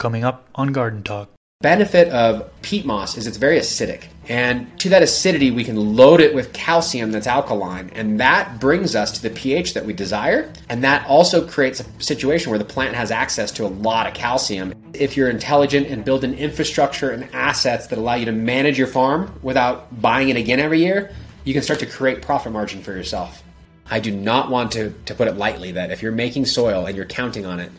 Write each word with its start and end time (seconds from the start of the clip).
coming 0.00 0.24
up 0.24 0.48
on 0.56 0.72
Garden 0.72 1.04
Talk. 1.04 1.30
benefit 1.60 2.08
of 2.08 2.50
peat 2.62 2.86
moss 2.86 3.18
is 3.18 3.26
it's 3.26 3.36
very 3.36 3.58
acidic. 3.58 4.04
And 4.30 4.66
to 4.80 4.88
that 4.88 5.02
acidity, 5.02 5.50
we 5.50 5.62
can 5.62 5.76
load 5.94 6.22
it 6.22 6.34
with 6.34 6.54
calcium 6.54 7.12
that's 7.12 7.26
alkaline. 7.26 7.90
And 7.94 8.18
that 8.18 8.58
brings 8.58 8.96
us 8.96 9.12
to 9.12 9.22
the 9.22 9.28
pH 9.28 9.74
that 9.74 9.84
we 9.84 9.92
desire. 9.92 10.50
And 10.70 10.82
that 10.84 11.06
also 11.06 11.46
creates 11.46 11.80
a 11.80 12.02
situation 12.02 12.48
where 12.48 12.58
the 12.58 12.64
plant 12.64 12.94
has 12.94 13.10
access 13.10 13.52
to 13.52 13.66
a 13.66 13.68
lot 13.68 14.06
of 14.06 14.14
calcium. 14.14 14.72
If 14.94 15.18
you're 15.18 15.28
intelligent 15.28 15.88
and 15.88 16.02
build 16.02 16.24
an 16.24 16.32
infrastructure 16.32 17.10
and 17.10 17.28
assets 17.34 17.88
that 17.88 17.98
allow 17.98 18.14
you 18.14 18.24
to 18.24 18.32
manage 18.32 18.78
your 18.78 18.86
farm 18.86 19.38
without 19.42 20.00
buying 20.00 20.30
it 20.30 20.38
again 20.38 20.60
every 20.60 20.80
year, 20.80 21.10
you 21.44 21.52
can 21.52 21.62
start 21.62 21.80
to 21.80 21.86
create 21.86 22.22
profit 22.22 22.52
margin 22.52 22.80
for 22.80 22.92
yourself. 22.92 23.42
I 23.90 24.00
do 24.00 24.12
not 24.12 24.48
want 24.48 24.72
to, 24.72 24.94
to 25.04 25.14
put 25.14 25.28
it 25.28 25.36
lightly 25.36 25.72
that 25.72 25.90
if 25.90 26.00
you're 26.00 26.12
making 26.12 26.46
soil 26.46 26.86
and 26.86 26.96
you're 26.96 27.04
counting 27.04 27.44
on 27.44 27.60
it, 27.60 27.70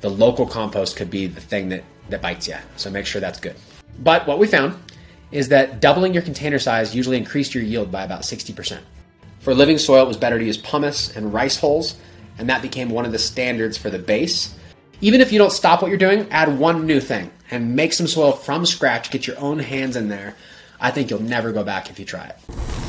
the 0.00 0.10
local 0.10 0.46
compost 0.46 0.96
could 0.96 1.10
be 1.10 1.26
the 1.26 1.40
thing 1.40 1.68
that, 1.70 1.84
that 2.08 2.22
bites 2.22 2.48
you. 2.48 2.56
So 2.76 2.90
make 2.90 3.06
sure 3.06 3.20
that's 3.20 3.40
good. 3.40 3.56
But 4.00 4.26
what 4.26 4.38
we 4.38 4.46
found 4.46 4.76
is 5.32 5.48
that 5.48 5.80
doubling 5.80 6.12
your 6.12 6.22
container 6.22 6.58
size 6.58 6.94
usually 6.94 7.16
increased 7.16 7.54
your 7.54 7.62
yield 7.62 7.92
by 7.92 8.02
about 8.02 8.22
60%. 8.22 8.80
For 9.40 9.54
living 9.54 9.78
soil, 9.78 10.04
it 10.04 10.08
was 10.08 10.16
better 10.16 10.38
to 10.38 10.44
use 10.44 10.56
pumice 10.56 11.16
and 11.16 11.32
rice 11.32 11.58
hulls, 11.58 11.96
and 12.38 12.48
that 12.48 12.62
became 12.62 12.90
one 12.90 13.04
of 13.04 13.12
the 13.12 13.18
standards 13.18 13.78
for 13.78 13.90
the 13.90 13.98
base. 13.98 14.54
Even 15.00 15.20
if 15.20 15.32
you 15.32 15.38
don't 15.38 15.52
stop 15.52 15.80
what 15.80 15.88
you're 15.88 15.98
doing, 15.98 16.26
add 16.30 16.58
one 16.58 16.86
new 16.86 17.00
thing 17.00 17.30
and 17.50 17.74
make 17.74 17.92
some 17.92 18.06
soil 18.06 18.32
from 18.32 18.66
scratch, 18.66 19.10
get 19.10 19.26
your 19.26 19.38
own 19.38 19.58
hands 19.58 19.96
in 19.96 20.08
there. 20.08 20.36
I 20.80 20.90
think 20.90 21.10
you'll 21.10 21.22
never 21.22 21.52
go 21.52 21.64
back 21.64 21.90
if 21.90 21.98
you 21.98 22.04
try 22.04 22.26
it. 22.26 22.79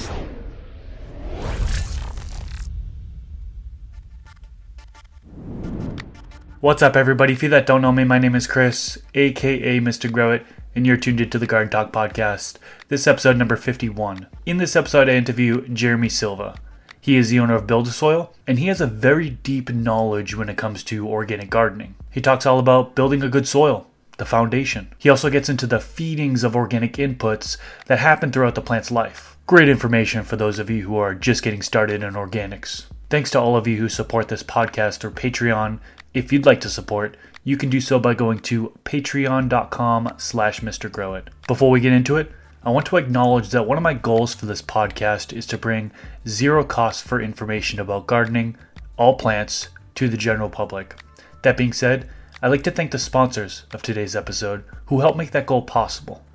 What's 6.62 6.84
up, 6.84 6.96
everybody? 6.96 7.34
If 7.34 7.42
you 7.42 7.50
that 7.50 7.66
don't 7.66 7.82
know 7.82 7.92
me, 7.92 8.04
my 8.04 8.20
name 8.20 8.36
is 8.36 8.46
Chris, 8.46 9.00
aka 9.16 9.80
Mr. 9.80 10.12
Grow 10.12 10.32
It, 10.34 10.46
and 10.76 10.86
you're 10.86 10.96
tuned 10.96 11.20
into 11.20 11.40
the 11.40 11.48
Garden 11.48 11.72
Talk 11.72 11.92
podcast. 11.92 12.58
This 12.88 13.08
episode 13.08 13.36
number 13.36 13.56
51. 13.56 14.28
In 14.46 14.58
this 14.58 14.76
episode, 14.76 15.10
I 15.10 15.14
interview 15.14 15.68
Jeremy 15.70 16.08
Silva. 16.08 16.60
He 17.00 17.16
is 17.16 17.32
the 17.32 17.40
owner 17.40 17.56
of 17.56 17.66
Build 17.66 17.88
a 17.88 17.90
Soil, 17.90 18.36
and 18.46 18.60
he 18.60 18.68
has 18.68 18.80
a 18.80 18.86
very 18.86 19.32
deep 19.32 19.72
knowledge 19.72 20.36
when 20.36 20.50
it 20.50 20.58
comes 20.58 20.84
to 20.84 21.08
organic 21.08 21.50
gardening. 21.50 21.96
He 22.12 22.22
talks 22.22 22.46
all 22.46 22.60
about 22.60 22.94
building 22.94 23.24
a 23.24 23.28
good 23.28 23.48
soil, 23.48 23.88
the 24.20 24.26
foundation. 24.26 24.94
He 25.00 25.10
also 25.10 25.32
gets 25.32 25.50
into 25.50 25.66
the 25.66 25.80
feedings 25.80 26.44
of 26.44 26.56
organic 26.56 26.94
inputs 26.94 27.58
that 27.88 27.98
happen 27.98 28.32
throughout 28.32 28.54
the 28.54 28.62
plant's 28.62 28.92
life. 28.92 29.36
Great 29.48 29.68
information 29.68 30.24
for 30.24 30.36
those 30.36 30.60
of 30.60 30.70
you 30.70 30.84
who 30.84 30.98
are 30.98 31.16
just 31.16 31.42
getting 31.42 31.64
started 31.64 32.04
in 32.04 32.14
organics. 32.14 32.86
Thanks 33.10 33.32
to 33.32 33.40
all 33.40 33.58
of 33.58 33.68
you 33.68 33.78
who 33.78 33.90
support 33.90 34.28
this 34.28 34.44
podcast 34.44 35.00
through 35.00 35.12
Patreon. 35.12 35.80
If 36.14 36.34
you'd 36.34 36.46
like 36.46 36.60
to 36.62 36.70
support, 36.70 37.16
you 37.46 37.56
can 37.56 37.70
do 37.70 37.80
so 37.80 37.98
by 37.98 38.14
going 38.14 38.40
to 38.40 38.78
patreon.com 38.84 40.14
slash 40.18 40.60
mrgrowit. 40.60 41.30
Before 41.48 41.70
we 41.70 41.80
get 41.80 41.94
into 41.94 42.18
it, 42.18 42.32
I 42.64 42.70
want 42.70 42.86
to 42.88 42.98
acknowledge 42.98 43.50
that 43.50 43.66
one 43.66 43.78
of 43.78 43.84
my 43.84 43.94
goals 43.94 44.34
for 44.34 44.46
this 44.46 44.62
podcast 44.62 45.36
is 45.36 45.46
to 45.48 45.58
bring 45.58 45.92
zero 46.28 46.66
cost 46.66 47.06
for 47.06 47.22
information 47.22 47.80
about 47.80 48.08
gardening, 48.08 48.58
all 48.98 49.16
plants, 49.16 49.70
to 49.96 50.10
the 50.10 50.18
general 50.18 50.50
public. 50.50 51.00
That 51.44 51.58
being 51.58 51.74
said, 51.74 52.10
I'd 52.42 52.50
like 52.50 52.64
to 52.64 52.72
thank 52.72 52.92
the 52.92 53.00
sponsors 53.00 53.64
of 53.74 53.82
today's 53.82 54.16
episode 54.16 54.66
who 54.88 55.00
helped 55.00 55.18
make 55.18 55.32
that 55.32 55.46
goal 55.46 55.62
possible. 55.62 56.26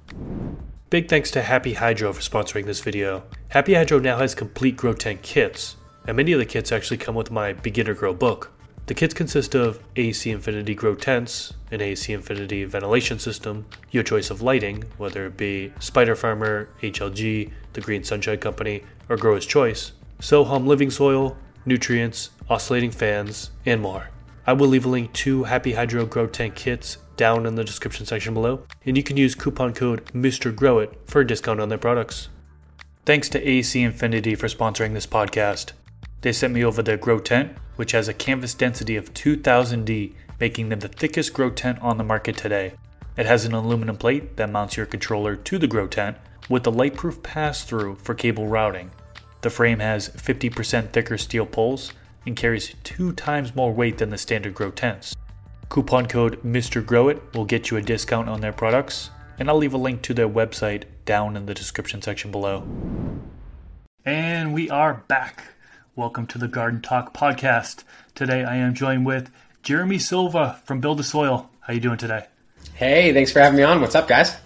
Big 0.89 1.09
thanks 1.09 1.31
to 1.33 1.43
Happy 1.43 1.75
Hydro 1.75 2.15
for 2.15 2.23
sponsoring 2.23 2.65
this 2.65 2.81
video. 2.81 3.25
Happy 3.49 3.75
Hydro 3.75 3.99
now 3.99 4.17
has 4.17 4.35
complete 4.35 4.77
grow 4.77 4.95
tent 4.95 5.21
kits, 5.21 5.77
and 6.07 6.17
many 6.17 6.33
of 6.33 6.39
the 6.39 6.47
kits 6.47 6.73
actually 6.73 6.97
come 6.97 7.15
with 7.15 7.31
my 7.31 7.53
beginner 7.53 7.93
grow 7.93 8.15
book. 8.15 8.56
The 8.87 8.95
kits 8.95 9.15
consist 9.15 9.57
of 9.57 9.83
AC 9.97 10.31
Infinity 10.31 10.77
grow 10.77 10.95
tents, 10.95 11.55
an 11.73 11.81
AC 11.81 12.13
Infinity 12.13 12.63
ventilation 12.65 13.19
system, 13.19 13.67
your 13.91 14.05
choice 14.05 14.31
of 14.31 14.43
lighting, 14.43 14.85
whether 14.97 15.27
it 15.27 15.37
be 15.37 15.73
Spider 15.81 16.15
Farmer, 16.15 16.69
HLG, 16.83 17.51
the 17.73 17.81
Green 17.81 18.05
Sunshine 18.05 18.39
Company, 18.39 18.85
or 19.09 19.17
Grower's 19.17 19.45
Choice, 19.45 19.91
Sohum 20.21 20.69
living 20.69 20.91
soil, 20.91 21.37
nutrients, 21.65 22.31
oscillating 22.49 22.93
fans, 22.93 23.51
and 23.65 23.81
more. 23.81 24.11
I 24.47 24.53
will 24.53 24.69
leave 24.69 24.87
a 24.87 24.89
link 24.89 25.13
to 25.15 25.43
Happy 25.43 25.73
Hydro 25.73 26.07
grow 26.07 26.29
tent 26.29 26.55
kits 26.55 26.99
down 27.17 27.45
in 27.45 27.57
the 27.57 27.65
description 27.65 28.07
section 28.07 28.35
below, 28.35 28.63
and 28.85 28.97
you 28.97 29.03
can 29.03 29.17
use 29.17 29.35
coupon 29.35 29.75
code 29.75 30.05
MrGrowit 30.13 30.95
for 31.07 31.23
a 31.23 31.27
discount 31.27 31.59
on 31.59 31.71
their 31.71 31.77
products. 31.77 32.29
Thanks 33.05 33.29
to 33.31 33.49
AC 33.49 33.83
Infinity 33.83 34.37
for 34.37 34.47
sponsoring 34.47 34.95
this 34.95 35.09
podcast. 35.09 35.73
They 36.21 36.33
sent 36.33 36.55
me 36.55 36.65
over 36.65 36.83
their 36.85 36.97
grow 36.97 37.19
tent, 37.19 37.57
which 37.77 37.93
has 37.93 38.09
a 38.09 38.15
canvas 38.15 38.55
density 38.55 38.97
of 38.97 39.15
2000D, 39.15 40.13
making 40.41 40.69
them 40.69 40.81
the 40.81 40.89
thickest 40.89 41.33
grow 41.33 41.51
tent 41.51 41.79
on 41.81 41.97
the 41.99 42.05
market 42.05 42.37
today. 42.37 42.75
It 43.17 43.27
has 43.27 43.45
an 43.45 43.55
aluminum 43.55 43.97
plate 43.97 44.37
that 44.37 44.51
mounts 44.51 44.77
your 44.77 44.87
controller 44.87 45.37
to 45.37 45.59
the 45.59 45.67
grow 45.67 45.87
tent 45.87 46.17
with 46.49 46.67
a 46.67 46.71
lightproof 46.71 47.23
pass 47.23 47.65
through 47.65 47.97
for 47.97 48.15
cable 48.15 48.47
routing. 48.47 48.91
The 49.41 49.51
frame 49.51 49.79
has 49.79 50.09
50% 50.11 50.93
thicker 50.93 51.17
steel 51.17 51.47
poles 51.47 51.93
and 52.27 52.37
carries 52.37 52.75
two 52.83 53.13
times 53.13 53.55
more 53.55 53.73
weight 53.73 53.99
than 53.99 54.11
the 54.11 54.19
standard 54.19 54.55
grow 54.55 54.71
tents. 54.71 55.15
Coupon 55.69 56.07
code 56.07 56.43
MrGrowit 56.43 57.35
will 57.35 57.45
get 57.45 57.71
you 57.71 57.77
a 57.77 57.83
discount 57.83 58.29
on 58.29 58.41
their 58.41 58.53
products, 58.53 59.11
and 59.39 59.49
I'll 59.49 59.57
leave 59.57 59.75
a 59.75 59.79
link 59.79 60.03
to 60.03 60.15
their 60.15 60.29
website 60.29 60.85
down 61.05 61.37
in 61.37 61.47
the 61.47 61.55
description 61.55 62.03
section 62.03 62.31
below. 62.31 62.67
And 64.05 64.55
we 64.55 64.71
are 64.71 65.05
back. 65.09 65.56
Welcome 65.97 66.27
to 66.27 66.37
the 66.37 66.47
Garden 66.47 66.83
Talk 66.83 67.15
podcast. 67.15 67.83
Today 68.15 68.45
I 68.45 68.57
am 68.57 68.75
joined 68.75 69.07
with 69.07 69.31
Jeremy 69.63 69.99
Silva 69.99 70.61
from 70.67 70.79
Build 70.79 71.01
a 71.01 71.03
Soil. 71.03 71.49
How 71.61 71.73
you 71.73 71.81
doing 71.81 71.97
today? 71.97 72.27
Hey, 72.75 73.15
thanks 73.15 73.33
for 73.33 73.41
having 73.41 73.57
me 73.57 73.63
on. 73.63 73.81
What's 73.81 73.95
up, 73.95 74.07
guys? 74.07 74.37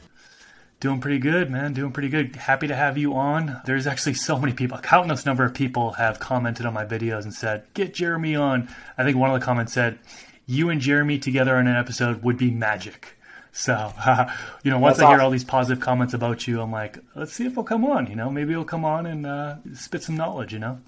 Doing 0.79 1.01
pretty 1.01 1.19
good, 1.19 1.51
man. 1.51 1.73
Doing 1.73 1.91
pretty 1.91 2.09
good. 2.09 2.37
Happy 2.37 2.69
to 2.69 2.77
have 2.77 2.97
you 2.97 3.15
on. 3.15 3.61
There's 3.65 3.89
actually 3.89 4.15
so 4.15 4.39
many 4.39 4.53
people, 4.53 4.79
a 4.79 4.81
countless 4.81 5.27
number 5.27 5.45
of 5.45 5.53
people 5.53 5.95
have 5.95 6.21
commented 6.21 6.67
on 6.67 6.73
my 6.73 6.85
videos 6.85 7.25
and 7.25 7.35
said, 7.35 7.65
"Get 7.75 7.95
Jeremy 7.95 8.37
on." 8.37 8.69
I 8.97 9.03
think 9.03 9.17
one 9.17 9.35
of 9.35 9.41
the 9.41 9.45
comments 9.45 9.73
said, 9.73 9.99
"You 10.47 10.71
and 10.71 10.81
Jeremy 10.81 11.19
together 11.19 11.57
on 11.57 11.67
an 11.67 11.75
episode 11.75 12.23
would 12.23 12.37
be 12.39 12.53
magic." 12.53 13.17
So, 13.51 13.75
uh, 13.75 14.33
you 14.63 14.71
know, 14.71 14.79
once 14.79 14.99
That's 14.99 15.07
I 15.07 15.09
hear 15.09 15.17
awesome. 15.17 15.25
all 15.25 15.31
these 15.33 15.43
positive 15.43 15.83
comments 15.83 16.15
about 16.15 16.47
you, 16.47 16.61
I'm 16.61 16.71
like, 16.71 17.01
let's 17.17 17.33
see 17.33 17.47
if 17.47 17.55
he'll 17.55 17.65
come 17.65 17.85
on. 17.85 18.07
You 18.07 18.15
know, 18.15 18.31
maybe 18.31 18.51
he'll 18.53 18.65
come 18.65 18.85
on 18.85 19.05
and 19.05 19.27
uh, 19.27 19.57
spit 19.75 20.05
some 20.05 20.17
knowledge. 20.17 20.53
You 20.53 20.61
know. 20.61 20.81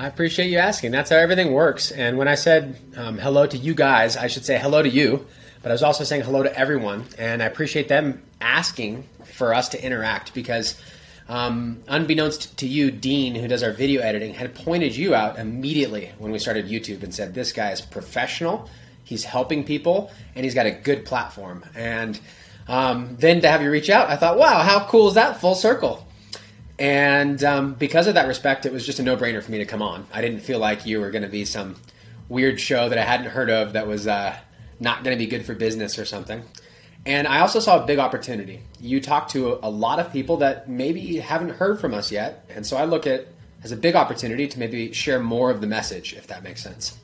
I 0.00 0.06
appreciate 0.06 0.48
you 0.48 0.58
asking. 0.58 0.92
That's 0.92 1.10
how 1.10 1.16
everything 1.16 1.52
works. 1.52 1.90
And 1.90 2.16
when 2.16 2.28
I 2.28 2.36
said 2.36 2.78
um, 2.96 3.18
hello 3.18 3.48
to 3.48 3.56
you 3.56 3.74
guys, 3.74 4.16
I 4.16 4.28
should 4.28 4.44
say 4.44 4.56
hello 4.56 4.80
to 4.80 4.88
you, 4.88 5.26
but 5.60 5.72
I 5.72 5.74
was 5.74 5.82
also 5.82 6.04
saying 6.04 6.22
hello 6.22 6.44
to 6.44 6.56
everyone. 6.56 7.04
And 7.18 7.42
I 7.42 7.46
appreciate 7.46 7.88
them 7.88 8.22
asking 8.40 9.08
for 9.24 9.52
us 9.52 9.70
to 9.70 9.84
interact 9.84 10.34
because, 10.34 10.80
um, 11.28 11.82
unbeknownst 11.88 12.58
to 12.58 12.68
you, 12.68 12.92
Dean, 12.92 13.34
who 13.34 13.48
does 13.48 13.64
our 13.64 13.72
video 13.72 14.00
editing, 14.00 14.34
had 14.34 14.54
pointed 14.54 14.94
you 14.94 15.16
out 15.16 15.36
immediately 15.36 16.12
when 16.18 16.30
we 16.30 16.38
started 16.38 16.66
YouTube 16.66 17.02
and 17.02 17.12
said, 17.12 17.34
This 17.34 17.50
guy 17.50 17.72
is 17.72 17.80
professional, 17.80 18.70
he's 19.02 19.24
helping 19.24 19.64
people, 19.64 20.12
and 20.36 20.44
he's 20.44 20.54
got 20.54 20.66
a 20.66 20.70
good 20.70 21.06
platform. 21.06 21.64
And 21.74 22.20
um, 22.68 23.16
then 23.18 23.40
to 23.40 23.48
have 23.48 23.62
you 23.62 23.70
reach 23.70 23.90
out, 23.90 24.10
I 24.10 24.14
thought, 24.16 24.38
wow, 24.38 24.60
how 24.60 24.86
cool 24.86 25.08
is 25.08 25.14
that? 25.14 25.40
Full 25.40 25.56
circle. 25.56 26.07
And 26.78 27.42
um, 27.42 27.74
because 27.74 28.06
of 28.06 28.14
that 28.14 28.28
respect, 28.28 28.64
it 28.64 28.72
was 28.72 28.86
just 28.86 28.98
a 28.98 29.02
no 29.02 29.16
brainer 29.16 29.42
for 29.42 29.50
me 29.50 29.58
to 29.58 29.64
come 29.64 29.82
on. 29.82 30.06
I 30.12 30.20
didn't 30.20 30.40
feel 30.40 30.58
like 30.58 30.86
you 30.86 31.00
were 31.00 31.10
going 31.10 31.22
to 31.22 31.28
be 31.28 31.44
some 31.44 31.76
weird 32.28 32.60
show 32.60 32.88
that 32.88 32.98
I 32.98 33.02
hadn't 33.02 33.26
heard 33.30 33.50
of 33.50 33.72
that 33.72 33.86
was 33.86 34.06
uh, 34.06 34.36
not 34.78 35.02
going 35.02 35.16
to 35.16 35.18
be 35.18 35.28
good 35.28 35.44
for 35.44 35.54
business 35.54 35.98
or 35.98 36.04
something. 36.04 36.42
And 37.06 37.26
I 37.26 37.40
also 37.40 37.58
saw 37.58 37.82
a 37.82 37.86
big 37.86 37.98
opportunity. 37.98 38.60
You 38.80 39.00
talk 39.00 39.28
to 39.30 39.58
a 39.62 39.70
lot 39.70 39.98
of 39.98 40.12
people 40.12 40.36
that 40.38 40.68
maybe 40.68 41.16
haven't 41.16 41.50
heard 41.50 41.80
from 41.80 41.94
us 41.94 42.12
yet. 42.12 42.44
And 42.54 42.66
so 42.66 42.76
I 42.76 42.84
look 42.84 43.06
at 43.06 43.26
as 43.64 43.72
a 43.72 43.76
big 43.76 43.96
opportunity 43.96 44.46
to 44.46 44.58
maybe 44.58 44.92
share 44.92 45.18
more 45.18 45.50
of 45.50 45.60
the 45.60 45.66
message, 45.66 46.12
if 46.12 46.26
that 46.28 46.42
makes 46.44 46.62
sense. 46.62 46.98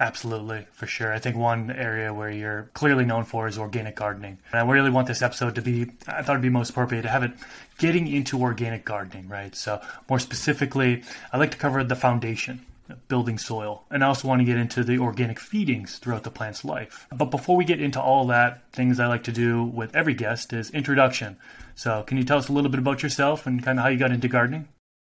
Absolutely, 0.00 0.66
for 0.72 0.86
sure. 0.86 1.12
I 1.12 1.20
think 1.20 1.36
one 1.36 1.70
area 1.70 2.12
where 2.12 2.30
you're 2.30 2.68
clearly 2.74 3.04
known 3.04 3.24
for 3.24 3.46
is 3.46 3.58
organic 3.58 3.94
gardening. 3.94 4.38
And 4.50 4.60
I 4.60 4.70
really 4.70 4.90
want 4.90 5.06
this 5.06 5.22
episode 5.22 5.54
to 5.54 5.62
be, 5.62 5.92
I 6.08 6.22
thought 6.22 6.32
it'd 6.32 6.42
be 6.42 6.48
most 6.48 6.70
appropriate 6.70 7.02
to 7.02 7.08
have 7.08 7.22
it 7.22 7.32
getting 7.78 8.06
into 8.06 8.40
organic 8.40 8.84
gardening, 8.84 9.28
right? 9.28 9.54
So, 9.54 9.80
more 10.08 10.18
specifically, 10.18 11.02
I 11.32 11.38
like 11.38 11.50
to 11.52 11.56
cover 11.56 11.82
the 11.82 11.96
foundation, 11.96 12.64
building 13.08 13.38
soil, 13.38 13.84
and 13.90 14.04
I 14.04 14.08
also 14.08 14.28
want 14.28 14.40
to 14.40 14.44
get 14.44 14.56
into 14.56 14.84
the 14.84 14.98
organic 14.98 15.38
feedings 15.38 15.98
throughout 15.98 16.24
the 16.24 16.30
plant's 16.30 16.64
life. 16.64 17.06
But 17.12 17.26
before 17.26 17.56
we 17.56 17.64
get 17.64 17.80
into 17.80 18.00
all 18.00 18.26
that, 18.28 18.70
things 18.72 19.00
I 19.00 19.06
like 19.06 19.24
to 19.24 19.32
do 19.32 19.64
with 19.64 19.94
every 19.94 20.14
guest 20.14 20.52
is 20.52 20.70
introduction. 20.70 21.36
So, 21.74 22.02
can 22.02 22.18
you 22.18 22.24
tell 22.24 22.38
us 22.38 22.48
a 22.48 22.52
little 22.52 22.70
bit 22.70 22.80
about 22.80 23.02
yourself 23.02 23.46
and 23.46 23.62
kind 23.62 23.78
of 23.78 23.82
how 23.82 23.88
you 23.88 23.98
got 23.98 24.12
into 24.12 24.28
gardening? 24.28 24.68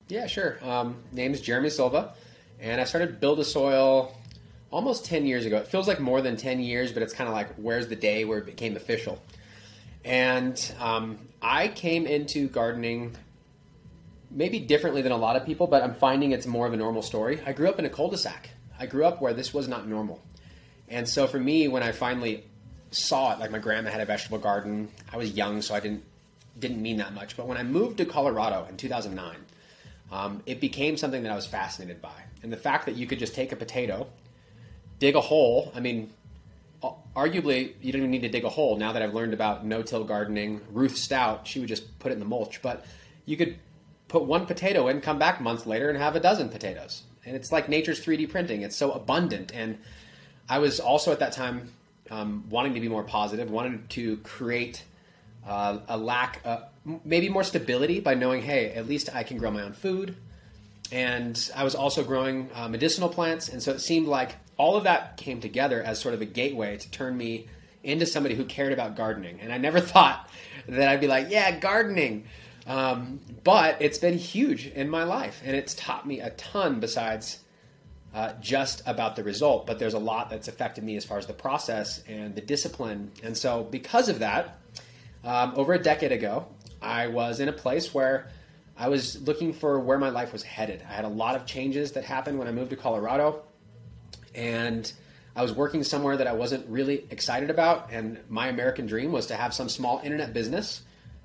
Yeah, 0.08 0.28
sure. 0.28 0.58
Um, 0.64 0.98
name 1.12 1.34
is 1.34 1.42
Jeremy 1.42 1.70
Silva, 1.70 2.14
and 2.60 2.80
I 2.80 2.84
started 2.84 3.20
Build 3.20 3.40
a 3.40 3.46
Soil 3.46 4.16
almost 4.72 5.06
10 5.06 5.26
years 5.26 5.46
ago. 5.46 5.58
It 5.58 5.68
feels 5.68 5.88
like 5.88 6.00
more 6.00 6.22
than 6.22 6.38
10 6.38 6.60
years, 6.60 6.92
but 6.92 7.02
it's 7.02 7.14
kind 7.14 7.28
of 7.28 7.34
like 7.34 7.48
where's 7.56 7.88
the 7.88 7.96
day 7.96 8.26
where 8.26 8.38
it 8.38 8.46
became 8.46 8.76
official. 8.76 9.22
And 10.06 10.74
um, 10.80 11.20
I 11.42 11.68
came 11.68 12.08
into 12.08 12.48
gardening 12.48 13.18
maybe 14.32 14.60
differently 14.60 15.02
than 15.02 15.12
a 15.12 15.18
lot 15.18 15.36
of 15.36 15.46
people, 15.46 15.68
but 15.68 15.84
I'm 15.84 15.96
finding 15.96 16.32
it's 16.32 16.46
more 16.46 16.66
of 16.66 16.72
a 16.72 16.78
normal 16.78 17.02
story. 17.02 17.42
I 17.46 17.52
grew 17.52 17.68
up 17.68 17.80
in 17.80 17.86
a 17.86 17.90
cul 17.90 18.10
de 18.10 18.18
sac. 18.18 18.52
I 18.80 18.86
grew 18.86 19.04
up 19.06 19.22
where 19.22 19.34
this 19.34 19.54
was 19.54 19.68
not 19.68 19.88
normal. 19.88 20.22
And 20.88 21.10
so 21.10 21.28
for 21.28 21.40
me, 21.40 21.68
when 21.68 21.84
I 21.84 21.92
finally 21.92 22.46
saw 22.96 23.34
it. 23.34 23.40
Like 23.40 23.52
my 23.52 23.60
grandma 23.60 23.90
had 23.90 24.02
a 24.02 24.06
vegetable 24.06 24.38
garden. 24.38 24.90
I 25.12 25.18
was 25.18 25.32
young, 25.32 25.62
so 25.62 25.76
I 25.76 25.80
didn't 25.80 26.04
didn't 26.58 26.82
mean 26.82 26.98
that 26.98 27.14
much. 27.14 27.36
But 27.36 27.48
when 27.48 27.58
I 27.58 27.64
moved 27.64 27.98
to 27.98 28.06
Colorado 28.06 28.66
in 28.70 28.78
2009, 28.78 29.36
um, 30.12 30.42
it 30.46 30.62
became 30.62 30.96
something 30.96 31.24
that 31.24 31.32
I 31.32 31.36
was 31.36 31.46
fascinated 31.46 32.02
by. 32.02 32.16
And 32.44 32.52
the 32.52 32.58
fact 32.58 32.86
that 32.86 32.96
you 32.96 33.08
could 33.08 33.20
just 33.20 33.36
take 33.36 33.52
a 33.52 33.58
potato, 33.58 34.08
dig 35.00 35.16
a 35.16 35.22
hole. 35.22 35.72
I 35.76 35.82
mean, 35.82 36.12
arguably, 37.16 37.74
you 37.82 37.92
don't 37.92 38.02
even 38.02 38.12
need 38.12 38.22
to 38.22 38.30
dig 38.30 38.44
a 38.44 38.50
hole. 38.50 38.78
Now 38.78 38.92
that 38.92 39.02
I've 39.02 39.14
learned 39.14 39.34
about 39.34 39.66
no-till 39.66 40.04
gardening, 40.04 40.62
Ruth 40.72 40.98
Stout, 40.98 41.48
she 41.48 41.60
would 41.60 41.70
just 41.70 41.98
put 42.00 42.12
it 42.12 42.14
in 42.14 42.20
the 42.20 42.26
mulch. 42.26 42.62
But 42.62 42.86
you 43.26 43.38
could 43.38 43.58
put 44.08 44.24
one 44.24 44.46
potato 44.46 44.88
in, 44.88 45.02
come 45.02 45.18
back 45.18 45.42
months 45.42 45.66
later, 45.66 45.90
and 45.90 45.98
have 45.98 46.16
a 46.16 46.20
dozen 46.20 46.50
potatoes. 46.50 47.04
And 47.26 47.36
it's 47.36 47.52
like 47.52 47.68
nature's 47.68 48.04
3D 48.06 48.30
printing. 48.30 48.62
It's 48.62 48.76
so 48.76 48.92
abundant. 48.92 49.52
And 49.54 49.80
I 50.48 50.60
was 50.60 50.80
also 50.80 51.12
at 51.12 51.20
that 51.20 51.32
time 51.32 51.72
um, 52.12 52.46
wanting 52.50 52.76
to 52.76 52.80
be 52.80 52.88
more 52.88 53.04
positive, 53.04 53.50
wanted 53.50 53.90
to 53.92 54.18
create 54.18 54.84
uh, 55.46 55.80
a 55.88 55.98
lack, 55.98 56.42
uh, 56.46 56.62
maybe 57.04 57.30
more 57.30 57.44
stability 57.44 58.00
by 58.00 58.14
knowing, 58.14 58.42
hey, 58.42 58.72
at 58.72 58.88
least 58.88 59.10
I 59.14 59.24
can 59.24 59.38
grow 59.38 59.52
my 59.52 59.64
own 59.64 59.74
food. 59.74 60.16
And 60.92 61.52
I 61.56 61.64
was 61.64 61.74
also 61.74 62.04
growing 62.04 62.50
uh, 62.54 62.68
medicinal 62.68 63.10
plants. 63.10 63.50
And 63.50 63.62
so 63.62 63.72
it 63.72 63.80
seemed 63.80 64.08
like 64.08 64.36
all 64.58 64.76
of 64.76 64.84
that 64.86 65.18
came 65.18 65.42
together 65.42 65.82
as 65.82 66.00
sort 66.00 66.14
of 66.14 66.22
a 66.22 66.26
gateway 66.26 66.78
to 66.78 66.92
turn 66.92 67.18
me 67.18 67.48
into 67.84 68.06
somebody 68.06 68.36
who 68.36 68.46
cared 68.46 68.74
about 68.74 68.96
gardening. 68.96 69.40
And 69.40 69.54
I 69.54 69.58
never 69.58 69.80
thought 69.82 70.30
that 70.68 70.90
I'd 70.90 71.02
be 71.02 71.08
like, 71.08 71.28
yeah, 71.30 71.60
gardening. 71.60 72.26
Um, 72.68 73.20
but 73.44 73.78
it's 73.80 74.00
been 74.00 74.18
huge 74.18 74.68
in 74.68 74.90
my 74.90 75.04
life, 75.04 75.42
and 75.46 75.56
it's 75.56 75.76
taught 75.76 76.08
me 76.08 76.20
a 76.20 76.32
ton 76.32 76.80
besides 76.80 77.40
uh, 78.14 78.34
just 78.42 78.82
about 78.88 79.16
the 79.16 79.24
result. 79.24 79.68
But 79.68 79.78
there's 79.78 79.94
a 79.94 80.00
lot 80.00 80.30
that's 80.30 80.48
affected 80.48 80.84
me 80.84 80.96
as 80.96 81.06
far 81.06 81.20
as 81.20 81.28
the 81.28 81.34
process 81.34 82.04
and 82.08 82.34
the 82.34 82.42
discipline. 82.42 83.12
And 83.24 83.38
so, 83.38 83.64
because 83.64 84.10
of 84.10 84.20
that, 84.20 84.58
um, 85.24 85.54
over 85.56 85.74
a 85.74 85.80
decade 85.80 86.12
ago, 86.12 86.48
I 86.82 87.08
was 87.08 87.40
in 87.40 87.50
a 87.50 87.54
place 87.54 87.94
where 87.94 88.30
I 88.78 88.90
was 88.90 89.22
looking 89.22 89.54
for 89.54 89.80
where 89.80 89.98
my 89.98 90.10
life 90.10 90.34
was 90.34 90.44
headed. 90.44 90.84
I 90.90 90.94
had 90.94 91.06
a 91.06 91.10
lot 91.10 91.36
of 91.36 91.46
changes 91.46 91.94
that 91.94 92.04
happened 92.04 92.40
when 92.40 92.48
I 92.48 92.52
moved 92.52 92.72
to 92.72 92.76
Colorado, 92.76 93.44
and 94.36 94.92
I 95.36 95.42
was 95.42 95.52
working 95.52 95.84
somewhere 95.84 96.18
that 96.18 96.28
I 96.28 96.34
wasn't 96.34 96.68
really 96.70 97.06
excited 97.10 97.50
about. 97.50 97.90
And 97.92 98.20
my 98.30 98.48
American 98.48 98.86
dream 98.86 99.12
was 99.12 99.28
to 99.28 99.36
have 99.36 99.54
some 99.54 99.68
small 99.68 100.00
internet 100.04 100.34
business 100.34 100.82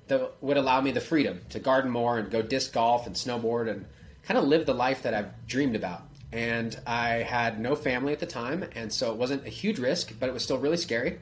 that 0.07 0.33
would 0.41 0.57
allow 0.57 0.81
me 0.81 0.91
the 0.91 0.99
freedom 0.99 1.41
to 1.49 1.59
garden 1.59 1.89
more 1.89 2.17
and 2.17 2.29
go 2.29 2.41
disc 2.41 2.73
golf 2.73 3.07
and 3.07 3.15
snowboard 3.15 3.69
and 3.69 3.85
kind 4.23 4.37
of 4.37 4.43
live 4.45 4.65
the 4.65 4.73
life 4.73 5.03
that 5.03 5.13
I've 5.13 5.47
dreamed 5.47 5.75
about. 5.75 6.01
And 6.33 6.77
I 6.85 7.23
had 7.23 7.59
no 7.59 7.75
family 7.75 8.13
at 8.13 8.19
the 8.19 8.25
time, 8.25 8.65
and 8.75 8.91
so 8.91 9.11
it 9.11 9.17
wasn't 9.17 9.45
a 9.45 9.49
huge 9.49 9.79
risk, 9.79 10.13
but 10.19 10.29
it 10.29 10.33
was 10.33 10.43
still 10.43 10.57
really 10.57 10.77
scary. 10.77 11.19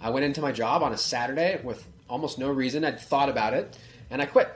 I 0.00 0.10
went 0.10 0.24
into 0.24 0.40
my 0.40 0.50
job 0.50 0.82
on 0.82 0.92
a 0.92 0.96
Saturday 0.96 1.60
with 1.62 1.86
almost 2.08 2.38
no 2.38 2.50
reason. 2.50 2.84
I'd 2.84 3.00
thought 3.00 3.28
about 3.28 3.54
it, 3.54 3.78
and 4.10 4.20
I 4.20 4.26
quit. 4.26 4.50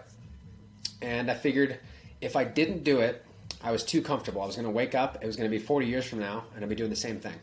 And 1.01 1.31
I 1.31 1.35
figured 1.35 1.79
if 2.21 2.35
I 2.35 2.45
didn't 2.45 2.83
do 2.83 3.01
it, 3.01 3.24
I 3.65 3.73
was 3.73 3.83
too 3.83 4.03
comfortable. 4.03 4.43
I 4.43 4.47
was 4.47 4.55
going 4.55 4.67
to 4.67 4.71
wake 4.71 4.95
up, 4.95 5.19
it 5.23 5.27
was 5.27 5.37
going 5.37 5.51
to 5.51 5.59
be 5.59 5.63
40 5.63 5.87
years 5.87 6.05
from 6.05 6.21
now, 6.21 6.45
and 6.55 6.63
I'd 6.63 6.69
be 6.69 6.77
doing 6.77 6.91
the 6.91 6.97
same 6.97 7.19
thing. 7.19 7.35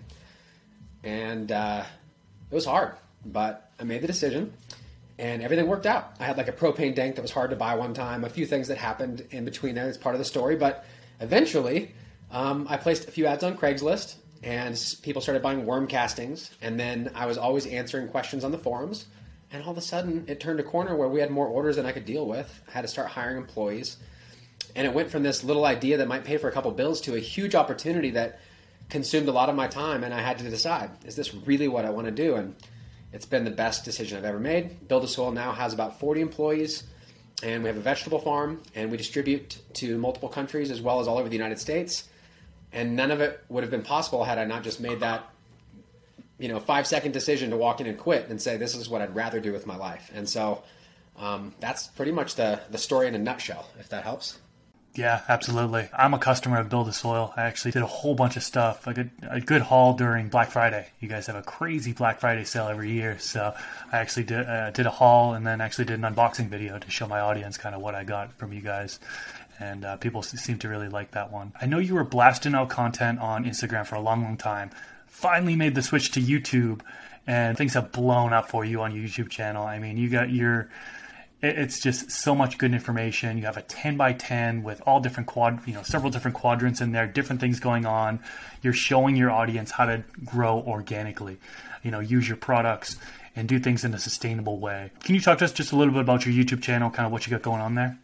And 1.03 1.51
uh, 1.51 1.83
it 2.49 2.55
was 2.55 2.65
hard, 2.65 2.93
but 3.25 3.71
I 3.79 3.83
made 3.83 4.01
the 4.01 4.07
decision 4.07 4.53
and 5.17 5.41
everything 5.41 5.67
worked 5.67 5.85
out. 5.85 6.15
I 6.19 6.25
had 6.25 6.37
like 6.37 6.47
a 6.47 6.51
propane 6.51 6.95
tank 6.95 7.15
that 7.15 7.21
was 7.21 7.31
hard 7.31 7.49
to 7.51 7.55
buy 7.55 7.75
one 7.75 7.93
time, 7.93 8.23
a 8.23 8.29
few 8.29 8.45
things 8.45 8.67
that 8.69 8.77
happened 8.77 9.25
in 9.31 9.45
between 9.45 9.75
there. 9.75 9.87
It's 9.87 9.97
part 9.97 10.15
of 10.15 10.19
the 10.19 10.25
story, 10.25 10.55
but 10.55 10.85
eventually 11.19 11.93
um, 12.31 12.65
I 12.69 12.77
placed 12.77 13.07
a 13.07 13.11
few 13.11 13.25
ads 13.25 13.43
on 13.43 13.57
Craigslist 13.57 14.15
and 14.43 14.79
people 15.03 15.21
started 15.21 15.43
buying 15.43 15.65
worm 15.65 15.87
castings. 15.87 16.51
And 16.61 16.79
then 16.79 17.11
I 17.13 17.25
was 17.25 17.37
always 17.37 17.67
answering 17.67 18.07
questions 18.07 18.43
on 18.43 18.51
the 18.51 18.57
forums. 18.57 19.05
And 19.51 19.63
all 19.63 19.71
of 19.71 19.77
a 19.77 19.81
sudden, 19.81 20.25
it 20.27 20.39
turned 20.39 20.59
a 20.59 20.63
corner 20.63 20.95
where 20.95 21.07
we 21.07 21.19
had 21.19 21.29
more 21.29 21.45
orders 21.45 21.75
than 21.75 21.85
I 21.85 21.91
could 21.91 22.05
deal 22.05 22.25
with. 22.25 22.61
I 22.67 22.71
had 22.71 22.81
to 22.81 22.87
start 22.87 23.09
hiring 23.09 23.37
employees. 23.37 23.97
And 24.75 24.87
it 24.87 24.93
went 24.93 25.11
from 25.11 25.23
this 25.23 25.43
little 25.43 25.65
idea 25.65 25.97
that 25.97 26.07
might 26.07 26.23
pay 26.23 26.37
for 26.37 26.47
a 26.47 26.51
couple 26.51 26.71
bills 26.71 27.01
to 27.01 27.15
a 27.15 27.19
huge 27.19 27.55
opportunity 27.55 28.11
that 28.11 28.39
consumed 28.89 29.27
a 29.27 29.31
lot 29.31 29.49
of 29.49 29.55
my 29.55 29.67
time. 29.67 30.03
And 30.03 30.13
I 30.13 30.21
had 30.21 30.37
to 30.39 30.49
decide 30.49 30.91
is 31.05 31.15
this 31.15 31.33
really 31.33 31.67
what 31.67 31.85
I 31.85 31.89
want 31.89 32.05
to 32.05 32.11
do? 32.11 32.35
And 32.35 32.55
it's 33.13 33.25
been 33.25 33.43
the 33.43 33.51
best 33.51 33.83
decision 33.83 34.17
I've 34.17 34.25
ever 34.25 34.39
made. 34.39 34.87
Build 34.87 35.03
a 35.03 35.07
Soil 35.07 35.31
now 35.31 35.51
has 35.51 35.73
about 35.73 35.99
40 35.99 36.21
employees, 36.21 36.83
and 37.43 37.63
we 37.63 37.67
have 37.67 37.77
a 37.77 37.81
vegetable 37.81 38.19
farm, 38.19 38.61
and 38.73 38.89
we 38.89 38.97
distribute 38.97 39.57
to 39.73 39.97
multiple 39.97 40.29
countries 40.29 40.71
as 40.71 40.81
well 40.81 40.99
as 41.01 41.07
all 41.07 41.17
over 41.17 41.27
the 41.27 41.35
United 41.35 41.59
States. 41.59 42.07
And 42.71 42.95
none 42.95 43.11
of 43.11 43.19
it 43.19 43.43
would 43.49 43.63
have 43.63 43.71
been 43.71 43.81
possible 43.81 44.23
had 44.23 44.37
I 44.37 44.45
not 44.45 44.63
just 44.63 44.79
made 44.79 45.01
that, 45.01 45.27
you 46.39 46.47
know, 46.47 46.59
five 46.59 46.87
second 46.87 47.11
decision 47.11 47.49
to 47.49 47.57
walk 47.57 47.81
in 47.81 47.87
and 47.87 47.97
quit 47.97 48.29
and 48.29 48.41
say, 48.41 48.55
this 48.55 48.75
is 48.75 48.87
what 48.87 49.01
I'd 49.01 49.13
rather 49.13 49.41
do 49.41 49.51
with 49.51 49.67
my 49.67 49.75
life. 49.75 50.09
And 50.15 50.29
so 50.29 50.63
um, 51.17 51.53
that's 51.59 51.87
pretty 51.87 52.13
much 52.13 52.35
the, 52.35 52.61
the 52.69 52.77
story 52.77 53.07
in 53.07 53.15
a 53.15 53.19
nutshell, 53.19 53.67
if 53.77 53.89
that 53.89 54.03
helps. 54.03 54.39
Yeah, 54.93 55.21
absolutely. 55.29 55.87
I'm 55.93 56.13
a 56.13 56.19
customer 56.19 56.59
of 56.59 56.67
Build 56.67 56.89
a 56.89 56.93
Soil. 56.93 57.33
I 57.37 57.43
actually 57.43 57.71
did 57.71 57.81
a 57.81 57.87
whole 57.87 58.13
bunch 58.13 58.35
of 58.35 58.43
stuff, 58.43 58.85
a 58.87 58.93
good, 58.93 59.09
a 59.21 59.39
good 59.39 59.61
haul 59.61 59.93
during 59.93 60.27
Black 60.27 60.51
Friday. 60.51 60.87
You 60.99 61.07
guys 61.07 61.27
have 61.27 61.37
a 61.37 61.41
crazy 61.41 61.93
Black 61.93 62.19
Friday 62.19 62.43
sale 62.43 62.67
every 62.67 62.91
year, 62.91 63.17
so 63.17 63.53
I 63.91 63.97
actually 63.99 64.25
did 64.25 64.45
uh, 64.45 64.71
did 64.71 64.85
a 64.85 64.89
haul 64.89 65.33
and 65.33 65.47
then 65.47 65.61
actually 65.61 65.85
did 65.85 66.03
an 66.03 66.13
unboxing 66.13 66.49
video 66.49 66.77
to 66.77 66.91
show 66.91 67.07
my 67.07 67.21
audience 67.21 67.57
kind 67.57 67.73
of 67.73 67.81
what 67.81 67.95
I 67.95 68.03
got 68.03 68.33
from 68.33 68.51
you 68.51 68.59
guys. 68.59 68.99
And 69.59 69.85
uh, 69.85 69.95
people 69.95 70.23
seem 70.23 70.57
to 70.59 70.67
really 70.67 70.89
like 70.89 71.11
that 71.11 71.31
one. 71.31 71.53
I 71.61 71.67
know 71.67 71.77
you 71.77 71.95
were 71.95 72.03
blasting 72.03 72.53
out 72.53 72.69
content 72.69 73.19
on 73.19 73.45
Instagram 73.45 73.85
for 73.85 73.95
a 73.95 74.01
long, 74.01 74.23
long 74.23 74.35
time. 74.35 74.71
Finally 75.07 75.55
made 75.55 75.75
the 75.75 75.83
switch 75.83 76.11
to 76.11 76.19
YouTube, 76.19 76.81
and 77.25 77.57
things 77.57 77.75
have 77.75 77.93
blown 77.93 78.33
up 78.33 78.49
for 78.49 78.65
you 78.65 78.81
on 78.81 78.93
your 78.93 79.05
YouTube 79.05 79.29
channel. 79.29 79.65
I 79.65 79.79
mean, 79.79 79.95
you 79.95 80.09
got 80.09 80.31
your 80.31 80.67
it's 81.41 81.79
just 81.79 82.11
so 82.11 82.35
much 82.35 82.57
good 82.57 82.73
information. 82.73 83.37
You 83.37 83.45
have 83.45 83.57
a 83.57 83.63
10 83.63 83.97
by 83.97 84.13
10 84.13 84.63
with 84.63 84.81
all 84.85 84.99
different 84.99 85.27
quad, 85.27 85.65
you 85.67 85.73
know, 85.73 85.81
several 85.81 86.11
different 86.11 86.35
quadrants 86.35 86.81
in 86.81 86.91
there, 86.91 87.07
different 87.07 87.41
things 87.41 87.59
going 87.59 87.85
on. 87.85 88.19
You're 88.61 88.73
showing 88.73 89.15
your 89.15 89.31
audience 89.31 89.71
how 89.71 89.85
to 89.85 90.03
grow 90.23 90.59
organically, 90.59 91.39
you 91.83 91.89
know, 91.89 91.99
use 91.99 92.27
your 92.27 92.37
products 92.37 92.97
and 93.35 93.47
do 93.47 93.59
things 93.59 93.83
in 93.83 93.93
a 93.93 93.99
sustainable 93.99 94.59
way. 94.59 94.91
Can 95.03 95.15
you 95.15 95.21
talk 95.21 95.39
to 95.39 95.45
us 95.45 95.51
just 95.51 95.71
a 95.71 95.75
little 95.75 95.93
bit 95.93 96.01
about 96.01 96.25
your 96.25 96.35
YouTube 96.35 96.61
channel, 96.61 96.89
kind 96.89 97.05
of 97.05 97.11
what 97.11 97.25
you 97.25 97.31
got 97.31 97.41
going 97.41 97.61
on 97.61 97.75
there? 97.75 97.97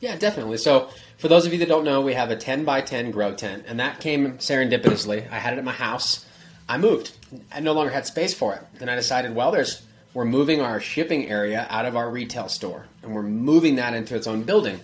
Yeah, 0.00 0.16
definitely. 0.16 0.58
So, 0.58 0.90
for 1.16 1.28
those 1.28 1.46
of 1.46 1.52
you 1.52 1.60
that 1.60 1.68
don't 1.68 1.84
know, 1.84 2.00
we 2.00 2.14
have 2.14 2.30
a 2.30 2.36
10 2.36 2.64
by 2.64 2.80
10 2.80 3.12
grow 3.12 3.34
tent, 3.34 3.64
and 3.68 3.78
that 3.78 4.00
came 4.00 4.32
serendipitously. 4.38 5.30
I 5.30 5.38
had 5.38 5.52
it 5.52 5.58
at 5.58 5.64
my 5.64 5.72
house. 5.72 6.26
I 6.68 6.76
moved. 6.76 7.12
I 7.52 7.60
no 7.60 7.72
longer 7.72 7.92
had 7.92 8.04
space 8.04 8.34
for 8.34 8.54
it. 8.54 8.62
Then 8.80 8.88
I 8.88 8.96
decided, 8.96 9.34
well, 9.34 9.52
there's 9.52 9.82
we're 10.14 10.24
moving 10.24 10.60
our 10.60 10.80
shipping 10.80 11.28
area 11.28 11.66
out 11.70 11.86
of 11.86 11.96
our 11.96 12.10
retail 12.10 12.48
store 12.48 12.86
and 13.02 13.14
we're 13.14 13.22
moving 13.22 13.76
that 13.76 13.94
into 13.94 14.14
its 14.14 14.26
own 14.26 14.42
building. 14.42 14.80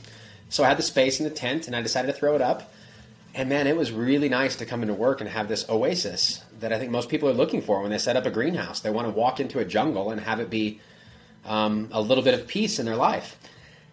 So 0.49 0.65
I 0.65 0.69
had 0.69 0.79
the 0.79 0.83
space 0.83 1.21
in 1.21 1.25
the 1.25 1.31
tent 1.31 1.67
and 1.67 1.77
I 1.77 1.83
decided 1.83 2.09
to 2.09 2.19
throw 2.19 2.35
it 2.35 2.41
up. 2.41 2.73
And 3.35 3.49
man, 3.49 3.67
it 3.67 3.77
was 3.77 3.93
really 3.93 4.29
nice 4.29 4.57
to 4.57 4.67
come 4.67 4.83
into 4.83 4.95
work 4.95 5.21
and 5.21 5.29
have 5.29 5.49
this 5.49 5.69
oasis 5.69 6.43
that 6.61 6.73
I 6.73 6.79
think 6.79 6.91
most 6.91 7.09
people 7.09 7.29
are 7.29 7.35
looking 7.35 7.61
for 7.61 7.81
when 7.83 7.91
they 7.91 7.99
set 7.99 8.17
up 8.17 8.25
a 8.25 8.31
greenhouse. 8.31 8.81
They 8.81 8.91
want 8.91 9.07
to 9.07 9.13
walk 9.13 9.39
into 9.39 9.59
a 9.59 9.65
jungle 9.65 10.11
and 10.11 10.21
have 10.21 10.41
it 10.41 10.49
be 10.49 10.81
um, 11.45 11.89
a 11.93 12.01
little 12.01 12.25
bit 12.25 12.35
of 12.35 12.47
peace 12.47 12.79
in 12.79 12.87
their 12.87 12.97
life. 12.97 13.39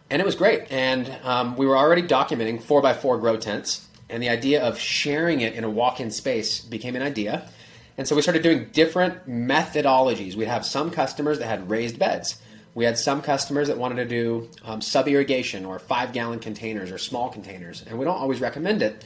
And 0.09 0.21
it 0.21 0.25
was 0.25 0.35
great. 0.35 0.71
And 0.71 1.13
um, 1.23 1.57
we 1.57 1.65
were 1.65 1.77
already 1.77 2.03
documenting 2.03 2.61
4x4 2.61 3.19
grow 3.19 3.37
tents. 3.37 3.87
And 4.09 4.23
the 4.23 4.29
idea 4.29 4.63
of 4.63 4.79
sharing 4.79 5.41
it 5.41 5.53
in 5.53 5.63
a 5.63 5.69
walk 5.69 5.99
in 5.99 6.11
space 6.11 6.61
became 6.61 6.95
an 6.95 7.01
idea. 7.01 7.49
And 7.97 8.07
so 8.07 8.15
we 8.15 8.21
started 8.21 8.43
doing 8.43 8.69
different 8.73 9.27
methodologies. 9.27 10.35
We'd 10.35 10.47
have 10.47 10.65
some 10.65 10.91
customers 10.91 11.39
that 11.39 11.47
had 11.47 11.69
raised 11.69 11.97
beds. 11.97 12.41
We 12.73 12.83
had 12.83 12.97
some 12.97 13.21
customers 13.21 13.69
that 13.69 13.77
wanted 13.77 13.95
to 13.95 14.05
do 14.05 14.49
um, 14.65 14.81
sub 14.81 15.07
irrigation 15.07 15.63
or 15.63 15.79
five 15.79 16.11
gallon 16.11 16.39
containers 16.39 16.91
or 16.91 16.97
small 16.97 17.29
containers, 17.29 17.83
and 17.87 17.97
we 17.97 18.03
don't 18.03 18.17
always 18.17 18.41
recommend 18.41 18.81
it. 18.81 19.05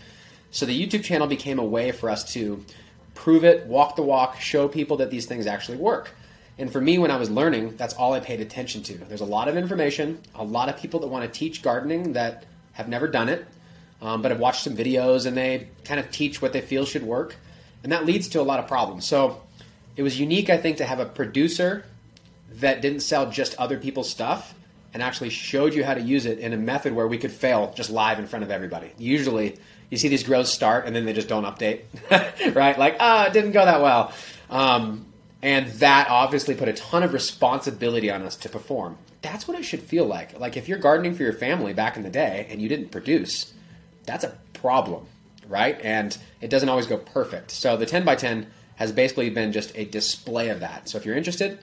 So 0.50 0.66
the 0.66 0.88
YouTube 0.88 1.04
channel 1.04 1.28
became 1.28 1.60
a 1.60 1.64
way 1.64 1.92
for 1.92 2.10
us 2.10 2.34
to 2.34 2.66
prove 3.14 3.44
it, 3.44 3.68
walk 3.68 3.96
the 3.96 4.02
walk, 4.02 4.42
show 4.42 4.68
people 4.68 4.98
that 4.98 5.12
these 5.12 5.28
things 5.28 5.46
actually 5.46 5.78
work. 5.78 6.16
And 6.58 6.72
for 6.72 6.82
me, 6.82 6.98
when 6.98 7.12
I 7.12 7.18
was 7.18 7.30
learning, 7.30 7.78
that's 7.78 7.94
all 7.94 8.14
I 8.14 8.20
paid 8.20 8.42
attention 8.42 8.82
to. 8.84 8.98
There's 8.98 9.22
a 9.22 9.26
lot 9.26 9.48
of 9.48 9.56
information, 9.56 10.20
a 10.34 10.44
lot 10.44 10.68
of 10.68 10.78
people 10.78 11.00
that 11.02 11.08
want 11.08 11.32
to 11.32 11.40
teach 11.40 11.62
gardening 11.62 12.14
that 12.14 12.46
have 12.72 12.90
never 12.90 13.08
done 13.08 13.30
it, 13.30 13.46
um, 14.02 14.24
but 14.24 14.32
have 14.32 14.40
watched 14.40 14.64
some 14.64 14.76
videos 14.76 15.28
and 15.28 15.38
they 15.38 15.68
kind 15.86 16.00
of 16.00 16.10
teach 16.10 16.42
what 16.42 16.54
they 16.54 16.62
feel 16.62 16.86
should 16.86 17.04
work 17.04 17.36
and 17.84 17.92
that 17.92 18.06
leads 18.06 18.28
to 18.30 18.42
a 18.42 18.44
lot 18.44 18.60
of 18.60 18.68
problems. 18.68 19.06
So 19.06 19.42
it 19.96 20.04
was 20.04 20.20
unique, 20.20 20.50
I 20.50 20.58
think, 20.58 20.78
to 20.78 20.86
have 20.86 21.00
a 21.00 21.06
producer 21.06 21.86
that 22.54 22.82
didn't 22.82 23.02
sell 23.02 23.30
just 23.30 23.56
other 23.58 23.78
people's 23.78 24.10
stuff 24.10 24.54
and 24.94 25.04
actually 25.04 25.30
showed 25.30 25.74
you 25.74 25.84
how 25.84 25.94
to 25.94 26.02
use 26.02 26.26
it 26.26 26.40
in 26.40 26.54
a 26.54 26.58
method 26.58 26.94
where 26.94 27.08
we 27.08 27.18
could 27.18 27.32
fail 27.32 27.74
just 27.76 27.90
live 27.90 28.20
in 28.20 28.28
front 28.28 28.44
of 28.44 28.52
everybody. 28.52 28.92
Usually, 28.98 29.58
you 29.90 29.98
see 29.98 30.08
these 30.08 30.24
grows 30.24 30.52
start 30.52 30.86
and 30.86 30.96
then 30.96 31.06
they 31.06 31.14
just 31.14 31.28
don't 31.28 31.44
update, 31.44 31.82
right? 32.56 32.78
Like, 32.78 32.98
ah, 33.00 33.24
oh, 33.24 33.28
it 33.28 33.34
didn't 33.34 33.52
go 33.52 33.66
that 33.66 33.82
well. 33.82 34.14
Um, 34.50 35.06
and 35.42 35.68
that 35.74 36.10
obviously 36.10 36.56
put 36.56 36.68
a 36.68 36.74
ton 36.74 37.04
of 37.04 37.14
responsibility 37.14 38.12
on 38.12 38.24
us 38.24 38.36
to 38.38 38.50
perform. 38.50 38.98
That's 39.22 39.48
what 39.48 39.58
it 39.58 39.64
should 39.64 39.82
feel 39.82 40.06
like. 40.06 40.40
Like 40.40 40.58
if 40.58 40.68
you're 40.68 40.80
gardening 40.80 41.14
for 41.14 41.24
your 41.24 41.34
family 41.34 41.74
back 41.74 41.98
in 41.98 42.04
the 42.04 42.10
day 42.10 42.48
and 42.50 42.62
you 42.62 42.68
didn't 42.68 42.90
produce, 42.90 43.54
that's 44.06 44.24
a 44.24 44.38
problem 44.54 45.06
right? 45.50 45.80
And 45.82 46.18
it 46.40 46.50
doesn't 46.50 46.70
always 46.70 46.88
go 46.88 46.98
perfect. 46.98 47.52
So 47.52 47.76
the 47.76 47.86
10 47.86 48.06
by 48.06 48.16
10 48.16 48.48
has 48.76 48.94
basically 48.94 49.30
been 49.30 49.52
just 49.52 49.76
a 49.76 49.84
display 49.84 50.50
of 50.50 50.62
that. 50.62 50.88
So 50.88 50.98
if 50.98 51.06
you're 51.06 51.18
interested, 51.18 51.60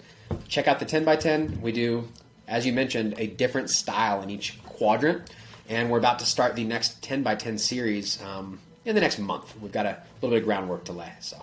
check 0.49 0.69
out 0.69 0.79
the 0.79 0.85
10 0.85 1.05
by 1.05 1.17
10. 1.17 1.63
We 1.63 1.73
do, 1.73 2.09
as 2.47 2.67
you 2.67 2.73
mentioned, 2.73 3.15
a 3.17 3.27
different 3.27 3.71
style 3.71 4.21
in 4.21 4.29
each 4.29 4.63
quadrant, 4.65 5.31
and 5.69 5.91
we're 5.91 5.99
about 5.99 6.19
to 6.19 6.27
start 6.27 6.57
the 6.57 6.65
next 6.65 7.03
10 7.03 7.23
by 7.23 7.35
10 7.35 7.57
series 7.57 8.23
um, 8.23 8.59
in 8.85 8.95
the 8.95 9.01
next 9.01 9.19
month. 9.19 9.59
We've 9.61 9.73
got 9.73 9.87
a 9.87 10.03
little 10.21 10.37
bit 10.37 10.43
of 10.43 10.45
groundwork 10.45 10.85
to 10.85 10.93
lay. 10.93 11.13
So. 11.21 11.43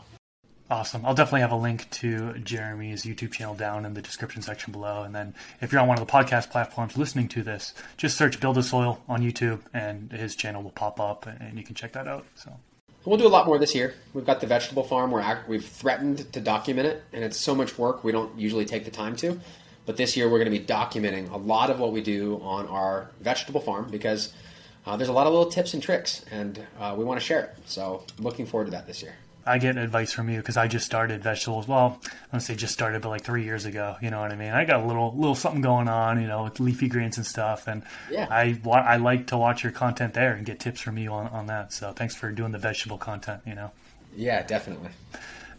Awesome. 0.74 1.06
I'll 1.06 1.14
definitely 1.14 1.42
have 1.42 1.52
a 1.52 1.56
link 1.56 1.88
to 2.02 2.34
Jeremy's 2.40 3.04
YouTube 3.04 3.32
channel 3.32 3.54
down 3.54 3.86
in 3.86 3.94
the 3.94 4.02
description 4.02 4.42
section 4.42 4.72
below. 4.72 5.04
And 5.04 5.14
then 5.14 5.36
if 5.62 5.72
you're 5.72 5.80
on 5.80 5.88
one 5.88 6.00
of 6.00 6.08
the 6.08 6.12
podcast 6.12 6.50
platforms 6.50 6.98
listening 6.98 7.28
to 7.28 7.44
this, 7.44 7.76
just 7.96 8.18
search 8.18 8.40
Build 8.40 8.58
a 8.58 8.64
Soil 8.64 9.00
on 9.08 9.22
YouTube 9.22 9.60
and 9.72 10.12
his 10.12 10.36
channel 10.36 10.64
will 10.64 10.72
pop 10.72 11.00
up 11.00 11.28
and 11.28 11.60
you 11.60 11.64
can 11.64 11.76
check 11.76 11.92
that 11.92 12.08
out. 12.08 12.26
So 12.34 12.54
We'll 13.06 13.20
do 13.20 13.28
a 13.28 13.30
lot 13.30 13.46
more 13.46 13.60
this 13.60 13.76
year. 13.76 13.94
We've 14.16 14.26
got 14.26 14.42
the 14.42 14.48
vegetable 14.48 14.82
farm. 14.82 15.12
We're 15.12 15.44
we've 15.48 15.64
threatened 15.64 16.34
to 16.34 16.42
document 16.42 16.88
it, 16.88 17.04
and 17.14 17.24
it's 17.24 17.38
so 17.38 17.54
much 17.54 17.78
work 17.78 18.04
we 18.04 18.12
don't 18.12 18.36
usually 18.40 18.66
take 18.66 18.84
the 18.84 18.92
time 18.92 19.16
to. 19.18 19.40
But 19.86 19.98
this 19.98 20.18
year 20.18 20.28
we're 20.28 20.44
going 20.44 20.52
to 20.52 20.60
be 20.60 20.66
documenting 20.66 21.32
a 21.32 21.38
lot 21.38 21.70
of 21.70 21.80
what 21.80 21.92
we 21.92 22.02
do 22.02 22.42
on 22.42 22.66
our 22.66 23.12
vegetable 23.22 23.62
farm 23.62 23.92
because 23.92 24.34
uh, 24.88 24.98
there's 24.98 25.10
a 25.10 25.14
lot 25.14 25.28
of 25.28 25.34
little 25.34 25.52
tips 25.52 25.76
and 25.76 25.84
tricks, 25.84 26.26
and 26.32 26.66
uh, 26.80 26.96
we 26.98 27.04
want 27.04 27.20
to 27.20 27.26
share 27.26 27.42
it. 27.42 27.58
So 27.66 28.06
looking 28.18 28.48
forward 28.48 28.66
to 28.66 28.72
that 28.72 28.88
this 28.88 29.04
year. 29.04 29.14
I 29.46 29.58
get 29.58 29.78
advice 29.78 30.14
from 30.14 30.30
you 30.30 30.38
because 30.38 30.58
I 30.58 30.68
just 30.68 30.86
started 30.86 31.22
vegetables. 31.22 31.68
Well, 31.68 32.00
I 32.06 32.10
don't 32.32 32.40
say 32.40 32.56
just 32.56 32.74
started, 32.74 33.02
but 33.02 33.10
like 33.10 33.24
three 33.24 33.44
years 33.44 33.66
ago. 33.66 33.98
You 34.02 34.10
know 34.10 34.22
what 34.22 34.32
I 34.32 34.36
mean? 34.36 34.52
I 34.52 34.66
got 34.66 34.82
a 34.82 34.86
little 34.86 35.14
little 35.16 35.36
something 35.36 35.62
going 35.62 35.88
on, 35.88 36.22
you 36.22 36.28
know, 36.28 36.46
with 36.46 36.60
leafy 36.60 36.88
greens 36.88 37.18
and 37.18 37.26
stuff. 37.26 37.68
And 37.68 37.84
yeah. 38.10 38.28
I 38.30 38.60
I 38.72 38.98
like 38.98 39.28
to 39.28 39.38
watch 39.38 39.64
your 39.64 39.72
content 39.72 40.14
there 40.14 40.34
and 40.34 40.46
get 40.46 40.60
tips 40.60 40.80
from 40.80 40.98
you 40.98 41.12
on, 41.12 41.28
on 41.28 41.48
that. 41.48 41.74
So 41.74 41.92
thanks 41.92 42.16
for 42.16 42.32
doing 42.32 42.52
the 42.52 42.60
vegetable 42.60 42.98
content. 42.98 43.42
You 43.46 43.56
know. 43.56 43.72
Yeah, 44.16 44.44
definitely. 44.44 44.92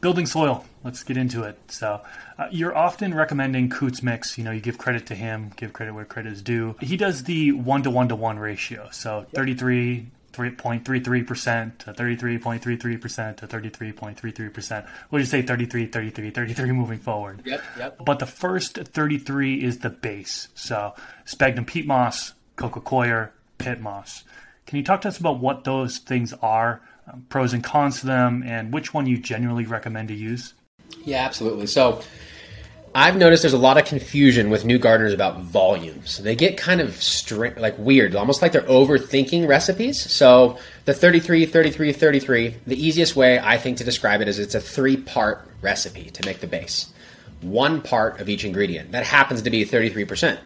Building 0.00 0.26
soil. 0.26 0.66
Let's 0.82 1.02
get 1.02 1.16
into 1.16 1.44
it. 1.44 1.58
So, 1.68 2.02
uh, 2.38 2.48
you're 2.50 2.76
often 2.76 3.14
recommending 3.14 3.70
Coots 3.70 4.02
Mix. 4.02 4.36
You 4.36 4.44
know, 4.44 4.50
you 4.50 4.60
give 4.60 4.76
credit 4.76 5.06
to 5.06 5.14
him, 5.14 5.52
give 5.56 5.72
credit 5.72 5.94
where 5.94 6.04
credit 6.04 6.30
is 6.30 6.42
due. 6.42 6.76
He 6.80 6.98
does 6.98 7.24
the 7.24 7.52
one 7.52 7.82
to 7.84 7.90
one 7.90 8.08
to 8.08 8.16
one 8.16 8.38
ratio. 8.38 8.88
So, 8.92 9.20
yep. 9.20 9.32
33 9.32 10.06
3.33% 10.34 11.78
to 11.78 11.92
33.33% 11.92 13.36
to 13.36 13.46
33.33%. 13.46 14.88
We'll 15.10 15.20
just 15.20 15.30
say 15.30 15.42
33, 15.42 15.86
33, 15.86 16.30
33 16.30 16.72
moving 16.72 16.98
forward. 16.98 17.42
Yep, 17.44 17.62
yep. 17.78 18.04
But 18.04 18.18
the 18.18 18.26
first 18.26 18.76
33 18.76 19.62
is 19.62 19.78
the 19.78 19.90
base. 19.90 20.48
So 20.54 20.94
sphagnum 21.24 21.64
peat 21.64 21.86
moss, 21.86 22.34
coco 22.56 22.80
coir, 22.80 23.32
PittMoss. 23.58 24.24
Can 24.66 24.78
you 24.78 24.84
talk 24.84 25.02
to 25.02 25.08
us 25.08 25.18
about 25.18 25.40
what 25.40 25.64
those 25.64 25.98
things 25.98 26.32
are, 26.42 26.80
um, 27.10 27.26
pros 27.28 27.52
and 27.52 27.62
cons 27.62 28.00
to 28.00 28.06
them, 28.06 28.42
and 28.44 28.72
which 28.72 28.94
one 28.94 29.06
you 29.06 29.18
generally 29.18 29.64
recommend 29.64 30.08
to 30.08 30.14
use? 30.14 30.54
Yeah, 31.04 31.24
absolutely. 31.24 31.66
So 31.66 32.00
I've 32.96 33.16
noticed 33.16 33.42
there's 33.42 33.52
a 33.52 33.58
lot 33.58 33.76
of 33.76 33.86
confusion 33.86 34.50
with 34.50 34.64
new 34.64 34.78
gardeners 34.78 35.12
about 35.12 35.40
volumes. 35.40 36.18
They 36.18 36.36
get 36.36 36.56
kind 36.56 36.80
of 36.80 36.90
stri- 36.90 37.58
like 37.58 37.76
weird, 37.76 38.14
almost 38.14 38.40
like 38.40 38.52
they're 38.52 38.62
overthinking 38.62 39.48
recipes. 39.48 40.00
So 40.12 40.58
the 40.84 40.94
33, 40.94 41.46
33, 41.46 41.92
33, 41.92 42.56
the 42.64 42.86
easiest 42.86 43.16
way 43.16 43.40
I 43.40 43.58
think 43.58 43.78
to 43.78 43.84
describe 43.84 44.20
it 44.20 44.28
is 44.28 44.38
it's 44.38 44.54
a 44.54 44.60
three 44.60 44.96
part 44.96 45.48
recipe 45.60 46.04
to 46.10 46.24
make 46.24 46.38
the 46.38 46.46
base. 46.46 46.92
One 47.40 47.82
part 47.82 48.20
of 48.20 48.28
each 48.28 48.44
ingredient. 48.44 48.92
That 48.92 49.04
happens 49.04 49.42
to 49.42 49.50
be 49.50 49.64
33%. 49.64 50.38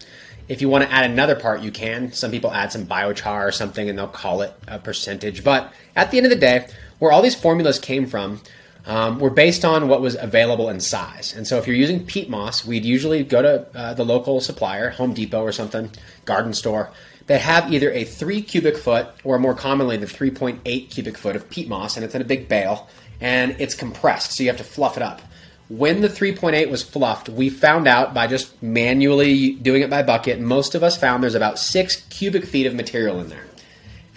If 0.48 0.62
you 0.62 0.70
want 0.70 0.84
to 0.84 0.90
add 0.90 1.10
another 1.10 1.36
part, 1.36 1.60
you 1.60 1.70
can. 1.70 2.12
Some 2.12 2.30
people 2.30 2.50
add 2.50 2.72
some 2.72 2.86
biochar 2.86 3.46
or 3.46 3.52
something 3.52 3.90
and 3.90 3.98
they'll 3.98 4.08
call 4.08 4.40
it 4.40 4.54
a 4.66 4.78
percentage. 4.78 5.44
But 5.44 5.70
at 5.94 6.10
the 6.10 6.16
end 6.16 6.24
of 6.24 6.30
the 6.30 6.36
day, 6.36 6.66
where 6.98 7.12
all 7.12 7.20
these 7.20 7.34
formulas 7.34 7.78
came 7.78 8.06
from 8.06 8.40
um, 8.86 9.18
were 9.18 9.30
based 9.30 9.64
on 9.64 9.88
what 9.88 10.00
was 10.00 10.16
available 10.16 10.68
in 10.68 10.80
size. 10.80 11.34
And 11.34 11.46
so 11.46 11.58
if 11.58 11.66
you're 11.66 11.76
using 11.76 12.04
peat 12.04 12.30
moss, 12.30 12.64
we'd 12.64 12.84
usually 12.84 13.22
go 13.22 13.42
to 13.42 13.66
uh, 13.74 13.94
the 13.94 14.04
local 14.04 14.40
supplier, 14.40 14.90
Home 14.90 15.14
Depot 15.14 15.42
or 15.42 15.52
something, 15.52 15.90
garden 16.24 16.54
store. 16.54 16.90
They 17.26 17.38
have 17.38 17.72
either 17.72 17.90
a 17.92 18.04
three 18.04 18.40
cubic 18.40 18.76
foot 18.78 19.08
or 19.24 19.38
more 19.38 19.54
commonly 19.54 19.98
the 19.98 20.06
3.8 20.06 20.90
cubic 20.90 21.18
foot 21.18 21.36
of 21.36 21.50
peat 21.50 21.68
moss, 21.68 21.96
and 21.96 22.04
it's 22.04 22.14
in 22.14 22.22
a 22.22 22.24
big 22.24 22.48
bale 22.48 22.88
and 23.20 23.56
it's 23.58 23.74
compressed, 23.74 24.32
so 24.32 24.42
you 24.42 24.48
have 24.48 24.58
to 24.58 24.64
fluff 24.64 24.96
it 24.96 25.02
up. 25.02 25.20
When 25.68 26.00
the 26.00 26.08
3.8 26.08 26.70
was 26.70 26.82
fluffed, 26.82 27.28
we 27.28 27.50
found 27.50 27.86
out 27.86 28.14
by 28.14 28.26
just 28.26 28.62
manually 28.62 29.52
doing 29.52 29.82
it 29.82 29.90
by 29.90 30.02
bucket, 30.02 30.40
most 30.40 30.74
of 30.74 30.82
us 30.82 30.96
found 30.96 31.22
there's 31.22 31.34
about 31.34 31.58
six 31.58 31.96
cubic 32.08 32.44
feet 32.44 32.66
of 32.66 32.74
material 32.74 33.20
in 33.20 33.28
there. 33.28 33.44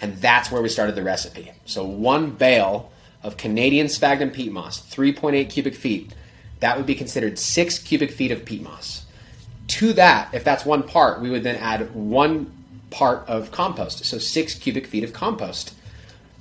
And 0.00 0.16
that's 0.16 0.50
where 0.50 0.62
we 0.62 0.68
started 0.68 0.94
the 0.94 1.02
recipe. 1.02 1.52
So 1.66 1.84
one 1.84 2.30
bale 2.30 2.91
of 3.22 3.36
Canadian 3.36 3.88
sphagnum 3.88 4.30
peat 4.30 4.52
moss, 4.52 4.80
3.8 4.80 5.48
cubic 5.48 5.74
feet, 5.74 6.14
that 6.60 6.76
would 6.76 6.86
be 6.86 6.94
considered 6.94 7.38
six 7.38 7.78
cubic 7.78 8.10
feet 8.10 8.30
of 8.30 8.44
peat 8.44 8.62
moss. 8.62 9.04
To 9.68 9.92
that, 9.94 10.32
if 10.32 10.44
that's 10.44 10.64
one 10.64 10.82
part, 10.82 11.20
we 11.20 11.30
would 11.30 11.42
then 11.42 11.56
add 11.56 11.94
one 11.94 12.52
part 12.90 13.26
of 13.28 13.50
compost, 13.50 14.04
so 14.04 14.18
six 14.18 14.54
cubic 14.54 14.86
feet 14.86 15.04
of 15.04 15.12
compost. 15.12 15.74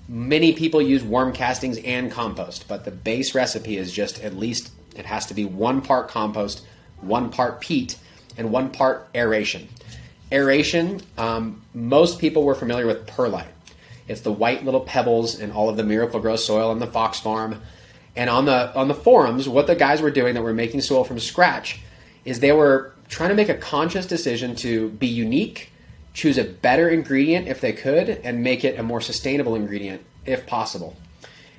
Many 0.07 0.53
people 0.53 0.81
use 0.81 1.03
worm 1.03 1.31
castings 1.31 1.77
and 1.79 2.11
compost, 2.11 2.67
but 2.67 2.83
the 2.85 2.91
base 2.91 3.33
recipe 3.33 3.77
is 3.77 3.93
just 3.93 4.21
at 4.21 4.35
least 4.35 4.71
it 4.95 5.05
has 5.05 5.25
to 5.27 5.33
be 5.33 5.45
one 5.45 5.81
part 5.81 6.09
compost, 6.09 6.65
one 7.00 7.29
part 7.29 7.61
peat, 7.61 7.97
and 8.38 8.51
one 8.51 8.69
part 8.69 9.07
aeration. 9.15 9.69
Aeration, 10.31 11.01
um, 11.17 11.61
most 11.73 12.19
people 12.19 12.43
were 12.43 12.55
familiar 12.55 12.85
with 12.85 13.07
perlite. 13.07 13.47
It's 14.12 14.22
the 14.22 14.32
white 14.32 14.65
little 14.65 14.82
pebbles 14.82 15.39
and 15.39 15.51
all 15.51 15.70
of 15.70 15.77
the 15.77 15.84
Miracle-Gro 15.84 16.36
soil 16.36 16.70
on 16.70 16.80
the 16.80 16.88
Fox 16.88 17.20
Farm. 17.20 17.62
And 18.15 18.30
on 18.30 18.46
the 18.46 18.75
on 18.75 18.89
the 18.89 18.94
forums, 18.94 19.48
what 19.48 19.68
the 19.68 19.75
guys 19.75 20.01
were 20.01 20.12
doing 20.12 20.36
that 20.36 20.41
were 20.44 20.53
making 20.53 20.82
soil 20.82 21.06
from 21.06 21.18
scratch 21.20 21.80
is 22.25 22.41
they 22.41 22.51
were 22.51 22.94
trying 23.08 23.30
to 23.30 23.36
make 23.36 23.50
a 23.50 23.56
conscious 23.56 24.06
decision 24.06 24.56
to 24.58 24.89
be 24.89 25.08
unique, 25.08 25.72
choose 26.13 26.38
a 26.38 26.44
better 26.44 26.89
ingredient 26.89 27.48
if 27.48 27.62
they 27.62 27.72
could, 27.72 28.10
and 28.10 28.44
make 28.44 28.65
it 28.65 28.77
a 28.77 28.84
more 28.84 29.00
sustainable 29.00 29.56
ingredient 29.56 30.03
if 30.25 30.46
possible. 30.46 30.96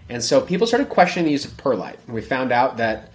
And 0.08 0.22
so 0.22 0.42
people 0.42 0.66
started 0.66 0.90
questioning 0.90 1.24
the 1.24 1.32
use 1.32 1.46
of 1.46 1.56
perlite. 1.56 1.98
And 2.06 2.14
we 2.14 2.20
found 2.20 2.52
out 2.52 2.76
that 2.76 3.12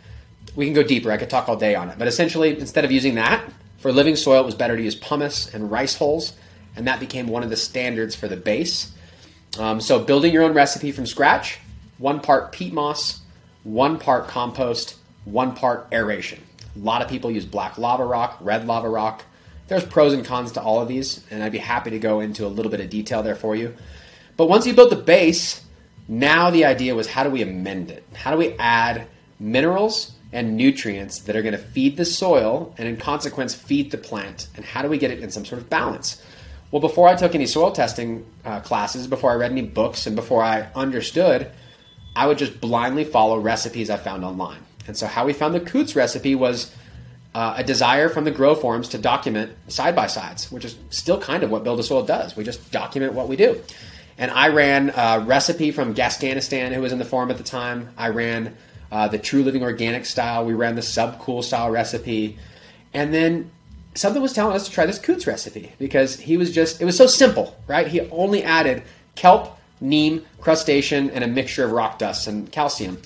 we 0.55 0.65
can 0.65 0.73
go 0.73 0.81
deeper. 0.81 1.11
I 1.11 1.17
could 1.17 1.29
talk 1.29 1.47
all 1.47 1.55
day 1.55 1.75
on 1.75 1.89
it. 1.89 1.99
But 1.99 2.07
essentially, 2.07 2.57
instead 2.59 2.85
of 2.85 2.91
using 2.91 3.15
that 3.15 3.47
for 3.77 3.91
living 3.91 4.15
soil, 4.15 4.41
it 4.41 4.45
was 4.45 4.55
better 4.55 4.75
to 4.75 4.81
use 4.81 4.95
pumice 4.95 5.53
and 5.53 5.69
rice 5.69 5.95
hulls. 5.95 6.33
And 6.75 6.87
that 6.87 6.99
became 6.99 7.27
one 7.27 7.43
of 7.43 7.51
the 7.51 7.55
standards 7.55 8.15
for 8.15 8.27
the 8.27 8.37
base. 8.37 8.93
Um, 9.57 9.81
so 9.81 9.99
building 9.99 10.33
your 10.33 10.43
own 10.43 10.53
recipe 10.53 10.91
from 10.91 11.05
scratch, 11.05 11.59
one 11.97 12.19
part 12.19 12.51
peat 12.51 12.73
moss, 12.73 13.21
one 13.63 13.97
part 13.97 14.27
compost, 14.27 14.97
one 15.25 15.55
part 15.55 15.87
aeration. 15.91 16.41
A 16.75 16.79
lot 16.79 17.01
of 17.01 17.09
people 17.09 17.31
use 17.31 17.45
black 17.45 17.77
lava 17.77 18.05
rock, 18.05 18.37
red 18.39 18.67
lava 18.67 18.89
rock. 18.89 19.23
There's 19.67 19.83
pros 19.83 20.13
and 20.13 20.23
cons 20.23 20.53
to 20.53 20.61
all 20.61 20.81
of 20.81 20.87
these, 20.87 21.25
and 21.29 21.43
I'd 21.43 21.51
be 21.51 21.57
happy 21.57 21.89
to 21.89 21.99
go 21.99 22.19
into 22.19 22.45
a 22.45 22.47
little 22.47 22.71
bit 22.71 22.79
of 22.79 22.89
detail 22.89 23.23
there 23.23 23.35
for 23.35 23.55
you. 23.55 23.75
But 24.37 24.47
once 24.47 24.65
you 24.65 24.73
build 24.73 24.91
the 24.91 24.95
base, 24.95 25.63
now 26.07 26.49
the 26.51 26.65
idea 26.65 26.95
was 26.95 27.07
how 27.07 27.23
do 27.23 27.29
we 27.29 27.41
amend 27.41 27.91
it? 27.91 28.05
How 28.13 28.31
do 28.31 28.37
we 28.37 28.53
add 28.53 29.07
minerals 29.39 30.11
and 30.31 30.55
nutrients 30.55 31.21
that 31.21 31.35
are 31.35 31.41
going 31.41 31.53
to 31.53 31.57
feed 31.57 31.97
the 31.97 32.05
soil 32.05 32.73
and 32.77 32.87
in 32.87 32.97
consequence 32.97 33.55
feed 33.55 33.91
the 33.91 33.97
plant? 33.97 34.47
And 34.55 34.63
how 34.63 34.81
do 34.81 34.87
we 34.87 34.97
get 34.97 35.11
it 35.11 35.19
in 35.19 35.31
some 35.31 35.43
sort 35.43 35.59
of 35.59 35.69
balance? 35.69 36.21
Well, 36.71 36.81
before 36.81 37.07
I 37.07 37.15
took 37.15 37.33
any 37.33 37.45
soil 37.45 37.71
testing 37.71 38.25
uh, 38.43 38.59
classes, 38.59 39.07
before 39.07 39.31
I 39.31 39.35
read 39.35 39.51
any 39.51 39.61
books, 39.61 40.05
and 40.05 40.15
before 40.15 40.43
I 40.43 40.67
understood, 40.75 41.49
I 42.15 42.27
would 42.27 42.37
just 42.37 42.59
blindly 42.59 43.05
follow 43.05 43.39
recipes 43.39 43.89
I 43.89 43.97
found 43.97 44.25
online. 44.25 44.59
And 44.85 44.97
so, 44.97 45.07
how 45.07 45.25
we 45.25 45.33
found 45.33 45.53
the 45.53 45.59
Coots 45.61 45.95
recipe 45.95 46.35
was 46.35 46.73
uh, 47.33 47.53
a 47.57 47.63
desire 47.63 48.09
from 48.09 48.25
the 48.25 48.31
grow 48.31 48.55
forums 48.55 48.89
to 48.89 48.97
document 48.97 49.51
side 49.67 49.95
by 49.95 50.07
sides, 50.07 50.51
which 50.51 50.65
is 50.65 50.75
still 50.89 51.19
kind 51.19 51.43
of 51.43 51.51
what 51.51 51.63
Build 51.63 51.79
a 51.79 51.83
Soil 51.83 52.03
does. 52.03 52.35
We 52.35 52.43
just 52.43 52.71
document 52.71 53.13
what 53.13 53.27
we 53.27 53.35
do. 53.35 53.61
And 54.17 54.31
I 54.31 54.49
ran 54.49 54.91
a 54.95 55.19
recipe 55.19 55.71
from 55.71 55.93
Gascanistan, 55.93 56.73
who 56.73 56.81
was 56.81 56.91
in 56.91 56.97
the 56.97 57.05
forum 57.05 57.29
at 57.29 57.37
the 57.37 57.43
time. 57.43 57.93
I 57.97 58.09
ran 58.09 58.57
uh, 58.91 59.07
the 59.07 59.19
True 59.19 59.43
Living 59.43 59.61
Organic 59.61 60.05
style. 60.05 60.45
We 60.45 60.53
ran 60.53 60.75
the 60.75 60.81
Subcool 60.81 61.43
style 61.43 61.69
recipe. 61.69 62.39
And 62.93 63.13
then 63.13 63.51
something 63.97 64.21
was 64.21 64.33
telling 64.33 64.55
us 64.55 64.65
to 64.65 64.71
try 64.71 64.85
this 64.85 64.99
Coots 64.99 65.27
recipe 65.27 65.71
because 65.79 66.19
he 66.19 66.37
was 66.37 66.53
just, 66.53 66.81
it 66.81 66.85
was 66.85 66.97
so 66.97 67.07
simple, 67.07 67.55
right? 67.67 67.87
He 67.87 68.01
only 68.11 68.43
added 68.43 68.83
kelp, 69.15 69.57
neem, 69.81 70.25
crustacean, 70.39 71.09
and 71.09 71.23
a 71.23 71.27
mixture 71.27 71.65
of 71.65 71.71
rock 71.71 71.99
dust 71.99 72.27
and 72.27 72.51
calcium. 72.51 72.99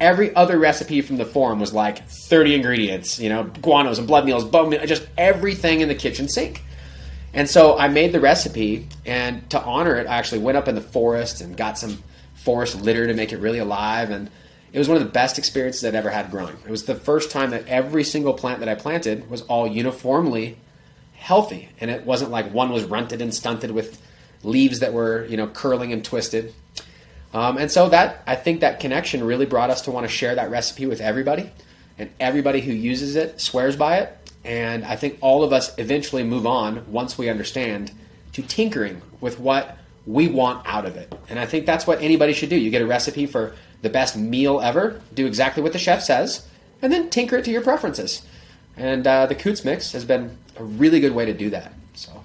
Every 0.00 0.34
other 0.34 0.58
recipe 0.58 1.00
from 1.00 1.16
the 1.16 1.24
forum 1.24 1.58
was 1.58 1.72
like 1.72 2.08
30 2.08 2.54
ingredients, 2.54 3.18
you 3.18 3.28
know, 3.28 3.44
guanos 3.44 3.98
and 3.98 4.06
blood 4.06 4.24
meals, 4.24 4.44
bone 4.44 4.70
meal, 4.70 4.86
just 4.86 5.06
everything 5.18 5.80
in 5.80 5.88
the 5.88 5.94
kitchen 5.94 6.28
sink. 6.28 6.62
And 7.34 7.48
so 7.48 7.76
I 7.76 7.88
made 7.88 8.12
the 8.12 8.20
recipe, 8.20 8.86
and 9.04 9.48
to 9.50 9.60
honor 9.62 9.96
it, 9.96 10.06
I 10.06 10.16
actually 10.16 10.40
went 10.40 10.56
up 10.56 10.68
in 10.68 10.74
the 10.74 10.80
forest 10.80 11.40
and 11.40 11.56
got 11.56 11.78
some 11.78 12.02
forest 12.34 12.80
litter 12.80 13.06
to 13.06 13.14
make 13.14 13.32
it 13.32 13.38
really 13.38 13.58
alive. 13.58 14.10
And 14.10 14.30
it 14.72 14.78
was 14.78 14.88
one 14.88 14.96
of 14.96 15.02
the 15.02 15.10
best 15.10 15.38
experiences 15.38 15.84
I'd 15.84 15.94
ever 15.94 16.10
had 16.10 16.30
growing. 16.30 16.56
It 16.64 16.70
was 16.70 16.84
the 16.84 16.94
first 16.94 17.30
time 17.30 17.50
that 17.50 17.66
every 17.66 18.04
single 18.04 18.34
plant 18.34 18.60
that 18.60 18.68
I 18.68 18.74
planted 18.74 19.30
was 19.30 19.42
all 19.42 19.66
uniformly 19.66 20.58
healthy, 21.14 21.68
and 21.80 21.90
it 21.90 22.04
wasn't 22.04 22.30
like 22.30 22.52
one 22.52 22.70
was 22.70 22.84
runted 22.84 23.22
and 23.22 23.34
stunted 23.34 23.70
with 23.70 24.00
leaves 24.42 24.80
that 24.80 24.92
were 24.92 25.24
you 25.26 25.36
know 25.36 25.46
curling 25.46 25.92
and 25.92 26.04
twisted. 26.04 26.54
Um, 27.34 27.58
and 27.58 27.70
so 27.70 27.88
that 27.90 28.22
I 28.26 28.36
think 28.36 28.60
that 28.60 28.80
connection 28.80 29.22
really 29.24 29.46
brought 29.46 29.70
us 29.70 29.82
to 29.82 29.90
want 29.90 30.04
to 30.04 30.08
share 30.08 30.34
that 30.34 30.50
recipe 30.50 30.86
with 30.86 31.00
everybody, 31.00 31.50
and 31.98 32.10
everybody 32.20 32.60
who 32.60 32.72
uses 32.72 33.16
it 33.16 33.40
swears 33.40 33.76
by 33.76 33.98
it. 33.98 34.14
And 34.44 34.84
I 34.84 34.96
think 34.96 35.18
all 35.20 35.42
of 35.42 35.52
us 35.52 35.76
eventually 35.78 36.24
move 36.24 36.46
on 36.46 36.90
once 36.90 37.18
we 37.18 37.28
understand 37.28 37.90
to 38.32 38.42
tinkering 38.42 39.02
with 39.20 39.38
what 39.38 39.76
we 40.06 40.28
want 40.28 40.66
out 40.66 40.86
of 40.86 40.96
it. 40.96 41.12
And 41.28 41.38
I 41.38 41.44
think 41.44 41.66
that's 41.66 41.86
what 41.86 42.00
anybody 42.00 42.32
should 42.32 42.48
do. 42.48 42.56
You 42.56 42.70
get 42.70 42.80
a 42.80 42.86
recipe 42.86 43.26
for 43.26 43.54
the 43.82 43.90
best 43.90 44.16
meal 44.16 44.60
ever, 44.60 45.00
do 45.14 45.26
exactly 45.26 45.62
what 45.62 45.72
the 45.72 45.78
chef 45.78 46.02
says, 46.02 46.48
and 46.82 46.92
then 46.92 47.10
tinker 47.10 47.36
it 47.36 47.44
to 47.44 47.50
your 47.50 47.62
preferences. 47.62 48.22
And 48.76 49.06
uh, 49.06 49.26
the 49.26 49.34
Coots 49.34 49.64
mix 49.64 49.92
has 49.92 50.04
been 50.04 50.38
a 50.56 50.64
really 50.64 51.00
good 51.00 51.12
way 51.12 51.24
to 51.24 51.34
do 51.34 51.50
that. 51.50 51.72
So. 51.94 52.24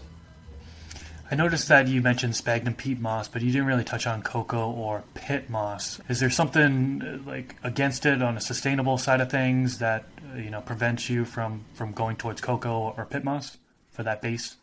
I 1.31 1.35
noticed 1.35 1.67
that 1.69 1.87
you 1.87 2.01
mentioned 2.01 2.35
sphagnum 2.35 2.75
peat 2.75 2.99
moss, 2.99 3.27
but 3.27 3.41
you 3.41 3.51
didn't 3.51 3.65
really 3.65 3.83
touch 3.83 4.05
on 4.05 4.21
cocoa 4.21 4.69
or 4.69 5.03
PittMoss. 5.15 5.99
Is 6.07 6.19
there 6.19 6.29
something 6.29 7.01
uh, 7.01 7.29
like 7.29 7.55
against 7.63 8.05
it 8.05 8.21
on 8.21 8.37
a 8.37 8.41
sustainable 8.41 8.99
side 8.99 9.19
of 9.19 9.31
things 9.31 9.79
that 9.79 10.05
uh, 10.31 10.37
you 10.37 10.51
know 10.51 10.61
prevents 10.61 11.09
you 11.09 11.25
from 11.25 11.65
from 11.73 11.91
going 11.91 12.17
towards 12.17 12.39
cocoa 12.39 12.93
or 12.95 13.07
PittMoss 13.07 13.57
for 13.89 14.03
that 14.03 14.21
base? 14.21 14.57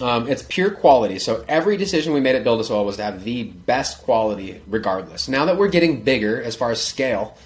Um, 0.00 0.28
it's 0.28 0.42
pure 0.42 0.70
quality. 0.70 1.18
So 1.18 1.44
every 1.48 1.76
decision 1.76 2.12
we 2.12 2.20
made 2.20 2.34
at 2.34 2.44
Build 2.44 2.60
a 2.60 2.64
Soil 2.64 2.84
was 2.84 2.96
to 2.96 3.04
have 3.04 3.24
the 3.24 3.44
best 3.44 4.02
quality, 4.02 4.60
regardless. 4.66 5.28
Now 5.28 5.44
that 5.44 5.56
we're 5.56 5.68
getting 5.68 6.02
bigger 6.02 6.42
as 6.42 6.56
far 6.56 6.70
as 6.70 6.82
scale, 6.82 7.36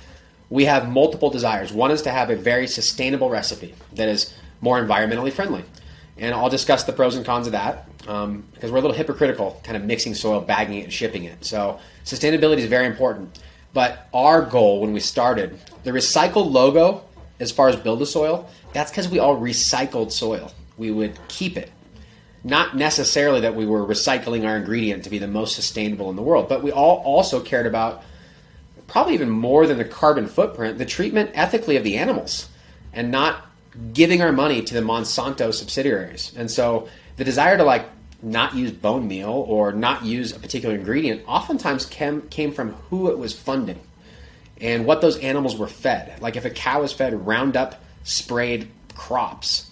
we 0.49 0.65
have 0.67 0.89
multiple 0.89 1.29
desires. 1.29 1.73
One 1.73 1.91
is 1.91 2.03
to 2.03 2.11
have 2.11 2.31
a 2.31 2.37
very 2.37 2.67
sustainable 2.67 3.29
recipe 3.31 3.75
that 3.95 4.09
is 4.09 4.33
more 4.61 4.81
environmentally 4.81 5.33
friendly. 5.33 5.65
And 6.19 6.35
I'll 6.35 6.49
discuss 6.49 6.85
the 6.85 6.93
pros 6.93 7.15
and 7.15 7.27
cons 7.27 7.47
of 7.47 7.53
that 7.53 7.89
um, 8.07 8.45
because 8.55 8.71
we're 8.71 8.79
a 8.79 8.81
little 8.81 8.97
hypocritical, 8.97 9.61
kind 9.65 9.77
of 9.77 9.85
mixing 9.85 10.15
soil, 10.15 10.41
bagging 10.41 10.79
it, 10.79 10.85
and 10.85 10.93
shipping 10.93 11.25
it. 11.25 11.45
So 11.45 11.79
sustainability 12.05 12.59
is 12.59 12.67
very 12.67 12.87
important. 12.87 13.39
But 13.75 14.09
our 14.15 14.41
goal 14.41 14.81
when 14.81 14.95
we 14.95 15.01
started, 15.01 15.59
the 15.85 15.91
recycled 15.91 16.51
logo, 16.51 17.03
as 17.39 17.53
far 17.53 17.69
as 17.69 17.77
Build 17.77 18.01
a 18.01 18.07
Soil, 18.07 18.49
that's 18.73 18.91
because 18.91 19.09
we 19.11 19.19
all 19.19 19.39
recycled 19.39 20.11
soil. 20.11 20.51
We 20.79 20.91
would 20.91 21.19
keep 21.29 21.59
it 21.59 21.71
not 22.47 22.77
necessarily 22.77 23.41
that 23.41 23.57
we 23.57 23.67
were 23.67 23.85
recycling 23.85 24.47
our 24.47 24.57
ingredient 24.57 25.03
to 25.03 25.11
be 25.11 25.19
the 25.19 25.27
most 25.27 25.57
sustainable 25.57 26.11
in 26.11 26.17
the 26.17 26.23
world, 26.23 26.49
but 26.49 26.63
we 26.63 26.71
all 26.71 26.99
also 26.99 27.41
cared 27.41 27.67
about 27.67 28.05
probably 28.87 29.15
even 29.15 29.29
more 29.29 29.67
than 29.67 29.79
the 29.79 29.85
carbon 29.85 30.29
footprint, 30.29 30.79
the 30.79 30.87
treatment 30.87 31.29
ethically 31.35 31.77
of 31.77 31.83
the 31.83 31.97
animals 31.97 32.49
and 32.93 33.11
not 33.11 33.45
giving 33.93 34.23
our 34.23 34.31
money 34.31 34.63
to 34.63 34.75
the 34.75 34.81
Monsanto 34.81 35.53
subsidiaries. 35.53 36.33
And 36.37 36.49
so 36.49 36.89
the 37.17 37.25
desire 37.25 37.57
to 37.57 37.65
like 37.65 37.85
not 38.23 38.55
use 38.55 38.71
bone 38.71 39.09
meal 39.09 39.45
or 39.49 39.73
not 39.73 40.05
use 40.05 40.31
a 40.31 40.39
particular 40.39 40.77
ingredient 40.77 41.25
oftentimes 41.27 41.85
came, 41.85 42.23
came 42.29 42.53
from 42.53 42.75
who 42.91 43.11
it 43.11 43.19
was 43.19 43.33
funding 43.33 43.81
and 44.61 44.87
what 44.87 45.01
those 45.01 45.19
animals 45.19 45.57
were 45.57 45.67
fed. 45.67 46.23
Like 46.23 46.37
if 46.37 46.45
a 46.45 46.51
cow 46.51 46.85
is 46.85 46.93
fed 46.93 47.27
Roundup 47.27 47.83
sprayed 48.05 48.69
crops, 48.95 49.69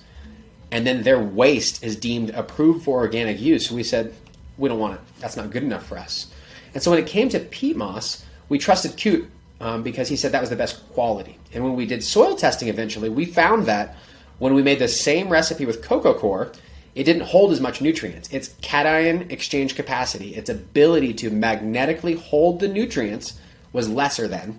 and 0.75 0.85
then 0.85 1.05
their 1.05 1.21
waste 1.21 1.85
is 1.85 1.95
deemed 1.95 2.31
approved 2.31 2.85
for 2.85 2.99
organic 2.99 3.41
use. 3.41 3.71
We 3.71 3.85
said, 3.85 4.13
we 4.59 4.69
don't 4.69 4.81
want 4.81 4.95
it. 4.95 5.01
That's 5.21 5.37
not 5.37 5.51
good 5.51 5.63
enough 5.63 5.87
for 5.87 5.97
us. 5.97 6.27
And 6.75 6.83
so 6.83 6.91
when 6.91 6.99
it 6.99 7.07
came 7.07 7.29
to 7.29 7.39
peat 7.39 7.77
moss, 7.77 8.25
we 8.49 8.59
trusted 8.59 9.01
Coot 9.01 9.31
um, 9.61 9.85
because 9.85 10.09
he 10.09 10.17
said 10.17 10.33
that 10.33 10.41
was 10.41 10.51
the 10.51 10.57
best 10.57 10.85
quality. 10.91 11.39
And 11.53 11.63
when 11.63 11.77
we 11.77 11.87
did 11.87 12.03
soil 12.03 12.35
testing 12.35 12.67
eventually, 12.67 13.09
we 13.09 13.25
found 13.25 13.67
that 13.67 13.95
when 14.41 14.53
we 14.53 14.65
made 14.65 14.81
the 14.81 14.89
same 14.89 15.29
recipe 15.29 15.65
with 15.65 15.81
coco 15.81 16.13
coir, 16.13 16.51
it 16.97 17.05
didn't 17.05 17.23
hold 17.23 17.53
as 17.53 17.61
much 17.61 17.81
nutrients. 17.81 18.29
Its 18.33 18.57
cation 18.61 19.31
exchange 19.31 19.77
capacity, 19.77 20.35
its 20.35 20.51
ability 20.51 21.15
to 21.15 21.31
magnetically 21.31 22.15
hold 22.15 22.59
the 22.59 22.67
nutrients 22.67 23.39
was 23.73 23.89
lesser 23.89 24.27
than. 24.27 24.57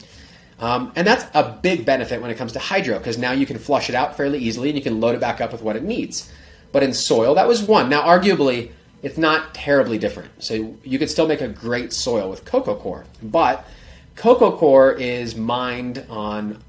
Um, 0.60 0.94
and 0.96 1.06
that's 1.06 1.26
a 1.34 1.58
big 1.62 1.86
benefit 1.86 2.22
when 2.22 2.32
it 2.32 2.38
comes 2.38 2.54
to 2.54 2.60
hydro 2.60 2.98
because 2.98 3.18
now 3.18 3.32
you 3.32 3.46
can 3.46 3.60
flush 3.60 3.90
it 3.90 3.96
out 3.96 4.16
fairly 4.16 4.40
easily 4.40 4.70
and 4.70 4.78
you 4.78 4.84
can 4.84 5.02
load 5.02 5.16
it 5.16 5.22
back 5.22 5.42
up 5.42 5.52
with 5.52 5.62
what 5.62 5.76
it 5.76 5.84
needs. 5.84 6.32
But 6.72 6.84
in 6.84 6.94
soil, 6.94 7.36
that 7.36 7.48
was 7.48 7.62
one. 7.62 7.90
Now, 7.90 8.04
arguably, 8.04 8.72
it's 9.02 9.18
not 9.18 9.54
terribly 9.54 9.98
different. 9.98 10.44
So 10.44 10.78
you 10.84 10.98
could 10.98 11.10
still 11.10 11.28
make 11.28 11.42
a 11.42 11.48
great 11.48 11.92
soil 11.94 12.30
with 12.30 12.46
coco 12.46 12.76
coir. 12.76 13.06
But 13.22 13.68
coco 14.16 14.56
coir 14.58 14.94
is 14.94 15.36
mined 15.36 16.06
on 16.10 16.62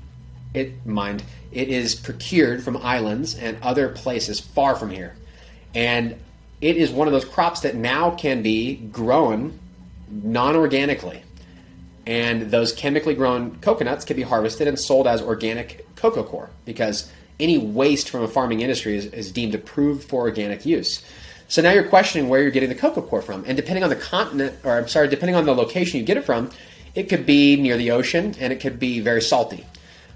it 0.53 0.85
mined. 0.87 1.23
It 1.53 1.69
is 1.69 1.95
procured 1.95 2.63
from 2.65 2.77
islands 2.79 3.35
and 3.35 3.59
other 3.63 3.89
places 3.89 4.41
far 4.41 4.75
from 4.75 4.91
here. 4.91 5.15
And 5.75 6.17
it 6.61 6.77
is 6.77 6.91
one 6.91 7.07
of 7.07 7.13
those 7.13 7.25
crops 7.25 7.61
that 7.61 7.77
now 7.77 8.11
can 8.11 8.43
be 8.43 8.77
grown 8.77 9.59
non-organically 10.09 11.23
and 12.07 12.51
those 12.51 12.73
chemically 12.73 13.15
grown 13.15 13.57
coconuts 13.57 14.05
can 14.05 14.17
be 14.17 14.23
harvested 14.23 14.69
and 14.69 14.79
sold 14.79 15.07
as 15.07 15.21
organic 15.21 15.87
coco 15.97 16.23
coir 16.23 16.51
because 16.65 17.11
any 17.41 17.59
waste 17.59 18.09
from 18.09 18.23
a 18.23 18.29
farming 18.29 18.61
industry 18.61 18.97
is, 18.97 19.07
is, 19.07 19.33
deemed 19.33 19.55
approved 19.55 20.09
for 20.09 20.23
organic 20.23 20.65
use. 20.65 21.05
So 21.49 21.63
now 21.63 21.73
you're 21.73 21.89
questioning 21.89 22.29
where 22.29 22.41
you're 22.41 22.51
getting 22.51 22.69
the 22.69 22.75
coco 22.75 23.03
coir 23.03 23.23
from, 23.23 23.45
and 23.47 23.57
depending 23.57 23.85
on 23.85 23.91
the 23.91 23.97
continent, 23.97 24.57
or 24.65 24.79
I'm 24.79 24.89
sorry, 24.89 25.09
depending 25.09 25.37
on 25.37 25.45
the 25.45 25.55
location 25.55 26.01
you 26.01 26.07
get 26.07 26.17
it 26.17 26.25
from, 26.25 26.51
it 26.95 27.09
could 27.09 27.27
be 27.27 27.57
near 27.57 27.77
the 27.77 27.91
ocean 27.91 28.35
and 28.41 28.53
it 28.53 28.61
could 28.61 28.79
be 28.79 29.01
very 29.01 29.21
salty. 29.21 29.67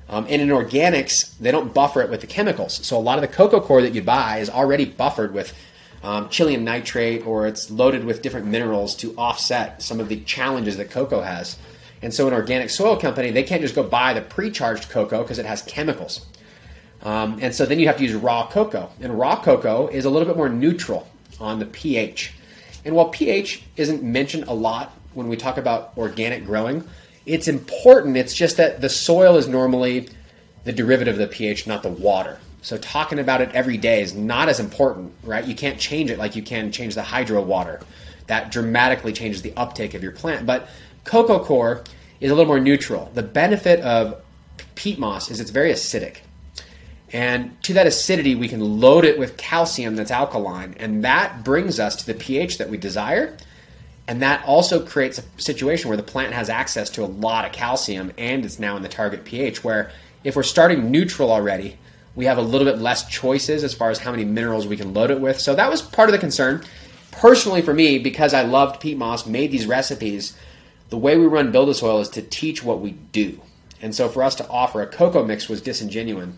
Um, 0.08 0.26
and 0.28 0.42
in 0.42 0.48
organics, 0.48 1.36
they 1.38 1.52
don't 1.52 1.72
buffer 1.72 2.00
it 2.02 2.10
with 2.10 2.20
the 2.20 2.26
chemicals. 2.26 2.84
So 2.84 2.96
a 2.96 3.00
lot 3.00 3.18
of 3.18 3.22
the 3.22 3.28
coco 3.28 3.60
coir 3.60 3.82
that 3.82 3.94
you 3.94 4.02
buy 4.02 4.38
is 4.38 4.50
already 4.50 4.84
buffered 4.84 5.32
with 5.32 5.54
um, 6.02 6.28
chilium 6.28 6.62
nitrate 6.62 7.26
or 7.26 7.46
it's 7.46 7.70
loaded 7.70 8.04
with 8.04 8.22
different 8.22 8.46
minerals 8.46 8.96
to 8.96 9.14
offset 9.16 9.82
some 9.82 10.00
of 10.00 10.08
the 10.08 10.20
challenges 10.20 10.78
that 10.78 10.90
cocoa 10.90 11.20
has. 11.20 11.58
And 12.02 12.12
so, 12.14 12.26
an 12.26 12.34
organic 12.34 12.70
soil 12.70 12.96
company, 12.96 13.30
they 13.30 13.42
can't 13.42 13.60
just 13.60 13.74
go 13.74 13.82
buy 13.82 14.14
the 14.14 14.22
pre-charged 14.22 14.88
cocoa 14.88 15.22
because 15.22 15.38
it 15.38 15.46
has 15.46 15.62
chemicals. 15.62 16.26
Um, 17.02 17.38
and 17.40 17.54
so 17.54 17.64
then 17.64 17.78
you 17.78 17.86
have 17.86 17.96
to 17.96 18.02
use 18.02 18.14
raw 18.14 18.46
cocoa. 18.46 18.90
And 19.00 19.18
raw 19.18 19.40
cocoa 19.40 19.88
is 19.88 20.04
a 20.04 20.10
little 20.10 20.26
bit 20.26 20.36
more 20.36 20.48
neutral 20.48 21.08
on 21.38 21.58
the 21.58 21.66
pH. 21.66 22.32
And 22.84 22.94
while 22.94 23.08
pH 23.08 23.62
isn't 23.76 24.02
mentioned 24.02 24.44
a 24.48 24.54
lot 24.54 24.92
when 25.14 25.28
we 25.28 25.36
talk 25.36 25.56
about 25.56 25.92
organic 25.96 26.44
growing, 26.44 26.86
it's 27.26 27.48
important. 27.48 28.16
It's 28.16 28.34
just 28.34 28.56
that 28.58 28.80
the 28.80 28.88
soil 28.88 29.36
is 29.36 29.48
normally 29.48 30.08
the 30.64 30.72
derivative 30.72 31.14
of 31.14 31.20
the 31.20 31.26
pH, 31.26 31.66
not 31.66 31.82
the 31.82 31.90
water. 31.90 32.38
So 32.62 32.76
talking 32.76 33.18
about 33.18 33.40
it 33.40 33.50
every 33.52 33.78
day 33.78 34.02
is 34.02 34.14
not 34.14 34.50
as 34.50 34.60
important, 34.60 35.14
right? 35.22 35.44
You 35.44 35.54
can't 35.54 35.78
change 35.78 36.10
it 36.10 36.18
like 36.18 36.36
you 36.36 36.42
can 36.42 36.70
change 36.70 36.94
the 36.94 37.02
hydro 37.02 37.40
water. 37.40 37.80
That 38.26 38.52
dramatically 38.52 39.12
changes 39.12 39.40
the 39.40 39.54
uptake 39.56 39.94
of 39.94 40.02
your 40.02 40.12
plant. 40.12 40.46
But 40.46 40.68
Coco 41.04 41.42
coir 41.42 41.82
is 42.20 42.30
a 42.30 42.34
little 42.34 42.48
more 42.48 42.60
neutral. 42.60 43.10
The 43.14 43.22
benefit 43.22 43.80
of 43.80 44.22
peat 44.74 44.98
moss 44.98 45.30
is 45.30 45.40
it's 45.40 45.50
very 45.50 45.72
acidic. 45.72 46.18
And 47.12 47.60
to 47.64 47.74
that 47.74 47.86
acidity, 47.86 48.34
we 48.34 48.48
can 48.48 48.80
load 48.80 49.04
it 49.04 49.18
with 49.18 49.36
calcium 49.36 49.96
that's 49.96 50.12
alkaline, 50.12 50.76
and 50.78 51.04
that 51.04 51.42
brings 51.42 51.80
us 51.80 51.96
to 51.96 52.06
the 52.06 52.14
pH 52.14 52.58
that 52.58 52.70
we 52.70 52.76
desire. 52.76 53.36
And 54.06 54.22
that 54.22 54.44
also 54.44 54.84
creates 54.84 55.18
a 55.18 55.24
situation 55.40 55.88
where 55.88 55.96
the 55.96 56.02
plant 56.02 56.34
has 56.34 56.48
access 56.48 56.90
to 56.90 57.04
a 57.04 57.06
lot 57.06 57.44
of 57.44 57.52
calcium 57.52 58.12
and 58.18 58.44
it's 58.44 58.58
now 58.58 58.76
in 58.76 58.82
the 58.82 58.88
target 58.88 59.24
pH. 59.24 59.62
Where 59.62 59.92
if 60.24 60.34
we're 60.34 60.42
starting 60.42 60.90
neutral 60.90 61.30
already, 61.30 61.78
we 62.16 62.24
have 62.24 62.36
a 62.36 62.42
little 62.42 62.66
bit 62.66 62.80
less 62.80 63.06
choices 63.08 63.62
as 63.62 63.72
far 63.72 63.88
as 63.88 63.98
how 63.98 64.10
many 64.10 64.24
minerals 64.24 64.66
we 64.66 64.76
can 64.76 64.94
load 64.94 65.12
it 65.12 65.20
with. 65.20 65.40
So 65.40 65.54
that 65.54 65.70
was 65.70 65.80
part 65.80 66.08
of 66.08 66.12
the 66.12 66.18
concern. 66.18 66.64
Personally, 67.12 67.62
for 67.62 67.72
me, 67.72 67.98
because 67.98 68.34
I 68.34 68.42
loved 68.42 68.80
peat 68.80 68.98
moss, 68.98 69.26
made 69.26 69.52
these 69.52 69.66
recipes 69.66 70.36
the 70.90 70.98
way 70.98 71.16
we 71.16 71.26
run 71.26 71.52
Build 71.52 71.68
a 71.68 71.74
Soil 71.74 72.00
is 72.00 72.08
to 72.10 72.22
teach 72.22 72.62
what 72.62 72.80
we 72.80 72.90
do. 72.90 73.40
And 73.80 73.94
so 73.94 74.08
for 74.08 74.22
us 74.22 74.34
to 74.36 74.48
offer 74.48 74.82
a 74.82 74.86
cocoa 74.86 75.24
mix 75.24 75.48
was 75.48 75.62
disingenuous. 75.62 76.28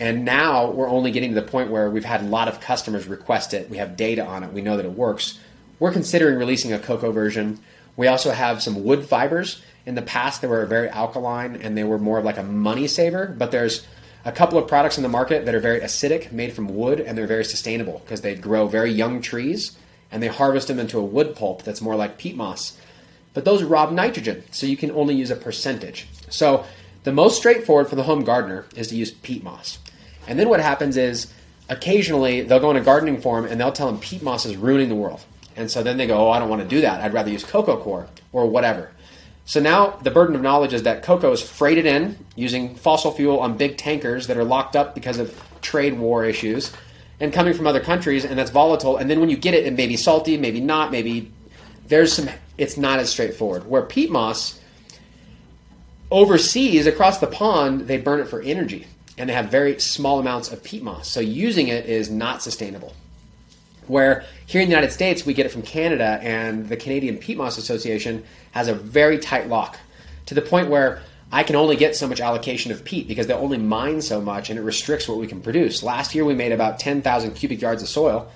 And 0.00 0.24
now 0.24 0.70
we're 0.70 0.88
only 0.88 1.10
getting 1.10 1.34
to 1.34 1.40
the 1.40 1.46
point 1.46 1.70
where 1.70 1.90
we've 1.90 2.04
had 2.04 2.22
a 2.22 2.26
lot 2.26 2.48
of 2.48 2.60
customers 2.60 3.06
request 3.06 3.52
it. 3.52 3.68
We 3.68 3.76
have 3.76 3.96
data 3.98 4.24
on 4.24 4.42
it. 4.42 4.52
We 4.52 4.62
know 4.62 4.76
that 4.78 4.86
it 4.86 4.92
works. 4.92 5.38
We're 5.78 5.92
considering 5.92 6.38
releasing 6.38 6.72
a 6.72 6.78
cocoa 6.78 7.12
version. 7.12 7.60
We 7.96 8.06
also 8.06 8.30
have 8.30 8.62
some 8.62 8.82
wood 8.82 9.04
fibers. 9.04 9.62
In 9.84 9.94
the 9.94 10.02
past, 10.02 10.40
they 10.40 10.48
were 10.48 10.64
very 10.64 10.88
alkaline 10.88 11.56
and 11.56 11.76
they 11.76 11.84
were 11.84 11.98
more 11.98 12.18
of 12.18 12.24
like 12.24 12.38
a 12.38 12.42
money 12.42 12.86
saver. 12.86 13.26
But 13.26 13.50
there's 13.50 13.86
a 14.24 14.32
couple 14.32 14.58
of 14.58 14.66
products 14.66 14.96
in 14.96 15.02
the 15.02 15.08
market 15.10 15.44
that 15.44 15.54
are 15.54 15.60
very 15.60 15.80
acidic, 15.80 16.32
made 16.32 16.54
from 16.54 16.74
wood, 16.74 17.00
and 17.00 17.16
they're 17.16 17.26
very 17.26 17.44
sustainable 17.44 18.00
because 18.04 18.22
they 18.22 18.34
grow 18.34 18.66
very 18.66 18.90
young 18.90 19.20
trees 19.20 19.76
and 20.10 20.22
they 20.22 20.28
harvest 20.28 20.68
them 20.68 20.78
into 20.78 20.98
a 20.98 21.04
wood 21.04 21.36
pulp 21.36 21.62
that's 21.62 21.82
more 21.82 21.94
like 21.94 22.18
peat 22.18 22.36
moss 22.36 22.79
but 23.34 23.44
those 23.44 23.62
rob 23.62 23.92
nitrogen, 23.92 24.42
so 24.50 24.66
you 24.66 24.76
can 24.76 24.90
only 24.90 25.14
use 25.14 25.30
a 25.30 25.36
percentage. 25.36 26.08
So 26.28 26.64
the 27.04 27.12
most 27.12 27.36
straightforward 27.36 27.88
for 27.88 27.96
the 27.96 28.02
home 28.02 28.24
gardener 28.24 28.66
is 28.76 28.88
to 28.88 28.96
use 28.96 29.10
peat 29.10 29.42
moss. 29.42 29.78
And 30.26 30.38
then 30.38 30.48
what 30.48 30.60
happens 30.60 30.96
is 30.96 31.32
occasionally 31.68 32.42
they'll 32.42 32.60
go 32.60 32.70
on 32.70 32.76
a 32.76 32.80
gardening 32.80 33.20
forum 33.20 33.46
and 33.46 33.60
they'll 33.60 33.72
tell 33.72 33.86
them 33.86 34.00
peat 34.00 34.22
moss 34.22 34.44
is 34.44 34.56
ruining 34.56 34.88
the 34.88 34.94
world. 34.94 35.20
And 35.56 35.70
so 35.70 35.82
then 35.82 35.96
they 35.96 36.06
go, 36.06 36.28
oh, 36.28 36.30
I 36.30 36.38
don't 36.38 36.48
want 36.48 36.62
to 36.62 36.68
do 36.68 36.80
that. 36.82 37.00
I'd 37.00 37.12
rather 37.12 37.30
use 37.30 37.44
coco 37.44 37.76
coir 37.76 38.08
or 38.32 38.46
whatever. 38.46 38.90
So 39.44 39.60
now 39.60 39.98
the 40.02 40.10
burden 40.10 40.36
of 40.36 40.42
knowledge 40.42 40.72
is 40.72 40.84
that 40.84 41.02
cocoa 41.02 41.32
is 41.32 41.42
freighted 41.42 41.86
in 41.86 42.24
using 42.36 42.76
fossil 42.76 43.10
fuel 43.10 43.40
on 43.40 43.56
big 43.56 43.76
tankers 43.76 44.26
that 44.28 44.36
are 44.36 44.44
locked 44.44 44.76
up 44.76 44.94
because 44.94 45.18
of 45.18 45.42
trade 45.60 45.98
war 45.98 46.24
issues 46.24 46.72
and 47.18 47.32
coming 47.32 47.52
from 47.52 47.66
other 47.66 47.80
countries, 47.80 48.24
and 48.24 48.38
that's 48.38 48.50
volatile. 48.50 48.96
And 48.96 49.10
then 49.10 49.20
when 49.20 49.28
you 49.28 49.36
get 49.36 49.54
it, 49.54 49.66
it 49.66 49.74
may 49.74 49.86
be 49.86 49.96
salty, 49.96 50.36
maybe 50.38 50.60
not, 50.60 50.90
maybe 50.90 51.30
there's 51.86 52.12
some 52.12 52.28
it's 52.60 52.76
not 52.76 52.98
as 52.98 53.10
straightforward. 53.10 53.66
Where 53.66 53.82
peat 53.82 54.10
moss, 54.10 54.60
overseas 56.10 56.86
across 56.86 57.18
the 57.18 57.26
pond, 57.26 57.82
they 57.88 57.96
burn 57.96 58.20
it 58.20 58.28
for 58.28 58.42
energy 58.42 58.86
and 59.16 59.28
they 59.28 59.34
have 59.34 59.50
very 59.50 59.78
small 59.80 60.18
amounts 60.18 60.52
of 60.52 60.62
peat 60.62 60.82
moss. 60.82 61.08
So 61.08 61.20
using 61.20 61.68
it 61.68 61.86
is 61.86 62.10
not 62.10 62.42
sustainable. 62.42 62.94
Where 63.86 64.24
here 64.46 64.60
in 64.60 64.68
the 64.68 64.74
United 64.74 64.92
States, 64.92 65.26
we 65.26 65.34
get 65.34 65.46
it 65.46 65.50
from 65.50 65.62
Canada, 65.62 66.20
and 66.22 66.68
the 66.68 66.76
Canadian 66.76 67.18
Peat 67.18 67.36
Moss 67.36 67.58
Association 67.58 68.24
has 68.52 68.68
a 68.68 68.74
very 68.74 69.18
tight 69.18 69.48
lock 69.48 69.78
to 70.26 70.34
the 70.34 70.40
point 70.40 70.68
where 70.68 71.02
I 71.32 71.42
can 71.42 71.56
only 71.56 71.76
get 71.76 71.96
so 71.96 72.06
much 72.06 72.20
allocation 72.20 72.72
of 72.72 72.84
peat 72.84 73.08
because 73.08 73.26
they 73.26 73.34
only 73.34 73.58
mine 73.58 74.00
so 74.00 74.20
much 74.20 74.48
and 74.48 74.58
it 74.58 74.62
restricts 74.62 75.08
what 75.08 75.18
we 75.18 75.26
can 75.26 75.40
produce. 75.40 75.82
Last 75.82 76.14
year, 76.14 76.24
we 76.24 76.34
made 76.34 76.52
about 76.52 76.78
10,000 76.78 77.34
cubic 77.34 77.60
yards 77.60 77.82
of 77.82 77.88
soil, 77.88 78.30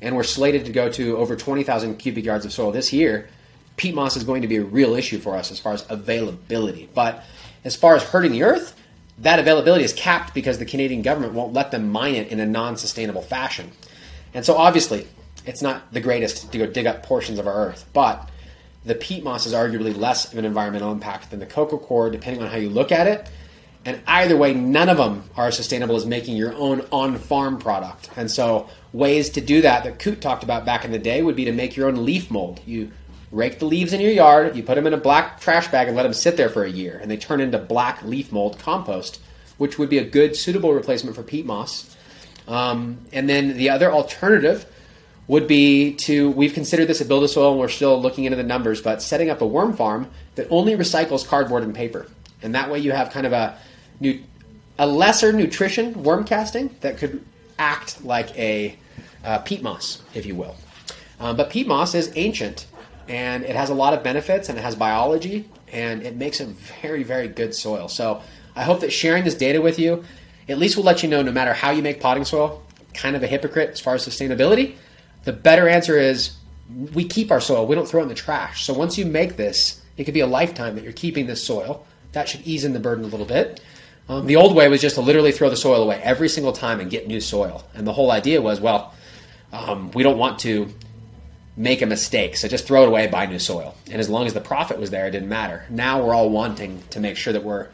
and 0.00 0.14
we're 0.14 0.22
slated 0.22 0.64
to 0.66 0.72
go 0.72 0.90
to 0.92 1.16
over 1.16 1.34
20,000 1.34 1.96
cubic 1.96 2.24
yards 2.24 2.44
of 2.44 2.52
soil 2.52 2.70
this 2.70 2.92
year. 2.92 3.28
Peat 3.76 3.94
moss 3.94 4.16
is 4.16 4.24
going 4.24 4.42
to 4.42 4.48
be 4.48 4.56
a 4.56 4.64
real 4.64 4.94
issue 4.94 5.18
for 5.18 5.36
us 5.36 5.50
as 5.50 5.58
far 5.58 5.72
as 5.72 5.86
availability. 5.88 6.88
But 6.94 7.24
as 7.64 7.76
far 7.76 7.96
as 7.96 8.02
hurting 8.02 8.32
the 8.32 8.42
earth, 8.42 8.76
that 9.18 9.38
availability 9.38 9.84
is 9.84 9.92
capped 9.92 10.34
because 10.34 10.58
the 10.58 10.64
Canadian 10.64 11.02
government 11.02 11.34
won't 11.34 11.52
let 11.52 11.70
them 11.70 11.90
mine 11.90 12.14
it 12.14 12.28
in 12.28 12.40
a 12.40 12.46
non 12.46 12.76
sustainable 12.76 13.22
fashion. 13.22 13.70
And 14.32 14.44
so, 14.44 14.56
obviously, 14.56 15.06
it's 15.46 15.62
not 15.62 15.92
the 15.92 16.00
greatest 16.00 16.52
to 16.52 16.58
go 16.58 16.66
dig 16.66 16.86
up 16.86 17.02
portions 17.02 17.38
of 17.38 17.46
our 17.46 17.54
earth, 17.54 17.86
but 17.92 18.28
the 18.84 18.94
peat 18.94 19.22
moss 19.22 19.46
is 19.46 19.52
arguably 19.52 19.96
less 19.96 20.32
of 20.32 20.38
an 20.38 20.44
environmental 20.44 20.92
impact 20.92 21.30
than 21.30 21.40
the 21.40 21.46
coco 21.46 21.76
coir, 21.76 22.10
depending 22.10 22.42
on 22.42 22.50
how 22.50 22.56
you 22.56 22.70
look 22.70 22.92
at 22.92 23.06
it. 23.06 23.28
And 23.84 24.00
either 24.06 24.36
way, 24.36 24.52
none 24.52 24.88
of 24.88 24.98
them 24.98 25.24
are 25.36 25.48
as 25.48 25.56
sustainable 25.56 25.96
as 25.96 26.04
making 26.04 26.36
your 26.36 26.54
own 26.54 26.86
on 26.92 27.16
farm 27.16 27.58
product. 27.58 28.10
And 28.16 28.30
so, 28.30 28.68
ways 28.92 29.30
to 29.30 29.40
do 29.40 29.62
that 29.62 29.84
that 29.84 29.98
Coot 29.98 30.20
talked 30.20 30.42
about 30.42 30.64
back 30.64 30.84
in 30.84 30.92
the 30.92 30.98
day 30.98 31.22
would 31.22 31.36
be 31.36 31.46
to 31.46 31.52
make 31.52 31.76
your 31.76 31.88
own 31.88 32.04
leaf 32.04 32.30
mold. 32.30 32.60
You 32.66 32.90
rake 33.32 33.58
the 33.58 33.64
leaves 33.64 33.92
in 33.92 34.00
your 34.00 34.10
yard, 34.10 34.56
you 34.56 34.62
put 34.62 34.74
them 34.74 34.86
in 34.86 34.94
a 34.94 34.98
black 34.98 35.40
trash 35.40 35.68
bag 35.68 35.86
and 35.86 35.96
let 35.96 36.02
them 36.02 36.12
sit 36.12 36.36
there 36.36 36.48
for 36.48 36.64
a 36.64 36.70
year, 36.70 36.98
and 37.00 37.10
they 37.10 37.16
turn 37.16 37.40
into 37.40 37.58
black 37.58 38.02
leaf 38.02 38.32
mold 38.32 38.58
compost, 38.58 39.20
which 39.58 39.78
would 39.78 39.88
be 39.88 39.98
a 39.98 40.04
good, 40.04 40.36
suitable 40.36 40.72
replacement 40.72 41.14
for 41.14 41.22
peat 41.22 41.46
moss. 41.46 41.96
Um, 42.48 42.98
and 43.12 43.28
then 43.28 43.56
the 43.56 43.70
other 43.70 43.92
alternative 43.92 44.66
would 45.28 45.46
be 45.46 45.94
to 45.94 46.30
we've 46.32 46.54
considered 46.54 46.86
this 46.86 47.00
at 47.00 47.06
Build 47.06 47.22
a 47.22 47.28
Soil 47.28 47.52
and 47.52 47.60
we're 47.60 47.68
still 47.68 48.00
looking 48.00 48.24
into 48.24 48.36
the 48.36 48.42
numbers, 48.42 48.82
but 48.82 49.00
setting 49.00 49.30
up 49.30 49.40
a 49.40 49.46
worm 49.46 49.74
farm 49.74 50.10
that 50.34 50.48
only 50.50 50.74
recycles 50.74 51.26
cardboard 51.26 51.62
and 51.62 51.74
paper, 51.74 52.06
and 52.42 52.54
that 52.56 52.68
way 52.68 52.80
you 52.80 52.90
have 52.90 53.10
kind 53.10 53.26
of 53.26 53.32
a 53.32 53.56
new, 54.00 54.20
a 54.78 54.86
lesser 54.86 55.32
nutrition 55.32 56.02
worm 56.02 56.24
casting 56.24 56.74
that 56.80 56.98
could 56.98 57.24
act 57.60 58.04
like 58.04 58.36
a 58.36 58.76
uh, 59.22 59.38
peat 59.38 59.62
moss, 59.62 60.02
if 60.14 60.26
you 60.26 60.34
will. 60.34 60.56
Um, 61.20 61.36
but 61.36 61.50
peat 61.50 61.68
moss 61.68 61.94
is 61.94 62.10
ancient 62.16 62.66
and 63.08 63.44
it 63.44 63.56
has 63.56 63.70
a 63.70 63.74
lot 63.74 63.94
of 63.94 64.02
benefits 64.02 64.48
and 64.48 64.58
it 64.58 64.62
has 64.62 64.74
biology 64.74 65.48
and 65.72 66.02
it 66.02 66.16
makes 66.16 66.40
a 66.40 66.46
very 66.82 67.02
very 67.02 67.28
good 67.28 67.54
soil. 67.54 67.88
So 67.88 68.22
i 68.56 68.62
hope 68.62 68.80
that 68.80 68.92
sharing 68.92 69.24
this 69.24 69.34
data 69.34 69.60
with 69.60 69.78
you 69.78 70.04
at 70.48 70.58
least 70.58 70.76
will 70.76 70.84
let 70.84 71.02
you 71.02 71.08
know 71.08 71.22
no 71.22 71.30
matter 71.30 71.52
how 71.52 71.70
you 71.70 71.82
make 71.82 72.00
potting 72.00 72.24
soil 72.24 72.62
kind 72.94 73.14
of 73.14 73.22
a 73.22 73.26
hypocrite 73.28 73.70
as 73.70 73.80
far 73.80 73.94
as 73.94 74.06
sustainability 74.06 74.74
the 75.24 75.32
better 75.32 75.68
answer 75.68 75.98
is 75.98 76.32
we 76.92 77.04
keep 77.04 77.30
our 77.30 77.40
soil. 77.40 77.66
We 77.66 77.74
don't 77.74 77.88
throw 77.88 78.00
it 78.00 78.04
in 78.04 78.08
the 78.08 78.14
trash. 78.14 78.64
So 78.64 78.72
once 78.72 78.96
you 78.96 79.06
make 79.06 79.36
this 79.36 79.82
it 79.96 80.04
could 80.04 80.14
be 80.14 80.20
a 80.20 80.26
lifetime 80.26 80.76
that 80.76 80.84
you're 80.84 80.94
keeping 80.94 81.26
this 81.26 81.44
soil. 81.44 81.84
That 82.12 82.28
should 82.28 82.40
ease 82.46 82.64
in 82.64 82.72
the 82.72 82.80
burden 82.80 83.04
a 83.04 83.08
little 83.08 83.26
bit. 83.26 83.60
Um, 84.08 84.26
the 84.26 84.36
old 84.36 84.56
way 84.56 84.66
was 84.68 84.80
just 84.80 84.94
to 84.94 85.02
literally 85.02 85.30
throw 85.30 85.50
the 85.50 85.56
soil 85.56 85.82
away 85.82 86.00
every 86.02 86.28
single 86.28 86.52
time 86.52 86.80
and 86.80 86.90
get 86.90 87.06
new 87.06 87.20
soil. 87.20 87.64
And 87.74 87.86
the 87.86 87.92
whole 87.92 88.10
idea 88.10 88.40
was 88.40 88.60
well 88.60 88.94
um, 89.52 89.90
we 89.92 90.02
don't 90.02 90.18
want 90.18 90.38
to 90.40 90.72
make 91.60 91.82
a 91.82 91.86
mistake. 91.86 92.36
So 92.36 92.48
just 92.48 92.66
throw 92.66 92.84
it 92.84 92.88
away, 92.88 93.06
buy 93.06 93.26
new 93.26 93.38
soil. 93.38 93.76
And 93.90 94.00
as 94.00 94.08
long 94.08 94.26
as 94.26 94.32
the 94.32 94.40
profit 94.40 94.80
was 94.80 94.88
there, 94.88 95.06
it 95.06 95.10
didn't 95.10 95.28
matter. 95.28 95.66
Now 95.68 96.02
we're 96.02 96.14
all 96.14 96.30
wanting 96.30 96.82
to 96.88 97.00
make 97.00 97.18
sure 97.18 97.34
that 97.34 97.44
we're 97.44 97.68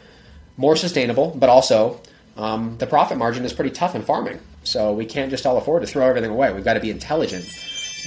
more 0.56 0.74
sustainable, 0.74 1.32
but 1.36 1.48
also 1.48 2.00
um, 2.36 2.76
the 2.78 2.86
profit 2.88 3.16
margin 3.16 3.44
is 3.44 3.52
pretty 3.52 3.70
tough 3.70 3.94
in 3.94 4.02
farming. 4.02 4.40
So 4.64 4.92
we 4.92 5.06
can't 5.06 5.30
just 5.30 5.46
all 5.46 5.56
afford 5.56 5.82
to 5.82 5.86
throw 5.86 6.04
everything 6.04 6.32
away. 6.32 6.52
We've 6.52 6.64
got 6.64 6.74
to 6.74 6.80
be 6.80 6.90
intelligent. 6.90 7.46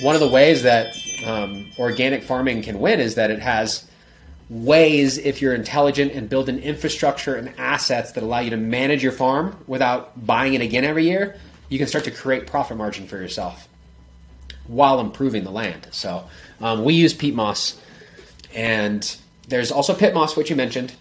One 0.01 0.15
of 0.15 0.19
the 0.19 0.27
ways 0.27 0.63
that 0.63 0.97
um, 1.25 1.71
organic 1.79 2.23
farming 2.23 2.63
can 2.63 2.81
win 2.81 2.99
is 2.99 3.15
that 3.15 3.31
it 3.31 3.39
has 3.39 3.87
ways, 4.49 5.17
if 5.17 5.41
you're 5.41 5.53
intelligent 5.53 6.11
and 6.11 6.27
build 6.27 6.49
an 6.49 6.59
infrastructure 6.59 7.35
and 7.35 7.53
assets 7.57 8.11
that 8.13 8.23
allow 8.23 8.39
you 8.39 8.49
to 8.49 8.57
manage 8.57 9.01
your 9.01 9.13
farm 9.13 9.57
without 9.65 10.25
buying 10.25 10.55
it 10.55 10.61
again 10.61 10.83
every 10.83 11.05
year, 11.05 11.39
you 11.69 11.77
can 11.77 11.87
start 11.87 12.03
to 12.03 12.11
create 12.11 12.47
profit 12.47 12.75
margin 12.75 13.07
for 13.07 13.15
yourself 13.15 13.68
while 14.69 14.99
improving 14.99 15.43
the 15.43 15.51
land. 15.51 15.87
So 15.91 16.25
um, 16.61 16.85
we 16.85 16.93
use 16.93 17.13
peat 17.13 17.35
moss, 17.35 17.79
and 18.53 19.17
there's 19.47 19.71
also 19.71 19.93
PittMoss, 19.95 20.37
which 20.37 20.49
you 20.49 20.55
mentioned. 20.55 20.93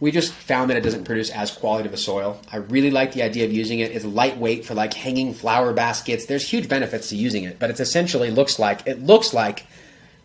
We 0.00 0.12
just 0.12 0.32
found 0.32 0.70
that 0.70 0.76
it 0.76 0.82
doesn't 0.82 1.04
produce 1.04 1.30
as 1.30 1.50
quality 1.50 1.88
of 1.88 1.94
a 1.94 1.96
soil. 1.96 2.40
I 2.52 2.58
really 2.58 2.92
like 2.92 3.12
the 3.12 3.22
idea 3.22 3.46
of 3.46 3.52
using 3.52 3.80
it. 3.80 3.90
It's 3.90 4.04
lightweight 4.04 4.64
for 4.64 4.74
like 4.74 4.94
hanging 4.94 5.34
flower 5.34 5.72
baskets. 5.72 6.26
There's 6.26 6.48
huge 6.48 6.68
benefits 6.68 7.08
to 7.08 7.16
using 7.16 7.42
it, 7.42 7.58
but 7.58 7.70
it 7.70 7.80
essentially 7.80 8.30
looks 8.30 8.60
like 8.60 8.86
it 8.86 9.02
looks 9.02 9.34
like 9.34 9.66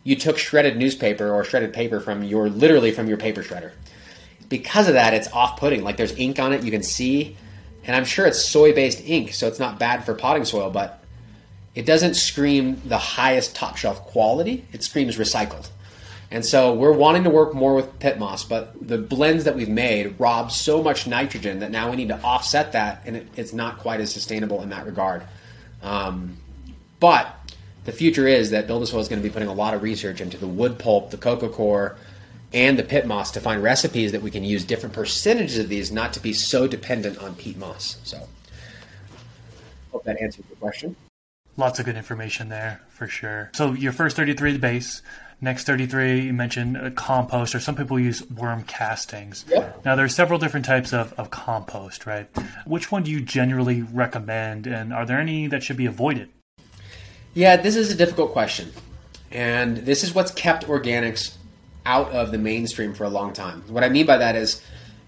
you 0.04 0.15
took 0.15 0.38
shredded 0.38 0.78
newspaper 0.78 1.34
or 1.34 1.43
shredded 1.43 1.74
paper 1.74 2.00
from 2.00 2.24
your 2.24 2.50
literally 2.50 2.91
from 2.91 3.08
your 3.08 3.17
paper 3.17 3.41
shredder. 3.41 3.72
Because 4.48 4.88
of 4.88 4.93
that, 4.93 5.15
it's 5.15 5.32
off-putting. 5.32 5.84
Like 5.84 5.98
there's 5.98 6.15
ink 6.17 6.38
on 6.38 6.54
it, 6.54 6.63
you 6.63 6.69
can 6.69 6.84
see, 6.84 7.36
and 7.86 7.96
I'm 7.96 8.06
sure 8.06 8.28
it's 8.28 8.43
soy-based 8.46 9.02
ink, 9.06 9.34
so 9.34 9.48
it's 9.48 9.60
not 9.60 9.80
bad 9.80 10.06
for 10.06 10.13
potting 10.13 10.46
soil. 10.46 10.69
But 10.69 11.03
it 11.76 11.86
doesn't 11.86 12.16
scream 12.16 12.82
the 12.86 12.98
highest 12.98 13.56
top 13.56 13.78
shelf 13.78 14.02
quality. 14.06 14.66
It 14.72 14.84
screams 14.84 15.18
recycled. 15.18 15.70
And 16.30 16.44
so 16.44 16.74
we're 16.74 16.94
wanting 16.94 17.24
to 17.26 17.30
work 17.30 17.54
more 17.54 17.76
with 17.76 18.00
PittMoss, 18.00 18.48
but 18.48 18.76
the 18.88 18.98
blends 18.98 19.44
that 19.44 19.56
we've 19.56 19.70
made 19.70 20.20
rob 20.20 20.52
so 20.52 20.82
much 20.82 21.06
nitrogen 21.06 21.60
that 21.60 21.70
now 21.70 21.92
we 21.92 21.96
need 21.96 22.08
to 22.08 22.20
offset 22.22 22.72
that, 22.72 23.04
and 23.06 23.18
it, 23.18 23.28
it's 23.36 23.54
not 23.54 23.78
quite 23.78 24.00
as 24.02 24.12
sustainable 24.12 24.64
in 24.64 24.70
that 24.70 24.88
regard. 24.88 25.22
Um, 25.84 26.38
but 27.00 27.54
the 27.86 27.92
future 27.92 28.28
is 28.28 28.50
that 28.50 28.66
Build 28.66 28.82
a 28.82 28.88
Soil 28.88 29.02
is 29.02 29.08
going 29.08 29.22
to 29.22 29.28
be 29.28 29.32
putting 29.32 29.48
a 29.48 29.54
lot 29.54 29.76
of 29.76 29.84
research 29.84 30.22
into 30.22 30.38
the 30.38 30.48
wood 30.48 30.80
pulp, 30.80 31.12
the 31.12 31.18
coco 31.18 31.50
coir, 31.50 31.98
and 32.52 32.80
the 32.80 32.84
PittMoss 32.84 33.32
to 33.34 33.40
find 33.40 33.62
recipes 33.62 34.12
that 34.12 34.24
we 34.24 34.32
can 34.32 34.44
use 34.44 34.64
different 34.64 34.96
percentages 34.96 35.60
of 35.60 35.70
these, 35.70 35.92
not 35.92 36.14
to 36.14 36.20
be 36.20 36.34
so 36.34 36.68
dependent 36.68 37.20
on 37.20 37.36
peat 37.36 37.58
moss. 37.58 37.98
So, 38.04 38.28
hope 39.92 40.04
that 40.06 40.20
answers 40.20 40.46
your 40.50 40.58
question. 40.58 40.96
Lots 41.56 41.80
of 41.80 41.86
good 41.86 41.96
information 41.96 42.50
there 42.50 42.82
for 42.89 43.08
sure. 43.08 43.52
So 43.54 43.74
your 43.74 43.92
first 43.92 44.16
33 44.16 44.54
the 44.54 44.60
base. 44.60 45.02
Next 45.42 45.66
33, 45.66 46.22
you 46.22 46.34
mentioned 46.34 46.78
a 46.78 46.89
compost, 46.89 47.54
or 47.54 47.60
some 47.60 47.76
people 47.76 48.00
use 48.00 48.26
worm 48.30 48.63
castings. 48.63 49.44
Yep. 49.50 49.84
Now, 49.84 49.98
there's 49.98 50.16
several 50.16 50.39
different 50.39 50.66
types 50.66 50.94
of, 50.94 51.12
of 51.20 51.32
compost, 51.32 52.06
right? 52.06 52.30
Which 52.66 52.94
one 52.94 53.04
do 53.04 53.12
you 53.12 53.20
generally 53.20 53.82
recommend, 53.82 54.68
and 54.68 54.94
are 54.94 55.06
there 55.06 55.20
any 55.20 55.48
that 55.48 55.62
should 55.62 55.76
be 55.76 55.86
avoided? 55.86 56.30
Yeah, 57.34 57.58
this 57.58 57.76
is 57.76 57.92
a 57.92 57.96
difficult 57.96 58.32
question. 58.32 58.72
And 59.34 59.78
this 59.78 60.06
is 60.06 60.13
what's 60.13 60.32
kept 60.32 60.66
organics 60.68 61.36
out 61.86 62.12
of 62.12 62.32
the 62.32 62.38
mainstream 62.38 62.94
for 62.94 63.04
a 63.04 63.10
long 63.10 63.34
time. 63.34 63.63
What 63.68 63.84
I 63.84 63.89
mean 63.89 64.06
by 64.06 64.18
that 64.20 64.38
is 64.38 64.62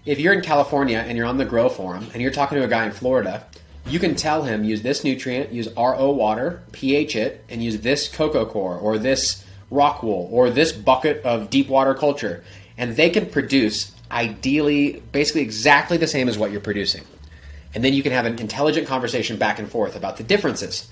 if 0.04 0.20
you're 0.20 0.34
in 0.34 0.42
California 0.42 0.98
and 0.98 1.16
you're 1.16 1.26
on 1.26 1.38
the 1.38 1.44
Grow 1.44 1.68
Forum 1.68 2.08
and 2.12 2.20
you're 2.20 2.30
talking 2.32 2.58
to 2.58 2.64
a 2.64 2.68
guy 2.68 2.84
in 2.84 2.92
Florida, 2.92 3.46
you 3.88 4.00
can 4.00 4.16
tell 4.16 4.42
him 4.42 4.64
use 4.64 4.82
this 4.82 5.04
nutrient, 5.04 5.52
use 5.52 5.68
RO 5.76 6.10
water, 6.10 6.62
pH 6.72 7.14
it, 7.16 7.44
and 7.48 7.62
use 7.62 7.80
this 7.80 8.08
coco 8.08 8.44
coir 8.44 8.76
or 8.76 8.98
this 8.98 9.44
rock 9.70 10.02
wool 10.02 10.28
or 10.32 10.50
this 10.50 10.72
bucket 10.72 11.24
of 11.24 11.50
deep 11.50 11.68
water 11.68 11.94
culture. 11.94 12.42
And 12.76 12.96
they 12.96 13.10
can 13.10 13.26
produce 13.26 13.92
ideally 14.10 15.02
basically 15.12 15.42
exactly 15.42 15.96
the 15.96 16.06
same 16.06 16.28
as 16.28 16.36
what 16.36 16.50
you're 16.50 16.60
producing. 16.60 17.04
And 17.74 17.84
then 17.84 17.92
you 17.92 18.02
can 18.02 18.12
have 18.12 18.26
an 18.26 18.38
intelligent 18.38 18.88
conversation 18.88 19.38
back 19.38 19.58
and 19.58 19.70
forth 19.70 19.96
about 19.96 20.16
the 20.16 20.24
differences. 20.24 20.88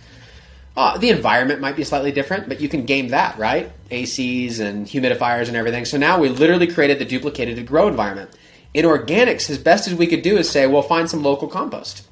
Uh, 0.76 0.98
the 0.98 1.08
environment 1.10 1.60
might 1.60 1.76
be 1.76 1.84
slightly 1.84 2.12
different, 2.12 2.48
but 2.48 2.60
you 2.60 2.68
can 2.68 2.84
game 2.84 3.08
that, 3.08 3.38
right? 3.38 3.72
ACs 3.90 4.60
and 4.60 4.86
humidifiers 4.86 5.46
and 5.46 5.56
everything. 5.56 5.84
So 5.84 5.98
now 5.98 6.18
we 6.18 6.28
literally 6.28 6.66
created 6.66 6.98
the 6.98 7.04
duplicated 7.04 7.64
grow 7.66 7.88
environment. 7.88 8.30
In 8.72 8.84
organics, 8.84 9.48
as 9.50 9.58
best 9.58 9.86
as 9.86 9.94
we 9.94 10.08
could 10.08 10.22
do 10.22 10.36
is 10.36 10.50
say, 10.50 10.66
well, 10.66 10.82
find 10.82 11.08
some 11.08 11.22
local 11.22 11.46
compost 11.46 12.06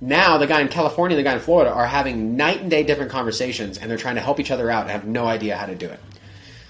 now 0.00 0.38
the 0.38 0.46
guy 0.46 0.60
in 0.60 0.68
California 0.68 1.16
and 1.16 1.24
the 1.24 1.28
guy 1.28 1.34
in 1.34 1.40
Florida 1.40 1.70
are 1.70 1.86
having 1.86 2.36
night 2.36 2.62
and 2.62 2.70
day 2.70 2.82
different 2.82 3.10
conversations 3.10 3.76
and 3.76 3.90
they're 3.90 3.98
trying 3.98 4.14
to 4.14 4.20
help 4.20 4.40
each 4.40 4.50
other 4.50 4.70
out 4.70 4.82
and 4.82 4.90
have 4.90 5.04
no 5.04 5.26
idea 5.26 5.56
how 5.56 5.66
to 5.66 5.74
do 5.74 5.86
it. 5.86 6.00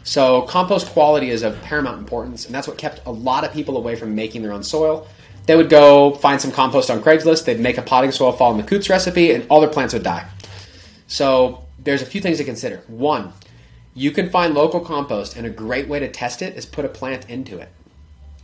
So 0.02 0.42
compost 0.42 0.88
quality 0.88 1.30
is 1.30 1.42
of 1.42 1.60
paramount 1.62 1.98
importance 1.98 2.46
and 2.46 2.54
that's 2.54 2.66
what 2.66 2.76
kept 2.76 3.06
a 3.06 3.12
lot 3.12 3.44
of 3.44 3.52
people 3.52 3.76
away 3.76 3.94
from 3.94 4.14
making 4.14 4.42
their 4.42 4.52
own 4.52 4.64
soil. 4.64 5.06
They 5.46 5.56
would 5.56 5.70
go 5.70 6.14
find 6.14 6.40
some 6.40 6.50
compost 6.50 6.90
on 6.90 7.02
Craigslist, 7.02 7.44
they'd 7.44 7.60
make 7.60 7.78
a 7.78 7.82
potting 7.82 8.10
soil 8.10 8.32
following 8.32 8.60
the 8.60 8.66
Coots 8.66 8.90
recipe 8.90 9.32
and 9.32 9.46
all 9.48 9.60
their 9.60 9.70
plants 9.70 9.94
would 9.94 10.02
die. 10.02 10.28
So 11.06 11.66
there's 11.78 12.02
a 12.02 12.06
few 12.06 12.20
things 12.20 12.38
to 12.38 12.44
consider. 12.44 12.82
One, 12.88 13.32
you 13.94 14.10
can 14.10 14.30
find 14.30 14.54
local 14.54 14.80
compost 14.80 15.36
and 15.36 15.46
a 15.46 15.50
great 15.50 15.88
way 15.88 16.00
to 16.00 16.08
test 16.08 16.42
it 16.42 16.56
is 16.56 16.66
put 16.66 16.84
a 16.84 16.88
plant 16.88 17.28
into 17.30 17.58
it. 17.58 17.68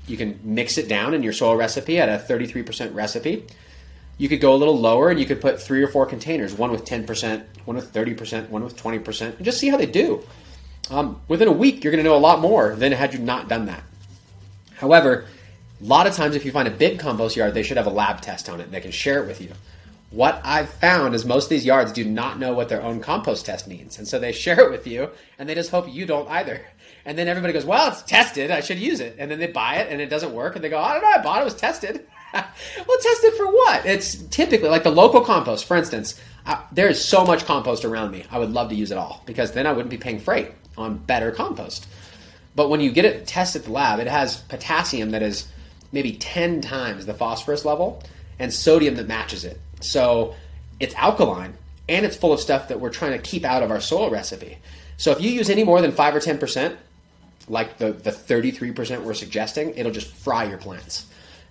You 0.06 0.16
can 0.16 0.38
mix 0.44 0.78
it 0.78 0.88
down 0.88 1.14
in 1.14 1.24
your 1.24 1.32
soil 1.32 1.56
recipe 1.56 1.98
at 1.98 2.08
a 2.08 2.22
33% 2.22 2.94
recipe 2.94 3.46
you 4.18 4.28
could 4.28 4.40
go 4.40 4.54
a 4.54 4.56
little 4.56 4.78
lower 4.78 5.10
and 5.10 5.20
you 5.20 5.26
could 5.26 5.40
put 5.40 5.60
three 5.60 5.82
or 5.82 5.88
four 5.88 6.06
containers, 6.06 6.54
one 6.54 6.70
with 6.70 6.84
10%, 6.84 7.44
one 7.64 7.76
with 7.76 7.92
30%, 7.92 8.48
one 8.48 8.64
with 8.64 8.76
20%, 8.76 9.36
and 9.36 9.44
just 9.44 9.58
see 9.58 9.68
how 9.68 9.76
they 9.76 9.86
do. 9.86 10.22
um, 10.90 11.20
within 11.28 11.48
a 11.48 11.52
week, 11.52 11.82
you're 11.84 11.90
going 11.90 12.02
to 12.02 12.08
know 12.08 12.16
a 12.16 12.18
lot 12.18 12.40
more 12.40 12.74
than 12.76 12.92
had 12.92 13.12
you 13.12 13.18
not 13.18 13.48
done 13.48 13.66
that. 13.66 13.82
However, 14.76 15.26
a 15.80 15.84
lot 15.84 16.06
of 16.06 16.14
times, 16.14 16.34
if 16.36 16.44
you 16.44 16.52
find 16.52 16.68
a 16.68 16.70
big 16.70 16.98
compost 16.98 17.36
yard, 17.36 17.52
they 17.54 17.62
should 17.62 17.76
have 17.76 17.86
a 17.86 17.90
lab 17.90 18.20
test 18.20 18.48
on 18.48 18.60
it 18.60 18.64
and 18.64 18.72
they 18.72 18.80
can 18.80 18.90
share 18.92 19.22
it 19.22 19.26
with 19.26 19.40
you. 19.40 19.52
What 20.10 20.40
I've 20.44 20.70
found 20.70 21.14
is 21.14 21.24
most 21.24 21.44
of 21.44 21.50
these 21.50 21.66
yards 21.66 21.92
do 21.92 22.04
not 22.04 22.38
know 22.38 22.54
what 22.54 22.68
their 22.68 22.82
own 22.82 23.00
compost 23.00 23.44
test 23.44 23.66
means. 23.68 23.98
And 23.98 24.06
so 24.08 24.18
they 24.18 24.32
share 24.44 24.60
it 24.60 24.70
with 24.70 24.86
you 24.86 25.10
and 25.38 25.48
they 25.48 25.54
just 25.54 25.70
hope 25.70 25.92
you 25.92 26.06
don't 26.06 26.28
either. 26.30 26.64
And 27.04 27.18
then 27.18 27.28
everybody 27.28 27.52
goes, 27.52 27.64
Well, 27.64 27.88
it's 27.90 28.02
tested. 28.02 28.50
I 28.50 28.60
should 28.60 28.78
use 28.78 29.00
it. 29.00 29.16
And 29.18 29.30
then 29.30 29.38
they 29.38 29.46
buy 29.48 29.76
it 29.76 29.92
and 29.92 30.00
it 30.00 30.08
doesn't 30.08 30.32
work. 30.32 30.54
And 30.54 30.64
they 30.64 30.68
go, 30.68 30.78
I 30.78 30.94
don't 30.94 31.02
know. 31.02 31.08
I 31.08 31.22
bought 31.22 31.38
it. 31.38 31.42
It 31.42 31.44
was 31.44 31.54
tested. 31.54 32.06
well, 32.86 32.98
tested 33.00 33.34
for 33.34 33.46
what? 33.46 33.86
It's 33.86 34.16
typically 34.24 34.68
like 34.68 34.82
the 34.82 34.90
local 34.90 35.20
compost, 35.20 35.64
for 35.64 35.76
instance. 35.76 36.20
I, 36.44 36.62
there 36.72 36.88
is 36.88 37.02
so 37.02 37.24
much 37.24 37.44
compost 37.44 37.84
around 37.84 38.12
me. 38.12 38.24
I 38.30 38.38
would 38.38 38.52
love 38.52 38.68
to 38.70 38.74
use 38.74 38.90
it 38.90 38.98
all 38.98 39.22
because 39.26 39.52
then 39.52 39.66
I 39.66 39.72
wouldn't 39.72 39.90
be 39.90 39.98
paying 39.98 40.18
freight 40.18 40.52
on 40.76 40.98
better 40.98 41.30
compost. 41.30 41.86
But 42.54 42.70
when 42.70 42.80
you 42.80 42.90
get 42.90 43.04
it 43.04 43.26
tested 43.26 43.62
at 43.62 43.66
the 43.66 43.72
lab, 43.72 43.98
it 44.00 44.06
has 44.06 44.38
potassium 44.38 45.10
that 45.10 45.22
is 45.22 45.48
maybe 45.92 46.12
10 46.12 46.60
times 46.60 47.06
the 47.06 47.14
phosphorus 47.14 47.64
level 47.64 48.02
and 48.38 48.52
sodium 48.52 48.96
that 48.96 49.08
matches 49.08 49.44
it. 49.44 49.60
So 49.80 50.34
it's 50.80 50.94
alkaline 50.94 51.54
and 51.88 52.04
it's 52.04 52.16
full 52.16 52.32
of 52.32 52.40
stuff 52.40 52.68
that 52.68 52.80
we're 52.80 52.90
trying 52.90 53.12
to 53.12 53.18
keep 53.18 53.44
out 53.44 53.62
of 53.62 53.70
our 53.70 53.80
soil 53.80 54.10
recipe. 54.10 54.58
So 54.96 55.10
if 55.12 55.20
you 55.20 55.30
use 55.30 55.50
any 55.50 55.64
more 55.64 55.80
than 55.80 55.92
5 55.92 56.16
or 56.16 56.20
10%, 56.20 56.76
like 57.48 57.78
the, 57.78 57.92
the 57.92 58.10
33% 58.10 59.02
we're 59.02 59.14
suggesting, 59.14 59.74
it'll 59.76 59.92
just 59.92 60.08
fry 60.08 60.44
your 60.44 60.58
plants. 60.58 61.06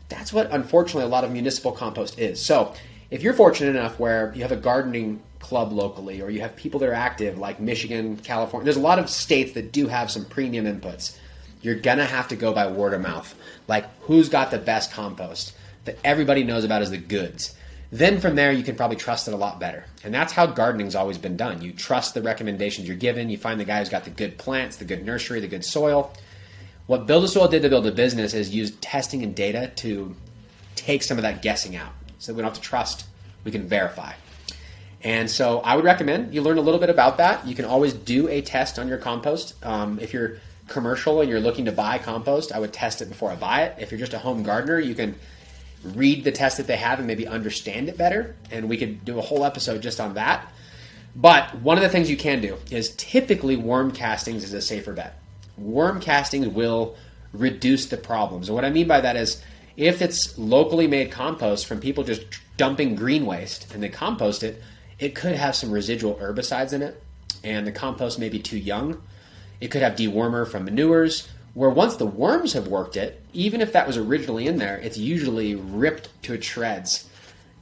That's 0.09 0.31
what, 0.31 0.51
unfortunately, 0.51 1.03
a 1.03 1.07
lot 1.07 1.23
of 1.23 1.31
municipal 1.31 1.71
compost 1.71 2.19
is. 2.19 2.41
So 2.41 2.73
if 3.09 3.21
you're 3.21 3.33
fortunate 3.33 3.71
enough 3.71 3.99
where 3.99 4.31
you 4.35 4.41
have 4.41 4.51
a 4.51 4.57
gardening 4.57 5.21
club 5.39 5.71
locally 5.71 6.21
or 6.21 6.29
you 6.29 6.41
have 6.41 6.55
people 6.55 6.79
that 6.79 6.89
are 6.89 6.93
active 6.93 7.37
like 7.37 7.59
Michigan, 7.59 8.17
California, 8.17 8.65
there's 8.65 8.77
a 8.77 8.81
lot 8.81 8.99
of 8.99 9.09
states 9.09 9.53
that 9.53 9.71
do 9.71 9.87
have 9.87 10.11
some 10.11 10.25
premium 10.25 10.65
inputs. 10.65 11.17
You're 11.61 11.75
going 11.75 11.97
to 11.97 12.05
have 12.05 12.27
to 12.27 12.35
go 12.35 12.53
by 12.53 12.67
word 12.67 12.93
of 12.93 13.01
mouth. 13.01 13.33
Like, 13.67 13.87
who's 14.01 14.29
got 14.29 14.51
the 14.51 14.59
best 14.59 14.91
compost 14.91 15.55
that 15.85 15.97
everybody 16.03 16.43
knows 16.43 16.63
about 16.63 16.81
as 16.83 16.91
the 16.91 16.97
goods? 16.97 17.55
Then 17.91 18.19
from 18.19 18.35
there, 18.35 18.51
you 18.51 18.63
can 18.63 18.75
probably 18.75 18.97
trust 18.97 19.27
it 19.27 19.33
a 19.33 19.37
lot 19.37 19.59
better. 19.59 19.85
And 20.03 20.13
that's 20.13 20.33
how 20.33 20.47
gardening's 20.47 20.95
always 20.95 21.17
been 21.17 21.37
done. 21.37 21.61
You 21.61 21.71
trust 21.71 22.13
the 22.13 22.21
recommendations 22.21 22.87
you're 22.87 22.97
given. 22.97 23.29
You 23.29 23.37
find 23.37 23.59
the 23.59 23.65
guy 23.65 23.79
who's 23.79 23.89
got 23.89 24.03
the 24.03 24.09
good 24.09 24.37
plants, 24.37 24.77
the 24.77 24.85
good 24.85 25.05
nursery, 25.05 25.39
the 25.39 25.47
good 25.47 25.63
soil. 25.63 26.11
What 26.87 27.07
Build 27.07 27.23
a 27.23 27.27
Soil 27.27 27.47
did 27.47 27.63
to 27.63 27.69
build 27.69 27.87
a 27.87 27.91
business 27.91 28.35
is 28.35 28.53
use 28.53 28.71
testing 28.79 29.23
and 29.23 29.35
data 29.35 29.71
to 29.77 30.15
take 30.75 31.01
some 31.01 31.17
of 31.17 31.23
that 31.23 31.41
guessing 31.41 31.75
out 31.75 31.93
so 32.19 32.31
we 32.31 32.41
don't 32.41 32.51
have 32.51 32.61
to 32.61 32.61
trust, 32.61 33.07
we 33.43 33.51
can 33.51 33.67
verify. 33.67 34.13
And 35.01 35.29
so 35.29 35.61
I 35.61 35.75
would 35.75 35.85
recommend 35.85 36.33
you 36.33 36.41
learn 36.41 36.59
a 36.59 36.61
little 36.61 36.79
bit 36.79 36.91
about 36.91 37.17
that. 37.17 37.47
You 37.47 37.55
can 37.55 37.65
always 37.65 37.93
do 37.93 38.27
a 38.27 38.41
test 38.41 38.77
on 38.77 38.87
your 38.87 38.99
compost. 38.99 39.55
Um, 39.65 39.99
if 39.99 40.13
you're 40.13 40.37
commercial 40.67 41.21
and 41.21 41.29
you're 41.29 41.39
looking 41.39 41.65
to 41.65 41.71
buy 41.71 41.97
compost, 41.97 42.51
I 42.51 42.59
would 42.59 42.73
test 42.73 43.01
it 43.01 43.09
before 43.09 43.31
I 43.31 43.35
buy 43.35 43.63
it. 43.63 43.77
If 43.79 43.91
you're 43.91 43.99
just 43.99 44.13
a 44.13 44.19
home 44.19 44.43
gardener, 44.43 44.79
you 44.79 44.93
can 44.93 45.15
read 45.83 46.23
the 46.23 46.31
test 46.31 46.57
that 46.57 46.67
they 46.67 46.77
have 46.77 46.99
and 46.99 47.07
maybe 47.07 47.27
understand 47.27 47.89
it 47.89 47.97
better. 47.97 48.35
And 48.51 48.69
we 48.69 48.77
could 48.77 49.03
do 49.05 49.17
a 49.17 49.21
whole 49.21 49.43
episode 49.43 49.81
just 49.81 49.99
on 49.99 50.15
that. 50.15 50.51
But 51.15 51.55
one 51.61 51.77
of 51.77 51.83
the 51.83 51.89
things 51.89 52.11
you 52.11 52.17
can 52.17 52.41
do 52.41 52.57
is 52.69 52.95
typically 52.95 53.55
worm 53.55 53.91
castings 53.91 54.43
is 54.43 54.53
a 54.53 54.61
safer 54.61 54.93
bet. 54.93 55.19
Worm 55.57 55.99
castings 55.99 56.47
will 56.47 56.95
reduce 57.33 57.87
the 57.87 57.97
problems. 57.97 58.49
And 58.49 58.55
what 58.55 58.65
I 58.65 58.69
mean 58.69 58.87
by 58.87 59.01
that 59.01 59.15
is 59.15 59.41
if 59.77 60.01
it's 60.01 60.37
locally 60.37 60.87
made 60.87 61.11
compost 61.11 61.65
from 61.65 61.79
people 61.79 62.03
just 62.03 62.23
dumping 62.57 62.95
green 62.95 63.25
waste 63.25 63.73
and 63.73 63.83
they 63.83 63.89
compost 63.89 64.43
it, 64.43 64.61
it 64.99 65.15
could 65.15 65.35
have 65.35 65.55
some 65.55 65.71
residual 65.71 66.15
herbicides 66.15 66.71
in 66.71 66.81
it, 66.81 67.03
and 67.43 67.67
the 67.67 67.71
compost 67.71 68.17
may 68.17 68.29
be 68.29 68.39
too 68.39 68.57
young. 68.57 69.01
It 69.59 69.69
could 69.69 69.81
have 69.81 69.95
dewormer 69.95 70.47
from 70.47 70.65
manures, 70.65 71.27
where 71.53 71.69
once 71.69 71.97
the 71.97 72.05
worms 72.05 72.53
have 72.53 72.67
worked 72.67 72.95
it, 72.95 73.21
even 73.33 73.61
if 73.61 73.73
that 73.73 73.87
was 73.87 73.97
originally 73.97 74.47
in 74.47 74.57
there, 74.57 74.77
it's 74.77 74.97
usually 74.97 75.55
ripped 75.55 76.09
to 76.23 76.41
shreds. 76.41 77.09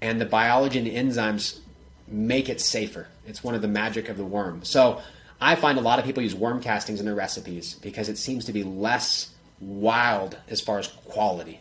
And 0.02 0.20
the 0.22 0.26
biology 0.26 0.78
and 0.78 0.88
the 0.88 0.96
enzymes 0.96 1.60
make 2.08 2.50
it 2.50 2.62
safer. 2.62 3.08
It's 3.26 3.44
one 3.44 3.56
of 3.56 3.62
the 3.62 3.68
magic 3.68 4.10
of 4.10 4.18
the 4.18 4.26
worm. 4.26 4.64
So 4.64 5.02
I 5.44 5.56
find 5.56 5.78
a 5.78 5.82
lot 5.82 6.00
of 6.00 6.06
people 6.06 6.24
use 6.24 6.34
worm 6.34 6.62
castings 6.62 7.02
in 7.02 7.06
their 7.06 7.16
recipes 7.16 7.74
because 7.76 8.08
it 8.08 8.18
seems 8.18 8.46
to 8.46 8.54
be 8.54 8.64
less 8.64 9.30
wild 9.60 10.38
as 10.48 10.62
far 10.62 10.80
as 10.80 10.88
quality. 10.88 11.60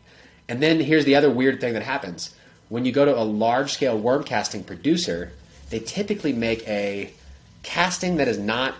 And 0.49 0.63
then 0.63 0.79
here's 0.79 1.05
the 1.05 1.17
other 1.17 1.29
weird 1.29 1.61
thing 1.61 1.73
that 1.73 1.83
happens. 1.83 2.33
When 2.69 2.85
you 2.85 2.93
go 2.93 3.05
to 3.05 3.19
a 3.19 3.25
large 3.25 3.73
scale 3.73 3.99
worm 3.99 4.23
casting 4.23 4.63
producer, 4.63 5.33
they 5.71 5.81
typically 5.81 6.33
make 6.33 6.67
a 6.69 7.13
casting 7.65 8.19
that 8.19 8.29
is 8.29 8.39
not 8.39 8.75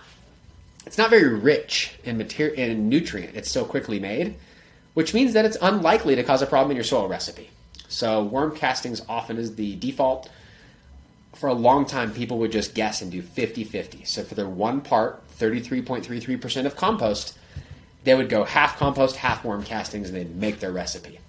it's 0.85 0.97
not 0.97 1.09
very 1.09 1.27
rich 1.27 1.95
in 2.05 2.17
material 2.17 2.57
in 2.57 2.87
nutrient. 2.87 3.35
It's 3.35 3.51
so 3.51 3.65
quickly 3.65 3.99
made, 3.99 4.35
which 4.93 5.13
means 5.13 5.33
that 5.33 5.43
it's 5.43 5.57
unlikely 5.61 6.15
to 6.15 6.23
cause 6.23 6.41
a 6.41 6.45
problem 6.45 6.71
in 6.71 6.77
your 6.77 6.83
soil 6.85 7.09
recipe. 7.09 7.49
So 7.89 8.23
worm 8.23 8.55
castings 8.55 9.01
often 9.09 9.37
is 9.37 9.55
the 9.55 9.75
default. 9.75 10.29
For 11.33 11.49
a 11.49 11.53
long 11.53 11.85
time, 11.85 12.13
people 12.13 12.37
would 12.39 12.51
just 12.51 12.75
guess 12.75 13.01
and 13.01 13.11
do 13.11 13.21
50-50. 13.21 14.05
So 14.07 14.23
for 14.23 14.35
their 14.35 14.47
one 14.47 14.81
part, 14.81 15.23
33.33% 15.37 16.65
of 16.65 16.75
compost, 16.75 17.37
they 18.03 18.15
would 18.15 18.29
go 18.29 18.43
half 18.43 18.77
compost, 18.77 19.17
half 19.17 19.43
worm 19.43 19.63
castings, 19.63 20.09
and 20.09 20.17
they'd 20.17 20.35
make 20.35 20.59
their 20.59 20.71
recipe. 20.71 21.19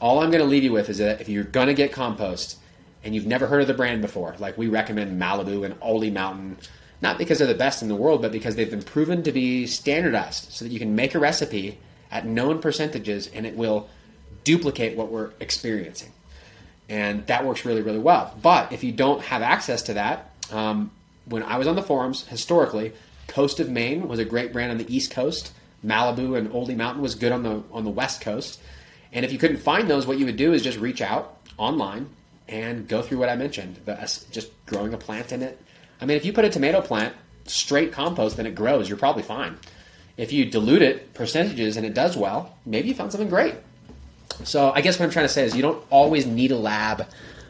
All 0.00 0.20
I'm 0.20 0.30
going 0.30 0.42
to 0.42 0.48
leave 0.48 0.64
you 0.64 0.72
with 0.72 0.88
is 0.88 0.98
that 0.98 1.20
if 1.20 1.28
you're 1.28 1.44
going 1.44 1.68
to 1.68 1.74
get 1.74 1.92
compost 1.92 2.58
and 3.04 3.14
you've 3.14 3.26
never 3.26 3.46
heard 3.46 3.62
of 3.62 3.66
the 3.66 3.74
brand 3.74 4.02
before, 4.02 4.34
like 4.38 4.58
we 4.58 4.68
recommend 4.68 5.20
Malibu 5.20 5.64
and 5.64 5.74
Oly 5.80 6.10
Mountain, 6.10 6.58
not 7.00 7.18
because 7.18 7.38
they're 7.38 7.46
the 7.46 7.54
best 7.54 7.82
in 7.82 7.88
the 7.88 7.94
world, 7.94 8.22
but 8.22 8.32
because 8.32 8.56
they've 8.56 8.70
been 8.70 8.82
proven 8.82 9.22
to 9.22 9.32
be 9.32 9.66
standardized 9.66 10.50
so 10.52 10.64
that 10.64 10.72
you 10.72 10.78
can 10.78 10.94
make 10.94 11.14
a 11.14 11.18
recipe 11.18 11.78
at 12.10 12.26
known 12.26 12.60
percentages 12.60 13.28
and 13.28 13.46
it 13.46 13.56
will 13.56 13.88
duplicate 14.44 14.96
what 14.96 15.10
we're 15.10 15.30
experiencing. 15.40 16.12
And 16.88 17.26
that 17.26 17.44
works 17.44 17.64
really, 17.64 17.82
really 17.82 17.98
well. 17.98 18.34
But 18.40 18.72
if 18.72 18.84
you 18.84 18.92
don't 18.92 19.20
have 19.22 19.42
access 19.42 19.82
to 19.82 19.94
that, 19.94 20.30
um, 20.52 20.90
when 21.24 21.42
I 21.42 21.58
was 21.58 21.66
on 21.66 21.74
the 21.74 21.82
forums, 21.82 22.26
historically, 22.26 22.92
Coast 23.26 23.58
of 23.58 23.68
Maine 23.68 24.06
was 24.08 24.18
a 24.18 24.24
great 24.24 24.52
brand 24.52 24.70
on 24.70 24.78
the 24.78 24.94
East 24.94 25.10
Coast. 25.10 25.52
Malibu 25.84 26.36
and 26.38 26.52
Oly 26.52 26.74
Mountain 26.74 27.02
was 27.02 27.14
good 27.14 27.32
on 27.32 27.42
the 27.42 27.62
on 27.72 27.84
the 27.84 27.90
West 27.90 28.20
Coast. 28.20 28.60
And 29.12 29.24
if 29.24 29.32
you 29.32 29.38
couldn't 29.38 29.58
find 29.58 29.88
those, 29.88 30.06
what 30.06 30.18
you 30.18 30.26
would 30.26 30.36
do 30.36 30.52
is 30.52 30.62
just 30.62 30.78
reach 30.78 31.00
out 31.00 31.38
online 31.58 32.10
and 32.48 32.86
go 32.86 33.02
through 33.02 33.18
what 33.18 33.28
I 33.28 33.36
mentioned, 33.36 33.80
the, 33.84 33.94
just 34.30 34.50
growing 34.66 34.94
a 34.94 34.98
plant 34.98 35.32
in 35.32 35.42
it, 35.42 35.60
I 36.00 36.06
mean, 36.06 36.16
if 36.16 36.24
you 36.24 36.32
put 36.32 36.44
a 36.44 36.50
tomato 36.50 36.80
plant 36.80 37.14
straight 37.44 37.92
compost 37.92 38.36
then 38.36 38.46
it 38.46 38.54
grows, 38.54 38.88
you're 38.88 38.98
probably 38.98 39.22
fine. 39.22 39.58
If 40.16 40.32
you 40.32 40.44
dilute 40.46 40.82
it 40.82 41.14
percentages 41.14 41.76
and 41.76 41.84
it 41.84 41.94
does 41.94 42.16
well, 42.16 42.56
maybe 42.64 42.88
you 42.88 42.94
found 42.94 43.12
something 43.12 43.28
great. 43.28 43.54
So 44.44 44.72
I 44.72 44.80
guess 44.80 44.98
what 44.98 45.06
I'm 45.06 45.10
trying 45.10 45.26
to 45.26 45.32
say 45.32 45.44
is 45.44 45.56
you 45.56 45.62
don't 45.62 45.84
always 45.90 46.26
need 46.26 46.50
a 46.50 46.56
lab. 46.56 47.06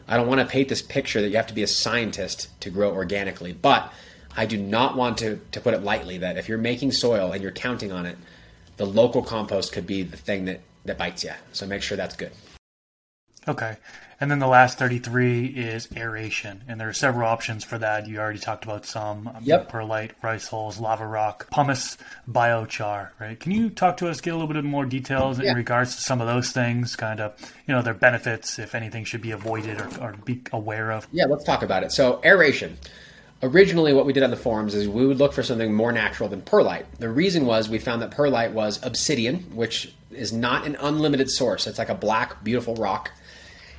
I 0.07 0.17
don't 0.17 0.27
want 0.27 0.39
to 0.39 0.47
paint 0.47 0.69
this 0.69 0.81
picture 0.81 1.21
that 1.21 1.29
you 1.29 1.35
have 1.35 1.47
to 1.47 1.53
be 1.53 1.63
a 1.63 1.67
scientist 1.67 2.49
to 2.61 2.69
grow 2.69 2.93
organically, 2.93 3.53
but 3.53 3.91
I 4.35 4.45
do 4.45 4.57
not 4.57 4.95
want 4.95 5.17
to, 5.19 5.39
to 5.51 5.59
put 5.59 5.73
it 5.73 5.83
lightly 5.83 6.19
that 6.19 6.37
if 6.37 6.47
you're 6.47 6.57
making 6.57 6.91
soil 6.91 7.31
and 7.31 7.41
you're 7.41 7.51
counting 7.51 7.91
on 7.91 8.05
it, 8.05 8.17
the 8.77 8.85
local 8.85 9.23
compost 9.23 9.73
could 9.73 9.87
be 9.87 10.03
the 10.03 10.17
thing 10.17 10.45
that, 10.45 10.61
that 10.85 10.97
bites 10.97 11.23
you. 11.23 11.31
So 11.51 11.65
make 11.65 11.81
sure 11.81 11.97
that's 11.97 12.15
good. 12.15 12.31
Okay. 13.47 13.75
And 14.19 14.31
then 14.31 14.39
the 14.39 14.47
last 14.47 14.79
33 14.79 15.45
is 15.45 15.87
aeration. 15.95 16.63
And 16.67 16.81
there 16.81 16.89
are 16.89 16.93
several 16.93 17.29
options 17.29 17.63
for 17.63 17.77
that. 17.77 18.07
You 18.07 18.17
already 18.17 18.39
talked 18.39 18.63
about 18.63 18.85
some. 18.85 19.27
Um, 19.27 19.43
yep. 19.43 19.69
Perlite, 19.69 20.11
rice 20.23 20.47
hulls, 20.47 20.79
lava 20.79 21.05
rock, 21.05 21.49
pumice, 21.51 21.97
biochar, 22.29 23.09
right? 23.19 23.39
Can 23.39 23.51
you 23.51 23.69
talk 23.69 23.97
to 23.97 24.09
us, 24.09 24.19
get 24.19 24.31
a 24.31 24.33
little 24.33 24.47
bit 24.47 24.57
of 24.57 24.65
more 24.65 24.85
details 24.85 25.39
yeah. 25.39 25.51
in 25.51 25.55
regards 25.55 25.95
to 25.95 26.01
some 26.01 26.19
of 26.19 26.27
those 26.27 26.51
things, 26.51 26.95
kind 26.95 27.19
of, 27.19 27.39
you 27.67 27.75
know, 27.75 27.83
their 27.83 27.93
benefits, 27.93 28.57
if 28.57 28.73
anything 28.73 29.03
should 29.03 29.21
be 29.21 29.31
avoided 29.31 29.79
or, 29.79 30.01
or 30.01 30.13
be 30.25 30.41
aware 30.51 30.91
of? 30.91 31.07
Yeah, 31.11 31.25
let's 31.25 31.43
talk 31.43 31.61
about 31.61 31.83
it. 31.83 31.91
So, 31.91 32.19
aeration. 32.23 32.77
Originally, 33.43 33.93
what 33.93 34.07
we 34.07 34.13
did 34.13 34.23
on 34.23 34.31
the 34.31 34.35
forums 34.37 34.73
is 34.73 34.89
we 34.89 35.05
would 35.05 35.19
look 35.19 35.31
for 35.31 35.43
something 35.43 35.71
more 35.71 35.91
natural 35.91 36.27
than 36.27 36.41
perlite. 36.41 36.87
The 36.97 37.09
reason 37.09 37.45
was 37.45 37.69
we 37.69 37.77
found 37.77 38.01
that 38.01 38.09
perlite 38.09 38.53
was 38.53 38.83
obsidian, 38.83 39.41
which 39.55 39.93
is 40.09 40.33
not 40.33 40.65
an 40.65 40.75
unlimited 40.79 41.29
source. 41.29 41.67
It's 41.67 41.77
like 41.77 41.89
a 41.89 41.95
black, 41.95 42.43
beautiful 42.43 42.73
rock 42.73 43.11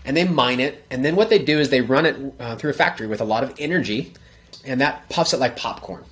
and 0.04 0.16
they 0.16 0.24
mine 0.24 0.60
it. 0.60 0.84
And 0.90 1.04
then 1.04 1.16
what 1.16 1.30
they 1.30 1.38
do 1.38 1.58
is 1.58 1.70
they 1.70 1.80
run 1.80 2.06
it 2.06 2.16
uh, 2.40 2.56
through 2.56 2.70
a 2.70 2.74
factory 2.74 3.06
with 3.06 3.20
a 3.20 3.24
lot 3.24 3.44
of 3.44 3.54
energy, 3.58 4.12
and 4.64 4.80
that 4.80 5.08
puffs 5.08 5.32
it 5.32 5.40
like 5.40 5.56
popcorn. 5.56 6.04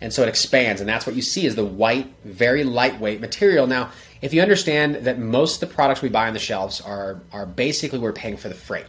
And 0.00 0.12
so 0.12 0.22
it 0.22 0.28
expands, 0.28 0.80
and 0.80 0.88
that's 0.88 1.06
what 1.06 1.16
you 1.16 1.22
see 1.22 1.46
is 1.46 1.54
the 1.54 1.64
white, 1.64 2.12
very 2.24 2.64
lightweight 2.64 3.20
material. 3.20 3.66
Now, 3.66 3.90
if 4.20 4.34
you 4.34 4.42
understand 4.42 4.96
that 4.96 5.18
most 5.18 5.62
of 5.62 5.68
the 5.68 5.74
products 5.74 6.02
we 6.02 6.08
buy 6.08 6.26
on 6.26 6.34
the 6.34 6.40
shelves 6.40 6.80
are 6.80 7.20
are 7.32 7.46
basically 7.46 7.98
we're 7.98 8.12
paying 8.12 8.36
for 8.36 8.48
the 8.48 8.54
freight. 8.54 8.86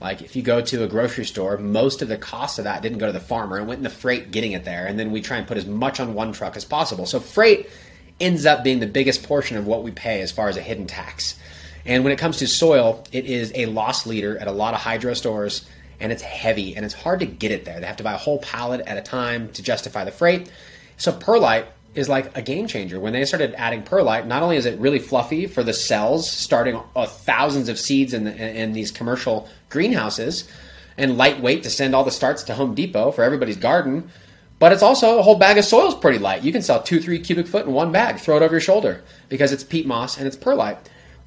Like 0.00 0.22
if 0.22 0.34
you 0.34 0.42
go 0.42 0.62
to 0.62 0.82
a 0.82 0.88
grocery 0.88 1.26
store, 1.26 1.58
most 1.58 2.00
of 2.00 2.08
the 2.08 2.16
cost 2.16 2.58
of 2.58 2.64
that 2.64 2.80
didn't 2.80 2.98
go 2.98 3.06
to 3.06 3.12
the 3.12 3.20
farmer; 3.20 3.58
it 3.58 3.64
went 3.64 3.78
in 3.78 3.84
the 3.84 3.90
freight 3.90 4.30
getting 4.30 4.52
it 4.52 4.64
there, 4.64 4.86
and 4.86 4.98
then 4.98 5.10
we 5.10 5.20
try 5.20 5.36
and 5.36 5.46
put 5.46 5.58
as 5.58 5.66
much 5.66 6.00
on 6.00 6.14
one 6.14 6.32
truck 6.32 6.56
as 6.56 6.64
possible. 6.64 7.04
So 7.04 7.20
freight 7.20 7.68
ends 8.18 8.46
up 8.46 8.64
being 8.64 8.80
the 8.80 8.86
biggest 8.86 9.22
portion 9.22 9.56
of 9.56 9.66
what 9.66 9.82
we 9.82 9.90
pay 9.90 10.20
as 10.20 10.32
far 10.32 10.48
as 10.48 10.56
a 10.56 10.62
hidden 10.62 10.86
tax. 10.86 11.38
And 11.90 12.04
when 12.04 12.12
it 12.12 12.20
comes 12.20 12.36
to 12.36 12.46
soil, 12.46 13.04
it 13.10 13.24
is 13.24 13.50
a 13.52 13.66
loss 13.66 14.06
leader 14.06 14.38
at 14.38 14.46
a 14.46 14.52
lot 14.52 14.74
of 14.74 14.80
hydro 14.80 15.12
stores 15.12 15.68
and 15.98 16.12
it's 16.12 16.22
heavy 16.22 16.76
and 16.76 16.84
it's 16.84 16.94
hard 16.94 17.18
to 17.18 17.26
get 17.26 17.50
it 17.50 17.64
there. 17.64 17.80
They 17.80 17.86
have 17.86 17.96
to 17.96 18.04
buy 18.04 18.12
a 18.12 18.16
whole 18.16 18.38
pallet 18.38 18.82
at 18.86 18.96
a 18.96 19.00
time 19.00 19.48
to 19.54 19.62
justify 19.62 20.04
the 20.04 20.12
freight. 20.12 20.52
So 20.98 21.10
perlite 21.10 21.66
is 21.96 22.08
like 22.08 22.38
a 22.38 22.42
game 22.42 22.68
changer. 22.68 23.00
When 23.00 23.12
they 23.12 23.24
started 23.24 23.54
adding 23.56 23.82
perlite, 23.82 24.28
not 24.28 24.44
only 24.44 24.56
is 24.56 24.66
it 24.66 24.78
really 24.78 25.00
fluffy 25.00 25.48
for 25.48 25.64
the 25.64 25.72
cells, 25.72 26.30
starting 26.30 26.80
uh, 26.94 27.06
thousands 27.06 27.68
of 27.68 27.76
seeds 27.76 28.14
in, 28.14 28.22
the, 28.22 28.36
in 28.36 28.72
these 28.72 28.92
commercial 28.92 29.48
greenhouses, 29.68 30.48
and 30.96 31.18
lightweight 31.18 31.64
to 31.64 31.70
send 31.70 31.96
all 31.96 32.04
the 32.04 32.12
starts 32.12 32.44
to 32.44 32.54
Home 32.54 32.76
Depot 32.76 33.10
for 33.10 33.24
everybody's 33.24 33.56
garden, 33.56 34.12
but 34.60 34.70
it's 34.70 34.82
also 34.82 35.18
a 35.18 35.22
whole 35.22 35.38
bag 35.38 35.58
of 35.58 35.64
soil 35.64 35.88
is 35.88 35.94
pretty 35.94 36.18
light. 36.18 36.44
You 36.44 36.52
can 36.52 36.62
sell 36.62 36.80
two, 36.80 37.00
three 37.00 37.18
cubic 37.18 37.48
foot 37.48 37.66
in 37.66 37.72
one 37.72 37.90
bag, 37.90 38.20
throw 38.20 38.36
it 38.36 38.42
over 38.42 38.52
your 38.52 38.60
shoulder 38.60 39.02
because 39.28 39.50
it's 39.50 39.64
peat 39.64 39.86
moss 39.86 40.18
and 40.18 40.28
it's 40.28 40.36
perlite. 40.36 40.78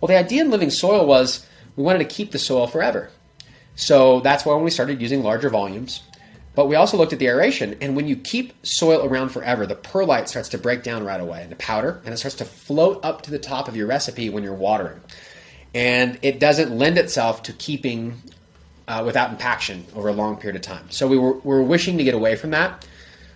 Well, 0.04 0.10
the 0.10 0.18
idea 0.18 0.42
in 0.42 0.52
living 0.52 0.70
soil 0.70 1.08
was 1.08 1.48
we 1.78 1.84
wanted 1.84 2.00
to 2.00 2.14
keep 2.14 2.34
the 2.34 2.38
soil 2.38 2.68
forever. 2.68 3.10
So 3.76 4.20
that's 4.20 4.46
why 4.46 4.54
when 4.54 4.66
we 4.66 4.70
started 4.70 5.02
using 5.02 5.24
larger 5.24 5.50
volumes. 5.50 6.04
But 6.56 6.68
we 6.68 6.76
also 6.76 6.98
looked 6.98 7.14
at 7.14 7.20
the 7.20 7.28
aeration, 7.28 7.78
and 7.80 7.96
when 7.96 8.06
you 8.06 8.18
keep 8.18 8.54
soil 8.66 9.08
around 9.08 9.30
forever, 9.30 9.66
the 9.66 9.76
perlite 9.76 10.28
starts 10.28 10.50
to 10.50 10.58
break 10.58 10.84
down 10.84 11.06
right 11.06 11.22
away 11.22 11.44
into 11.44 11.56
powder, 11.56 12.02
and 12.04 12.14
it 12.14 12.18
starts 12.18 12.36
to 12.36 12.44
float 12.44 13.00
up 13.06 13.22
to 13.22 13.32
the 13.32 13.40
top 13.40 13.70
of 13.70 13.78
your 13.78 13.88
recipe 13.88 14.30
when 14.30 14.44
you're 14.44 14.54
watering. 14.54 15.00
And 15.74 16.20
it 16.22 16.38
doesn't 16.38 16.78
lend 16.78 16.98
itself 16.98 17.44
to 17.44 17.54
keeping 17.54 18.22
uh, 18.90 19.04
without 19.06 19.30
impaction 19.30 19.86
over 19.96 20.10
a 20.10 20.14
long 20.14 20.36
period 20.36 20.58
of 20.58 20.64
time. 20.64 20.92
So 20.92 21.08
we 21.08 21.18
were, 21.18 21.36
we 21.36 21.56
were 21.56 21.64
wishing 21.64 21.98
to 21.98 22.04
get 22.04 22.14
away 22.14 22.36
from 22.36 22.50
that 22.50 22.86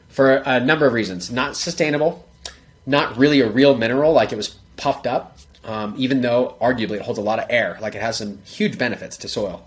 for 0.09 0.43
a 0.45 0.59
number 0.59 0.85
of 0.85 0.91
reasons. 0.91 1.31
Not 1.31 1.55
sustainable, 1.55 2.27
not 2.85 3.15
really 3.15 3.39
a 3.39 3.49
real 3.49 3.77
mineral, 3.77 4.11
like 4.11 4.33
it 4.33 4.35
was 4.35 4.57
puffed 4.75 5.07
up, 5.07 5.36
um, 5.67 5.93
even 5.97 6.21
though 6.21 6.55
arguably 6.59 6.95
it 6.95 7.01
holds 7.03 7.19
a 7.19 7.21
lot 7.21 7.39
of 7.39 7.45
air, 7.49 7.77
like 7.81 7.93
it 7.93 8.01
has 8.01 8.17
some 8.17 8.39
huge 8.43 8.77
benefits 8.77 9.17
to 9.17 9.27
soil. 9.27 9.63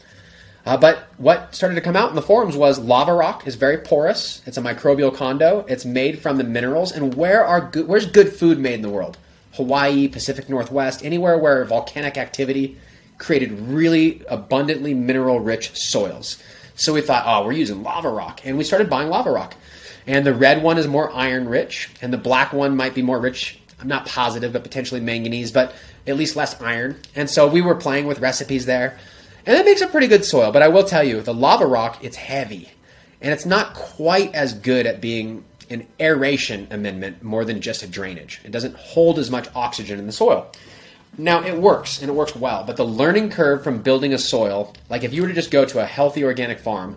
Uh, 0.67 0.77
but 0.77 1.09
what 1.17 1.55
started 1.55 1.75
to 1.75 1.81
come 1.81 1.97
out 1.97 2.11
in 2.11 2.17
the 2.17 2.23
forums 2.23 2.57
was 2.57 2.79
lava 2.79 3.15
rock 3.15 3.47
is 3.47 3.55
very 3.55 3.79
porous. 3.79 4.43
It's 4.47 4.59
a 4.59 4.63
microbial 4.63 5.15
condo. 5.15 5.65
It's 5.69 5.85
made 5.85 6.19
from 6.19 6.37
the 6.37 6.45
minerals. 6.45 6.93
And 6.93 7.15
where 7.15 7.45
are 7.45 7.61
good, 7.61 7.87
where's 7.87 8.07
good 8.07 8.33
food 8.33 8.59
made 8.59 8.75
in 8.75 8.83
the 8.83 8.91
world? 8.91 9.17
Hawaii, 9.55 10.09
Pacific 10.09 10.49
Northwest, 10.49 11.05
anywhere 11.05 11.39
where 11.39 11.65
volcanic 11.65 12.19
activity 12.19 12.79
created 13.19 13.53
really 13.61 14.23
abundantly 14.29 14.95
mineral 14.95 15.41
rich 15.41 15.77
soils. 15.77 16.43
So 16.75 16.93
we 16.95 17.03
thought, 17.03 17.25
oh, 17.27 17.45
we're 17.45 17.53
using 17.53 17.83
lava 17.83 18.09
rock. 18.09 18.41
And 18.45 18.57
we 18.57 18.65
started 18.65 18.89
buying 18.89 19.09
lava 19.09 19.31
rock. 19.31 19.55
And 20.07 20.27
the 20.27 20.35
red 20.35 20.63
one 20.63 20.79
is 20.79 20.89
more 20.89 21.13
iron 21.13 21.49
rich, 21.49 21.91
and 22.01 22.13
the 22.13 22.19
black 22.19 22.53
one 22.53 22.75
might 22.75 22.95
be 22.95 23.03
more 23.03 23.21
rich. 23.21 23.61
I'm 23.81 23.89
not 23.89 24.07
positive, 24.07 24.53
but 24.53 24.63
potentially 24.63 25.01
manganese, 25.01 25.53
but 25.53 25.75
at 26.07 26.17
least 26.17 26.37
less 26.37 26.61
iron. 26.61 27.01
And 27.15 27.29
so 27.29 27.47
we 27.47 27.61
were 27.61 27.75
playing 27.75 28.07
with 28.07 28.21
recipes 28.21 28.67
there. 28.67 28.99
And 29.47 29.57
it 29.57 29.65
makes 29.65 29.81
a 29.81 29.87
pretty 29.87 30.07
good 30.07 30.25
soil. 30.25 30.53
But 30.53 30.63
I 30.63 30.69
will 30.69 30.85
tell 30.85 31.05
you, 31.05 31.21
the 31.21 31.35
lava 31.35 31.67
rock, 31.67 32.03
it's 32.05 32.17
heavy. 32.17 32.71
And 33.21 33.33
it's 33.33 33.47
not 33.47 33.75
quite 33.75 34.35
as 34.35 34.55
good 34.55 34.87
at 34.87 35.01
being 35.01 35.45
an 35.71 35.87
aeration 36.01 36.67
amendment 36.71 37.23
more 37.23 37.45
than 37.45 37.61
just 37.61 37.83
a 37.83 37.87
drainage. 37.87 38.41
It 38.45 38.51
doesn't 38.51 38.75
hold 38.77 39.19
as 39.19 39.31
much 39.31 39.49
oxygen 39.55 39.99
in 39.99 40.07
the 40.07 40.13
soil. 40.13 40.51
Now, 41.17 41.43
it 41.43 41.57
works, 41.57 42.01
and 42.01 42.11
it 42.11 42.15
works 42.15 42.37
well, 42.37 42.65
but 42.65 42.77
the 42.77 42.85
learning 42.85 43.31
curve 43.31 43.65
from 43.65 43.83
building 43.83 44.15
a 44.15 44.19
soil, 44.19 44.75
like 44.89 45.03
if 45.05 45.13
you 45.13 45.23
were 45.23 45.29
to 45.29 45.35
just 45.35 45.51
go 45.51 45.65
to 45.65 45.81
a 45.81 45.85
healthy 45.85 46.25
organic 46.25 46.61
farm, 46.61 46.97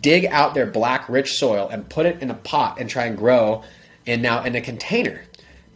dig 0.00 0.26
out 0.26 0.54
their 0.54 0.66
black, 0.66 1.08
rich 1.08 1.34
soil, 1.34 1.68
and 1.68 1.88
put 1.88 2.06
it 2.06 2.20
in 2.20 2.30
a 2.30 2.34
pot 2.34 2.80
and 2.80 2.90
try 2.90 3.04
and 3.06 3.16
grow 3.16 3.62
in 4.04 4.20
now 4.20 4.42
in 4.42 4.56
a 4.56 4.60
container. 4.60 5.22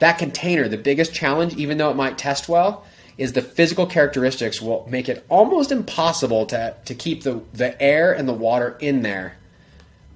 That 0.00 0.18
container, 0.18 0.68
the 0.68 0.78
biggest 0.78 1.14
challenge, 1.14 1.54
even 1.56 1.78
though 1.78 1.90
it 1.90 1.96
might 1.96 2.18
test 2.18 2.48
well, 2.48 2.84
is 3.16 3.34
the 3.34 3.42
physical 3.42 3.86
characteristics 3.86 4.60
will 4.60 4.86
make 4.88 5.08
it 5.08 5.24
almost 5.28 5.70
impossible 5.70 6.46
to, 6.46 6.74
to 6.86 6.94
keep 6.94 7.22
the, 7.22 7.42
the 7.52 7.80
air 7.80 8.12
and 8.12 8.28
the 8.28 8.32
water 8.32 8.76
in 8.80 9.02
there 9.02 9.36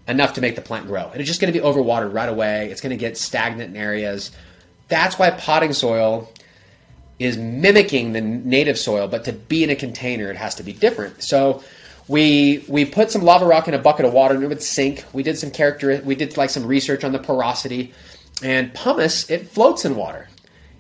enough 0.09 0.35
to 0.35 0.40
make 0.40 0.57
the 0.57 0.62
plant 0.62 0.87
grow. 0.87 1.11
And 1.11 1.20
it's 1.20 1.29
just 1.29 1.40
going 1.40 1.53
to 1.53 1.59
be 1.59 1.64
overwatered 1.64 2.12
right 2.12 2.29
away. 2.29 2.70
It's 2.70 2.81
going 2.81 2.90
to 2.90 2.97
get 2.97 3.16
stagnant 3.16 3.70
in 3.70 3.77
areas. 3.77 4.31
That's 4.88 5.18
why 5.18 5.31
potting 5.31 5.73
soil 5.73 6.31
is 7.18 7.37
mimicking 7.37 8.12
the 8.12 8.20
native 8.20 8.79
soil, 8.79 9.07
but 9.07 9.25
to 9.25 9.33
be 9.33 9.64
in 9.64 9.70
a 9.70 9.77
container, 9.77 10.31
it 10.31 10.37
has 10.37 10.55
to 10.57 10.62
be 10.62 10.73
different. 10.73 11.23
So 11.23 11.62
we 12.09 12.64
we 12.68 12.85
put 12.85 13.11
some 13.11 13.23
lava 13.23 13.47
rock 13.47 13.68
in 13.68 13.75
a 13.75 13.79
bucket 13.79 14.05
of 14.05 14.12
water 14.12 14.35
and 14.35 14.44
it 14.44 14.49
would 14.49 14.62
sink. 14.62 15.05
We 15.12 15.23
did 15.23 15.38
some 15.38 15.51
character 15.51 16.01
we 16.05 16.14
did 16.14 16.37
like 16.37 16.51
some 16.51 16.66
research 16.66 17.05
on 17.05 17.12
the 17.12 17.18
porosity. 17.18 17.92
And 18.42 18.75
pumice, 18.75 19.31
it 19.31 19.49
floats 19.49 19.85
in 19.85 19.97
water. 19.97 20.29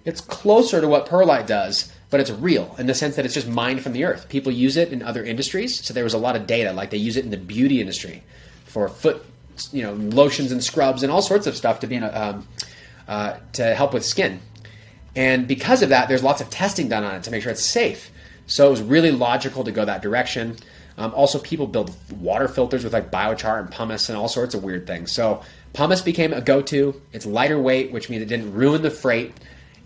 It's 0.04 0.20
closer 0.20 0.80
to 0.80 0.88
what 0.88 1.06
perlite 1.06 1.46
does, 1.46 1.92
but 2.10 2.20
it's 2.20 2.30
real 2.30 2.74
in 2.78 2.86
the 2.86 2.94
sense 2.94 3.16
that 3.16 3.24
it's 3.24 3.34
just 3.34 3.48
mined 3.48 3.82
from 3.82 3.92
the 3.92 4.04
earth. 4.04 4.28
People 4.28 4.52
use 4.52 4.76
it 4.76 4.92
in 4.92 5.02
other 5.02 5.24
industries, 5.24 5.84
so 5.84 5.94
there 5.94 6.04
was 6.04 6.14
a 6.14 6.18
lot 6.18 6.36
of 6.36 6.46
data. 6.46 6.72
Like 6.72 6.90
they 6.90 6.98
use 6.98 7.16
it 7.16 7.24
in 7.24 7.30
the 7.30 7.36
beauty 7.36 7.80
industry 7.80 8.22
for 8.64 8.88
foot, 8.88 9.24
you 9.72 9.82
know, 9.82 9.94
lotions 9.94 10.52
and 10.52 10.62
scrubs 10.62 11.02
and 11.02 11.10
all 11.10 11.22
sorts 11.22 11.46
of 11.46 11.56
stuff 11.56 11.80
to 11.80 11.86
be 11.86 11.96
in 11.96 12.02
a, 12.02 12.08
um, 12.08 12.48
uh, 13.08 13.38
to 13.52 13.74
help 13.74 13.94
with 13.94 14.04
skin. 14.04 14.40
And 15.16 15.46
because 15.46 15.82
of 15.82 15.90
that, 15.90 16.08
there's 16.08 16.22
lots 16.22 16.40
of 16.40 16.50
testing 16.50 16.88
done 16.88 17.04
on 17.04 17.14
it 17.14 17.22
to 17.22 17.30
make 17.30 17.42
sure 17.42 17.52
it's 17.52 17.64
safe. 17.64 18.10
So 18.46 18.66
it 18.66 18.70
was 18.70 18.82
really 18.82 19.10
logical 19.12 19.64
to 19.64 19.72
go 19.72 19.84
that 19.84 20.02
direction. 20.02 20.56
Um, 20.98 21.12
also, 21.14 21.38
people 21.38 21.66
build 21.66 21.94
water 22.12 22.46
filters 22.46 22.84
with 22.84 22.92
like 22.92 23.10
biochar 23.10 23.58
and 23.58 23.70
pumice 23.70 24.08
and 24.08 24.18
all 24.18 24.28
sorts 24.28 24.54
of 24.54 24.62
weird 24.62 24.86
things. 24.86 25.12
So 25.12 25.42
pumice 25.74 26.00
became 26.00 26.32
a 26.32 26.40
go-to. 26.40 27.00
It's 27.12 27.26
lighter 27.26 27.60
weight, 27.60 27.92
which 27.92 28.08
means 28.08 28.22
it 28.22 28.28
didn't 28.28 28.54
ruin 28.54 28.80
the 28.80 28.90
freight 28.90 29.34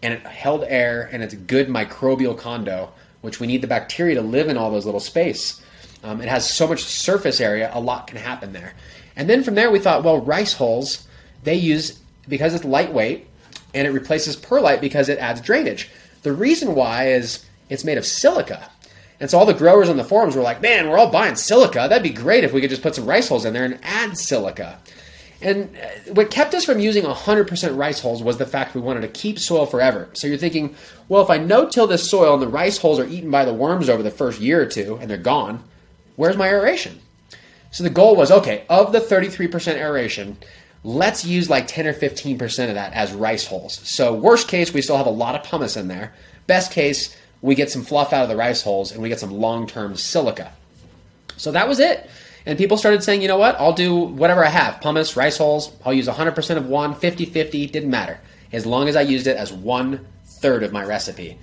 and 0.03 0.15
it 0.15 0.21
held 0.21 0.63
air 0.65 1.09
and 1.11 1.23
it's 1.23 1.35
a 1.35 1.39
good 1.39 1.69
microbial 1.69 2.39
condo, 2.39 2.93
which 3.23 3.41
we 3.41 3.49
need 3.49 3.63
the 3.63 3.67
bacteria 3.67 4.15
to 4.15 4.23
live 4.23 4.49
in 4.49 4.57
all 4.57 4.71
those 4.71 4.85
little 4.85 5.01
space. 5.01 5.61
Um, 6.05 6.21
it 6.21 6.29
has 6.29 6.49
so 6.49 6.69
much 6.69 6.85
surface 6.85 7.41
area, 7.41 7.73
a 7.75 7.81
lot 7.81 8.07
can 8.07 8.19
happen 8.19 8.53
there. 8.53 8.75
And 9.17 9.29
then 9.29 9.43
from 9.43 9.57
there, 9.57 9.71
we 9.71 9.81
thought, 9.81 10.05
well, 10.05 10.21
rice 10.21 10.53
hulls, 10.53 11.09
they 11.43 11.57
use, 11.57 11.99
because 12.29 12.55
it's 12.55 12.65
lightweight 12.65 13.27
and 13.75 13.87
it 13.87 13.91
replaces 13.91 14.37
perlite 14.37 14.81
because 14.81 15.09
it 15.09 15.19
adds 15.19 15.41
drainage. 15.41 15.91
The 16.23 16.33
reason 16.33 16.75
why 16.75 17.09
is 17.09 17.45
it's 17.69 17.85
made 17.85 17.99
of 17.99 18.07
silica. 18.07 18.71
And 19.21 19.29
so 19.29 19.39
all 19.39 19.47
the 19.47 19.55
growers 19.55 19.89
on 19.89 19.97
the 19.97 20.05
forums 20.05 20.37
were 20.37 20.43
like, 20.43 20.63
man, 20.63 20.89
we're 20.89 20.99
all 20.99 21.11
buying 21.11 21.35
silica. 21.35 21.87
That'd 21.89 22.03
be 22.03 22.11
great 22.11 22.45
if 22.45 22.53
we 22.53 22.61
could 22.61 22.71
just 22.71 22.83
put 22.83 22.95
some 22.95 23.07
rice 23.07 23.29
hulls 23.29 23.45
in 23.45 23.53
there 23.53 23.65
and 23.65 23.81
add 23.83 24.17
silica. 24.17 24.79
And 25.41 25.77
uh, 25.77 26.13
what 26.15 26.31
kept 26.31 26.55
us 26.55 26.65
from 26.65 26.81
using 26.81 27.05
100% 27.05 27.77
rice 27.77 28.01
hulls 28.01 28.23
was 28.23 28.39
the 28.39 28.47
fact 28.47 28.75
we 28.75 28.81
wanted 28.81 29.03
to 29.03 29.09
keep 29.09 29.39
soil 29.39 29.67
forever. 29.67 30.09
So 30.15 30.27
you're 30.27 30.37
thinking, 30.37 30.75
well, 31.09 31.23
if 31.23 31.31
I 31.31 31.39
no-till 31.39 31.87
this 31.87 32.11
soil 32.11 32.35
and 32.35 32.43
the 32.43 32.49
rice 32.49 32.79
hulls 32.79 32.99
are 32.99 33.07
eaten 33.07 33.31
by 33.31 33.45
the 33.45 33.55
worms 33.55 33.89
over 33.89 34.03
the 34.03 34.11
first 34.11 34.41
year 34.41 34.61
or 34.61 34.67
two 34.67 34.99
and 35.01 35.09
they're 35.09 35.17
gone, 35.17 35.63
where's 36.17 36.37
my 36.37 36.49
aeration? 36.49 36.99
So 37.71 37.85
the 37.85 37.91
goal 37.91 38.17
was, 38.17 38.31
okay, 38.31 38.65
of 38.69 38.93
the 38.93 39.01
33% 39.01 39.75
aeration, 39.77 40.39
let's 40.83 41.25
use 41.25 41.49
like 41.49 41.69
10 41.69 41.87
or 41.87 41.95
15% 41.95 42.69
of 42.69 42.75
that 42.75 42.93
as 42.95 43.13
rice 43.13 43.47
hulls. 43.47 43.75
So 43.89 44.15
worst 44.15 44.49
case, 44.49 44.73
we 44.73 44.83
still 44.83 44.97
have 44.97 45.07
a 45.07 45.11
lot 45.11 45.35
of 45.35 45.45
pumice 45.45 45.77
in 45.77 45.87
there. 45.87 46.15
Best 46.47 46.73
case, 46.73 47.17
we 47.43 47.55
get 47.55 47.71
some 47.71 47.85
fluff 47.85 48.13
out 48.13 48.23
of 48.23 48.29
the 48.29 48.37
rice 48.37 48.63
hulls 48.63 48.91
and 48.91 49.03
we 49.03 49.09
get 49.09 49.21
some 49.21 49.31
long-term 49.31 49.97
silica. 49.97 50.53
So 51.37 51.53
that 51.53 51.69
was 51.69 51.79
it. 51.79 52.11
And 52.49 52.57
people 52.57 52.79
started 52.79 53.05
saying, 53.05 53.21
you 53.21 53.29
know 53.29 53.37
what, 53.37 53.61
I'll 53.61 53.75
do 53.75 53.95
whatever 53.95 54.43
I 54.43 54.49
have 54.49 54.81
pumice, 54.81 55.19
rice 55.19 55.37
hulls, 55.37 55.71
I'll 55.85 55.93
use 55.93 56.09
100% 56.09 56.57
of 56.57 56.67
one, 56.67 56.95
50 56.95 57.27
50, 57.27 57.67
didn't 57.67 57.91
matter, 57.91 58.19
as 58.53 58.65
long 58.65 58.89
as 58.89 58.97
I 58.97 59.03
used 59.03 59.27
it 59.27 59.37
as 59.37 59.53
one 59.53 60.07
third 60.41 60.63
of 60.63 60.73
my 60.73 60.83
recipe. 60.83 61.37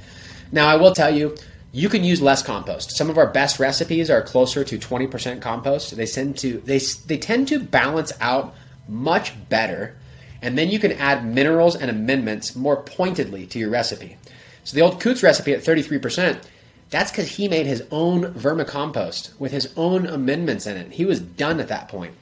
Now, 0.51 0.67
I 0.67 0.77
will 0.77 0.95
tell 0.95 1.15
you, 1.15 1.35
you 1.71 1.89
can 1.89 2.03
use 2.03 2.23
less 2.23 2.41
compost. 2.41 2.97
Some 2.97 3.11
of 3.11 3.19
our 3.19 3.27
best 3.27 3.59
recipes 3.59 4.09
are 4.09 4.23
closer 4.23 4.63
to 4.63 4.79
20% 4.79 5.43
compost. 5.43 5.95
They 5.95 6.07
tend 6.07 6.39
to 6.39 6.59
they 6.61 6.79
they 6.79 7.19
tend 7.19 7.49
to 7.49 7.59
balance 7.59 8.11
out 8.19 8.55
much 8.87 9.33
better, 9.47 9.95
and 10.41 10.57
then 10.57 10.71
you 10.71 10.79
can 10.79 10.93
add 10.93 11.23
minerals 11.23 11.75
and 11.75 11.91
amendments 11.91 12.55
more 12.55 12.81
pointedly 12.81 13.45
to 13.47 13.59
your 13.59 13.69
recipe. 13.69 14.17
So 14.63 14.73
the 14.73 14.81
old 14.81 14.99
Coots 14.99 15.21
recipe 15.21 15.53
at 15.53 15.59
33%, 15.63 16.41
that's 16.95 17.12
because 17.12 17.27
he 17.27 17.49
made 17.49 17.65
his 17.65 17.84
own 17.91 18.34
vermicompost 18.34 19.38
with 19.38 19.51
his 19.51 19.73
own 19.75 20.05
amendments 20.05 20.65
in 20.65 20.77
it. 20.77 20.93
He 20.93 21.03
was 21.03 21.19
done 21.19 21.60
at 21.60 21.67
that 21.67 21.89
point. 21.89 22.15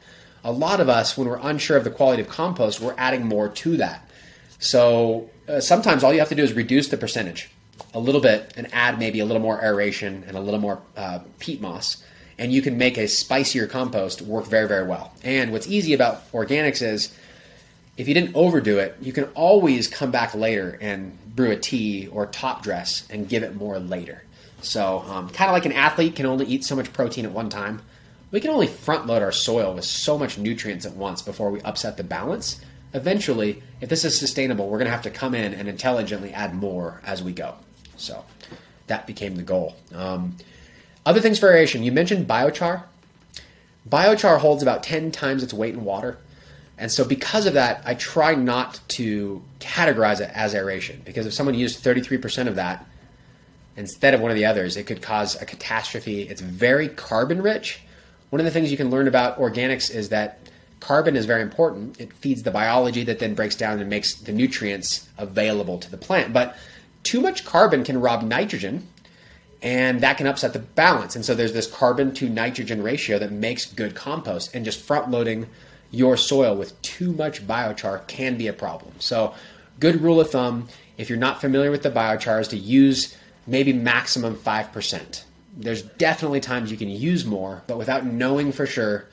A 0.43 0.51
lot 0.51 0.79
of 0.79 0.89
us, 0.89 1.15
when 1.15 1.27
we're 1.27 1.37
unsure 1.37 1.77
of 1.77 1.83
the 1.83 1.91
quality 1.91 2.23
of 2.23 2.27
compost, 2.27 2.81
we're 2.81 2.95
adding 2.97 3.27
more 3.27 3.49
to 3.49 3.77
that. 3.77 4.09
So 4.57 5.29
uh, 5.47 5.59
sometimes 5.59 6.03
all 6.03 6.11
you 6.11 6.17
have 6.17 6.29
to 6.29 6.35
do 6.35 6.41
is 6.41 6.53
reduce 6.53 6.87
the 6.87 6.97
percentage 6.97 7.51
a 7.93 7.99
little 7.99 8.19
bit 8.19 8.51
and 8.57 8.67
add 8.73 8.97
maybe 8.97 9.19
a 9.19 9.25
little 9.25 9.43
more 9.43 9.63
aeration 9.63 10.23
and 10.25 10.35
a 10.35 10.41
little 10.41 10.59
more 10.59 10.81
uh, 10.97 11.19
peat 11.37 11.61
moss. 11.61 12.03
And 12.39 12.51
you 12.51 12.63
can 12.63 12.75
make 12.75 12.97
a 12.97 13.07
spicier 13.07 13.67
compost 13.67 14.23
work 14.23 14.47
very, 14.47 14.67
very 14.67 14.87
well. 14.87 15.13
And 15.23 15.51
what's 15.51 15.67
easy 15.67 15.93
about 15.93 16.31
organics 16.31 16.81
is 16.81 17.15
if 17.95 18.07
you 18.07 18.15
didn't 18.15 18.35
overdo 18.35 18.79
it, 18.79 18.95
you 18.99 19.13
can 19.13 19.25
always 19.35 19.87
come 19.87 20.09
back 20.09 20.33
later 20.33 20.79
and 20.81 21.15
brew 21.35 21.51
a 21.51 21.57
tea 21.57 22.07
or 22.07 22.25
top 22.25 22.63
dress 22.63 23.07
and 23.11 23.29
give 23.29 23.43
it 23.43 23.55
more 23.55 23.77
later. 23.77 24.23
So, 24.63 24.99
um, 25.07 25.29
kind 25.29 25.49
of 25.49 25.53
like 25.53 25.65
an 25.65 25.73
athlete 25.73 26.15
can 26.15 26.25
only 26.25 26.45
eat 26.45 26.63
so 26.63 26.75
much 26.75 26.91
protein 26.93 27.25
at 27.25 27.31
one 27.31 27.49
time, 27.49 27.81
we 28.31 28.39
can 28.39 28.51
only 28.51 28.67
front 28.67 29.05
load 29.05 29.21
our 29.21 29.31
soil 29.31 29.75
with 29.75 29.85
so 29.85 30.17
much 30.17 30.37
nutrients 30.37 30.85
at 30.85 30.95
once 30.95 31.21
before 31.21 31.51
we 31.51 31.61
upset 31.61 31.97
the 31.97 32.03
balance. 32.03 32.59
Eventually, 32.93 33.61
if 33.81 33.89
this 33.89 34.05
is 34.05 34.17
sustainable, 34.17 34.69
we're 34.69 34.77
going 34.77 34.87
to 34.87 34.91
have 34.91 35.03
to 35.03 35.11
come 35.11 35.35
in 35.35 35.53
and 35.53 35.67
intelligently 35.67 36.31
add 36.33 36.55
more 36.55 37.01
as 37.05 37.21
we 37.21 37.33
go. 37.33 37.55
So, 37.97 38.23
that 38.87 39.05
became 39.05 39.35
the 39.35 39.43
goal. 39.43 39.75
Um, 39.93 40.37
other 41.05 41.19
things 41.19 41.39
for 41.39 41.49
aeration, 41.49 41.83
you 41.83 41.91
mentioned 41.91 42.27
biochar. 42.27 42.83
Biochar 43.89 44.39
holds 44.39 44.63
about 44.63 44.83
10 44.83 45.11
times 45.11 45.43
its 45.43 45.53
weight 45.53 45.73
in 45.73 45.83
water. 45.83 46.17
And 46.77 46.91
so, 46.91 47.05
because 47.05 47.45
of 47.45 47.53
that, 47.53 47.83
I 47.85 47.95
try 47.95 48.33
not 48.33 48.79
to 48.89 49.43
categorize 49.59 50.21
it 50.21 50.31
as 50.33 50.55
aeration 50.55 51.01
because 51.05 51.25
if 51.25 51.33
someone 51.33 51.55
used 51.55 51.83
33% 51.83 52.47
of 52.47 52.55
that 52.55 52.85
instead 53.75 54.13
of 54.13 54.21
one 54.21 54.31
of 54.31 54.35
the 54.35 54.45
others, 54.45 54.77
it 54.77 54.85
could 54.85 55.01
cause 55.01 55.41
a 55.41 55.45
catastrophe. 55.45 56.23
It's 56.23 56.41
very 56.41 56.87
carbon 56.87 57.41
rich. 57.41 57.81
One 58.29 58.39
of 58.39 58.45
the 58.45 58.51
things 58.51 58.71
you 58.71 58.77
can 58.77 58.89
learn 58.89 59.07
about 59.07 59.37
organics 59.37 59.93
is 59.93 60.09
that 60.09 60.39
carbon 60.79 61.15
is 61.15 61.25
very 61.25 61.41
important. 61.41 61.99
It 61.99 62.13
feeds 62.13 62.43
the 62.43 62.51
biology 62.51 63.03
that 63.03 63.19
then 63.19 63.35
breaks 63.35 63.55
down 63.55 63.79
and 63.79 63.89
makes 63.89 64.15
the 64.15 64.31
nutrients 64.31 65.07
available 65.17 65.77
to 65.79 65.89
the 65.89 65.97
plant. 65.97 66.33
But 66.33 66.55
too 67.03 67.21
much 67.21 67.45
carbon 67.45 67.83
can 67.83 67.99
rob 67.99 68.23
nitrogen 68.23 68.87
and 69.63 70.01
that 70.01 70.17
can 70.17 70.27
upset 70.27 70.51
the 70.51 70.59
balance. 70.59 71.15
And 71.15 71.23
so 71.23 71.33
there's 71.33 71.53
this 71.53 71.67
carbon 71.67 72.13
to 72.15 72.29
nitrogen 72.29 72.83
ratio 72.83 73.17
that 73.19 73.31
makes 73.31 73.65
good 73.65 73.95
compost 73.95 74.53
and 74.53 74.65
just 74.65 74.79
front 74.81 75.09
loading 75.09 75.47
your 75.89 76.17
soil 76.17 76.55
with 76.55 76.79
too 76.81 77.13
much 77.13 77.47
biochar 77.47 78.05
can 78.07 78.37
be 78.37 78.47
a 78.47 78.53
problem. 78.53 78.93
So, 78.99 79.33
good 79.79 80.01
rule 80.01 80.19
of 80.19 80.31
thumb 80.31 80.67
if 80.97 81.09
you're 81.09 81.19
not 81.19 81.39
familiar 81.39 81.71
with 81.71 81.83
the 81.83 81.91
biochar 81.91 82.41
is 82.41 82.47
to 82.49 82.57
use 82.57 83.15
maybe 83.47 83.73
maximum 83.73 84.35
5%. 84.35 85.23
There's 85.55 85.81
definitely 85.81 86.39
times 86.39 86.71
you 86.71 86.77
can 86.77 86.89
use 86.89 87.25
more, 87.25 87.63
but 87.67 87.77
without 87.77 88.05
knowing 88.05 88.51
for 88.51 88.65
sure, 88.65 89.05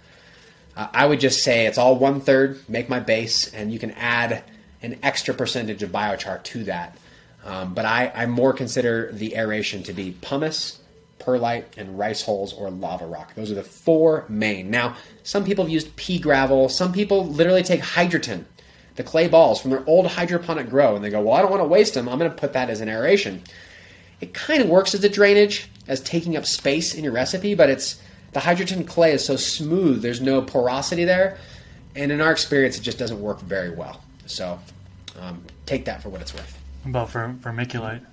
uh, 0.77 0.89
I 0.93 1.07
would 1.07 1.21
just 1.21 1.43
say 1.43 1.67
it's 1.67 1.79
all 1.79 1.97
one 1.97 2.21
third, 2.21 2.59
make 2.69 2.89
my 2.89 3.01
base, 3.01 3.53
and 3.53 3.73
you 3.73 3.79
can 3.79 3.91
add 3.93 4.45
an 4.83 4.99
extra 5.03 5.35
percentage 5.35 5.83
of 5.83 5.91
biochar 5.91 6.43
to 6.43 6.65
that. 6.65 6.97
Um, 7.45 7.75
but 7.75 7.85
I, 7.85 8.13
I 8.15 8.27
more 8.27 8.53
consider 8.53 9.11
the 9.13 9.37
aeration 9.37 9.83
to 9.85 9.93
be 9.93 10.17
pumice, 10.21 10.81
perlite, 11.19 11.77
and 11.77 11.99
rice 11.99 12.23
hulls 12.23 12.53
or 12.53 12.71
lava 12.71 13.07
rock. 13.07 13.35
Those 13.35 13.51
are 13.51 13.55
the 13.55 13.63
four 13.63 14.25
main. 14.29 14.71
Now, 14.71 14.97
some 15.23 15.45
people 15.45 15.65
have 15.65 15.73
used 15.73 15.95
pea 15.97 16.19
gravel. 16.19 16.69
Some 16.69 16.93
people 16.93 17.27
literally 17.27 17.63
take 17.63 17.81
hydroton, 17.81 18.45
the 18.97 19.03
clay 19.03 19.29
balls 19.29 19.61
from 19.61 19.71
their 19.71 19.87
old 19.87 20.07
hydroponic 20.07 20.69
grow, 20.69 20.97
and 20.97 21.05
they 21.05 21.11
go, 21.11 21.21
Well, 21.21 21.35
I 21.35 21.43
don't 21.43 21.51
want 21.51 21.63
to 21.63 21.69
waste 21.69 21.95
them. 21.95 22.09
I'm 22.09 22.19
going 22.19 22.31
to 22.31 22.37
put 22.37 22.53
that 22.55 22.71
as 22.71 22.81
an 22.81 22.89
aeration. 22.89 23.43
It 24.21 24.35
kind 24.35 24.63
of 24.63 24.69
works 24.69 24.95
as 24.95 25.03
a 25.05 25.09
drainage, 25.09 25.69
as 25.89 26.01
taking 26.01 26.37
up 26.37 26.47
space 26.47 26.95
in 26.95 27.05
your 27.05 27.13
recipe, 27.13 27.55
but 27.55 27.71
it's 27.71 28.01
the 28.33 28.41
hydroton 28.41 28.87
clay 28.87 29.13
is 29.13 29.25
so 29.25 29.37
smooth, 29.37 30.03
there's 30.03 30.21
no 30.21 30.43
porosity 30.43 31.05
there. 31.05 31.39
And 31.97 32.13
in 32.13 32.21
our 32.21 32.31
experience, 32.31 32.79
it 32.79 32.83
just 32.83 32.99
doesn't 32.99 33.21
work 33.21 33.41
very 33.41 33.71
well. 33.71 34.01
So 34.27 34.61
um, 35.19 35.43
take 35.67 35.85
that 35.87 36.03
for 36.03 36.09
what 36.09 36.21
it's 36.21 36.33
worth. 36.33 36.57
What 36.85 36.91
about 36.91 37.09
vermiculite? 37.43 38.05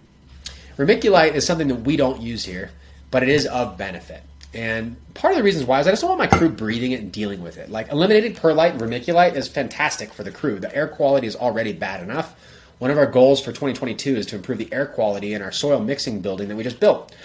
Vermiculite 0.77 1.33
is 1.33 1.45
something 1.45 1.67
that 1.67 1.81
we 1.81 1.95
don't 1.95 2.21
use 2.21 2.43
here 2.43 2.71
but 3.11 3.23
it 3.23 3.29
is 3.29 3.45
of 3.47 3.77
benefit. 3.77 4.23
And 4.53 4.95
part 5.13 5.33
of 5.33 5.37
the 5.37 5.43
reasons 5.43 5.65
why 5.65 5.79
is 5.79 5.87
I 5.87 5.91
just 5.91 6.01
don't 6.01 6.17
want 6.17 6.31
my 6.31 6.37
crew 6.37 6.49
breathing 6.49 6.93
it 6.93 7.01
and 7.01 7.11
dealing 7.11 7.41
with 7.41 7.57
it. 7.57 7.69
Like 7.69 7.91
eliminating 7.91 8.33
perlite 8.33 8.71
and 8.71 8.81
vermiculite 8.81 9.35
is 9.35 9.47
fantastic 9.47 10.13
for 10.13 10.23
the 10.23 10.31
crew. 10.31 10.59
The 10.59 10.73
air 10.75 10.87
quality 10.87 11.27
is 11.27 11.35
already 11.35 11.73
bad 11.73 12.01
enough. 12.01 12.35
One 12.79 12.91
of 12.91 12.97
our 12.97 13.07
goals 13.07 13.39
for 13.39 13.51
2022 13.51 14.15
is 14.15 14.25
to 14.27 14.35
improve 14.35 14.57
the 14.57 14.71
air 14.71 14.85
quality 14.85 15.33
in 15.33 15.41
our 15.41 15.51
soil 15.51 15.79
mixing 15.79 16.21
building 16.21 16.47
that 16.47 16.55
we 16.55 16.63
just 16.63 16.79
built. 16.79 17.15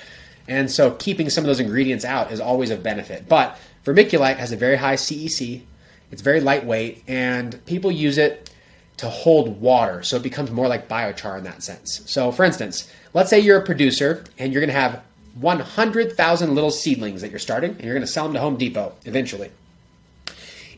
And 0.49 0.71
so 0.71 0.93
keeping 0.93 1.31
some 1.31 1.45
of 1.45 1.49
those 1.49 1.61
ingredients 1.61 2.05
out 2.05 2.33
is 2.33 2.41
always 2.41 2.71
of 2.71 2.83
benefit. 2.83 3.29
But 3.29 3.59
vermiculite 3.85 4.37
has 4.37 4.53
a 4.53 4.57
very 4.57 4.77
high 4.77 4.97
CEC. 4.97 5.63
It's 6.11 6.23
very 6.23 6.41
lightweight 6.41 7.05
and 7.07 7.65
people 7.67 7.93
use 7.93 8.19
it 8.19 8.51
to 8.99 9.09
hold 9.09 9.61
water. 9.61 10.03
So 10.03 10.17
it 10.17 10.23
becomes 10.23 10.51
more 10.51 10.69
like 10.69 10.89
biochar 10.89 11.39
in 11.39 11.45
that 11.45 11.63
sense. 11.63 12.03
So 12.07 12.33
for 12.33 12.45
instance, 12.45 12.91
let's 13.15 13.31
say 13.31 13.41
you're 13.41 13.59
a 13.59 13.65
producer 13.65 14.25
and 14.39 14.53
you're 14.53 14.61
going 14.61 14.75
to 14.75 14.81
have 14.81 15.03
100,000 15.35 16.55
little 16.55 16.71
seedlings 16.71 17.23
that 17.23 17.31
you're 17.31 17.39
starting, 17.39 17.71
and 17.71 17.85
you're 17.85 17.95
going 17.95 18.03
to 18.03 18.07
sell 18.07 18.25
them 18.25 18.35
to 18.35 18.41
Home 18.41 18.57
Depot 18.57 18.93
eventually. 19.05 19.51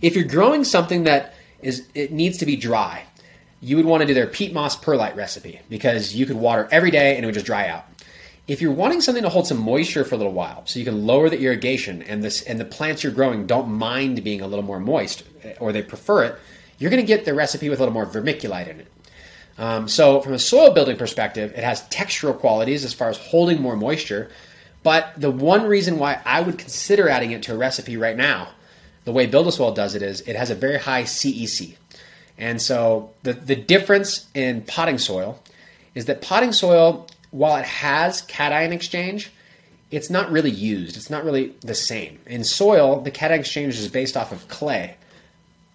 If 0.00 0.14
you're 0.14 0.28
growing 0.28 0.64
something 0.64 1.04
that 1.04 1.34
is 1.60 1.88
it 1.94 2.12
needs 2.12 2.38
to 2.38 2.46
be 2.46 2.56
dry, 2.56 3.04
you 3.64 3.76
would 3.76 3.86
want 3.86 4.02
to 4.02 4.06
do 4.06 4.12
their 4.12 4.26
peat 4.26 4.52
moss 4.52 4.76
perlite 4.76 5.16
recipe 5.16 5.58
because 5.70 6.14
you 6.14 6.26
could 6.26 6.36
water 6.36 6.68
every 6.70 6.90
day 6.90 7.16
and 7.16 7.24
it 7.24 7.26
would 7.26 7.34
just 7.34 7.46
dry 7.46 7.68
out. 7.68 7.86
If 8.46 8.60
you're 8.60 8.72
wanting 8.72 9.00
something 9.00 9.22
to 9.22 9.30
hold 9.30 9.46
some 9.46 9.58
moisture 9.58 10.04
for 10.04 10.16
a 10.16 10.18
little 10.18 10.34
while, 10.34 10.66
so 10.66 10.78
you 10.78 10.84
can 10.84 11.06
lower 11.06 11.30
the 11.30 11.40
irrigation 11.40 12.02
and 12.02 12.22
this 12.22 12.42
and 12.42 12.60
the 12.60 12.66
plants 12.66 13.02
you're 13.02 13.12
growing 13.12 13.46
don't 13.46 13.70
mind 13.70 14.22
being 14.22 14.42
a 14.42 14.46
little 14.46 14.64
more 14.64 14.78
moist 14.78 15.22
or 15.60 15.72
they 15.72 15.80
prefer 15.80 16.24
it, 16.24 16.36
you're 16.78 16.90
going 16.90 17.02
to 17.02 17.06
get 17.06 17.24
the 17.24 17.32
recipe 17.32 17.70
with 17.70 17.78
a 17.80 17.82
little 17.82 17.94
more 17.94 18.04
vermiculite 18.04 18.68
in 18.68 18.80
it. 18.80 18.92
Um, 19.56 19.88
so, 19.88 20.20
from 20.20 20.34
a 20.34 20.38
soil 20.38 20.74
building 20.74 20.96
perspective, 20.96 21.52
it 21.56 21.64
has 21.64 21.82
textural 21.88 22.38
qualities 22.38 22.84
as 22.84 22.92
far 22.92 23.08
as 23.08 23.16
holding 23.16 23.62
more 23.62 23.76
moisture. 23.76 24.30
But 24.82 25.14
the 25.16 25.30
one 25.30 25.64
reason 25.64 25.98
why 25.98 26.20
I 26.26 26.42
would 26.42 26.58
consider 26.58 27.08
adding 27.08 27.30
it 27.30 27.44
to 27.44 27.54
a 27.54 27.56
recipe 27.56 27.96
right 27.96 28.16
now, 28.16 28.48
the 29.04 29.12
way 29.12 29.26
Build 29.26 29.46
a 29.46 29.52
Soil 29.52 29.72
does 29.72 29.94
it 29.94 30.02
is 30.02 30.20
it 30.22 30.36
has 30.36 30.50
a 30.50 30.54
very 30.54 30.78
high 30.78 31.04
CEC. 31.04 31.76
And 32.38 32.60
so 32.60 33.12
the, 33.22 33.32
the 33.32 33.56
difference 33.56 34.26
in 34.34 34.62
potting 34.62 34.98
soil 34.98 35.40
is 35.94 36.06
that 36.06 36.20
potting 36.20 36.52
soil, 36.52 37.06
while 37.30 37.56
it 37.56 37.64
has 37.64 38.22
cation 38.22 38.72
exchange, 38.72 39.30
it's 39.90 40.10
not 40.10 40.30
really 40.30 40.50
used. 40.50 40.96
It's 40.96 41.10
not 41.10 41.24
really 41.24 41.54
the 41.60 41.74
same. 41.74 42.18
In 42.26 42.42
soil, 42.42 43.00
the 43.00 43.10
cation 43.10 43.38
exchange 43.38 43.78
is 43.78 43.88
based 43.88 44.16
off 44.16 44.32
of 44.32 44.48
clay, 44.48 44.96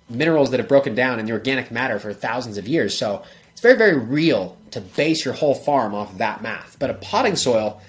minerals 0.10 0.51
that 0.51 0.60
have 0.60 0.68
broken 0.68 0.95
down 0.95 1.20
in 1.20 1.26
the 1.26 1.32
organic 1.32 1.72
matter 1.72 1.99
for 1.99 2.14
thousands 2.14 2.57
of 2.57 2.68
years. 2.68 2.97
So 2.97 3.24
it's 3.51 3.62
very, 3.62 3.78
very 3.78 3.97
real 3.97 4.57
to 4.72 4.82
base 4.82 5.24
your 5.24 5.34
whole 5.34 5.55
farm 5.55 5.93
off 5.93 6.12
of 6.12 6.18
that 6.18 6.41
math. 6.41 6.78
But 6.80 6.89
a 6.89 6.95
potting 6.95 7.36
soil, 7.36 7.82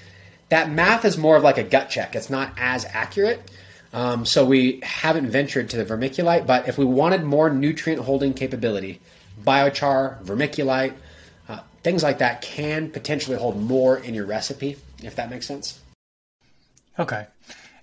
that 0.48 0.70
math 0.70 1.04
is 1.04 1.18
more 1.18 1.36
of 1.36 1.42
like 1.42 1.58
a 1.58 1.64
gut 1.64 1.90
check. 1.90 2.14
It's 2.14 2.30
not 2.30 2.52
as 2.56 2.84
accurate. 2.84 3.50
Um, 3.92 4.24
so 4.24 4.44
we 4.44 4.80
haven't 4.82 5.30
ventured 5.30 5.70
to 5.70 5.76
the 5.76 5.84
vermiculite, 5.84 6.46
but 6.46 6.68
if 6.68 6.78
we 6.78 6.84
wanted 6.84 7.24
more 7.24 7.50
nutrient 7.50 8.02
holding 8.02 8.34
capability, 8.34 9.00
biochar, 9.42 10.22
vermiculite, 10.22 10.94
uh, 11.48 11.60
things 11.82 12.02
like 12.02 12.18
that 12.18 12.42
can 12.42 12.90
potentially 12.90 13.36
hold 13.36 13.60
more 13.60 13.98
in 13.98 14.14
your 14.14 14.26
recipe, 14.26 14.76
if 15.02 15.16
that 15.16 15.28
makes 15.30 15.46
sense. 15.46 15.80
Okay. 16.98 17.26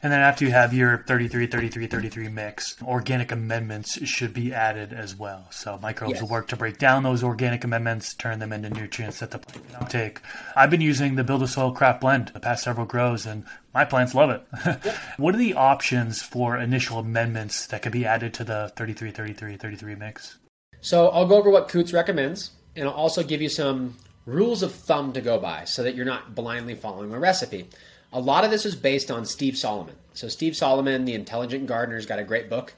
And 0.03 0.13
then 0.13 0.19
after 0.19 0.45
you 0.45 0.51
have 0.51 0.73
your 0.73 1.03
33, 1.07 1.47
33, 1.47 1.87
33 1.87 2.27
mix, 2.29 2.75
organic 2.83 3.31
amendments 3.31 4.05
should 4.07 4.33
be 4.33 4.53
added 4.53 4.93
as 4.93 5.15
well. 5.15 5.47
So 5.49 5.79
microbes 5.81 6.13
yes. 6.13 6.21
will 6.21 6.29
work 6.29 6.47
to 6.49 6.55
break 6.55 6.77
down 6.77 7.03
those 7.03 7.23
organic 7.23 7.63
amendments, 7.63 8.13
turn 8.13 8.39
them 8.39 8.53
into 8.53 8.69
nutrients 8.69 9.19
that 9.19 9.31
the 9.31 9.39
plant 9.39 9.69
can 9.69 9.87
take. 9.87 10.21
I've 10.55 10.69
been 10.69 10.81
using 10.81 11.15
the 11.15 11.23
Build 11.23 11.43
a 11.43 11.47
Soil 11.47 11.71
Craft 11.71 12.01
Blend 12.01 12.27
the 12.29 12.39
past 12.39 12.63
several 12.63 12.85
grows, 12.85 13.25
and 13.25 13.43
my 13.73 13.85
plants 13.85 14.13
love 14.13 14.29
it. 14.29 14.93
what 15.17 15.33
are 15.33 15.39
the 15.39 15.53
options 15.53 16.21
for 16.21 16.57
initial 16.57 16.99
amendments 16.99 17.65
that 17.67 17.81
could 17.81 17.91
be 17.91 18.05
added 18.05 18.33
to 18.35 18.43
the 18.43 18.71
33, 18.75 19.11
33, 19.11 19.57
33 19.57 19.95
mix? 19.95 20.37
So 20.81 21.09
I'll 21.09 21.27
go 21.27 21.37
over 21.37 21.49
what 21.49 21.69
Coots 21.69 21.91
recommends, 21.93 22.51
and 22.75 22.87
I'll 22.87 22.93
also 22.93 23.23
give 23.23 23.41
you 23.41 23.49
some 23.49 23.97
rules 24.25 24.61
of 24.61 24.73
thumb 24.73 25.13
to 25.13 25.21
go 25.21 25.39
by 25.39 25.63
so 25.63 25.81
that 25.83 25.95
you're 25.95 26.05
not 26.05 26.35
blindly 26.35 26.75
following 26.75 27.11
a 27.13 27.19
recipe. 27.19 27.67
A 28.13 28.19
lot 28.19 28.45
of 28.45 28.51
this 28.51 28.65
is 28.65 28.75
based 28.75 29.11
on 29.11 29.25
Steve 29.25 29.57
Solomon. 29.57 29.95
So 30.13 30.27
Steve 30.27 30.55
Solomon, 30.55 31.05
the 31.05 31.13
Intelligent 31.13 31.67
Gardener's 31.67 32.05
got 32.05 32.19
a 32.19 32.23
great 32.23 32.49
book. 32.49 32.73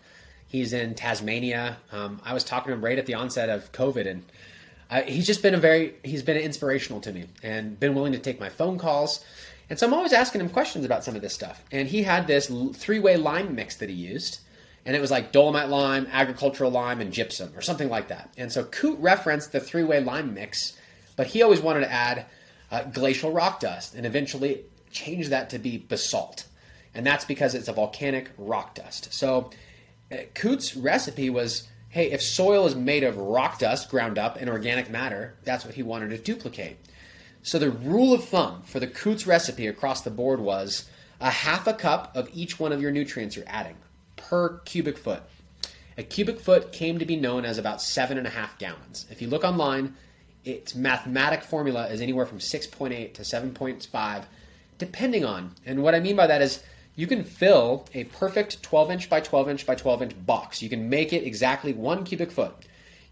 He's 0.47 0.73
in 0.73 0.95
Tasmania. 0.95 1.77
Um, 1.91 2.19
I 2.25 2.33
was 2.33 2.43
talking 2.43 2.69
to 2.69 2.73
him 2.73 2.83
right 2.83 2.97
at 2.97 3.05
the 3.05 3.13
onset 3.13 3.49
of 3.49 3.71
COVID, 3.71 4.07
and 4.07 4.25
I, 4.89 5.03
he's 5.03 5.27
just 5.27 5.43
been 5.43 5.53
a 5.53 5.59
very 5.59 5.93
he's 6.03 6.23
been 6.23 6.37
inspirational 6.37 6.99
to 7.01 7.13
me 7.13 7.25
and 7.43 7.79
been 7.79 7.93
willing 7.93 8.13
to 8.13 8.19
take 8.19 8.39
my 8.39 8.49
phone 8.49 8.79
calls. 8.79 9.23
And 9.69 9.77
so 9.77 9.85
I'm 9.85 9.93
always 9.93 10.13
asking 10.13 10.41
him 10.41 10.49
questions 10.49 10.83
about 10.83 11.03
some 11.03 11.15
of 11.15 11.21
this 11.21 11.35
stuff. 11.35 11.63
And 11.71 11.87
he 11.87 12.01
had 12.01 12.25
this 12.25 12.51
three-way 12.73 13.17
lime 13.17 13.53
mix 13.53 13.75
that 13.77 13.89
he 13.89 13.95
used, 13.95 14.39
and 14.83 14.95
it 14.95 14.99
was 14.99 15.11
like 15.11 15.31
dolomite 15.31 15.69
lime, 15.69 16.07
agricultural 16.11 16.71
lime, 16.71 17.01
and 17.01 17.13
gypsum, 17.13 17.51
or 17.55 17.61
something 17.61 17.87
like 17.87 18.07
that. 18.07 18.33
And 18.35 18.51
so 18.51 18.63
Coot 18.63 18.97
referenced 18.99 19.51
the 19.51 19.59
three-way 19.59 20.01
lime 20.01 20.33
mix, 20.33 20.75
but 21.15 21.27
he 21.27 21.43
always 21.43 21.61
wanted 21.61 21.81
to 21.81 21.91
add 21.91 22.25
uh, 22.71 22.83
glacial 22.85 23.31
rock 23.31 23.59
dust, 23.59 23.93
and 23.93 24.07
eventually 24.07 24.63
change 24.91 25.29
that 25.29 25.49
to 25.51 25.59
be 25.59 25.77
basalt. 25.77 26.45
And 26.93 27.05
that's 27.05 27.25
because 27.25 27.55
it's 27.55 27.67
a 27.67 27.73
volcanic 27.73 28.31
rock 28.37 28.75
dust. 28.75 29.13
So 29.13 29.51
uh, 30.11 30.17
Coot's 30.33 30.75
recipe 30.75 31.29
was 31.29 31.67
hey, 31.89 32.11
if 32.11 32.21
soil 32.21 32.67
is 32.67 32.75
made 32.75 33.03
of 33.03 33.17
rock 33.17 33.57
dust 33.57 33.89
ground 33.89 34.19
up 34.19 34.35
and 34.35 34.47
organic 34.47 34.91
matter, 34.91 35.35
that's 35.43 35.65
what 35.65 35.73
he 35.73 35.81
wanted 35.81 36.09
to 36.09 36.17
duplicate. 36.19 36.77
So 37.41 37.57
the 37.57 37.71
rule 37.71 38.13
of 38.13 38.25
thumb 38.25 38.61
for 38.63 38.79
the 38.79 38.87
Coots 38.87 39.25
recipe 39.25 39.65
across 39.65 40.01
the 40.01 40.11
board 40.11 40.39
was 40.39 40.87
a 41.19 41.31
half 41.31 41.65
a 41.67 41.73
cup 41.73 42.15
of 42.15 42.29
each 42.31 42.59
one 42.59 42.71
of 42.71 42.81
your 42.81 42.91
nutrients 42.91 43.35
you're 43.35 43.45
adding 43.47 43.75
per 44.15 44.59
cubic 44.59 44.97
foot. 44.97 45.23
A 45.97 46.03
cubic 46.03 46.39
foot 46.39 46.71
came 46.71 46.99
to 46.99 47.05
be 47.05 47.15
known 47.15 47.43
as 47.43 47.57
about 47.57 47.81
seven 47.81 48.17
and 48.17 48.27
a 48.27 48.29
half 48.29 48.57
gallons. 48.59 49.05
If 49.09 49.21
you 49.21 49.27
look 49.27 49.43
online, 49.43 49.95
its 50.45 50.75
mathematic 50.75 51.43
formula 51.43 51.87
is 51.87 52.01
anywhere 52.01 52.25
from 52.25 52.39
6.8 52.39 53.13
to 53.13 53.21
7.5 53.21 54.23
depending 54.79 55.23
on. 55.23 55.53
And 55.65 55.83
what 55.83 55.93
I 55.93 55.99
mean 55.99 56.15
by 56.15 56.25
that 56.25 56.41
is 56.41 56.63
you 56.95 57.05
can 57.05 57.23
fill 57.23 57.85
a 57.93 58.05
perfect 58.05 58.63
12 58.63 58.91
inch 58.91 59.09
by 59.09 59.21
12 59.21 59.49
inch 59.49 59.65
by 59.65 59.75
12 59.75 60.01
inch 60.01 60.25
box. 60.25 60.63
You 60.63 60.69
can 60.69 60.89
make 60.89 61.13
it 61.13 61.23
exactly 61.23 61.71
one 61.71 62.03
cubic 62.03 62.31
foot. 62.31 62.53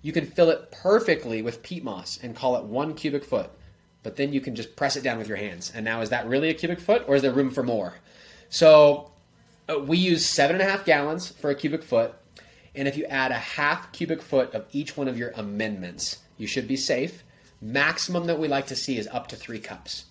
You 0.01 0.11
can 0.11 0.25
fill 0.25 0.49
it 0.49 0.71
perfectly 0.71 1.41
with 1.41 1.63
peat 1.63 1.83
moss 1.83 2.19
and 2.21 2.35
call 2.35 2.55
it 2.57 2.63
one 2.63 2.95
cubic 2.95 3.23
foot. 3.23 3.51
But 4.03 4.15
then 4.15 4.33
you 4.33 4.41
can 4.41 4.55
just 4.55 4.75
press 4.75 4.95
it 4.95 5.03
down 5.03 5.17
with 5.17 5.27
your 5.27 5.37
hands. 5.37 5.71
And 5.75 5.83
now, 5.83 6.01
is 6.01 6.09
that 6.09 6.27
really 6.27 6.49
a 6.49 6.53
cubic 6.53 6.79
foot 6.79 7.03
or 7.07 7.15
is 7.15 7.21
there 7.21 7.31
room 7.31 7.51
for 7.51 7.63
more? 7.63 7.95
So 8.49 9.11
uh, 9.69 9.79
we 9.79 9.97
use 9.97 10.25
seven 10.25 10.57
and 10.57 10.67
a 10.67 10.71
half 10.71 10.85
gallons 10.85 11.29
for 11.29 11.49
a 11.49 11.55
cubic 11.55 11.83
foot. 11.83 12.13
And 12.75 12.87
if 12.87 12.95
you 12.95 13.05
add 13.05 13.31
a 13.31 13.35
half 13.35 13.91
cubic 13.91 14.21
foot 14.21 14.53
of 14.53 14.65
each 14.71 14.95
one 14.95 15.07
of 15.07 15.17
your 15.17 15.31
amendments, 15.31 16.17
you 16.37 16.47
should 16.47 16.67
be 16.67 16.77
safe. 16.77 17.23
Maximum 17.61 18.25
that 18.27 18.39
we 18.39 18.47
like 18.47 18.67
to 18.67 18.75
see 18.75 18.97
is 18.97 19.07
up 19.07 19.27
to 19.27 19.35
three 19.35 19.59
cups. 19.59 20.05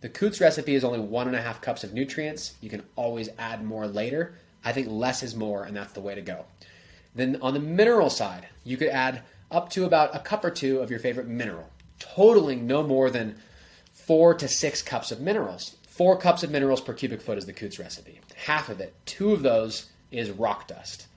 The 0.00 0.08
Coots 0.08 0.40
recipe 0.40 0.74
is 0.74 0.84
only 0.84 0.98
one 0.98 1.26
and 1.26 1.36
a 1.36 1.42
half 1.42 1.60
cups 1.60 1.84
of 1.84 1.92
nutrients. 1.92 2.54
You 2.60 2.70
can 2.70 2.84
always 2.96 3.28
add 3.38 3.64
more 3.64 3.86
later. 3.86 4.34
I 4.64 4.72
think 4.72 4.88
less 4.88 5.22
is 5.22 5.34
more, 5.34 5.64
and 5.64 5.76
that's 5.76 5.92
the 5.92 6.00
way 6.00 6.14
to 6.14 6.22
go. 6.22 6.46
Then 7.14 7.38
on 7.42 7.54
the 7.54 7.60
mineral 7.60 8.10
side, 8.10 8.48
you 8.64 8.76
could 8.76 8.88
add 8.88 9.22
up 9.50 9.68
to 9.70 9.84
about 9.84 10.14
a 10.14 10.20
cup 10.20 10.44
or 10.44 10.50
two 10.50 10.78
of 10.78 10.90
your 10.90 11.00
favorite 11.00 11.26
mineral, 11.26 11.68
totaling 11.98 12.66
no 12.66 12.82
more 12.82 13.10
than 13.10 13.36
four 13.92 14.34
to 14.34 14.48
six 14.48 14.80
cups 14.80 15.10
of 15.10 15.20
minerals. 15.20 15.76
Four 15.88 16.16
cups 16.16 16.42
of 16.42 16.50
minerals 16.50 16.80
per 16.80 16.94
cubic 16.94 17.20
foot 17.20 17.36
is 17.36 17.46
the 17.46 17.52
Coots 17.52 17.78
recipe. 17.78 18.20
Half 18.36 18.70
of 18.70 18.80
it, 18.80 18.94
two 19.04 19.32
of 19.32 19.42
those 19.42 19.90
is 20.10 20.30
rock 20.30 20.66
dust. 20.66 21.08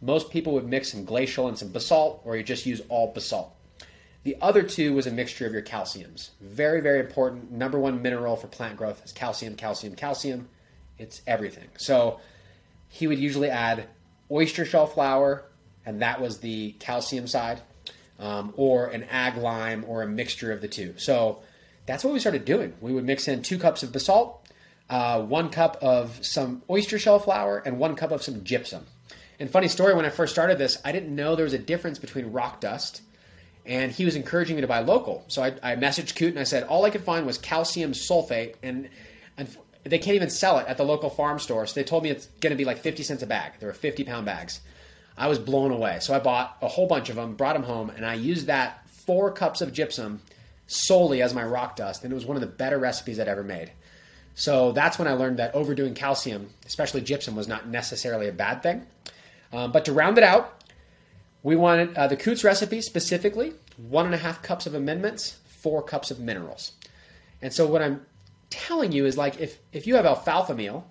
Most 0.00 0.30
people 0.30 0.54
would 0.54 0.66
mix 0.66 0.92
some 0.92 1.04
glacial 1.04 1.48
and 1.48 1.58
some 1.58 1.72
basalt, 1.72 2.22
or 2.24 2.36
you 2.36 2.42
just 2.42 2.64
use 2.64 2.80
all 2.88 3.12
basalt. 3.12 3.54
The 4.22 4.36
other 4.40 4.62
two 4.62 4.92
was 4.92 5.06
a 5.06 5.10
mixture 5.10 5.46
of 5.46 5.52
your 5.52 5.62
calciums. 5.62 6.30
Very, 6.40 6.80
very 6.80 7.00
important. 7.00 7.50
Number 7.50 7.78
one 7.78 8.02
mineral 8.02 8.36
for 8.36 8.48
plant 8.48 8.76
growth 8.76 9.02
is 9.04 9.12
calcium, 9.12 9.54
calcium, 9.56 9.94
calcium. 9.94 10.48
It's 10.98 11.22
everything. 11.26 11.68
So 11.78 12.20
he 12.88 13.06
would 13.06 13.18
usually 13.18 13.48
add 13.48 13.86
oyster 14.30 14.66
shell 14.66 14.86
flour, 14.86 15.46
and 15.86 16.02
that 16.02 16.20
was 16.20 16.40
the 16.40 16.72
calcium 16.72 17.26
side, 17.26 17.62
um, 18.18 18.52
or 18.56 18.88
an 18.88 19.04
ag 19.04 19.38
lime, 19.38 19.84
or 19.88 20.02
a 20.02 20.06
mixture 20.06 20.52
of 20.52 20.60
the 20.60 20.68
two. 20.68 20.94
So 20.98 21.40
that's 21.86 22.04
what 22.04 22.12
we 22.12 22.20
started 22.20 22.44
doing. 22.44 22.74
We 22.82 22.92
would 22.92 23.04
mix 23.04 23.26
in 23.26 23.42
two 23.42 23.58
cups 23.58 23.82
of 23.82 23.90
basalt, 23.90 24.46
uh, 24.90 25.22
one 25.22 25.48
cup 25.48 25.78
of 25.80 26.24
some 26.24 26.62
oyster 26.68 26.98
shell 26.98 27.20
flour, 27.20 27.62
and 27.64 27.78
one 27.78 27.96
cup 27.96 28.10
of 28.10 28.22
some 28.22 28.44
gypsum. 28.44 28.84
And 29.38 29.48
funny 29.48 29.68
story, 29.68 29.94
when 29.94 30.04
I 30.04 30.10
first 30.10 30.34
started 30.34 30.58
this, 30.58 30.76
I 30.84 30.92
didn't 30.92 31.14
know 31.14 31.34
there 31.34 31.44
was 31.44 31.54
a 31.54 31.58
difference 31.58 31.98
between 31.98 32.32
rock 32.32 32.60
dust 32.60 33.00
and 33.66 33.92
he 33.92 34.04
was 34.04 34.16
encouraging 34.16 34.56
me 34.56 34.62
to 34.62 34.68
buy 34.68 34.80
local. 34.80 35.24
So 35.28 35.42
I, 35.42 35.54
I 35.62 35.76
messaged 35.76 36.16
Coot 36.16 36.30
and 36.30 36.38
I 36.38 36.44
said 36.44 36.64
all 36.64 36.84
I 36.84 36.90
could 36.90 37.02
find 37.02 37.26
was 37.26 37.38
calcium 37.38 37.92
sulfate, 37.92 38.54
and, 38.62 38.88
and 39.36 39.56
they 39.84 39.98
can't 39.98 40.16
even 40.16 40.30
sell 40.30 40.58
it 40.58 40.66
at 40.66 40.76
the 40.76 40.84
local 40.84 41.10
farm 41.10 41.38
store. 41.38 41.66
So 41.66 41.74
they 41.74 41.84
told 41.84 42.02
me 42.02 42.10
it's 42.10 42.26
going 42.40 42.50
to 42.50 42.56
be 42.56 42.64
like 42.64 42.78
50 42.78 43.02
cents 43.02 43.22
a 43.22 43.26
bag. 43.26 43.52
There 43.60 43.68
were 43.68 43.74
50 43.74 44.04
pound 44.04 44.26
bags. 44.26 44.60
I 45.16 45.28
was 45.28 45.38
blown 45.38 45.70
away. 45.70 45.98
So 46.00 46.14
I 46.14 46.18
bought 46.18 46.56
a 46.62 46.68
whole 46.68 46.86
bunch 46.86 47.10
of 47.10 47.16
them, 47.16 47.34
brought 47.34 47.54
them 47.54 47.62
home, 47.62 47.90
and 47.90 48.06
I 48.06 48.14
used 48.14 48.46
that 48.46 48.88
four 48.88 49.32
cups 49.32 49.60
of 49.60 49.72
gypsum 49.72 50.22
solely 50.66 51.20
as 51.20 51.34
my 51.34 51.44
rock 51.44 51.76
dust, 51.76 52.04
and 52.04 52.12
it 52.12 52.14
was 52.14 52.24
one 52.24 52.36
of 52.36 52.40
the 52.40 52.46
better 52.46 52.78
recipes 52.78 53.18
I'd 53.18 53.28
ever 53.28 53.42
made. 53.42 53.72
So 54.34 54.72
that's 54.72 54.98
when 54.98 55.08
I 55.08 55.12
learned 55.12 55.38
that 55.38 55.54
overdoing 55.54 55.94
calcium, 55.94 56.50
especially 56.64 57.00
gypsum, 57.02 57.34
was 57.34 57.48
not 57.48 57.68
necessarily 57.68 58.28
a 58.28 58.32
bad 58.32 58.62
thing. 58.62 58.86
Um, 59.52 59.72
but 59.72 59.84
to 59.86 59.92
round 59.92 60.16
it 60.16 60.24
out, 60.24 60.59
we 61.42 61.56
wanted 61.56 61.96
uh, 61.96 62.06
the 62.06 62.16
Coots 62.16 62.44
recipe 62.44 62.80
specifically 62.80 63.54
one 63.76 64.06
and 64.06 64.14
a 64.14 64.18
half 64.18 64.42
cups 64.42 64.66
of 64.66 64.74
amendments, 64.74 65.38
four 65.46 65.82
cups 65.82 66.10
of 66.10 66.20
minerals. 66.20 66.72
And 67.40 67.52
so 67.52 67.66
what 67.66 67.82
I'm 67.82 68.04
telling 68.50 68.92
you 68.92 69.06
is 69.06 69.16
like 69.16 69.40
if, 69.40 69.58
if 69.72 69.86
you 69.86 69.94
have 69.94 70.04
alfalfa 70.04 70.54
meal, 70.54 70.86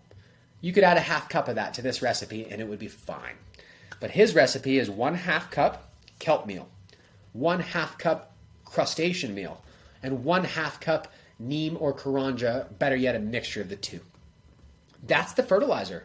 you 0.62 0.74
could 0.74 0.84
add 0.84 0.98
a 0.98 1.02
half 1.02 1.30
cup 1.30 1.48
of 1.48 1.56
that 1.56 1.74
to 1.76 1.82
this 1.82 2.02
recipe 2.02 2.48
and 2.50 2.62
it 2.62 2.68
would 2.68 2.80
be 2.80 2.88
fine. 2.88 3.36
But 4.00 4.12
his 4.12 4.34
recipe 4.34 4.80
is 4.80 4.90
one 4.90 5.16
half 5.16 5.52
cup 5.52 5.92
kelp 6.20 6.46
meal, 6.46 6.68
one 7.34 7.60
half 7.60 7.98
cup 7.98 8.34
crustacean 8.66 9.34
meal, 9.34 9.62
and 10.02 10.24
one 10.24 10.44
half 10.44 10.80
cup 10.80 11.12
neem 11.38 11.78
or 11.80 11.94
karanja, 11.94 12.78
better 12.78 12.96
yet, 12.96 13.16
a 13.16 13.20
mixture 13.20 13.62
of 13.62 13.70
the 13.70 13.76
two. 13.76 14.02
That's 15.06 15.34
the 15.34 15.44
fertilizer. 15.44 16.04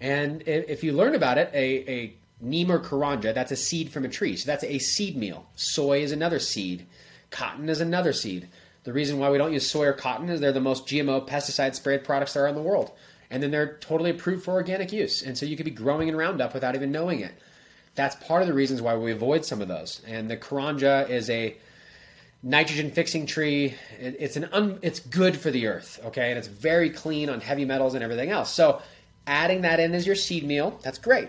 And 0.00 0.42
if 0.46 0.82
you 0.82 0.92
learn 0.92 1.14
about 1.14 1.38
it, 1.38 1.50
a, 1.52 1.90
a 1.90 2.16
neem 2.40 2.70
or 2.70 2.78
karanja, 2.78 3.34
that's 3.34 3.52
a 3.52 3.56
seed 3.56 3.90
from 3.90 4.04
a 4.04 4.08
tree. 4.08 4.36
So 4.36 4.46
that's 4.46 4.64
a 4.64 4.78
seed 4.78 5.16
meal. 5.16 5.46
Soy 5.56 6.02
is 6.02 6.12
another 6.12 6.38
seed. 6.38 6.86
Cotton 7.30 7.68
is 7.68 7.80
another 7.80 8.12
seed. 8.12 8.48
The 8.84 8.92
reason 8.92 9.18
why 9.18 9.30
we 9.30 9.38
don't 9.38 9.52
use 9.52 9.70
soy 9.70 9.86
or 9.86 9.92
cotton 9.92 10.28
is 10.30 10.40
they're 10.40 10.52
the 10.52 10.60
most 10.60 10.86
GMO 10.86 11.26
pesticide 11.28 11.74
sprayed 11.74 12.04
products 12.04 12.32
there 12.32 12.44
are 12.44 12.48
in 12.48 12.54
the 12.54 12.62
world. 12.62 12.92
And 13.30 13.42
then 13.42 13.50
they're 13.50 13.76
totally 13.78 14.10
approved 14.10 14.44
for 14.44 14.52
organic 14.52 14.92
use. 14.92 15.22
And 15.22 15.36
so 15.36 15.46
you 15.46 15.56
could 15.56 15.66
be 15.66 15.70
growing 15.70 16.08
in 16.08 16.16
Roundup 16.16 16.54
without 16.54 16.74
even 16.74 16.90
knowing 16.90 17.20
it. 17.20 17.32
That's 17.94 18.16
part 18.16 18.42
of 18.42 18.48
the 18.48 18.54
reasons 18.54 18.80
why 18.80 18.96
we 18.96 19.12
avoid 19.12 19.44
some 19.44 19.60
of 19.60 19.68
those. 19.68 20.00
And 20.06 20.30
the 20.30 20.36
karanja 20.36 21.08
is 21.08 21.28
a 21.28 21.56
nitrogen 22.42 22.90
fixing 22.90 23.26
tree. 23.26 23.74
It's 23.98 24.36
an 24.36 24.48
un, 24.52 24.78
it's 24.82 25.00
good 25.00 25.36
for 25.36 25.50
the 25.50 25.66
earth, 25.66 26.00
okay? 26.06 26.30
And 26.30 26.38
it's 26.38 26.48
very 26.48 26.90
clean 26.90 27.28
on 27.28 27.40
heavy 27.40 27.64
metals 27.64 27.94
and 27.94 28.02
everything 28.02 28.30
else. 28.30 28.52
So 28.52 28.80
adding 29.26 29.62
that 29.62 29.78
in 29.78 29.94
as 29.94 30.06
your 30.06 30.16
seed 30.16 30.44
meal, 30.44 30.78
that's 30.82 30.98
great. 30.98 31.28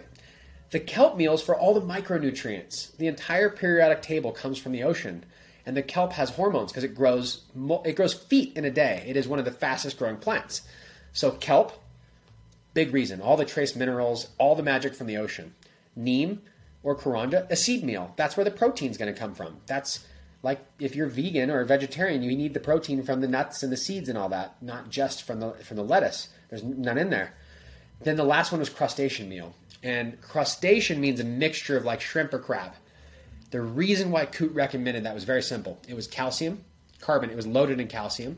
The 0.72 0.80
kelp 0.80 1.18
meals 1.18 1.44
for 1.44 1.58
all 1.58 1.74
the 1.74 1.82
micronutrients. 1.82 2.96
The 2.98 3.08
entire 3.08 3.50
periodic 3.50 4.02
table 4.02 4.32
comes 4.32 4.58
from 4.58 4.72
the 4.72 4.84
ocean, 4.84 5.26
and 5.66 5.76
the 5.76 5.84
kelp 5.84 6.14
has 6.14 6.32
hormones 6.32 6.72
because 6.72 6.86
it 6.86 6.96
grows 6.96 7.42
it 7.86 7.96
grows 7.96 8.14
feet 8.14 8.56
in 8.56 8.64
a 8.64 8.72
day. 8.72 9.04
It 9.06 9.18
is 9.18 9.28
one 9.28 9.40
of 9.40 9.46
the 9.46 9.52
fastest 9.52 9.98
growing 9.98 10.18
plants. 10.18 10.62
So 11.12 11.32
kelp, 11.32 11.74
big 12.74 12.94
reason. 12.94 13.22
All 13.22 13.36
the 13.36 13.46
trace 13.46 13.76
minerals, 13.76 14.30
all 14.38 14.56
the 14.56 14.64
magic 14.64 14.96
from 14.96 15.08
the 15.08 15.18
ocean. 15.18 15.54
Neem 15.94 16.42
or 16.84 16.96
karanja, 16.96 17.50
a 17.52 17.56
seed 17.58 17.84
meal. 17.84 18.14
That's 18.16 18.38
where 18.38 18.46
the 18.46 18.52
protein's 18.52 18.98
going 18.98 19.14
to 19.14 19.20
come 19.20 19.36
from. 19.36 19.58
That's 19.68 20.06
like 20.42 20.66
if 20.80 20.96
you're 20.96 21.08
vegan 21.08 21.52
or 21.52 21.60
a 21.60 21.66
vegetarian, 21.66 22.24
you 22.24 22.36
need 22.36 22.54
the 22.54 22.62
protein 22.62 23.04
from 23.04 23.20
the 23.20 23.28
nuts 23.28 23.62
and 23.62 23.74
the 23.74 23.78
seeds 23.78 24.08
and 24.08 24.18
all 24.18 24.30
that, 24.30 24.56
not 24.64 24.90
just 24.90 25.24
from 25.24 25.42
the 25.42 25.52
from 25.52 25.76
the 25.76 25.84
lettuce. 25.84 26.30
There's 26.50 26.64
none 26.64 26.98
in 26.98 27.10
there. 27.10 27.34
Then 28.00 28.16
the 28.16 28.24
last 28.24 28.54
one 28.54 28.60
was 28.60 28.70
crustacean 28.70 29.28
meal. 29.28 29.54
And 29.84 30.20
crustacean 30.22 31.02
means 31.02 31.20
a 31.20 31.24
mixture 31.24 31.78
of 31.78 31.86
like 31.86 32.02
shrimp 32.02 32.34
or 32.34 32.40
crab. 32.40 32.74
The 33.50 33.62
reason 33.62 34.12
why 34.12 34.26
Coot 34.26 34.54
recommended 34.54 35.04
that 35.04 35.14
was 35.14 35.24
very 35.24 35.42
simple. 35.42 35.80
It 35.88 35.96
was 35.96 36.08
calcium, 36.08 36.64
carbon. 37.02 37.30
It 37.30 37.36
was 37.36 37.48
loaded 37.48 37.80
in 37.80 37.88
calcium. 37.88 38.38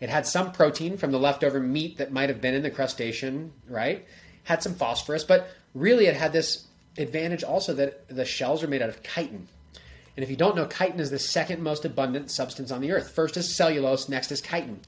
It 0.00 0.08
had 0.08 0.26
some 0.26 0.52
protein 0.52 0.96
from 0.96 1.12
the 1.12 1.18
leftover 1.18 1.60
meat 1.60 1.98
that 1.98 2.12
might 2.12 2.28
have 2.28 2.40
been 2.40 2.54
in 2.54 2.62
the 2.62 2.70
crustacean, 2.70 3.52
right? 3.68 4.06
Had 4.44 4.62
some 4.62 4.74
phosphorus, 4.74 5.24
but 5.24 5.48
really 5.74 6.06
it 6.06 6.16
had 6.16 6.32
this 6.32 6.66
advantage 6.98 7.42
also 7.42 7.72
that 7.74 8.08
the 8.08 8.24
shells 8.24 8.62
are 8.62 8.68
made 8.68 8.82
out 8.82 8.88
of 8.88 9.02
chitin. 9.02 9.48
And 10.16 10.22
if 10.22 10.28
you 10.28 10.36
don't 10.36 10.56
know, 10.56 10.66
chitin 10.66 11.00
is 11.00 11.10
the 11.10 11.18
second 11.18 11.62
most 11.62 11.84
abundant 11.84 12.30
substance 12.30 12.70
on 12.70 12.80
the 12.80 12.92
earth. 12.92 13.12
First 13.12 13.36
is 13.36 13.54
cellulose, 13.54 14.08
next 14.08 14.30
is 14.30 14.40
chitin. 14.40 14.80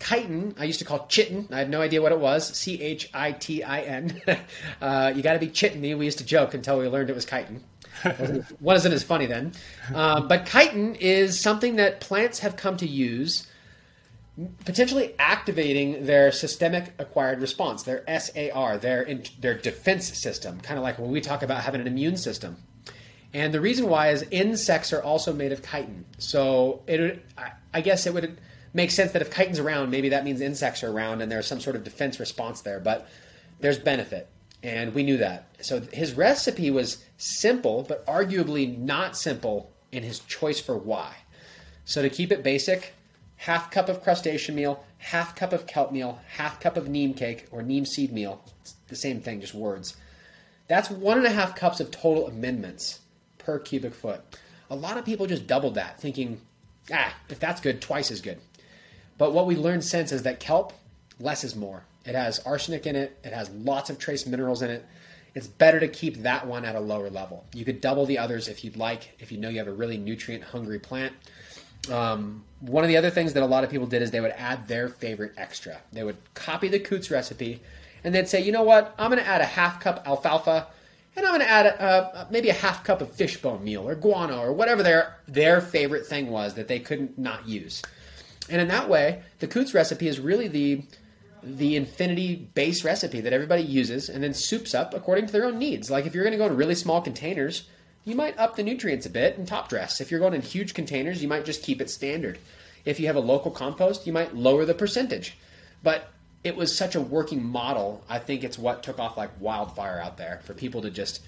Chitin, 0.00 0.54
I 0.58 0.64
used 0.64 0.78
to 0.78 0.84
call 0.84 1.06
chitin. 1.08 1.48
I 1.50 1.58
had 1.58 1.70
no 1.70 1.80
idea 1.80 2.00
what 2.00 2.12
it 2.12 2.20
was. 2.20 2.56
C 2.56 2.80
H 2.80 3.10
I 3.12 3.32
T 3.32 3.62
I 3.62 3.80
N. 3.80 4.20
Uh, 4.80 5.12
you 5.14 5.22
got 5.22 5.32
to 5.32 5.38
be 5.38 5.48
chitiny. 5.48 5.96
We 5.98 6.04
used 6.04 6.18
to 6.18 6.24
joke 6.24 6.54
until 6.54 6.78
we 6.78 6.86
learned 6.86 7.10
it 7.10 7.14
was 7.14 7.24
chitin. 7.24 7.64
wasn't, 8.04 8.44
wasn't 8.60 8.94
as 8.94 9.02
funny 9.02 9.26
then. 9.26 9.52
Um, 9.92 10.28
but 10.28 10.46
chitin 10.46 10.94
is 10.94 11.40
something 11.40 11.76
that 11.76 12.00
plants 12.00 12.38
have 12.40 12.56
come 12.56 12.76
to 12.76 12.86
use, 12.86 13.46
potentially 14.64 15.14
activating 15.18 16.04
their 16.06 16.30
systemic 16.30 16.92
acquired 16.98 17.40
response, 17.40 17.82
their 17.82 18.04
SAR, 18.06 18.78
their 18.78 19.02
in, 19.02 19.24
their 19.40 19.54
defense 19.54 20.06
system. 20.16 20.60
Kind 20.60 20.78
of 20.78 20.84
like 20.84 20.98
when 20.98 21.10
we 21.10 21.20
talk 21.20 21.42
about 21.42 21.62
having 21.62 21.80
an 21.80 21.88
immune 21.88 22.16
system. 22.16 22.56
And 23.34 23.52
the 23.52 23.60
reason 23.60 23.88
why 23.88 24.10
is 24.10 24.24
insects 24.30 24.92
are 24.92 25.02
also 25.02 25.32
made 25.32 25.52
of 25.52 25.62
chitin. 25.62 26.04
So 26.18 26.82
it, 26.86 27.24
I 27.74 27.80
guess 27.80 28.06
it 28.06 28.14
would 28.14 28.38
makes 28.72 28.94
sense 28.94 29.12
that 29.12 29.22
if 29.22 29.30
chitin's 29.30 29.58
around, 29.58 29.90
maybe 29.90 30.10
that 30.10 30.24
means 30.24 30.40
insects 30.40 30.82
are 30.82 30.90
around 30.90 31.20
and 31.20 31.30
there's 31.30 31.46
some 31.46 31.60
sort 31.60 31.76
of 31.76 31.84
defense 31.84 32.20
response 32.20 32.60
there. 32.60 32.80
But 32.80 33.08
there's 33.60 33.78
benefit, 33.78 34.28
and 34.62 34.94
we 34.94 35.02
knew 35.02 35.16
that. 35.18 35.48
So 35.60 35.80
his 35.92 36.14
recipe 36.14 36.70
was 36.70 37.04
simple, 37.16 37.84
but 37.88 38.06
arguably 38.06 38.76
not 38.78 39.16
simple 39.16 39.70
in 39.90 40.02
his 40.02 40.20
choice 40.20 40.60
for 40.60 40.76
why. 40.76 41.14
So 41.84 42.02
to 42.02 42.10
keep 42.10 42.30
it 42.30 42.42
basic, 42.42 42.94
half 43.36 43.70
cup 43.70 43.88
of 43.88 44.02
crustacean 44.02 44.54
meal, 44.54 44.84
half 44.98 45.34
cup 45.34 45.52
of 45.52 45.66
kelp 45.66 45.92
meal, 45.92 46.20
half 46.28 46.60
cup 46.60 46.76
of 46.76 46.88
neem 46.88 47.14
cake 47.14 47.46
or 47.50 47.62
neem 47.62 47.86
seed 47.86 48.12
meal. 48.12 48.42
It's 48.60 48.74
the 48.88 48.96
same 48.96 49.20
thing, 49.20 49.40
just 49.40 49.54
words. 49.54 49.96
That's 50.66 50.90
one 50.90 51.16
and 51.16 51.26
a 51.26 51.30
half 51.30 51.56
cups 51.56 51.80
of 51.80 51.90
total 51.90 52.26
amendments 52.26 53.00
per 53.38 53.58
cubic 53.58 53.94
foot. 53.94 54.20
A 54.70 54.76
lot 54.76 54.98
of 54.98 55.04
people 55.04 55.26
just 55.26 55.46
doubled 55.46 55.76
that, 55.76 55.98
thinking, 55.98 56.40
ah, 56.92 57.14
if 57.30 57.40
that's 57.40 57.60
good, 57.60 57.80
twice 57.80 58.10
as 58.10 58.20
good. 58.20 58.38
But 59.18 59.32
what 59.32 59.46
we 59.46 59.56
learned 59.56 59.84
since 59.84 60.12
is 60.12 60.22
that 60.22 60.40
kelp, 60.40 60.72
less 61.20 61.44
is 61.44 61.54
more. 61.54 61.82
It 62.06 62.14
has 62.14 62.38
arsenic 62.40 62.86
in 62.86 62.96
it, 62.96 63.18
it 63.24 63.32
has 63.32 63.50
lots 63.50 63.90
of 63.90 63.98
trace 63.98 64.26
minerals 64.26 64.62
in 64.62 64.70
it. 64.70 64.86
It's 65.34 65.46
better 65.46 65.78
to 65.78 65.88
keep 65.88 66.22
that 66.22 66.46
one 66.46 66.64
at 66.64 66.74
a 66.74 66.80
lower 66.80 67.10
level. 67.10 67.44
You 67.52 67.64
could 67.64 67.80
double 67.80 68.06
the 68.06 68.18
others 68.18 68.48
if 68.48 68.64
you'd 68.64 68.76
like, 68.76 69.14
if 69.18 69.30
you 69.30 69.38
know 69.38 69.50
you 69.50 69.58
have 69.58 69.68
a 69.68 69.72
really 69.72 69.98
nutrient 69.98 70.42
hungry 70.42 70.78
plant. 70.78 71.12
Um, 71.90 72.44
one 72.60 72.82
of 72.82 72.88
the 72.88 72.96
other 72.96 73.10
things 73.10 73.34
that 73.34 73.42
a 73.42 73.46
lot 73.46 73.62
of 73.62 73.70
people 73.70 73.86
did 73.86 74.02
is 74.02 74.10
they 74.10 74.20
would 74.20 74.32
add 74.32 74.66
their 74.68 74.88
favorite 74.88 75.32
extra. 75.36 75.80
They 75.92 76.02
would 76.02 76.16
copy 76.34 76.68
the 76.68 76.80
Coots 76.80 77.10
recipe 77.10 77.60
and 78.04 78.14
they'd 78.14 78.28
say, 78.28 78.42
you 78.42 78.52
know 78.52 78.62
what, 78.62 78.94
I'm 78.98 79.10
going 79.10 79.22
to 79.22 79.28
add 79.28 79.40
a 79.40 79.46
half 79.46 79.80
cup 79.80 80.02
alfalfa 80.06 80.66
and 81.16 81.26
I'm 81.26 81.32
going 81.32 81.46
to 81.46 81.50
add 81.50 81.66
a, 81.66 82.28
maybe 82.30 82.48
a 82.48 82.54
half 82.54 82.84
cup 82.84 83.00
of 83.00 83.12
fishbone 83.12 83.64
meal 83.64 83.88
or 83.88 83.94
guano 83.94 84.40
or 84.40 84.52
whatever 84.52 84.82
their 84.82 85.16
their 85.26 85.60
favorite 85.60 86.06
thing 86.06 86.30
was 86.30 86.54
that 86.54 86.68
they 86.68 86.78
couldn't 86.78 87.18
not 87.18 87.46
use. 87.46 87.82
And 88.50 88.60
in 88.60 88.68
that 88.68 88.88
way, 88.88 89.22
the 89.38 89.46
Coots 89.46 89.74
recipe 89.74 90.08
is 90.08 90.20
really 90.20 90.48
the 90.48 90.82
the 91.40 91.76
infinity 91.76 92.34
base 92.54 92.84
recipe 92.84 93.20
that 93.20 93.32
everybody 93.32 93.62
uses 93.62 94.08
and 94.08 94.24
then 94.24 94.34
soups 94.34 94.74
up 94.74 94.92
according 94.92 95.24
to 95.24 95.32
their 95.32 95.44
own 95.44 95.56
needs. 95.56 95.88
Like 95.88 96.04
if 96.04 96.12
you're 96.12 96.24
going 96.24 96.32
to 96.32 96.38
go 96.38 96.46
in 96.46 96.56
really 96.56 96.74
small 96.74 97.00
containers, 97.00 97.68
you 98.04 98.16
might 98.16 98.36
up 98.38 98.56
the 98.56 98.64
nutrients 98.64 99.06
a 99.06 99.10
bit 99.10 99.38
and 99.38 99.46
top 99.46 99.68
dress. 99.68 100.00
If 100.00 100.10
you're 100.10 100.20
going 100.20 100.34
in 100.34 100.42
huge 100.42 100.74
containers, 100.74 101.22
you 101.22 101.28
might 101.28 101.44
just 101.44 101.62
keep 101.62 101.80
it 101.80 101.90
standard. 101.90 102.38
If 102.84 102.98
you 102.98 103.06
have 103.06 103.16
a 103.16 103.20
local 103.20 103.50
compost, 103.50 104.06
you 104.06 104.12
might 104.12 104.34
lower 104.34 104.64
the 104.64 104.74
percentage. 104.74 105.38
But 105.82 106.08
it 106.42 106.56
was 106.56 106.74
such 106.74 106.94
a 106.94 107.00
working 107.00 107.44
model. 107.44 108.02
I 108.08 108.18
think 108.18 108.44
it's 108.44 108.58
what 108.58 108.82
took 108.82 108.98
off 108.98 109.16
like 109.16 109.30
wildfire 109.40 110.00
out 110.00 110.16
there 110.16 110.40
for 110.44 110.54
people 110.54 110.82
to 110.82 110.90
just 110.90 111.20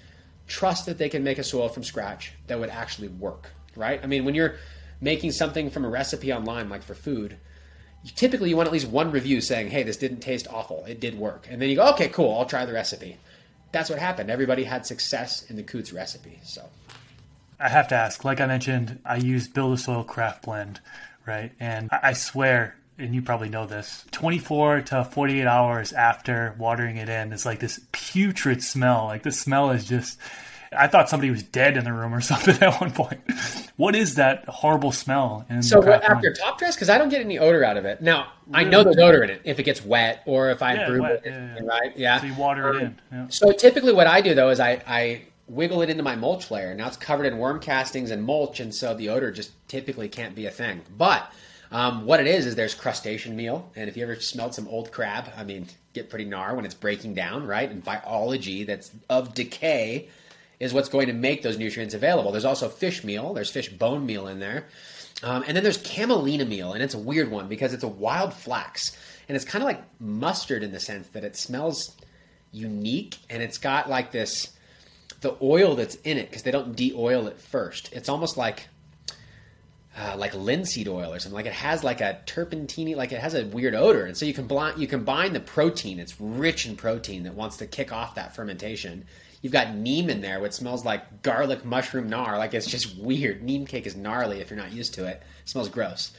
trust 0.47 0.85
that 0.87 0.97
they 0.97 1.09
can 1.09 1.23
make 1.23 1.37
a 1.37 1.43
soil 1.43 1.69
from 1.69 1.83
scratch 1.83 2.33
that 2.47 2.59
would 2.59 2.69
actually 2.69 3.09
work, 3.09 3.51
right? 3.75 3.99
I 4.03 4.07
mean, 4.07 4.25
when 4.25 4.35
you're 4.35 4.55
making 5.01 5.31
something 5.31 5.69
from 5.69 5.83
a 5.83 5.89
recipe 5.89 6.31
online, 6.31 6.69
like 6.69 6.83
for 6.83 6.93
food, 6.93 7.37
typically 8.15 8.49
you 8.49 8.57
want 8.57 8.67
at 8.67 8.73
least 8.73 8.87
one 8.87 9.11
review 9.11 9.41
saying, 9.41 9.69
hey, 9.69 9.83
this 9.83 9.97
didn't 9.97 10.19
taste 10.19 10.47
awful. 10.49 10.85
It 10.85 10.99
did 10.99 11.17
work. 11.17 11.47
And 11.49 11.61
then 11.61 11.69
you 11.69 11.75
go, 11.75 11.89
okay, 11.89 12.07
cool, 12.07 12.37
I'll 12.37 12.45
try 12.45 12.65
the 12.65 12.73
recipe. 12.73 13.17
That's 13.71 13.89
what 13.89 13.99
happened. 13.99 14.29
Everybody 14.29 14.63
had 14.63 14.85
success 14.85 15.49
in 15.49 15.55
the 15.55 15.63
Coots 15.63 15.93
recipe. 15.93 16.39
So 16.43 16.69
I 17.59 17.69
have 17.69 17.87
to 17.89 17.95
ask, 17.95 18.23
like 18.25 18.41
I 18.41 18.47
mentioned, 18.47 18.99
I 19.05 19.17
use 19.17 19.47
Build 19.47 19.73
a 19.73 19.77
Soil 19.77 20.03
Craft 20.03 20.43
Blend, 20.43 20.79
right? 21.25 21.51
And 21.59 21.89
I 21.91 22.13
swear, 22.13 22.75
and 22.97 23.15
you 23.15 23.21
probably 23.21 23.49
know 23.49 23.65
this, 23.65 24.05
24 24.11 24.81
to 24.81 25.03
48 25.05 25.45
hours 25.45 25.93
after 25.93 26.55
watering 26.57 26.97
it 26.97 27.07
in, 27.07 27.31
it's 27.31 27.45
like 27.45 27.59
this 27.59 27.79
putrid 27.91 28.63
smell. 28.63 29.05
Like 29.05 29.23
the 29.23 29.31
smell 29.31 29.71
is 29.71 29.85
just 29.85 30.19
I 30.73 30.87
thought 30.87 31.09
somebody 31.09 31.29
was 31.29 31.43
dead 31.43 31.75
in 31.75 31.83
the 31.83 31.91
room 31.91 32.13
or 32.13 32.21
something 32.21 32.55
at 32.61 32.79
one 32.79 32.91
point. 32.91 33.19
What 33.75 33.95
is 33.95 34.15
that 34.15 34.45
horrible 34.47 34.91
smell? 34.91 35.45
so 35.61 35.83
after 35.91 36.33
top 36.33 36.57
dress, 36.57 36.75
because 36.75 36.89
I 36.89 36.97
don't 36.97 37.09
get 37.09 37.21
any 37.21 37.39
odor 37.39 37.63
out 37.63 37.77
of 37.77 37.85
it. 37.85 38.01
Now 38.01 38.31
I 38.53 38.63
know 38.63 38.83
there's 38.83 38.97
odor 38.97 39.23
in 39.23 39.29
it 39.29 39.41
if 39.43 39.59
it 39.59 39.63
gets 39.63 39.83
wet 39.83 40.23
or 40.25 40.49
if 40.49 40.61
I 40.61 40.75
yeah, 40.75 40.87
brew 40.87 41.01
wet, 41.01 41.25
it, 41.25 41.31
yeah, 41.31 41.59
right? 41.63 41.97
Yeah. 41.97 42.19
So 42.19 42.27
you 42.27 42.35
water 42.35 42.69
um, 42.69 42.75
it 42.75 42.81
in. 42.83 43.01
Yeah. 43.11 43.27
So 43.29 43.51
typically, 43.51 43.93
what 43.93 44.07
I 44.07 44.21
do 44.21 44.33
though 44.33 44.49
is 44.49 44.59
I, 44.59 44.81
I 44.87 45.23
wiggle 45.47 45.81
it 45.81 45.89
into 45.89 46.03
my 46.03 46.15
mulch 46.15 46.49
layer. 46.49 46.73
Now 46.73 46.87
it's 46.87 46.97
covered 46.97 47.25
in 47.25 47.37
worm 47.37 47.59
castings 47.59 48.11
and 48.11 48.23
mulch, 48.23 48.59
and 48.59 48.73
so 48.73 48.93
the 48.93 49.09
odor 49.09 49.31
just 49.31 49.51
typically 49.67 50.07
can't 50.07 50.35
be 50.35 50.45
a 50.45 50.51
thing. 50.51 50.81
But 50.97 51.31
um, 51.71 52.05
what 52.05 52.19
it 52.19 52.27
is 52.27 52.45
is 52.45 52.55
there's 52.55 52.75
crustacean 52.75 53.35
meal, 53.35 53.69
and 53.75 53.89
if 53.89 53.97
you 53.97 54.03
ever 54.03 54.15
smelled 54.15 54.53
some 54.53 54.67
old 54.67 54.91
crab, 54.91 55.25
I 55.37 55.43
mean, 55.43 55.67
get 55.93 56.09
pretty 56.09 56.25
gnar 56.25 56.55
when 56.55 56.65
it's 56.65 56.73
breaking 56.73 57.13
down, 57.13 57.45
right? 57.45 57.69
And 57.69 57.83
biology 57.83 58.63
that's 58.63 58.91
of 59.09 59.33
decay 59.33 60.09
is 60.61 60.73
what's 60.73 60.89
going 60.89 61.07
to 61.07 61.13
make 61.13 61.41
those 61.41 61.57
nutrients 61.57 61.95
available. 61.95 62.31
There's 62.31 62.45
also 62.45 62.69
fish 62.69 63.03
meal. 63.03 63.33
There's 63.33 63.49
fish 63.49 63.67
bone 63.67 64.05
meal 64.05 64.27
in 64.27 64.39
there. 64.39 64.67
Um, 65.23 65.43
and 65.47 65.57
then 65.57 65.63
there's 65.63 65.79
camelina 65.79 66.45
meal, 66.45 66.73
and 66.73 66.83
it's 66.83 66.93
a 66.93 66.99
weird 66.99 67.31
one 67.31 67.47
because 67.47 67.73
it's 67.73 67.83
a 67.83 67.87
wild 67.87 68.33
flax. 68.33 68.95
And 69.27 69.35
it's 69.35 69.43
kind 69.43 69.63
of 69.63 69.67
like 69.67 69.83
mustard 69.99 70.61
in 70.61 70.71
the 70.71 70.79
sense 70.79 71.07
that 71.09 71.23
it 71.23 71.35
smells 71.35 71.95
unique 72.51 73.17
and 73.29 73.41
it's 73.41 73.57
got 73.57 73.89
like 73.89 74.11
this 74.11 74.49
the 75.21 75.37
oil 75.41 75.75
that's 75.75 75.95
in 75.95 76.17
it 76.17 76.29
because 76.29 76.43
they 76.43 76.51
don't 76.51 76.75
de-oil 76.75 77.27
it 77.27 77.39
first. 77.39 77.93
It's 77.93 78.09
almost 78.09 78.37
like 78.37 78.67
uh, 79.97 80.15
like 80.17 80.33
linseed 80.33 80.87
oil 80.87 81.13
or 81.13 81.19
something. 81.19 81.35
Like 81.35 81.45
it 81.45 81.53
has 81.53 81.83
like 81.83 82.01
a 82.01 82.19
turpentine, 82.25 82.95
like 82.95 83.11
it 83.11 83.19
has 83.19 83.33
a 83.33 83.45
weird 83.45 83.75
odor. 83.75 84.05
And 84.05 84.15
so 84.15 84.25
you 84.25 84.33
can 84.33 84.47
combine 84.47 84.79
you 84.79 84.87
combine 84.87 85.33
the 85.33 85.39
protein. 85.39 85.99
It's 85.99 86.19
rich 86.19 86.65
in 86.65 86.75
protein 86.75 87.23
that 87.23 87.33
wants 87.33 87.57
to 87.57 87.67
kick 87.67 87.91
off 87.91 88.15
that 88.15 88.35
fermentation. 88.35 89.05
You've 89.41 89.53
got 89.53 89.75
neem 89.75 90.09
in 90.09 90.21
there, 90.21 90.39
which 90.39 90.53
smells 90.53 90.85
like 90.85 91.23
garlic 91.23 91.65
mushroom 91.65 92.09
gnar. 92.09 92.37
Like 92.37 92.53
it's 92.53 92.67
just 92.67 92.97
weird. 92.97 93.41
Neem 93.41 93.65
cake 93.65 93.87
is 93.87 93.95
gnarly 93.95 94.39
if 94.39 94.49
you're 94.49 94.59
not 94.59 94.71
used 94.71 94.93
to 94.95 95.07
it. 95.07 95.21
It 95.43 95.49
smells 95.49 95.69
gross. 95.69 96.11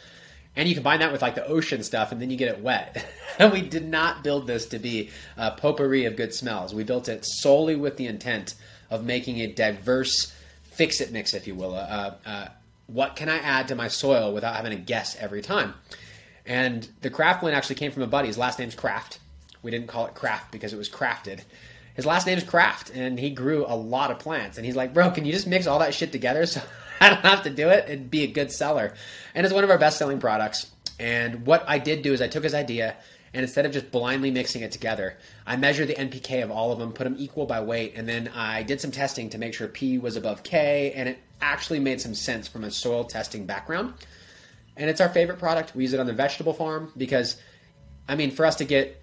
And 0.54 0.68
you 0.68 0.74
combine 0.74 1.00
that 1.00 1.12
with 1.12 1.22
like 1.22 1.34
the 1.34 1.46
ocean 1.46 1.82
stuff, 1.82 2.12
and 2.12 2.20
then 2.20 2.30
you 2.30 2.36
get 2.36 2.48
it 2.48 2.60
wet. 2.60 3.06
and 3.38 3.52
we 3.54 3.62
did 3.62 3.86
not 3.86 4.22
build 4.22 4.46
this 4.46 4.66
to 4.66 4.78
be 4.78 5.10
a 5.36 5.52
potpourri 5.52 6.04
of 6.04 6.16
good 6.16 6.34
smells. 6.34 6.74
We 6.74 6.84
built 6.84 7.08
it 7.08 7.24
solely 7.24 7.76
with 7.76 7.96
the 7.96 8.06
intent 8.06 8.54
of 8.90 9.04
making 9.04 9.40
a 9.40 9.46
diverse 9.46 10.34
fix 10.62 11.00
it 11.00 11.12
mix, 11.12 11.32
if 11.32 11.46
you 11.46 11.54
will. 11.54 11.74
Uh, 11.74 12.14
uh, 12.26 12.48
what 12.86 13.16
can 13.16 13.28
I 13.28 13.38
add 13.38 13.68
to 13.68 13.74
my 13.74 13.88
soil 13.88 14.34
without 14.34 14.56
having 14.56 14.72
to 14.72 14.76
guess 14.76 15.16
every 15.16 15.40
time? 15.42 15.74
And 16.44 16.88
the 17.00 17.10
craft 17.10 17.40
blend 17.40 17.56
actually 17.56 17.76
came 17.76 17.92
from 17.92 18.02
a 18.02 18.06
buddy. 18.08 18.26
His 18.26 18.36
last 18.36 18.58
name's 18.58 18.74
Craft. 18.74 19.20
We 19.62 19.70
didn't 19.70 19.86
call 19.86 20.06
it 20.06 20.14
Craft 20.14 20.50
because 20.50 20.72
it 20.72 20.76
was 20.76 20.90
crafted 20.90 21.42
his 21.94 22.06
last 22.06 22.26
name 22.26 22.38
is 22.38 22.44
Kraft, 22.44 22.90
and 22.90 23.18
he 23.18 23.30
grew 23.30 23.66
a 23.66 23.76
lot 23.76 24.10
of 24.10 24.18
plants. 24.18 24.56
And 24.56 24.64
he's 24.64 24.76
like, 24.76 24.94
bro, 24.94 25.10
can 25.10 25.24
you 25.24 25.32
just 25.32 25.46
mix 25.46 25.66
all 25.66 25.78
that 25.80 25.94
shit 25.94 26.12
together 26.12 26.46
so 26.46 26.62
I 27.00 27.10
don't 27.10 27.24
have 27.24 27.42
to 27.44 27.50
do 27.50 27.68
it 27.68 27.88
and 27.88 28.10
be 28.10 28.22
a 28.22 28.28
good 28.28 28.50
seller? 28.50 28.94
And 29.34 29.44
it's 29.44 29.54
one 29.54 29.64
of 29.64 29.70
our 29.70 29.78
best 29.78 29.98
selling 29.98 30.18
products. 30.18 30.70
And 30.98 31.46
what 31.46 31.64
I 31.66 31.78
did 31.78 32.02
do 32.02 32.12
is 32.12 32.22
I 32.22 32.28
took 32.28 32.44
his 32.44 32.54
idea, 32.54 32.96
and 33.34 33.42
instead 33.42 33.66
of 33.66 33.72
just 33.72 33.90
blindly 33.90 34.30
mixing 34.30 34.62
it 34.62 34.72
together, 34.72 35.16
I 35.46 35.56
measured 35.56 35.88
the 35.88 35.94
NPK 35.94 36.42
of 36.42 36.50
all 36.50 36.72
of 36.72 36.78
them, 36.78 36.92
put 36.92 37.04
them 37.04 37.16
equal 37.18 37.46
by 37.46 37.60
weight, 37.60 37.94
and 37.96 38.08
then 38.08 38.28
I 38.28 38.62
did 38.62 38.80
some 38.80 38.90
testing 38.90 39.30
to 39.30 39.38
make 39.38 39.54
sure 39.54 39.68
P 39.68 39.98
was 39.98 40.16
above 40.16 40.42
K, 40.42 40.92
and 40.94 41.08
it 41.08 41.18
actually 41.40 41.80
made 41.80 42.00
some 42.00 42.14
sense 42.14 42.46
from 42.46 42.64
a 42.64 42.70
soil 42.70 43.04
testing 43.04 43.46
background. 43.46 43.94
And 44.76 44.88
it's 44.88 45.00
our 45.00 45.08
favorite 45.08 45.38
product. 45.38 45.74
We 45.74 45.82
use 45.82 45.92
it 45.92 46.00
on 46.00 46.06
the 46.06 46.12
vegetable 46.12 46.54
farm 46.54 46.92
because, 46.96 47.36
I 48.08 48.14
mean, 48.16 48.30
for 48.30 48.46
us 48.46 48.56
to 48.56 48.64
get 48.64 49.01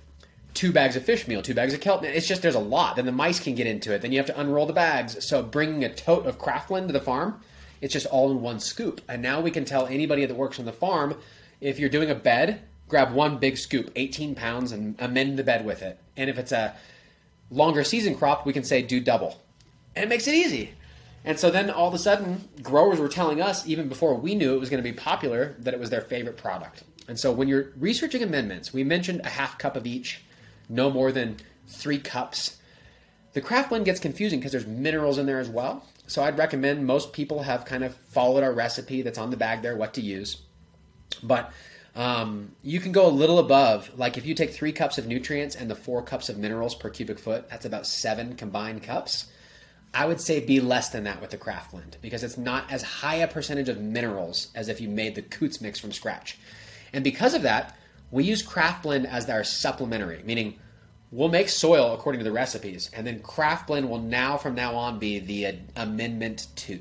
two 0.54 0.72
bags 0.72 0.96
of 0.96 1.04
fish 1.04 1.28
meal, 1.28 1.42
two 1.42 1.54
bags 1.54 1.74
of 1.74 1.82
kelp. 1.82 2.04
It's 2.04 2.28
just 2.28 2.42
there's 2.42 2.56
a 2.56 2.60
lot. 2.60 2.96
Then 2.96 3.06
the 3.06 3.12
mice 3.12 3.40
can 3.40 3.56
get 3.56 3.68
into 3.68 3.94
it. 3.94 4.02
Then 4.02 4.12
you 4.12 4.18
have 4.18 4.28
to 4.28 4.40
unroll 4.40 4.66
the 4.66 4.74
bags. 4.74 5.24
So 5.26 5.42
bringing 5.42 5.84
a 5.84 5.94
tote 5.94 6.26
of 6.26 6.40
craft 6.40 6.70
blend 6.70 6.88
to 6.90 6.94
the 6.94 7.00
farm, 7.00 7.42
it's 7.82 7.94
just 7.94 8.08
all 8.08 8.32
in 8.32 8.42
one 8.42 8.60
scoop. 8.60 9.02
And 9.08 9.22
now 9.22 9.42
we 9.42 9.52
can 9.52 9.66
tell 9.66 9.88
anybody 9.88 10.26
that 10.26 10.36
works 10.36 10.60
on 10.60 10.66
the 10.66 10.74
farm 10.74 11.16
if 11.62 11.80
you're 11.80 11.90
doing 11.90 12.10
a 12.10 12.16
bed, 12.16 12.62
grab 12.88 13.14
one 13.14 13.38
big 13.38 13.58
scoop, 13.58 13.92
18 13.96 14.36
pounds, 14.36 14.72
and 14.72 14.96
amend 15.00 15.38
the 15.38 15.44
bed 15.44 15.66
with 15.66 15.82
it. 15.82 16.00
And 16.18 16.30
if 16.30 16.38
it's 16.38 16.52
a 16.52 16.76
longer 17.52 17.84
season 17.84 18.16
crop, 18.16 18.46
we 18.46 18.54
can 18.54 18.64
say 18.64 18.82
do 18.82 19.00
double. 19.00 19.42
And 19.96 20.06
it 20.06 20.10
makes 20.10 20.28
it 20.28 20.34
easy. 20.34 20.72
And 21.26 21.40
so 21.40 21.52
then 21.52 21.70
all 21.70 21.88
of 21.88 21.94
a 21.94 22.00
sudden, 22.00 22.48
growers 22.62 23.00
were 23.00 23.10
telling 23.10 23.42
us, 23.42 23.68
even 23.68 23.90
before 23.90 24.16
we 24.16 24.36
knew 24.36 24.56
it 24.56 24.60
was 24.60 24.70
going 24.70 24.82
to 24.82 24.90
be 24.90 24.96
popular, 24.96 25.56
that 25.60 25.74
it 25.74 25.80
was 25.80 25.90
their 25.90 26.02
favorite 26.02 26.38
product. 26.38 26.84
And 27.08 27.20
so 27.20 27.32
when 27.32 27.48
you're 27.48 27.72
researching 27.78 28.24
amendments, 28.24 28.72
we 28.72 28.84
mentioned 28.84 29.22
a 29.24 29.30
half 29.30 29.58
cup 29.58 29.76
of 29.76 29.86
each 29.86 30.24
no 30.70 30.90
more 30.90 31.12
than 31.12 31.38
three 31.68 32.00
cups. 32.00 32.58
The 33.34 33.42
craft 33.42 33.70
blend 33.70 33.86
gets 33.86 34.00
confusing 34.00 34.40
because 34.40 34.52
there's 34.52 34.68
minerals 34.68 35.18
in 35.18 35.26
there 35.26 35.40
as 35.40 35.50
well. 35.50 35.86
So 36.08 36.24
I'd 36.24 36.38
recommend 36.38 36.86
most 36.86 37.14
people 37.14 37.44
have 37.44 37.66
kind 37.66 37.84
of 37.84 37.96
followed 37.96 38.44
our 38.44 38.54
recipe 38.54 39.02
that's 39.02 39.20
on 39.20 39.30
the 39.30 39.38
bag 39.38 39.62
there, 39.62 39.76
what 39.76 39.94
to 39.96 40.02
use. 40.02 40.42
But 41.22 41.52
um, 41.96 42.54
you 42.64 42.80
can 42.80 42.92
go 42.92 43.06
a 43.06 43.10
little 43.10 43.40
above. 43.40 43.92
Like 43.98 44.18
if 44.18 44.26
you 44.26 44.34
take 44.34 44.52
three 44.52 44.72
cups 44.72 44.98
of 44.98 45.08
nutrients 45.08 45.56
and 45.56 45.70
the 45.70 45.76
four 45.76 46.02
cups 46.02 46.30
of 46.30 46.38
minerals 46.38 46.76
per 46.76 46.90
cubic 46.90 47.20
foot, 47.20 47.50
that's 47.50 47.66
about 47.66 47.86
seven 47.86 48.36
combined 48.36 48.84
cups. 48.84 49.32
I 49.94 50.06
would 50.06 50.22
say 50.22 50.40
be 50.40 50.60
less 50.60 50.90
than 50.90 51.04
that 51.06 51.20
with 51.20 51.32
the 51.32 51.38
craft 51.38 51.72
blend 51.72 51.98
because 52.02 52.24
it's 52.24 52.38
not 52.38 52.72
as 52.72 52.84
high 52.84 53.16
a 53.16 53.28
percentage 53.28 53.70
of 53.70 53.80
minerals 53.80 54.50
as 54.54 54.70
if 54.70 54.80
you 54.80 54.88
made 54.88 55.16
the 55.16 55.24
Coots 55.24 55.62
mix 55.62 55.80
from 55.80 55.92
scratch. 55.92 56.38
And 56.94 57.04
because 57.04 57.34
of 57.34 57.42
that, 57.42 57.76
we 58.12 58.24
use 58.24 58.42
craft 58.42 58.84
blend 58.84 59.08
as 59.08 59.30
our 59.30 59.44
supplementary, 59.44 60.22
meaning 60.24 60.56
we'll 61.12 61.30
make 61.30 61.50
soil 61.50 61.94
according 61.94 62.20
to 62.20 62.24
the 62.24 62.32
recipes, 62.32 62.90
and 62.94 63.06
then 63.06 63.20
craft 63.20 63.68
blend 63.68 63.90
will 63.90 64.02
now 64.02 64.38
from 64.38 64.56
now 64.56 64.76
on 64.76 65.00
be 65.00 65.20
the 65.20 65.58
amendment 65.76 66.48
two. 66.56 66.80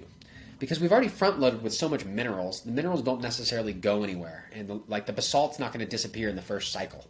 Because 0.58 0.80
we've 0.80 0.90
already 0.90 1.08
front 1.08 1.38
loaded 1.38 1.62
with 1.62 1.72
so 1.72 1.88
much 1.88 2.04
minerals, 2.04 2.62
the 2.62 2.72
minerals 2.72 3.02
don't 3.02 3.20
necessarily 3.20 3.72
go 3.72 4.02
anywhere, 4.02 4.50
and 4.52 4.68
the, 4.68 4.80
like 4.88 5.06
the 5.06 5.12
basalt's 5.12 5.58
not 5.58 5.72
going 5.72 5.84
to 5.84 5.90
disappear 5.90 6.28
in 6.28 6.36
the 6.36 6.42
first 6.42 6.72
cycle. 6.72 7.04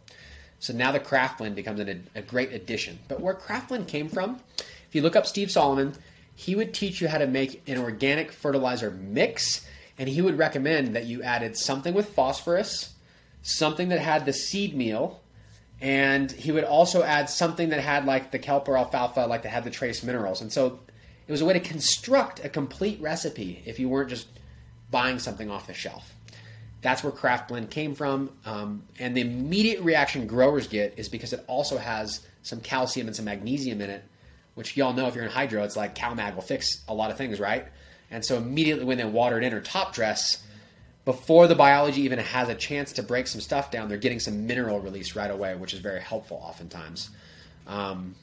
So 0.59 0.73
now 0.73 0.91
the 0.91 0.99
craft 0.99 1.39
blend 1.39 1.55
becomes 1.55 1.79
an, 1.79 2.07
a 2.15 2.21
great 2.21 2.53
addition. 2.53 2.99
But 3.07 3.21
where 3.21 3.33
craft 3.33 3.69
blend 3.69 3.87
came 3.87 4.09
from, 4.09 4.39
if 4.57 4.93
you 4.93 5.01
look 5.01 5.15
up 5.15 5.25
Steve 5.25 5.49
Solomon, 5.49 5.93
he 6.35 6.55
would 6.55 6.73
teach 6.73 7.01
you 7.01 7.07
how 7.07 7.17
to 7.17 7.27
make 7.27 7.67
an 7.67 7.77
organic 7.77 8.31
fertilizer 8.31 8.91
mix, 8.91 9.65
and 9.97 10.07
he 10.07 10.21
would 10.21 10.37
recommend 10.37 10.95
that 10.95 11.05
you 11.05 11.23
added 11.23 11.57
something 11.57 11.93
with 11.93 12.09
phosphorus, 12.09 12.93
something 13.41 13.89
that 13.89 13.99
had 13.99 14.25
the 14.25 14.33
seed 14.33 14.75
meal, 14.75 15.21
and 15.81 16.31
he 16.31 16.51
would 16.51 16.63
also 16.63 17.03
add 17.03 17.29
something 17.29 17.69
that 17.69 17.79
had 17.79 18.05
like 18.05 18.31
the 18.31 18.39
kelp 18.39 18.67
or 18.67 18.77
alfalfa, 18.77 19.21
like 19.21 19.43
that 19.43 19.49
had 19.49 19.63
the 19.63 19.71
trace 19.71 20.03
minerals. 20.03 20.41
And 20.41 20.51
so 20.51 20.79
it 21.27 21.31
was 21.31 21.41
a 21.41 21.45
way 21.45 21.53
to 21.53 21.59
construct 21.59 22.43
a 22.43 22.49
complete 22.49 22.99
recipe 23.01 23.61
if 23.65 23.79
you 23.79 23.87
weren't 23.87 24.09
just 24.09 24.27
buying 24.91 25.19
something 25.19 25.49
off 25.49 25.67
the 25.67 25.73
shelf. 25.73 26.13
That's 26.81 27.03
where 27.03 27.11
Craft 27.11 27.49
Blend 27.49 27.69
came 27.69 27.93
from. 27.93 28.31
Um, 28.45 28.83
and 28.99 29.15
the 29.15 29.21
immediate 29.21 29.81
reaction 29.81 30.27
growers 30.27 30.67
get 30.67 30.93
is 30.97 31.09
because 31.09 31.33
it 31.33 31.43
also 31.47 31.77
has 31.77 32.25
some 32.41 32.61
calcium 32.61 33.07
and 33.07 33.15
some 33.15 33.25
magnesium 33.25 33.81
in 33.81 33.89
it, 33.89 34.03
which 34.55 34.75
y'all 34.77 34.93
know 34.93 35.07
if 35.07 35.15
you're 35.15 35.25
in 35.25 35.29
hydro, 35.29 35.63
it's 35.63 35.75
like 35.75 35.93
CalMag 35.93 36.35
will 36.35 36.41
fix 36.41 36.81
a 36.87 36.93
lot 36.93 37.11
of 37.11 37.17
things, 37.17 37.39
right? 37.39 37.67
And 38.09 38.23
so 38.23 38.37
immediately 38.37 38.85
when 38.85 38.97
they 38.97 39.05
water 39.05 39.37
it 39.37 39.43
in 39.43 39.53
or 39.53 39.61
top 39.61 39.93
dress, 39.93 40.43
before 41.09 41.47
the 41.47 41.55
biology 41.55 42.03
even 42.03 42.19
has 42.19 42.49
a 42.49 42.53
chance 42.53 42.93
to 42.93 43.01
break 43.01 43.25
some 43.25 43.41
stuff 43.41 43.71
down, 43.71 43.89
they're 43.89 43.97
getting 43.97 44.19
some 44.19 44.45
mineral 44.45 44.79
release 44.79 45.15
right 45.15 45.31
away, 45.31 45.55
which 45.55 45.73
is 45.73 45.79
very 45.79 45.99
helpful 45.99 46.39
oftentimes. 46.43 47.09
Um, 47.65 48.13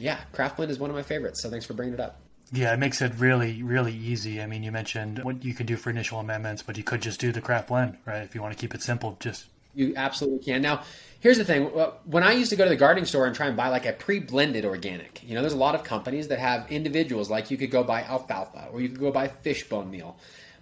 yeah, 0.00 0.18
craft 0.32 0.56
blend 0.56 0.72
is 0.72 0.80
one 0.80 0.90
of 0.90 0.96
my 0.96 1.04
favorites. 1.04 1.40
So 1.40 1.48
thanks 1.48 1.64
for 1.64 1.74
bringing 1.74 1.94
it 1.94 2.00
up. 2.00 2.18
Yeah, 2.50 2.74
it 2.74 2.78
makes 2.78 3.00
it 3.02 3.12
really, 3.18 3.62
really 3.62 3.94
easy. 3.94 4.42
I 4.42 4.46
mean, 4.46 4.64
you 4.64 4.72
mentioned 4.72 5.22
what 5.22 5.44
you 5.44 5.54
could 5.54 5.66
do 5.66 5.76
for 5.76 5.90
initial 5.90 6.18
amendments, 6.18 6.60
but 6.60 6.76
you 6.76 6.82
could 6.82 7.00
just 7.00 7.20
do 7.20 7.30
the 7.30 7.40
craft 7.40 7.68
blend, 7.68 7.98
right? 8.04 8.24
If 8.24 8.34
you 8.34 8.42
want 8.42 8.52
to 8.52 8.60
keep 8.60 8.74
it 8.74 8.82
simple, 8.82 9.16
just 9.20 9.46
You 9.76 9.92
absolutely 9.94 10.44
can. 10.44 10.60
Now, 10.60 10.82
here's 11.20 11.38
the 11.38 11.44
thing: 11.44 11.66
when 12.04 12.24
I 12.24 12.32
used 12.32 12.50
to 12.50 12.56
go 12.56 12.64
to 12.64 12.70
the 12.70 12.74
gardening 12.74 13.04
store 13.04 13.26
and 13.26 13.36
try 13.36 13.46
and 13.46 13.56
buy 13.56 13.68
like 13.68 13.86
a 13.86 13.92
pre-blended 13.92 14.64
organic, 14.64 15.22
you 15.24 15.36
know, 15.36 15.40
there's 15.40 15.52
a 15.52 15.56
lot 15.56 15.76
of 15.76 15.84
companies 15.84 16.26
that 16.28 16.40
have 16.40 16.68
individuals. 16.68 17.30
Like 17.30 17.52
you 17.52 17.56
could 17.56 17.70
go 17.70 17.84
buy 17.84 18.02
alfalfa, 18.02 18.70
or 18.72 18.80
you 18.80 18.88
could 18.88 18.98
go 18.98 19.12
buy 19.12 19.28
fish 19.28 19.68
bone 19.68 19.88
meal. 19.88 20.16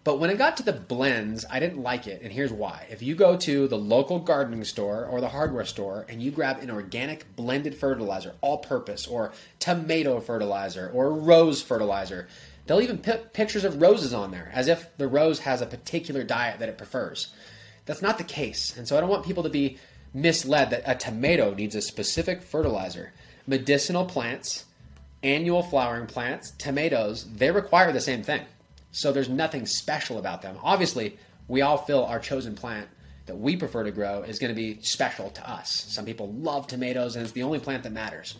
But 0.06 0.20
when 0.20 0.30
it 0.30 0.38
got 0.38 0.56
to 0.58 0.62
the 0.62 0.72
blends, 0.72 1.44
I 1.50 1.58
didn't 1.58 1.82
like 1.82 2.06
it, 2.06 2.22
and 2.22 2.32
here's 2.32 2.52
why. 2.52 2.86
If 2.88 3.02
you 3.02 3.16
go 3.16 3.36
to 3.38 3.66
the 3.66 3.76
local 3.76 4.20
gardening 4.20 4.62
store 4.62 5.04
or 5.04 5.20
the 5.20 5.30
hardware 5.30 5.64
store 5.64 6.06
and 6.08 6.22
you 6.22 6.30
grab 6.30 6.60
an 6.60 6.70
organic 6.70 7.34
blended 7.34 7.74
fertilizer, 7.74 8.36
all 8.40 8.58
purpose, 8.58 9.08
or 9.08 9.32
tomato 9.58 10.20
fertilizer, 10.20 10.92
or 10.94 11.12
rose 11.12 11.60
fertilizer, 11.60 12.28
they'll 12.66 12.80
even 12.80 12.98
put 12.98 13.32
pictures 13.32 13.64
of 13.64 13.82
roses 13.82 14.14
on 14.14 14.30
there 14.30 14.48
as 14.54 14.68
if 14.68 14.96
the 14.96 15.08
rose 15.08 15.40
has 15.40 15.60
a 15.60 15.66
particular 15.66 16.22
diet 16.22 16.60
that 16.60 16.68
it 16.68 16.78
prefers. 16.78 17.34
That's 17.86 18.00
not 18.00 18.16
the 18.16 18.22
case. 18.22 18.76
And 18.76 18.86
so 18.86 18.96
I 18.96 19.00
don't 19.00 19.10
want 19.10 19.26
people 19.26 19.42
to 19.42 19.48
be 19.48 19.76
misled 20.14 20.70
that 20.70 20.84
a 20.86 20.94
tomato 20.94 21.52
needs 21.52 21.74
a 21.74 21.82
specific 21.82 22.44
fertilizer. 22.44 23.12
Medicinal 23.44 24.04
plants, 24.04 24.66
annual 25.24 25.64
flowering 25.64 26.06
plants, 26.06 26.52
tomatoes, 26.52 27.24
they 27.24 27.50
require 27.50 27.90
the 27.90 28.00
same 28.00 28.22
thing. 28.22 28.42
So 28.96 29.12
there's 29.12 29.28
nothing 29.28 29.66
special 29.66 30.16
about 30.16 30.40
them. 30.40 30.56
Obviously, 30.62 31.18
we 31.48 31.60
all 31.60 31.76
feel 31.76 32.04
our 32.04 32.18
chosen 32.18 32.54
plant 32.54 32.88
that 33.26 33.36
we 33.36 33.54
prefer 33.54 33.84
to 33.84 33.90
grow 33.90 34.22
is 34.22 34.38
going 34.38 34.48
to 34.48 34.56
be 34.56 34.80
special 34.80 35.28
to 35.28 35.50
us. 35.50 35.70
Some 35.70 36.06
people 36.06 36.32
love 36.32 36.66
tomatoes 36.66 37.14
and 37.14 37.22
it's 37.22 37.32
the 37.32 37.42
only 37.42 37.58
plant 37.58 37.82
that 37.82 37.92
matters. 37.92 38.38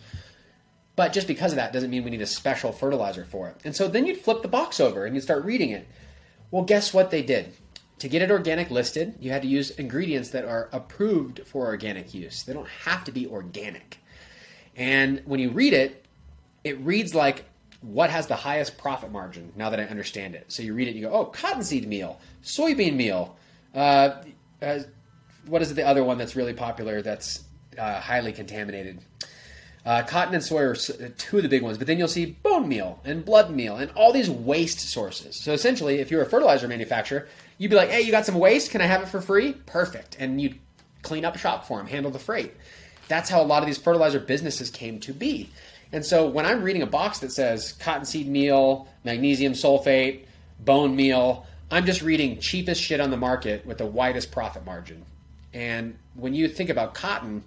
But 0.95 1.13
just 1.13 1.27
because 1.27 1.51
of 1.51 1.57
that 1.57 1.73
doesn't 1.73 1.91
mean 1.91 2.03
we 2.03 2.09
need 2.09 2.23
a 2.23 2.25
special 2.25 2.71
fertilizer 2.71 3.23
for 3.23 3.49
it. 3.49 3.57
And 3.65 3.75
so 3.75 3.87
then 3.87 4.07
you'd 4.07 4.17
flip 4.17 4.41
the 4.41 4.47
box 4.47 4.79
over 4.79 5.05
and 5.05 5.13
you'd 5.13 5.21
start 5.21 5.45
reading 5.45 5.69
it. 5.69 5.87
Well, 6.49 6.63
guess 6.63 6.91
what 6.91 7.11
they 7.11 7.21
did? 7.21 7.53
To 7.99 8.07
get 8.07 8.23
it 8.23 8.31
organic 8.31 8.71
listed, 8.71 9.13
you 9.19 9.29
had 9.29 9.43
to 9.43 9.47
use 9.47 9.69
ingredients 9.69 10.31
that 10.31 10.43
are 10.43 10.69
approved 10.71 11.41
for 11.45 11.67
organic 11.67 12.15
use. 12.15 12.41
They 12.41 12.53
don't 12.53 12.69
have 12.83 13.03
to 13.03 13.11
be 13.11 13.27
organic. 13.27 13.99
And 14.75 15.21
when 15.25 15.39
you 15.39 15.51
read 15.51 15.73
it, 15.73 16.03
it 16.63 16.79
reads 16.79 17.13
like 17.13 17.45
what 17.87 18.09
has 18.09 18.27
the 18.27 18.35
highest 18.35 18.77
profit 18.77 19.11
margin 19.11 19.51
now 19.55 19.69
that 19.69 19.79
I 19.79 19.83
understand 19.83 20.35
it. 20.35 20.51
So 20.51 20.61
you 20.61 20.73
read 20.73 20.89
it, 20.89 20.95
you 20.95 21.03
go, 21.03 21.11
oh, 21.11 21.25
cottonseed 21.25 21.87
meal, 21.87 22.19
soybean 22.43 22.95
meal. 22.95 23.37
Uh, 23.73 24.23
uh, 24.61 24.79
what 25.45 25.61
is 25.61 25.73
the 25.73 25.87
other 25.87 26.03
one 26.03 26.17
that's 26.17 26.35
really 26.35 26.53
popular 26.53 27.01
that's 27.01 27.43
uh, 27.79 27.99
highly 27.99 28.33
contaminated? 28.33 28.99
Uh, 29.85 30.03
cotton 30.03 30.33
and 30.33 30.43
soy 30.43 30.63
are 30.63 30.75
two 30.75 31.37
of 31.37 31.43
the 31.43 31.49
big 31.49 31.61
ones, 31.61 31.77
but 31.77 31.87
then 31.87 31.97
you'll 31.97 32.09
see 32.09 32.25
bone 32.25 32.67
meal 32.67 32.99
and 33.05 33.23
blood 33.23 33.49
meal 33.51 33.77
and 33.77 33.89
all 33.91 34.11
these 34.11 34.29
waste 34.29 34.81
sources. 34.81 35.37
So 35.37 35.53
essentially, 35.53 35.99
if 35.99 36.11
you're 36.11 36.21
a 36.21 36.25
fertilizer 36.25 36.67
manufacturer, 36.67 37.29
you'd 37.57 37.69
be 37.69 37.77
like, 37.77 37.89
hey, 37.89 38.01
you 38.01 38.11
got 38.11 38.25
some 38.25 38.35
waste? 38.35 38.71
Can 38.71 38.81
I 38.81 38.85
have 38.85 39.01
it 39.01 39.07
for 39.07 39.21
free? 39.21 39.53
Perfect. 39.53 40.17
And 40.19 40.41
you'd 40.41 40.59
clean 41.03 41.23
up 41.23 41.37
shop 41.37 41.65
for 41.65 41.77
them, 41.77 41.87
handle 41.87 42.11
the 42.11 42.19
freight. 42.19 42.53
That's 43.07 43.29
how 43.29 43.41
a 43.41 43.45
lot 43.45 43.63
of 43.63 43.67
these 43.67 43.77
fertilizer 43.77 44.19
businesses 44.19 44.69
came 44.69 44.99
to 44.99 45.13
be. 45.13 45.49
And 45.91 46.05
so 46.05 46.27
when 46.27 46.45
I'm 46.45 46.63
reading 46.63 46.81
a 46.81 46.87
box 46.87 47.19
that 47.19 47.31
says 47.31 47.73
cottonseed 47.73 48.27
meal, 48.27 48.87
magnesium 49.03 49.53
sulfate, 49.53 50.25
bone 50.59 50.95
meal, 50.95 51.45
I'm 51.71 51.85
just 51.85 52.01
reading 52.01 52.39
cheapest 52.39 52.81
shit 52.81 52.99
on 52.99 53.11
the 53.11 53.17
market 53.17 53.65
with 53.65 53.77
the 53.77 53.85
widest 53.85 54.31
profit 54.31 54.65
margin. 54.65 55.05
And 55.53 55.97
when 56.15 56.33
you 56.33 56.47
think 56.47 56.69
about 56.69 56.93
cotton, 56.93 57.43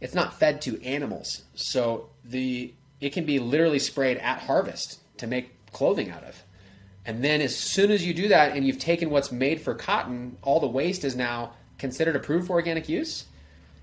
it's 0.00 0.14
not 0.14 0.38
fed 0.38 0.60
to 0.62 0.82
animals. 0.82 1.42
So 1.54 2.08
the 2.24 2.74
it 3.00 3.12
can 3.12 3.24
be 3.24 3.38
literally 3.38 3.80
sprayed 3.80 4.18
at 4.18 4.38
harvest 4.38 5.00
to 5.18 5.26
make 5.26 5.72
clothing 5.72 6.10
out 6.10 6.22
of. 6.22 6.42
And 7.04 7.24
then 7.24 7.40
as 7.40 7.56
soon 7.56 7.90
as 7.90 8.06
you 8.06 8.14
do 8.14 8.28
that 8.28 8.56
and 8.56 8.64
you've 8.64 8.78
taken 8.78 9.10
what's 9.10 9.32
made 9.32 9.60
for 9.60 9.74
cotton, 9.74 10.36
all 10.42 10.60
the 10.60 10.68
waste 10.68 11.04
is 11.04 11.16
now 11.16 11.52
considered 11.78 12.14
approved 12.14 12.46
for 12.46 12.52
organic 12.52 12.88
use. 12.88 13.24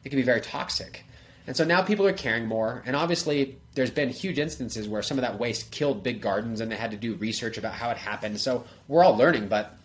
It 0.05 0.09
can 0.09 0.17
be 0.17 0.23
very 0.23 0.39
toxic. 0.39 1.03
And 1.49 1.57
so 1.57 1.63
now 1.63 1.81
people 1.81 2.05
are 2.05 2.13
caring 2.13 2.45
more. 2.45 2.83
And 2.85 2.95
obviously, 2.95 3.57
there's 3.73 3.89
been 3.89 4.09
huge 4.09 4.37
instances 4.37 4.87
where 4.87 5.01
some 5.01 5.17
of 5.17 5.23
that 5.23 5.39
waste 5.39 5.71
killed 5.71 6.03
big 6.03 6.21
gardens 6.21 6.61
and 6.61 6.71
they 6.71 6.75
had 6.75 6.91
to 6.91 6.97
do 6.97 7.15
research 7.15 7.57
about 7.57 7.73
how 7.73 7.89
it 7.89 7.97
happened. 7.97 8.39
So 8.39 8.65
we're 8.87 9.03
all 9.03 9.17
learning. 9.17 9.47
But 9.47 9.75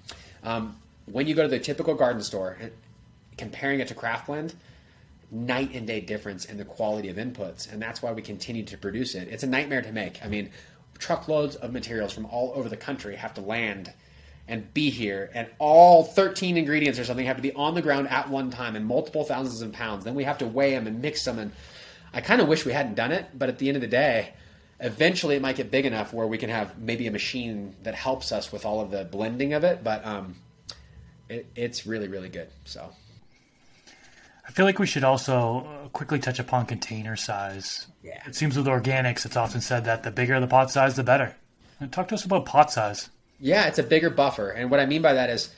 um, 0.43 0.77
when 1.07 1.27
you 1.27 1.35
go 1.35 1.43
to 1.43 1.49
the 1.49 1.59
typical 1.59 1.95
garden 1.95 2.23
store, 2.23 2.59
comparing 3.39 3.81
it 3.81 3.89
to 3.89 3.95
Craftblend, 3.95 4.53
night 5.31 5.71
and 5.73 5.87
day 5.87 6.03
difference 6.03 6.45
in 6.45 6.59
the 6.59 6.67
quality 6.67 7.09
of 7.09 7.17
inputs. 7.17 7.73
And 7.73 7.81
that's 7.81 8.03
why 8.03 8.13
we 8.13 8.21
continue 8.21 8.65
to 8.65 8.77
produce 8.77 9.15
it. 9.15 9.29
It's 9.29 9.43
a 9.43 9.47
nightmare 9.47 9.81
to 9.81 9.91
make. 9.91 10.23
I 10.23 10.29
mean, 10.29 10.51
truckloads 10.99 11.57
of 11.57 11.73
materials 11.73 12.13
from 12.13 12.27
all 12.27 12.53
over 12.55 12.69
the 12.69 12.77
country 12.77 13.17
have 13.17 13.33
to 13.35 13.41
land 13.41 13.91
and 14.47 14.73
be 14.75 14.91
here, 14.91 15.31
and 15.35 15.49
all 15.59 16.05
13 16.05 16.57
ingredients 16.57 16.99
or 16.99 17.05
something 17.05 17.27
have 17.27 17.37
to 17.37 17.43
be 17.43 17.53
on 17.55 17.75
the 17.75 17.83
ground 17.83 18.09
at 18.09 18.29
one 18.29 18.51
time 18.51 18.77
and 18.77 18.85
multiple 18.85 19.25
thousands 19.25 19.63
of 19.63 19.73
pounds. 19.73 20.05
Then 20.05 20.15
we 20.15 20.25
have 20.25 20.39
to 20.39 20.47
weigh 20.47 20.73
them 20.73 20.87
and 20.87 21.01
mix 21.01 21.25
them. 21.25 21.39
And 21.39 21.53
I 22.13 22.21
kind 22.21 22.41
of 22.41 22.49
wish 22.49 22.67
we 22.67 22.73
hadn't 22.73 22.95
done 22.95 23.11
it, 23.11 23.27
but 23.35 23.49
at 23.49 23.59
the 23.59 23.69
end 23.69 23.77
of 23.77 23.81
the 23.81 23.89
day, 23.89 24.35
eventually 24.81 25.37
it 25.37 25.43
might 25.43 25.57
get 25.57 25.71
big 25.71 25.87
enough 25.87 26.13
where 26.13 26.27
we 26.27 26.37
can 26.37 26.51
have 26.51 26.79
maybe 26.79 27.07
a 27.07 27.11
machine 27.11 27.75
that 27.85 27.95
helps 27.95 28.33
us 28.33 28.53
with 28.53 28.67
all 28.67 28.81
of 28.81 28.91
the 28.91 29.05
blending 29.05 29.55
of 29.55 29.65
it. 29.65 29.83
But 29.83 30.05
um, 30.05 30.37
it, 31.29 31.47
it's 31.57 31.87
really, 31.87 32.09
really 32.09 32.29
good. 32.29 32.49
So. 32.65 32.91
I 34.47 34.51
feel 34.51 34.67
like 34.67 34.79
we 34.79 34.87
should 34.87 35.05
also 35.05 35.67
uh, 35.67 35.89
quickly 35.89 36.19
touch 36.19 36.39
upon 36.39 36.67
container 36.67 37.17
size. 37.17 37.87
Yeah. 38.03 38.23
It 38.27 38.35
seems 38.35 38.59
with 38.59 38.67
organics, 38.67 39.25
it's 39.25 39.37
often 39.37 39.63
said 39.63 39.87
that 39.87 40.03
the 40.03 40.11
bigger 40.11 40.39
the 40.39 40.47
pot 40.47 40.71
size, 40.71 40.97
the 40.97 41.03
better. 41.03 41.35
Talk 41.91 42.09
to 42.09 42.15
us 42.15 42.25
about 42.25 42.45
pot 42.45 42.71
size. 42.71 43.09
Yeah, 43.41 43.67
it's 43.67 43.79
a 43.79 43.83
bigger 43.83 44.11
buffer. 44.11 44.51
And 44.51 44.71
what 44.71 44.81
I 44.81 44.87
mean 44.87 45.03
by 45.03 45.15
that 45.15 45.31
is 45.31 45.55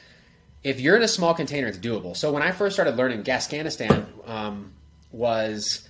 if 0.64 0.81
you're 0.81 0.97
in 0.97 1.03
a 1.03 1.09
small 1.09 1.35
container, 1.35 1.68
it's 1.68 1.79
doable. 1.79 2.16
So 2.16 2.33
when 2.33 2.43
I 2.43 2.51
first 2.51 2.74
started 2.74 2.97
learning, 2.97 3.22
Gascanistan 3.22 4.07
um, 4.29 4.72
was 5.12 5.89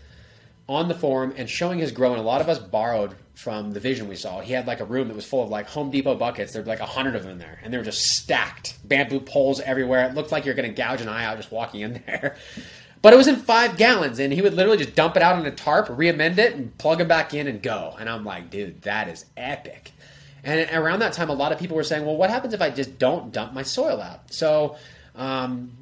on 0.69 0.89
the 0.89 0.95
forum 0.95 1.33
and 1.37 1.49
showing 1.49 1.79
his 1.79 1.93
grow, 1.93 2.11
and 2.11 2.21
a 2.21 2.25
lot 2.25 2.41
of 2.41 2.49
us 2.49 2.59
borrowed 2.59 3.15
from 3.35 3.73
the 3.73 3.81
vision 3.81 4.09
we 4.09 4.17
saw. 4.17 4.41
He 4.41 4.53
had 4.53 4.67
like 4.67 4.81
a 4.81 4.85
room 4.85 5.09
that 5.09 5.15
was 5.15 5.25
full 5.25 5.43
of 5.43 5.51
like 5.51 5.67
Home 5.69 5.91
Depot 5.91 6.15
buckets. 6.17 6.53
There'd 6.53 6.65
be 6.65 6.71
like 6.71 6.81
a 6.81 6.87
hundred 6.87 7.15
of 7.17 7.23
them 7.23 7.33
in 7.33 7.39
there, 7.39 7.61
and 7.63 7.73
they 7.73 7.79
were 7.79 7.85
just 7.85 8.03
stacked. 8.03 8.77
Bamboo 8.85 9.21
poles 9.21 9.61
everywhere. 9.61 10.09
It 10.09 10.15
looked 10.15 10.33
like 10.33 10.45
you're 10.45 10.55
going 10.55 10.69
to 10.69 10.75
gouge 10.75 11.01
an 11.01 11.09
eye 11.09 11.25
out 11.25 11.37
just 11.37 11.53
walking 11.53 11.83
in 11.83 11.93
there. 12.07 12.37
But 13.03 13.13
it 13.13 13.17
was 13.17 13.29
in 13.29 13.37
five 13.37 13.77
gallons, 13.77 14.19
and 14.19 14.33
he 14.33 14.43
would 14.43 14.55
literally 14.55 14.79
just 14.79 14.95
dump 14.97 15.17
it 15.17 15.23
out 15.23 15.37
on 15.37 15.47
a 15.47 15.51
tarp, 15.51 15.87
re-amend 15.91 16.39
it, 16.39 16.55
and 16.55 16.77
plug 16.77 17.01
it 17.01 17.07
back 17.07 17.35
in 17.35 17.47
and 17.47 17.63
go. 17.63 17.95
And 18.01 18.09
I'm 18.09 18.25
like, 18.25 18.51
dude, 18.51 18.83
that 18.83 19.09
is 19.09 19.27
epic. 19.37 19.93
And 20.47 20.71
around 20.71 21.01
that 21.01 21.13
time, 21.13 21.29
a 21.29 21.35
lot 21.35 21.51
of 21.51 21.59
people 21.59 21.77
were 21.77 21.83
saying, 21.83 22.07
well, 22.07 22.17
what 22.17 22.31
happens 22.31 22.55
if 22.55 22.63
I 22.63 22.71
just 22.71 23.01
don't 23.01 23.33
dump 23.33 23.53
my 23.53 23.65
soil 23.65 24.01
out? 24.01 24.33
So 24.33 24.77
um, 25.17 25.73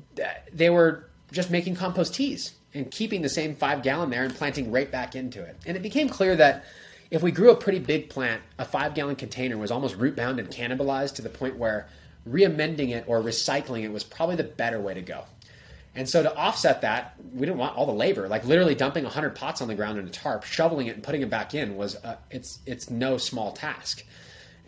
they 0.55 0.71
were 0.71 1.05
just 1.33 1.51
making 1.51 1.77
compost 1.77 2.15
teas 2.15 2.55
and 2.73 2.91
keeping 2.91 3.21
the 3.21 3.29
same 3.29 3.57
five 3.57 3.83
gallon 3.83 4.09
there 4.09 4.25
and 4.25 4.35
planting 4.35 4.73
right 4.73 4.91
back 4.91 5.15
into 5.15 5.43
it. 5.43 5.59
And 5.67 5.77
it 5.77 5.83
became 5.83 6.09
clear 6.09 6.35
that 6.37 6.65
if 7.11 7.23
we 7.23 7.31
grew 7.31 7.51
a 7.51 7.57
pretty 7.57 7.79
big 7.79 8.09
plant, 8.09 8.41
a 8.59 8.65
five 8.65 8.95
gallon 8.95 9.17
container 9.17 9.59
was 9.59 9.71
almost 9.71 9.97
root 9.97 10.17
bound 10.17 10.41
and 10.41 10.49
cannibalized 10.49 11.17
to 11.17 11.23
the 11.23 11.29
point 11.29 11.59
where 11.59 11.87
re-amending 12.25 12.89
it 12.89 13.05
or 13.07 13.21
recycling 13.23 13.83
it 13.83 13.93
was 13.93 14.03
probably 14.03 14.37
the 14.37 14.45
better 14.45 14.81
way 14.81 14.95
to 14.95 15.03
go. 15.03 15.25
And 15.95 16.09
so 16.09 16.23
to 16.23 16.35
offset 16.35 16.81
that, 16.81 17.15
we 17.35 17.41
didn't 17.41 17.59
want 17.59 17.77
all 17.77 17.85
the 17.85 17.93
labor. 17.93 18.29
Like 18.29 18.45
literally 18.47 18.75
dumping 18.75 19.05
100 19.05 19.37
pots 19.37 19.61
on 19.61 19.69
the 19.69 19.75
ground 19.75 19.99
in 19.99 20.07
a 20.07 20.11
tarp, 20.11 20.43
shoveling 20.45 20.87
it 20.87 20.95
and 20.95 21.05
putting 21.05 21.21
it 21.21 21.29
back 21.29 21.55
in 21.55 21.77
was 21.77 21.97
uh, 21.97 22.17
it's 22.31 22.61
it's 22.67 22.89
no 22.89 23.19
small 23.19 23.53
task. 23.53 24.05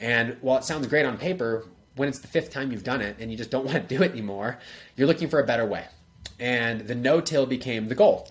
And 0.00 0.36
while 0.40 0.58
it 0.58 0.64
sounds 0.64 0.86
great 0.86 1.06
on 1.06 1.16
paper, 1.16 1.66
when 1.96 2.08
it's 2.08 2.18
the 2.18 2.28
fifth 2.28 2.50
time 2.50 2.70
you've 2.70 2.84
done 2.84 3.00
it 3.00 3.16
and 3.18 3.30
you 3.30 3.36
just 3.36 3.50
don't 3.50 3.64
want 3.66 3.88
to 3.88 3.96
do 3.96 4.02
it 4.02 4.12
anymore, 4.12 4.58
you're 4.96 5.06
looking 5.06 5.28
for 5.28 5.40
a 5.40 5.46
better 5.46 5.66
way. 5.66 5.86
And 6.38 6.82
the 6.82 6.94
no 6.94 7.20
till 7.20 7.46
became 7.46 7.88
the 7.88 7.94
goal. 7.94 8.28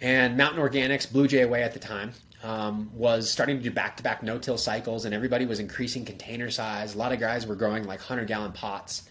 And 0.00 0.36
Mountain 0.36 0.62
Organics, 0.62 1.10
Blue 1.10 1.26
Jay 1.26 1.44
Way 1.44 1.62
at 1.64 1.72
the 1.72 1.80
time, 1.80 2.12
um, 2.44 2.90
was 2.94 3.30
starting 3.30 3.56
to 3.56 3.62
do 3.62 3.70
back 3.70 3.96
to 3.96 4.02
back 4.02 4.22
no 4.22 4.38
till 4.38 4.56
cycles, 4.56 5.04
and 5.04 5.12
everybody 5.12 5.44
was 5.44 5.58
increasing 5.58 6.04
container 6.04 6.50
size. 6.50 6.94
A 6.94 6.98
lot 6.98 7.12
of 7.12 7.18
guys 7.18 7.46
were 7.46 7.56
growing 7.56 7.84
like 7.84 7.98
100 7.98 8.28
gallon 8.28 8.52
pots. 8.52 9.08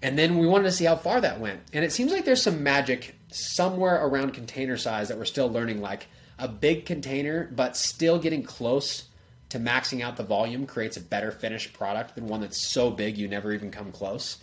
And 0.00 0.18
then 0.18 0.38
we 0.38 0.46
wanted 0.46 0.64
to 0.64 0.72
see 0.72 0.84
how 0.84 0.96
far 0.96 1.20
that 1.20 1.40
went. 1.40 1.60
And 1.72 1.84
it 1.84 1.92
seems 1.92 2.12
like 2.12 2.24
there's 2.24 2.42
some 2.42 2.62
magic 2.62 3.16
somewhere 3.30 4.06
around 4.06 4.32
container 4.32 4.76
size 4.76 5.08
that 5.08 5.18
we're 5.18 5.24
still 5.24 5.50
learning, 5.50 5.80
like 5.80 6.06
a 6.38 6.48
big 6.48 6.86
container, 6.86 7.50
but 7.52 7.76
still 7.76 8.18
getting 8.18 8.44
close 8.44 9.07
to 9.50 9.58
maxing 9.58 10.02
out 10.02 10.16
the 10.16 10.22
volume 10.22 10.66
creates 10.66 10.96
a 10.96 11.00
better 11.00 11.30
finished 11.30 11.72
product 11.72 12.14
than 12.14 12.26
one 12.26 12.40
that's 12.40 12.60
so 12.60 12.90
big 12.90 13.16
you 13.16 13.28
never 13.28 13.52
even 13.52 13.70
come 13.70 13.92
close. 13.92 14.38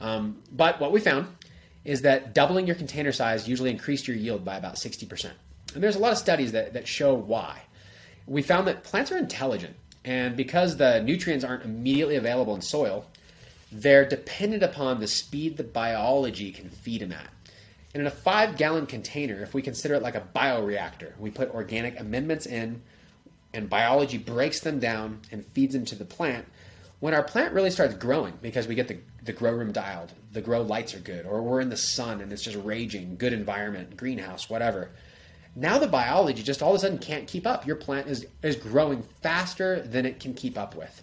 Um, 0.00 0.42
but 0.52 0.80
what 0.80 0.92
we 0.92 1.00
found 1.00 1.28
is 1.84 2.02
that 2.02 2.34
doubling 2.34 2.66
your 2.66 2.76
container 2.76 3.12
size 3.12 3.48
usually 3.48 3.70
increased 3.70 4.08
your 4.08 4.16
yield 4.16 4.44
by 4.44 4.56
about 4.56 4.76
60%. 4.76 5.30
And 5.74 5.82
there's 5.82 5.96
a 5.96 5.98
lot 5.98 6.12
of 6.12 6.18
studies 6.18 6.52
that, 6.52 6.72
that 6.74 6.86
show 6.86 7.14
why. 7.14 7.62
We 8.26 8.42
found 8.42 8.66
that 8.68 8.84
plants 8.84 9.12
are 9.12 9.18
intelligent, 9.18 9.76
and 10.04 10.36
because 10.36 10.76
the 10.76 11.02
nutrients 11.02 11.44
aren't 11.44 11.64
immediately 11.64 12.16
available 12.16 12.54
in 12.54 12.62
soil, 12.62 13.06
they're 13.70 14.08
dependent 14.08 14.62
upon 14.62 15.00
the 15.00 15.06
speed 15.06 15.56
the 15.56 15.64
biology 15.64 16.52
can 16.52 16.70
feed 16.70 17.02
them 17.02 17.12
at. 17.12 17.28
And 17.92 18.00
in 18.00 18.06
a 18.06 18.10
five 18.10 18.56
gallon 18.56 18.86
container, 18.86 19.42
if 19.42 19.52
we 19.52 19.62
consider 19.62 19.94
it 19.94 20.02
like 20.02 20.14
a 20.14 20.26
bioreactor, 20.34 21.16
we 21.18 21.30
put 21.30 21.54
organic 21.54 22.00
amendments 22.00 22.46
in 22.46 22.82
and 23.54 23.70
biology 23.70 24.18
breaks 24.18 24.60
them 24.60 24.78
down 24.80 25.20
and 25.30 25.46
feeds 25.46 25.72
them 25.72 25.84
to 25.86 25.94
the 25.94 26.04
plant, 26.04 26.46
When 27.00 27.12
our 27.12 27.22
plant 27.22 27.52
really 27.52 27.70
starts 27.70 27.94
growing 27.94 28.32
because 28.40 28.66
we 28.66 28.74
get 28.74 28.88
the, 28.88 28.98
the 29.22 29.32
grow 29.32 29.52
room 29.52 29.72
dialed, 29.72 30.12
the 30.32 30.40
grow 30.40 30.62
lights 30.62 30.94
are 30.94 31.00
good, 31.00 31.26
or 31.26 31.42
we're 31.42 31.60
in 31.60 31.68
the 31.68 31.76
sun 31.76 32.20
and 32.20 32.32
it's 32.32 32.42
just 32.42 32.56
raging, 32.64 33.16
good 33.16 33.32
environment, 33.32 33.96
greenhouse, 33.96 34.48
whatever. 34.48 34.90
Now 35.54 35.78
the 35.78 35.86
biology 35.86 36.42
just 36.42 36.62
all 36.62 36.70
of 36.70 36.76
a 36.76 36.78
sudden 36.78 36.98
can't 36.98 37.28
keep 37.28 37.46
up. 37.46 37.66
Your 37.66 37.76
plant 37.76 38.08
is, 38.08 38.26
is 38.42 38.56
growing 38.56 39.02
faster 39.22 39.80
than 39.80 40.06
it 40.06 40.18
can 40.18 40.34
keep 40.34 40.56
up 40.56 40.74
with. 40.74 41.02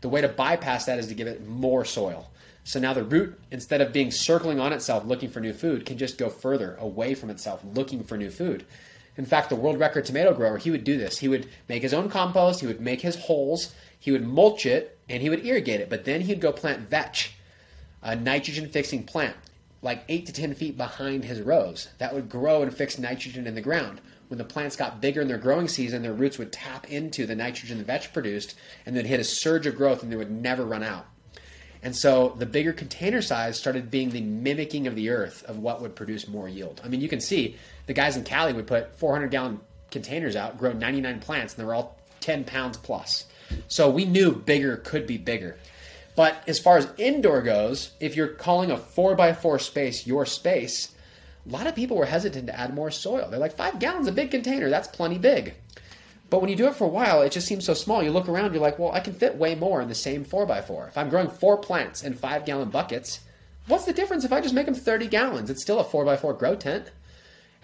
The 0.00 0.08
way 0.08 0.20
to 0.20 0.28
bypass 0.28 0.86
that 0.86 0.98
is 0.98 1.08
to 1.08 1.14
give 1.14 1.26
it 1.26 1.46
more 1.46 1.84
soil. 1.84 2.30
So 2.64 2.80
now 2.80 2.94
the 2.94 3.04
root, 3.04 3.38
instead 3.50 3.82
of 3.82 3.92
being 3.92 4.10
circling 4.10 4.58
on 4.58 4.72
itself 4.72 5.04
looking 5.04 5.28
for 5.28 5.40
new 5.40 5.52
food, 5.52 5.84
can 5.84 5.98
just 5.98 6.16
go 6.16 6.30
further 6.30 6.76
away 6.76 7.14
from 7.14 7.28
itself 7.28 7.60
looking 7.74 8.02
for 8.02 8.16
new 8.16 8.30
food. 8.30 8.64
In 9.16 9.24
fact, 9.24 9.48
the 9.48 9.56
world 9.56 9.78
record 9.78 10.04
tomato 10.04 10.34
grower, 10.34 10.58
he 10.58 10.70
would 10.70 10.84
do 10.84 10.98
this. 10.98 11.18
He 11.18 11.28
would 11.28 11.48
make 11.68 11.82
his 11.82 11.94
own 11.94 12.08
compost, 12.08 12.60
he 12.60 12.66
would 12.66 12.80
make 12.80 13.00
his 13.00 13.16
holes, 13.16 13.72
he 13.98 14.10
would 14.10 14.26
mulch 14.26 14.66
it, 14.66 14.98
and 15.08 15.22
he 15.22 15.30
would 15.30 15.46
irrigate 15.46 15.80
it. 15.80 15.88
But 15.88 16.04
then 16.04 16.22
he'd 16.22 16.40
go 16.40 16.52
plant 16.52 16.88
vetch, 16.88 17.34
a 18.02 18.16
nitrogen 18.16 18.68
fixing 18.68 19.04
plant, 19.04 19.36
like 19.82 20.04
8 20.08 20.26
to 20.26 20.32
10 20.32 20.54
feet 20.54 20.76
behind 20.76 21.24
his 21.24 21.40
rows. 21.40 21.88
That 21.98 22.14
would 22.14 22.28
grow 22.28 22.62
and 22.62 22.74
fix 22.74 22.98
nitrogen 22.98 23.46
in 23.46 23.54
the 23.54 23.60
ground. 23.60 24.00
When 24.28 24.38
the 24.38 24.44
plants 24.44 24.74
got 24.74 25.00
bigger 25.00 25.20
in 25.20 25.28
their 25.28 25.38
growing 25.38 25.68
season, 25.68 26.02
their 26.02 26.12
roots 26.12 26.38
would 26.38 26.52
tap 26.52 26.90
into 26.90 27.26
the 27.26 27.36
nitrogen 27.36 27.78
the 27.78 27.84
vetch 27.84 28.12
produced 28.12 28.56
and 28.84 28.96
then 28.96 29.04
hit 29.04 29.20
a 29.20 29.24
surge 29.24 29.66
of 29.66 29.76
growth 29.76 30.02
and 30.02 30.10
they 30.10 30.16
would 30.16 30.30
never 30.30 30.64
run 30.64 30.82
out. 30.82 31.06
And 31.82 31.94
so 31.94 32.34
the 32.38 32.46
bigger 32.46 32.72
container 32.72 33.20
size 33.20 33.58
started 33.58 33.90
being 33.90 34.10
the 34.10 34.22
mimicking 34.22 34.86
of 34.86 34.96
the 34.96 35.10
earth 35.10 35.44
of 35.44 35.58
what 35.58 35.82
would 35.82 35.94
produce 35.94 36.26
more 36.26 36.48
yield. 36.48 36.80
I 36.82 36.88
mean, 36.88 37.02
you 37.02 37.10
can 37.10 37.20
see 37.20 37.56
the 37.86 37.92
guys 37.92 38.16
in 38.16 38.24
Cali 38.24 38.52
would 38.52 38.66
put 38.66 38.98
400 38.98 39.30
gallon 39.30 39.60
containers 39.90 40.36
out, 40.36 40.58
grow 40.58 40.72
99 40.72 41.20
plants, 41.20 41.54
and 41.54 41.62
they 41.62 41.66
were 41.66 41.74
all 41.74 41.98
10 42.20 42.44
pounds 42.44 42.76
plus. 42.76 43.26
So 43.68 43.90
we 43.90 44.04
knew 44.04 44.32
bigger 44.32 44.78
could 44.78 45.06
be 45.06 45.18
bigger. 45.18 45.56
But 46.16 46.36
as 46.46 46.58
far 46.58 46.78
as 46.78 46.88
indoor 46.96 47.42
goes, 47.42 47.92
if 48.00 48.16
you're 48.16 48.28
calling 48.28 48.70
a 48.70 48.76
4x4 48.76 49.60
space 49.60 50.06
your 50.06 50.26
space, 50.26 50.94
a 51.46 51.50
lot 51.50 51.66
of 51.66 51.74
people 51.74 51.96
were 51.96 52.06
hesitant 52.06 52.46
to 52.46 52.58
add 52.58 52.74
more 52.74 52.90
soil. 52.90 53.28
They're 53.28 53.40
like, 53.40 53.56
five 53.56 53.78
gallons 53.78 54.06
a 54.06 54.12
big 54.12 54.30
container, 54.30 54.70
that's 54.70 54.88
plenty 54.88 55.18
big. 55.18 55.54
But 56.30 56.40
when 56.40 56.50
you 56.50 56.56
do 56.56 56.66
it 56.66 56.74
for 56.74 56.84
a 56.84 56.88
while, 56.88 57.22
it 57.22 57.32
just 57.32 57.46
seems 57.46 57.64
so 57.64 57.74
small. 57.74 58.02
You 58.02 58.10
look 58.10 58.28
around, 58.28 58.52
you're 58.52 58.62
like, 58.62 58.78
well, 58.78 58.92
I 58.92 59.00
can 59.00 59.12
fit 59.12 59.36
way 59.36 59.54
more 59.54 59.82
in 59.82 59.88
the 59.88 59.94
same 59.94 60.24
4x4. 60.24 60.88
If 60.88 60.98
I'm 60.98 61.10
growing 61.10 61.28
four 61.28 61.58
plants 61.58 62.02
in 62.02 62.14
five 62.14 62.44
gallon 62.44 62.70
buckets, 62.70 63.20
what's 63.66 63.84
the 63.84 63.92
difference 63.92 64.24
if 64.24 64.32
I 64.32 64.40
just 64.40 64.54
make 64.54 64.66
them 64.66 64.74
30 64.74 65.08
gallons? 65.08 65.50
It's 65.50 65.62
still 65.62 65.80
a 65.80 65.84
4x4 65.84 66.38
grow 66.38 66.56
tent. 66.56 66.90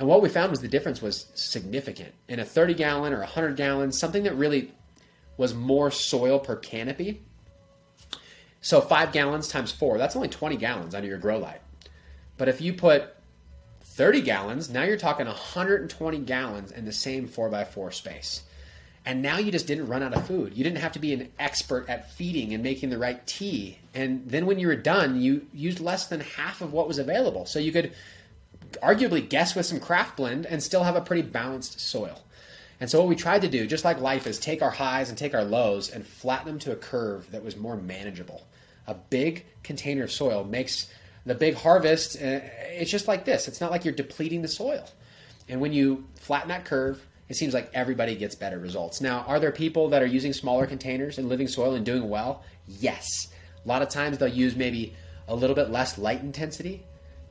And 0.00 0.08
what 0.08 0.22
we 0.22 0.30
found 0.30 0.50
was 0.50 0.62
the 0.62 0.68
difference 0.68 1.02
was 1.02 1.26
significant. 1.34 2.14
In 2.26 2.40
a 2.40 2.44
30 2.44 2.72
gallon 2.72 3.12
or 3.12 3.18
100 3.18 3.54
gallon, 3.54 3.92
something 3.92 4.22
that 4.22 4.34
really 4.34 4.72
was 5.36 5.52
more 5.52 5.90
soil 5.90 6.38
per 6.38 6.56
canopy. 6.56 7.20
So 8.62 8.80
five 8.80 9.12
gallons 9.12 9.48
times 9.48 9.72
four, 9.72 9.98
that's 9.98 10.16
only 10.16 10.28
20 10.28 10.56
gallons 10.56 10.94
under 10.94 11.06
your 11.06 11.18
grow 11.18 11.38
light. 11.38 11.60
But 12.38 12.48
if 12.48 12.62
you 12.62 12.72
put 12.72 13.14
30 13.82 14.22
gallons, 14.22 14.70
now 14.70 14.84
you're 14.84 14.96
talking 14.96 15.26
120 15.26 16.18
gallons 16.20 16.72
in 16.72 16.86
the 16.86 16.92
same 16.92 17.28
4x4 17.28 17.92
space. 17.92 18.42
And 19.04 19.20
now 19.20 19.36
you 19.36 19.52
just 19.52 19.66
didn't 19.66 19.88
run 19.88 20.02
out 20.02 20.14
of 20.14 20.26
food. 20.26 20.54
You 20.56 20.64
didn't 20.64 20.78
have 20.78 20.92
to 20.92 20.98
be 20.98 21.12
an 21.12 21.28
expert 21.38 21.90
at 21.90 22.10
feeding 22.10 22.54
and 22.54 22.62
making 22.62 22.88
the 22.88 22.98
right 22.98 23.26
tea. 23.26 23.78
And 23.92 24.26
then 24.26 24.46
when 24.46 24.58
you 24.58 24.68
were 24.68 24.76
done, 24.76 25.20
you 25.20 25.46
used 25.52 25.78
less 25.78 26.06
than 26.06 26.20
half 26.20 26.62
of 26.62 26.72
what 26.72 26.88
was 26.88 26.98
available. 26.98 27.44
So 27.44 27.58
you 27.58 27.70
could 27.70 27.92
arguably 28.82 29.26
guess 29.26 29.54
with 29.54 29.66
some 29.66 29.80
craft 29.80 30.16
blend 30.16 30.46
and 30.46 30.62
still 30.62 30.84
have 30.84 30.96
a 30.96 31.00
pretty 31.00 31.22
balanced 31.22 31.80
soil. 31.80 32.20
And 32.80 32.90
so 32.90 32.98
what 32.98 33.08
we 33.08 33.16
tried 33.16 33.42
to 33.42 33.48
do, 33.48 33.66
just 33.66 33.84
like 33.84 34.00
life, 34.00 34.26
is 34.26 34.38
take 34.38 34.62
our 34.62 34.70
highs 34.70 35.10
and 35.10 35.18
take 35.18 35.34
our 35.34 35.44
lows 35.44 35.90
and 35.90 36.06
flatten 36.06 36.46
them 36.46 36.58
to 36.60 36.72
a 36.72 36.76
curve 36.76 37.30
that 37.30 37.44
was 37.44 37.56
more 37.56 37.76
manageable. 37.76 38.46
A 38.86 38.94
big 38.94 39.44
container 39.62 40.04
of 40.04 40.12
soil 40.12 40.44
makes 40.44 40.90
the 41.26 41.34
big 41.34 41.54
harvest, 41.54 42.16
uh, 42.16 42.40
it's 42.70 42.90
just 42.90 43.06
like 43.06 43.26
this. 43.26 43.48
It's 43.48 43.60
not 43.60 43.70
like 43.70 43.84
you're 43.84 43.94
depleting 43.94 44.40
the 44.40 44.48
soil. 44.48 44.88
And 45.48 45.60
when 45.60 45.72
you 45.72 46.06
flatten 46.14 46.48
that 46.48 46.64
curve, 46.64 47.06
it 47.28 47.36
seems 47.36 47.52
like 47.52 47.70
everybody 47.74 48.16
gets 48.16 48.34
better 48.34 48.58
results. 48.58 49.00
Now, 49.00 49.20
are 49.26 49.38
there 49.38 49.52
people 49.52 49.90
that 49.90 50.02
are 50.02 50.06
using 50.06 50.32
smaller 50.32 50.66
containers 50.66 51.18
and 51.18 51.28
living 51.28 51.48
soil 51.48 51.74
and 51.74 51.84
doing 51.84 52.08
well? 52.08 52.42
Yes. 52.66 53.28
A 53.64 53.68
lot 53.68 53.82
of 53.82 53.90
times 53.90 54.18
they'll 54.18 54.28
use 54.28 54.56
maybe 54.56 54.96
a 55.28 55.34
little 55.34 55.54
bit 55.54 55.70
less 55.70 55.98
light 55.98 56.22
intensity 56.22 56.82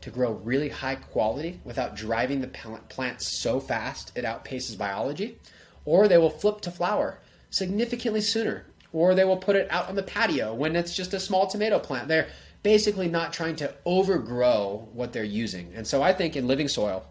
to 0.10 0.16
grow 0.16 0.34
really 0.34 0.70
high 0.70 0.95
quality 0.95 1.60
without 1.64 1.95
driving 1.95 2.41
the 2.41 2.47
plant 2.47 3.22
so 3.22 3.60
fast 3.60 4.12
it 4.16 4.26
outpaces 4.26 4.78
biology. 4.78 5.38
Or 5.86 6.07
they 6.07 6.18
will 6.18 6.32
flip 6.32 6.62
to 6.62 6.72
flower 6.72 7.20
significantly 7.51 8.22
sooner. 8.22 8.66
Or 8.91 9.14
they 9.14 9.24
will 9.24 9.38
put 9.38 9.55
it 9.55 9.68
out 9.70 9.88
on 9.88 9.95
the 9.95 10.03
patio 10.03 10.53
when 10.53 10.76
it's 10.76 10.95
just 10.95 11.14
a 11.14 11.20
small 11.20 11.47
tomato 11.47 11.78
plant. 11.80 12.07
They're 12.07 12.30
basically 12.64 13.07
not 13.07 13.34
trying 13.34 13.55
to 13.57 13.74
overgrow 13.86 14.89
what 14.93 15.14
they're 15.14 15.24
using. 15.24 15.72
And 15.76 15.86
so 15.86 16.01
I 16.01 16.12
think 16.12 16.36
in 16.36 16.47
living 16.47 16.68
soil, 16.68 17.05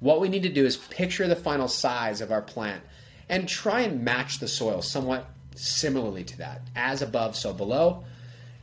what 0.00 0.20
we 0.20 0.30
need 0.30 0.42
to 0.44 0.48
do 0.48 0.64
is 0.64 0.78
picture 0.78 1.28
the 1.28 1.36
final 1.36 1.68
size 1.68 2.22
of 2.22 2.32
our 2.32 2.42
plant 2.42 2.82
and 3.28 3.46
try 3.46 3.82
and 3.82 4.02
match 4.02 4.38
the 4.38 4.48
soil 4.48 4.80
somewhat 4.80 5.28
similarly 5.54 6.24
to 6.24 6.38
that. 6.38 6.62
As 6.74 7.02
above, 7.02 7.36
so 7.36 7.52
below. 7.52 8.04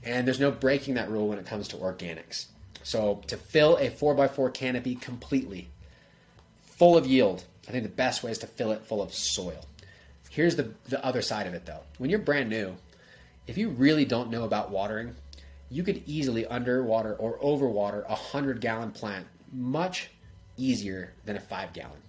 And 0.04 0.26
there's 0.26 0.40
no 0.40 0.52
breaking 0.52 0.96
that 0.96 1.12
rule 1.12 1.28
when 1.28 1.38
it 1.38 1.46
comes 1.46 1.68
to 1.70 1.78
organics. 1.78 2.48
So 2.88 3.22
to 3.28 3.36
fill 3.36 3.76
a 3.76 3.90
4x4 3.90 4.54
canopy 4.54 4.96
completely, 4.96 5.68
full 6.78 6.96
of 6.96 7.06
yield, 7.06 7.44
I 7.68 7.72
think 7.72 7.84
the 7.84 7.90
best 7.90 8.24
way 8.24 8.32
is 8.32 8.38
to 8.38 8.48
fill 8.48 8.72
it 8.72 8.86
full 8.86 9.02
of 9.02 9.14
soil. 9.14 9.66
Here's 10.30 10.56
the, 10.56 10.72
the 10.88 11.04
other 11.04 11.22
side 11.22 11.48
of 11.48 11.54
it 11.54 11.66
though. 11.66 11.82
When 11.98 12.10
you're 12.10 12.20
brand 12.20 12.50
new, 12.50 12.78
if 13.46 13.58
you 13.58 13.68
really 13.68 14.06
don't 14.06 14.30
know 14.30 14.46
about 14.46 14.72
watering, 14.72 15.16
you 15.70 15.84
could 15.84 16.02
easily 16.06 16.46
underwater 16.46 17.14
or 17.16 17.38
overwater 17.40 18.06
a 18.06 18.16
100 18.16 18.62
gallon 18.62 18.92
plant 18.92 19.28
much 19.52 20.10
easier 20.56 21.12
than 21.26 21.36
a 21.36 21.42
five 21.42 21.74
gallon. 21.74 22.00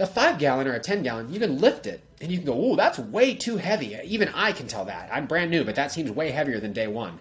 A 0.00 0.06
five 0.06 0.40
gallon 0.40 0.66
or 0.66 0.72
a 0.72 0.80
10 0.80 1.04
gallon, 1.04 1.32
you 1.32 1.38
can 1.38 1.60
lift 1.60 1.86
it 1.86 2.02
and 2.20 2.32
you 2.32 2.38
can 2.38 2.46
go, 2.48 2.72
oh, 2.72 2.74
that's 2.74 2.98
way 2.98 3.36
too 3.36 3.58
heavy. 3.58 3.96
Even 4.02 4.28
I 4.34 4.50
can 4.50 4.66
tell 4.66 4.86
that. 4.86 5.08
I'm 5.12 5.26
brand 5.26 5.52
new, 5.52 5.62
but 5.62 5.76
that 5.76 5.92
seems 5.92 6.10
way 6.10 6.32
heavier 6.32 6.58
than 6.58 6.72
day 6.72 6.88
one. 6.88 7.20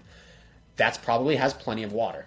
That's 0.76 0.98
probably 0.98 1.36
has 1.36 1.54
plenty 1.54 1.84
of 1.84 1.94
water. 1.94 2.26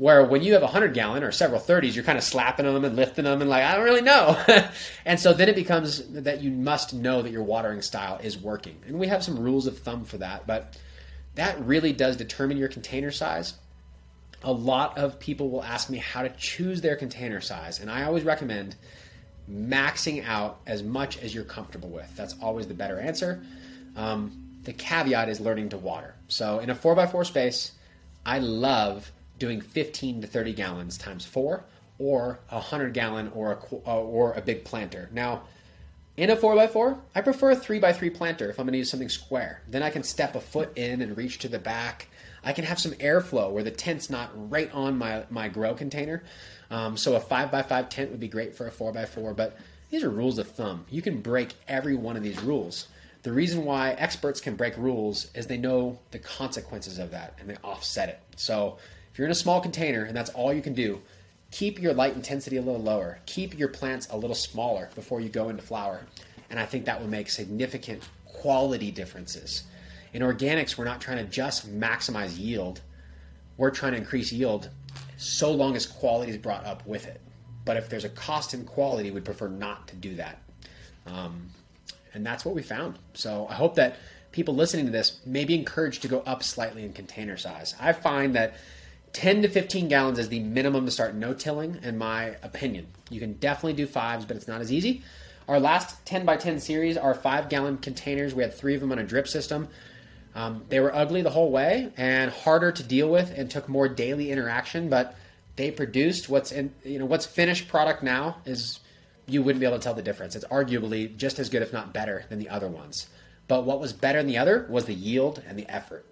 Where 0.00 0.24
when 0.24 0.42
you 0.42 0.54
have 0.54 0.62
a 0.62 0.66
100 0.66 0.94
gallon 0.94 1.22
or 1.22 1.30
several 1.30 1.60
30s, 1.60 1.94
you're 1.94 2.04
kind 2.04 2.16
of 2.16 2.24
slapping 2.24 2.64
them 2.64 2.84
and 2.84 2.96
lifting 2.96 3.24
them 3.24 3.40
and 3.40 3.50
like, 3.50 3.64
I 3.64 3.74
don't 3.74 3.84
really 3.84 4.00
know. 4.00 4.42
and 5.04 5.20
so 5.20 5.32
then 5.32 5.48
it 5.48 5.54
becomes 5.54 6.02
that 6.08 6.40
you 6.40 6.50
must 6.50 6.94
know 6.94 7.20
that 7.22 7.30
your 7.30 7.42
watering 7.42 7.82
style 7.82 8.18
is 8.22 8.38
working. 8.38 8.80
And 8.86 8.98
we 8.98 9.08
have 9.08 9.22
some 9.22 9.38
rules 9.38 9.66
of 9.66 9.78
thumb 9.78 10.04
for 10.04 10.18
that, 10.18 10.46
but 10.46 10.78
that 11.34 11.60
really 11.64 11.92
does 11.92 12.16
determine 12.16 12.56
your 12.56 12.68
container 12.68 13.10
size 13.10 13.54
a 14.42 14.52
lot 14.52 14.96
of 14.96 15.18
people 15.18 15.50
will 15.50 15.62
ask 15.62 15.90
me 15.90 15.98
how 15.98 16.22
to 16.22 16.30
choose 16.30 16.80
their 16.80 16.96
container 16.96 17.40
size, 17.40 17.80
and 17.80 17.90
I 17.90 18.04
always 18.04 18.24
recommend 18.24 18.76
maxing 19.50 20.24
out 20.24 20.60
as 20.66 20.82
much 20.82 21.18
as 21.18 21.34
you're 21.34 21.44
comfortable 21.44 21.88
with. 21.88 22.14
That's 22.16 22.34
always 22.40 22.66
the 22.66 22.74
better 22.74 22.98
answer. 22.98 23.42
Um, 23.96 24.60
the 24.62 24.72
caveat 24.72 25.28
is 25.28 25.40
learning 25.40 25.70
to 25.70 25.78
water. 25.78 26.14
So 26.28 26.60
in 26.60 26.70
a 26.70 26.74
4x4 26.74 27.26
space, 27.26 27.72
I 28.24 28.38
love 28.38 29.10
doing 29.40 29.60
15 29.60 30.20
to 30.20 30.28
30 30.28 30.52
gallons 30.52 30.96
times 30.96 31.24
four, 31.24 31.64
or 31.98 32.38
a 32.50 32.54
100 32.54 32.94
gallon 32.94 33.32
or 33.34 33.52
a, 33.52 33.74
uh, 33.88 34.00
or 34.00 34.34
a 34.34 34.40
big 34.40 34.64
planter. 34.64 35.08
Now, 35.12 35.42
in 36.16 36.30
a 36.30 36.36
4x4, 36.36 36.98
I 37.16 37.20
prefer 37.22 37.50
a 37.50 37.56
3x3 37.56 38.14
planter 38.14 38.48
if 38.48 38.60
I'm 38.60 38.66
going 38.66 38.72
to 38.72 38.78
use 38.78 38.90
something 38.90 39.08
square. 39.08 39.62
Then 39.68 39.82
I 39.82 39.90
can 39.90 40.04
step 40.04 40.36
a 40.36 40.40
foot 40.40 40.78
in 40.78 41.02
and 41.02 41.16
reach 41.16 41.38
to 41.40 41.48
the 41.48 41.58
back 41.58 42.06
I 42.42 42.52
can 42.52 42.64
have 42.64 42.78
some 42.78 42.92
airflow 42.92 43.50
where 43.50 43.62
the 43.62 43.70
tent's 43.70 44.10
not 44.10 44.30
right 44.50 44.72
on 44.72 44.96
my, 44.96 45.24
my 45.30 45.48
grow 45.48 45.74
container. 45.74 46.22
Um, 46.70 46.96
so 46.96 47.16
a 47.16 47.20
5x5 47.20 47.90
tent 47.90 48.10
would 48.10 48.20
be 48.20 48.28
great 48.28 48.54
for 48.54 48.66
a 48.66 48.70
4x4, 48.70 49.36
but 49.36 49.56
these 49.90 50.02
are 50.02 50.10
rules 50.10 50.38
of 50.38 50.48
thumb. 50.48 50.84
You 50.88 51.02
can 51.02 51.20
break 51.20 51.54
every 51.68 51.96
one 51.96 52.16
of 52.16 52.22
these 52.22 52.40
rules. 52.42 52.88
The 53.22 53.32
reason 53.32 53.64
why 53.64 53.90
experts 53.92 54.40
can 54.40 54.56
break 54.56 54.76
rules 54.78 55.30
is 55.34 55.46
they 55.46 55.58
know 55.58 55.98
the 56.10 56.18
consequences 56.18 56.98
of 56.98 57.10
that 57.10 57.34
and 57.38 57.50
they 57.50 57.56
offset 57.62 58.08
it. 58.08 58.20
So 58.36 58.78
if 59.12 59.18
you're 59.18 59.26
in 59.26 59.32
a 59.32 59.34
small 59.34 59.60
container 59.60 60.04
and 60.04 60.16
that's 60.16 60.30
all 60.30 60.52
you 60.52 60.62
can 60.62 60.74
do, 60.74 61.00
keep 61.50 61.80
your 61.80 61.92
light 61.92 62.14
intensity 62.14 62.56
a 62.56 62.62
little 62.62 62.80
lower. 62.80 63.18
Keep 63.26 63.58
your 63.58 63.68
plants 63.68 64.08
a 64.10 64.16
little 64.16 64.36
smaller 64.36 64.90
before 64.94 65.20
you 65.20 65.28
go 65.28 65.48
into 65.48 65.62
flower. 65.62 66.02
And 66.48 66.58
I 66.58 66.66
think 66.66 66.84
that 66.84 67.00
will 67.00 67.08
make 67.08 67.30
significant 67.30 68.08
quality 68.24 68.90
differences. 68.90 69.64
In 70.12 70.22
organics, 70.22 70.76
we're 70.76 70.84
not 70.84 71.00
trying 71.00 71.18
to 71.18 71.30
just 71.30 71.70
maximize 71.72 72.38
yield. 72.38 72.80
We're 73.56 73.70
trying 73.70 73.92
to 73.92 73.98
increase 73.98 74.32
yield 74.32 74.70
so 75.16 75.52
long 75.52 75.76
as 75.76 75.86
quality 75.86 76.32
is 76.32 76.38
brought 76.38 76.64
up 76.64 76.86
with 76.86 77.06
it. 77.06 77.20
But 77.64 77.76
if 77.76 77.88
there's 77.88 78.04
a 78.04 78.08
cost 78.08 78.54
in 78.54 78.64
quality, 78.64 79.10
we'd 79.10 79.24
prefer 79.24 79.48
not 79.48 79.86
to 79.88 79.96
do 79.96 80.14
that. 80.16 80.40
Um, 81.06 81.50
and 82.14 82.24
that's 82.24 82.44
what 82.44 82.54
we 82.54 82.62
found. 82.62 82.98
So 83.14 83.46
I 83.48 83.54
hope 83.54 83.74
that 83.76 83.96
people 84.32 84.54
listening 84.54 84.86
to 84.86 84.92
this 84.92 85.20
may 85.26 85.44
be 85.44 85.54
encouraged 85.54 86.02
to 86.02 86.08
go 86.08 86.20
up 86.20 86.42
slightly 86.42 86.84
in 86.84 86.92
container 86.92 87.36
size. 87.36 87.74
I 87.78 87.92
find 87.92 88.34
that 88.34 88.54
10 89.12 89.42
to 89.42 89.48
15 89.48 89.88
gallons 89.88 90.18
is 90.18 90.28
the 90.28 90.40
minimum 90.40 90.84
to 90.84 90.90
start 90.90 91.14
no 91.14 91.34
tilling, 91.34 91.78
in 91.82 91.98
my 91.98 92.36
opinion. 92.42 92.86
You 93.10 93.20
can 93.20 93.34
definitely 93.34 93.72
do 93.72 93.86
fives, 93.86 94.24
but 94.24 94.36
it's 94.36 94.48
not 94.48 94.60
as 94.60 94.72
easy. 94.72 95.02
Our 95.48 95.58
last 95.58 96.04
10 96.06 96.24
by 96.24 96.36
10 96.36 96.60
series 96.60 96.96
are 96.96 97.12
five 97.12 97.48
gallon 97.48 97.78
containers. 97.78 98.34
We 98.34 98.42
had 98.42 98.54
three 98.54 98.74
of 98.74 98.80
them 98.80 98.92
on 98.92 98.98
a 98.98 99.04
drip 99.04 99.26
system. 99.26 99.68
Um, 100.34 100.64
they 100.68 100.78
were 100.78 100.94
ugly 100.94 101.22
the 101.22 101.30
whole 101.30 101.50
way 101.50 101.92
and 101.96 102.30
harder 102.30 102.70
to 102.70 102.82
deal 102.84 103.10
with 103.10 103.36
and 103.36 103.50
took 103.50 103.68
more 103.68 103.88
daily 103.88 104.30
interaction, 104.30 104.88
but 104.88 105.16
they 105.56 105.72
produced 105.72 106.28
what's 106.28 106.52
in 106.52 106.72
you 106.84 107.00
know 107.00 107.04
what's 107.04 107.26
finished 107.26 107.68
product 107.68 108.02
now 108.02 108.36
is 108.44 108.78
you 109.26 109.42
wouldn't 109.42 109.60
be 109.60 109.66
able 109.66 109.78
to 109.78 109.82
tell 109.82 109.94
the 109.94 110.02
difference. 110.02 110.36
It's 110.36 110.44
arguably 110.46 111.16
just 111.16 111.38
as 111.38 111.48
good, 111.48 111.62
if 111.62 111.72
not 111.72 111.92
better, 111.92 112.24
than 112.28 112.38
the 112.38 112.48
other 112.48 112.68
ones. 112.68 113.08
But 113.48 113.64
what 113.64 113.80
was 113.80 113.92
better 113.92 114.18
than 114.18 114.28
the 114.28 114.38
other 114.38 114.66
was 114.70 114.84
the 114.84 114.94
yield 114.94 115.42
and 115.46 115.58
the 115.58 115.68
effort. 115.68 116.04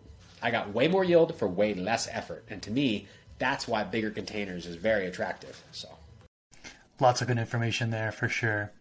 I 0.43 0.51
got 0.51 0.72
way 0.72 0.89
more 0.89 1.05
yield 1.05 1.34
for 1.36 1.49
way 1.49 1.74
less 1.74 2.09
effort, 2.11 2.45
and 2.49 2.62
to 2.62 2.70
me, 2.70 3.07
that's 3.39 3.68
why 3.68 3.84
bigger 3.84 4.11
containers 4.11 4.66
is 4.66 4.76
very 4.76 5.07
attractive. 5.07 5.62
So, 5.72 5.89
lots 7.01 7.20
of 7.20 7.28
good 7.28 7.39
information 7.39 7.91
there 7.91 8.12
for 8.12 8.28
sure. 8.28 8.72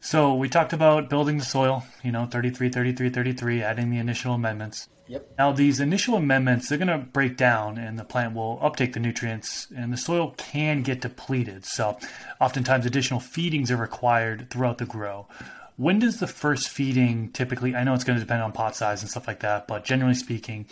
So 0.00 0.34
we 0.34 0.48
talked 0.48 0.72
about 0.72 1.10
building 1.10 1.38
the 1.38 1.44
soil, 1.44 1.84
you 2.04 2.12
know, 2.12 2.26
33, 2.26 2.68
33, 2.68 3.10
33, 3.10 3.62
adding 3.62 3.90
the 3.90 3.98
initial 3.98 4.34
amendments. 4.34 4.88
Yep. 5.08 5.34
Now 5.38 5.52
these 5.52 5.80
initial 5.80 6.14
amendments, 6.16 6.68
they're 6.68 6.78
going 6.78 6.88
to 6.88 6.98
break 6.98 7.36
down 7.36 7.78
and 7.78 7.98
the 7.98 8.04
plant 8.04 8.34
will 8.34 8.58
uptake 8.62 8.92
the 8.92 9.00
nutrients 9.00 9.66
and 9.74 9.92
the 9.92 9.96
soil 9.96 10.34
can 10.36 10.82
get 10.82 11.00
depleted. 11.00 11.64
So 11.64 11.98
oftentimes 12.40 12.86
additional 12.86 13.20
feedings 13.20 13.70
are 13.70 13.76
required 13.76 14.50
throughout 14.50 14.78
the 14.78 14.86
grow. 14.86 15.26
When 15.78 16.00
does 16.00 16.18
the 16.18 16.26
first 16.26 16.70
feeding 16.70 17.30
typically, 17.30 17.76
I 17.76 17.84
know 17.84 17.94
it's 17.94 18.02
going 18.02 18.18
to 18.18 18.24
depend 18.24 18.42
on 18.42 18.50
pot 18.50 18.74
size 18.74 19.00
and 19.00 19.08
stuff 19.08 19.28
like 19.28 19.38
that, 19.40 19.68
but 19.68 19.84
generally 19.84 20.14
speaking, 20.14 20.66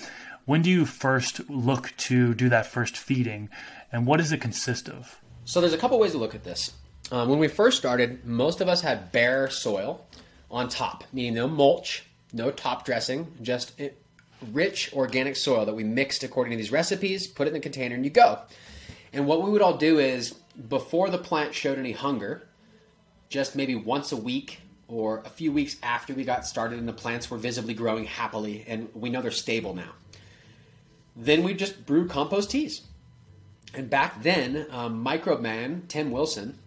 when 0.46 0.62
do 0.62 0.68
you 0.68 0.84
first 0.84 1.48
look 1.48 1.92
to 1.98 2.34
do 2.34 2.48
that 2.48 2.66
first 2.66 2.96
feeding 2.96 3.48
and 3.92 4.04
what 4.04 4.16
does 4.16 4.32
it 4.32 4.40
consist 4.40 4.88
of? 4.88 5.20
So 5.44 5.60
there's 5.60 5.72
a 5.72 5.78
couple 5.78 5.96
ways 6.00 6.10
to 6.10 6.18
look 6.18 6.34
at 6.34 6.42
this. 6.42 6.72
Um, 7.12 7.28
when 7.28 7.38
we 7.38 7.46
first 7.46 7.78
started, 7.78 8.26
most 8.26 8.60
of 8.60 8.66
us 8.66 8.80
had 8.80 9.12
bare 9.12 9.48
soil 9.48 10.04
on 10.50 10.68
top, 10.68 11.04
meaning 11.12 11.34
no 11.34 11.46
mulch, 11.46 12.02
no 12.32 12.50
top 12.50 12.84
dressing, 12.84 13.32
just 13.42 13.80
rich 14.50 14.92
organic 14.92 15.36
soil 15.36 15.64
that 15.66 15.74
we 15.76 15.84
mixed 15.84 16.24
according 16.24 16.50
to 16.50 16.56
these 16.56 16.72
recipes, 16.72 17.28
put 17.28 17.46
it 17.46 17.50
in 17.50 17.54
the 17.54 17.60
container, 17.60 17.94
and 17.94 18.02
you 18.02 18.10
go. 18.10 18.40
And 19.12 19.28
what 19.28 19.40
we 19.44 19.50
would 19.50 19.62
all 19.62 19.76
do 19.76 20.00
is, 20.00 20.32
before 20.68 21.10
the 21.10 21.18
plant 21.18 21.54
showed 21.54 21.78
any 21.78 21.92
hunger, 21.92 22.48
just 23.28 23.54
maybe 23.54 23.76
once 23.76 24.10
a 24.10 24.16
week 24.16 24.62
or 24.88 25.22
a 25.24 25.28
few 25.28 25.52
weeks 25.52 25.76
after 25.82 26.14
we 26.14 26.24
got 26.24 26.46
started 26.46 26.78
and 26.78 26.88
the 26.88 26.92
plants 26.92 27.30
were 27.30 27.38
visibly 27.38 27.74
growing 27.74 28.04
happily 28.04 28.64
and 28.68 28.88
we 28.94 29.10
know 29.10 29.20
they're 29.20 29.30
stable 29.30 29.74
now, 29.74 29.92
then 31.16 31.42
we 31.42 31.54
just 31.54 31.86
brew 31.86 32.06
compost 32.06 32.50
teas. 32.50 32.82
And 33.74 33.90
back 33.90 34.22
then, 34.22 34.66
um, 34.70 35.02
Microbe 35.02 35.40
Man, 35.40 35.84
Tim 35.88 36.10
Wilson, 36.10 36.58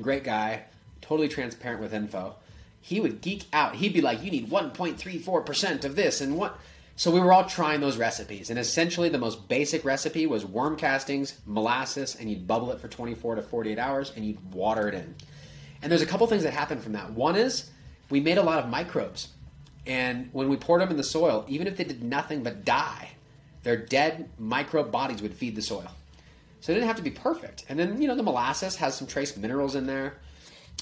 great 0.00 0.24
guy, 0.24 0.64
totally 1.00 1.28
transparent 1.28 1.80
with 1.80 1.94
info. 1.94 2.36
He 2.80 3.00
would 3.00 3.20
geek 3.20 3.44
out. 3.52 3.76
He'd 3.76 3.94
be 3.94 4.00
like, 4.00 4.22
"You 4.22 4.30
need 4.30 4.50
1.34% 4.50 5.84
of 5.84 5.96
this 5.96 6.20
and 6.20 6.36
what." 6.36 6.58
So 6.96 7.10
we 7.10 7.18
were 7.18 7.32
all 7.32 7.46
trying 7.46 7.80
those 7.80 7.96
recipes, 7.96 8.50
and 8.50 8.58
essentially 8.58 9.08
the 9.08 9.18
most 9.18 9.48
basic 9.48 9.84
recipe 9.84 10.26
was 10.26 10.44
worm 10.44 10.76
castings, 10.76 11.34
molasses, 11.44 12.14
and 12.14 12.30
you'd 12.30 12.46
bubble 12.46 12.70
it 12.70 12.78
for 12.78 12.86
24 12.86 13.34
to 13.34 13.42
48 13.42 13.78
hours, 13.78 14.12
and 14.14 14.24
you'd 14.24 14.52
water 14.52 14.86
it 14.86 14.94
in. 14.94 15.14
And 15.84 15.90
there's 15.90 16.00
a 16.00 16.06
couple 16.06 16.26
things 16.26 16.44
that 16.44 16.54
happened 16.54 16.82
from 16.82 16.94
that. 16.94 17.12
One 17.12 17.36
is 17.36 17.70
we 18.08 18.18
made 18.18 18.38
a 18.38 18.42
lot 18.42 18.58
of 18.58 18.70
microbes, 18.70 19.28
and 19.86 20.30
when 20.32 20.48
we 20.48 20.56
poured 20.56 20.80
them 20.80 20.88
in 20.88 20.96
the 20.96 21.04
soil, 21.04 21.44
even 21.46 21.66
if 21.66 21.76
they 21.76 21.84
did 21.84 22.02
nothing 22.02 22.42
but 22.42 22.64
die, 22.64 23.10
their 23.64 23.76
dead 23.76 24.30
microbe 24.38 24.90
bodies 24.90 25.20
would 25.20 25.34
feed 25.34 25.54
the 25.54 25.60
soil. 25.60 25.90
So 26.62 26.72
it 26.72 26.76
didn't 26.76 26.86
have 26.86 26.96
to 26.96 27.02
be 27.02 27.10
perfect. 27.10 27.66
And 27.68 27.78
then, 27.78 28.00
you 28.00 28.08
know, 28.08 28.14
the 28.14 28.22
molasses 28.22 28.76
has 28.76 28.96
some 28.96 29.06
trace 29.06 29.36
minerals 29.36 29.74
in 29.74 29.86
there, 29.86 30.14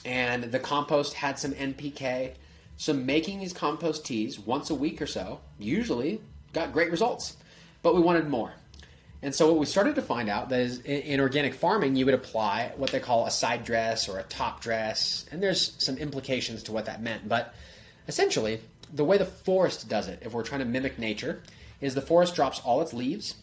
and 0.04 0.44
the 0.44 0.60
compost 0.60 1.14
had 1.14 1.36
some 1.36 1.50
NPK. 1.50 2.34
So 2.76 2.92
making 2.92 3.40
these 3.40 3.52
compost 3.52 4.06
teas 4.06 4.38
once 4.38 4.70
a 4.70 4.74
week 4.76 5.02
or 5.02 5.08
so 5.08 5.40
usually 5.58 6.20
got 6.52 6.72
great 6.72 6.92
results. 6.92 7.36
But 7.82 7.96
we 7.96 8.00
wanted 8.00 8.28
more. 8.28 8.52
And 9.22 9.34
so 9.34 9.46
what 9.46 9.58
we 9.58 9.66
started 9.66 9.94
to 9.94 10.02
find 10.02 10.28
out 10.28 10.48
that 10.48 10.60
is 10.60 10.80
in 10.80 11.20
organic 11.20 11.54
farming, 11.54 11.94
you 11.94 12.04
would 12.06 12.14
apply 12.14 12.72
what 12.76 12.90
they 12.90 12.98
call 12.98 13.26
a 13.26 13.30
side 13.30 13.64
dress 13.64 14.08
or 14.08 14.18
a 14.18 14.24
top 14.24 14.60
dress, 14.60 15.26
and 15.30 15.42
there's 15.42 15.74
some 15.78 15.96
implications 15.96 16.64
to 16.64 16.72
what 16.72 16.86
that 16.86 17.02
meant. 17.02 17.28
But 17.28 17.54
essentially, 18.08 18.60
the 18.92 19.04
way 19.04 19.18
the 19.18 19.24
forest 19.24 19.88
does 19.88 20.08
it, 20.08 20.20
if 20.22 20.32
we're 20.32 20.42
trying 20.42 20.60
to 20.60 20.66
mimic 20.66 20.98
nature, 20.98 21.40
is 21.80 21.94
the 21.94 22.02
forest 22.02 22.34
drops 22.34 22.60
all 22.60 22.80
its 22.80 22.92
leaves 22.92 23.36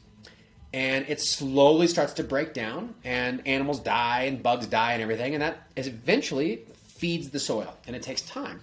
and 0.74 1.06
it 1.08 1.20
slowly 1.20 1.88
starts 1.88 2.14
to 2.14 2.24
break 2.24 2.54
down 2.54 2.94
and 3.04 3.46
animals 3.48 3.80
die 3.80 4.24
and 4.24 4.44
bugs 4.44 4.68
die 4.68 4.94
and 4.94 5.02
everything 5.02 5.34
and 5.34 5.42
that 5.42 5.68
is 5.76 5.88
eventually 5.88 6.64
feeds 6.88 7.30
the 7.30 7.40
soil 7.40 7.76
and 7.88 7.96
it 7.96 8.04
takes 8.04 8.22
time 8.22 8.62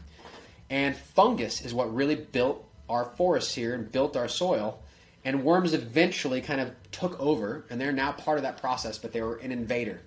and 0.71 0.97
fungus 0.97 1.61
is 1.61 1.75
what 1.75 1.93
really 1.95 2.15
built 2.15 2.65
our 2.89 3.05
forests 3.17 3.55
here 3.55 3.75
and 3.75 3.91
built 3.91 4.17
our 4.17 4.29
soil 4.29 4.79
and 5.25 5.45
worms 5.45 5.75
eventually 5.75 6.41
kind 6.41 6.61
of 6.61 6.71
took 6.97 7.19
over 7.21 7.65
and 7.71 7.81
they're 7.81 7.93
now 7.93 8.13
part 8.13 8.39
of 8.39 8.43
that 8.43 8.61
process 8.61 8.99
but 8.99 9.13
they 9.13 9.23
were 9.23 9.37
an 9.37 9.53
invader 9.53 10.01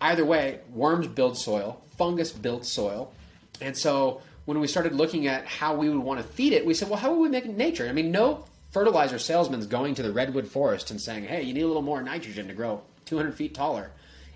either 0.00 0.24
way 0.24 0.60
worms 0.72 1.06
build 1.06 1.36
soil 1.36 1.82
fungus 1.96 2.32
builds 2.32 2.68
soil 2.70 3.12
and 3.60 3.76
so 3.76 4.20
when 4.44 4.58
we 4.58 4.66
started 4.66 4.92
looking 4.92 5.26
at 5.26 5.46
how 5.46 5.74
we 5.74 5.88
would 5.88 5.98
want 5.98 6.20
to 6.20 6.26
feed 6.26 6.52
it 6.52 6.66
we 6.66 6.74
said 6.74 6.88
well 6.88 6.98
how 6.98 7.10
would 7.12 7.20
we 7.20 7.28
make 7.28 7.44
it 7.44 7.56
nature 7.56 7.88
i 7.88 7.92
mean 7.92 8.10
no 8.10 8.44
fertilizer 8.72 9.18
salesman's 9.18 9.66
going 9.66 9.94
to 9.94 10.02
the 10.02 10.12
redwood 10.12 10.48
forest 10.48 10.90
and 10.90 11.00
saying, 11.00 11.24
hey, 11.24 11.42
you 11.42 11.52
need 11.52 11.62
a 11.62 11.66
little 11.66 11.82
more 11.82 12.02
nitrogen 12.02 12.48
to 12.48 12.54
grow 12.54 12.80
200 13.04 13.34
feet 13.34 13.54
taller. 13.54 13.90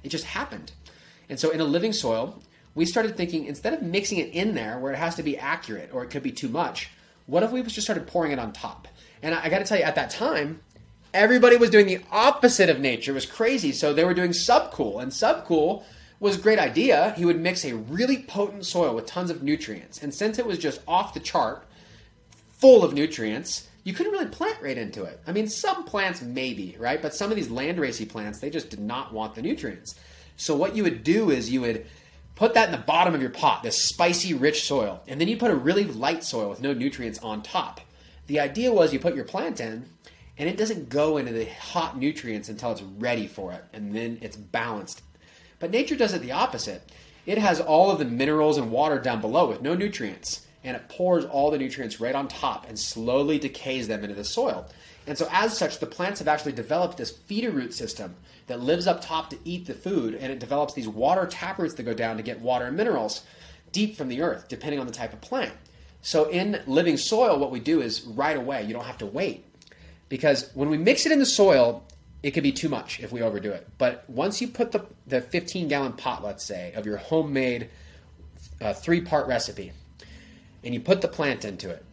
It 0.04 0.10
just 0.10 0.24
happened. 0.24 0.72
And 1.28 1.40
so 1.40 1.50
in 1.50 1.60
a 1.60 1.64
living 1.64 1.92
soil, 1.92 2.40
we 2.74 2.84
started 2.84 3.16
thinking 3.16 3.46
instead 3.46 3.72
of 3.72 3.82
mixing 3.82 4.18
it 4.18 4.28
in 4.32 4.54
there 4.54 4.78
where 4.78 4.92
it 4.92 4.98
has 4.98 5.14
to 5.16 5.22
be 5.22 5.38
accurate 5.38 5.90
or 5.92 6.04
it 6.04 6.10
could 6.10 6.22
be 6.22 6.30
too 6.30 6.48
much, 6.48 6.90
what 7.24 7.42
if 7.42 7.50
we 7.50 7.62
just 7.62 7.80
started 7.80 8.06
pouring 8.06 8.32
it 8.32 8.38
on 8.38 8.52
top? 8.52 8.86
And 9.22 9.34
I, 9.34 9.44
I 9.44 9.48
got 9.48 9.58
to 9.58 9.64
tell 9.64 9.78
you, 9.78 9.84
at 9.84 9.94
that 9.94 10.10
time, 10.10 10.60
everybody 11.16 11.56
was 11.56 11.70
doing 11.70 11.86
the 11.86 12.00
opposite 12.12 12.68
of 12.68 12.78
nature. 12.78 13.12
It 13.12 13.14
was 13.14 13.26
crazy. 13.26 13.72
So 13.72 13.92
they 13.92 14.04
were 14.04 14.14
doing 14.14 14.30
subcool, 14.30 15.02
and 15.02 15.10
subcool 15.10 15.82
was 16.20 16.36
a 16.38 16.40
great 16.40 16.58
idea. 16.58 17.14
He 17.16 17.24
would 17.24 17.40
mix 17.40 17.64
a 17.64 17.74
really 17.74 18.22
potent 18.22 18.66
soil 18.66 18.94
with 18.94 19.06
tons 19.06 19.30
of 19.30 19.42
nutrients. 19.42 20.02
And 20.02 20.14
since 20.14 20.38
it 20.38 20.46
was 20.46 20.58
just 20.58 20.80
off 20.86 21.14
the 21.14 21.20
chart, 21.20 21.66
full 22.58 22.84
of 22.84 22.94
nutrients, 22.94 23.68
you 23.84 23.92
couldn't 23.92 24.12
really 24.12 24.26
plant 24.26 24.60
right 24.62 24.78
into 24.78 25.04
it. 25.04 25.20
I 25.26 25.32
mean, 25.32 25.46
some 25.48 25.84
plants 25.84 26.22
maybe, 26.22 26.76
right? 26.78 27.00
But 27.00 27.14
some 27.14 27.30
of 27.30 27.36
these 27.36 27.50
land 27.50 27.78
racy 27.78 28.04
plants, 28.04 28.40
they 28.40 28.50
just 28.50 28.70
did 28.70 28.80
not 28.80 29.12
want 29.12 29.34
the 29.34 29.42
nutrients. 29.42 29.94
So 30.36 30.56
what 30.56 30.76
you 30.76 30.82
would 30.82 31.04
do 31.04 31.30
is 31.30 31.50
you 31.50 31.60
would 31.62 31.86
put 32.34 32.54
that 32.54 32.66
in 32.66 32.72
the 32.72 32.86
bottom 32.86 33.14
of 33.14 33.20
your 33.20 33.30
pot, 33.30 33.62
this 33.62 33.84
spicy, 33.84 34.34
rich 34.34 34.66
soil, 34.66 35.02
and 35.06 35.20
then 35.20 35.28
you 35.28 35.36
put 35.36 35.50
a 35.50 35.56
really 35.56 35.84
light 35.84 36.24
soil 36.24 36.50
with 36.50 36.60
no 36.60 36.72
nutrients 36.72 37.18
on 37.20 37.42
top. 37.42 37.80
The 38.26 38.40
idea 38.40 38.72
was 38.72 38.92
you 38.92 38.98
put 38.98 39.14
your 39.14 39.24
plant 39.24 39.60
in, 39.60 39.86
and 40.38 40.48
it 40.48 40.56
doesn't 40.56 40.88
go 40.88 41.16
into 41.16 41.32
the 41.32 41.46
hot 41.46 41.98
nutrients 41.98 42.48
until 42.48 42.72
it's 42.72 42.82
ready 42.82 43.26
for 43.26 43.52
it, 43.52 43.64
and 43.72 43.94
then 43.94 44.18
it's 44.20 44.36
balanced. 44.36 45.02
But 45.58 45.70
nature 45.70 45.96
does 45.96 46.12
it 46.12 46.22
the 46.22 46.32
opposite. 46.32 46.90
It 47.24 47.38
has 47.38 47.60
all 47.60 47.90
of 47.90 47.98
the 47.98 48.04
minerals 48.04 48.58
and 48.58 48.70
water 48.70 48.98
down 48.98 49.20
below 49.20 49.48
with 49.48 49.62
no 49.62 49.74
nutrients 49.74 50.46
and 50.66 50.76
it 50.76 50.88
pours 50.88 51.24
all 51.24 51.52
the 51.52 51.58
nutrients 51.58 52.00
right 52.00 52.14
on 52.14 52.26
top 52.26 52.68
and 52.68 52.76
slowly 52.76 53.38
decays 53.38 53.86
them 53.86 54.02
into 54.02 54.16
the 54.16 54.24
soil. 54.24 54.66
And 55.06 55.16
so, 55.16 55.28
as 55.30 55.56
such, 55.56 55.78
the 55.78 55.86
plants 55.86 56.18
have 56.18 56.26
actually 56.26 56.52
developed 56.52 56.98
this 56.98 57.12
feeder 57.12 57.52
root 57.52 57.72
system 57.72 58.16
that 58.48 58.60
lives 58.60 58.88
up 58.88 59.00
top 59.00 59.30
to 59.30 59.38
eat 59.44 59.66
the 59.66 59.74
food, 59.74 60.16
and 60.16 60.32
it 60.32 60.40
develops 60.40 60.74
these 60.74 60.88
water 60.88 61.24
taproots 61.24 61.74
that 61.74 61.84
go 61.84 61.94
down 61.94 62.16
to 62.16 62.24
get 62.24 62.40
water 62.40 62.64
and 62.64 62.76
minerals 62.76 63.24
deep 63.70 63.96
from 63.96 64.08
the 64.08 64.20
earth, 64.20 64.48
depending 64.48 64.80
on 64.80 64.86
the 64.86 64.92
type 64.92 65.12
of 65.12 65.20
plant. 65.20 65.52
So, 66.02 66.28
in 66.28 66.60
living 66.66 66.96
soil, 66.96 67.38
what 67.38 67.52
we 67.52 67.60
do 67.60 67.80
is 67.80 68.02
right 68.02 68.36
away, 68.36 68.64
you 68.64 68.74
don't 68.74 68.84
have 68.84 68.98
to 68.98 69.06
wait. 69.06 69.44
Because 70.08 70.50
when 70.54 70.70
we 70.70 70.78
mix 70.78 71.06
it 71.06 71.12
in 71.12 71.18
the 71.18 71.26
soil, 71.26 71.84
it 72.22 72.32
could 72.32 72.42
be 72.42 72.52
too 72.52 72.68
much 72.68 73.00
if 73.00 73.12
we 73.12 73.22
overdo 73.22 73.52
it. 73.52 73.68
But 73.78 74.04
once 74.08 74.40
you 74.40 74.48
put 74.48 74.72
the, 74.72 74.86
the 75.06 75.20
15 75.20 75.68
gallon 75.68 75.92
pot, 75.92 76.24
let's 76.24 76.44
say, 76.44 76.72
of 76.74 76.86
your 76.86 76.96
homemade 76.96 77.70
uh, 78.60 78.72
three 78.72 79.00
part 79.00 79.26
recipe, 79.26 79.72
and 80.64 80.74
you 80.74 80.80
put 80.80 81.00
the 81.00 81.08
plant 81.08 81.44
into 81.44 81.70
it. 81.70 81.84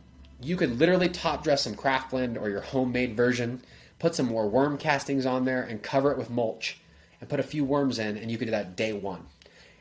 You 0.41 0.57
could 0.57 0.79
literally 0.79 1.09
top 1.09 1.43
dress 1.43 1.63
some 1.63 1.75
craft 1.75 2.11
blend 2.11 2.37
or 2.37 2.49
your 2.49 2.61
homemade 2.61 3.15
version, 3.15 3.61
put 3.99 4.15
some 4.15 4.25
more 4.25 4.47
worm 4.47 4.77
castings 4.77 5.25
on 5.25 5.45
there, 5.45 5.61
and 5.63 5.81
cover 5.81 6.11
it 6.11 6.17
with 6.17 6.29
mulch, 6.29 6.79
and 7.19 7.29
put 7.29 7.39
a 7.39 7.43
few 7.43 7.63
worms 7.63 7.99
in, 7.99 8.17
and 8.17 8.31
you 8.31 8.37
could 8.37 8.45
do 8.45 8.51
that 8.51 8.75
day 8.75 8.93
one. 8.93 9.25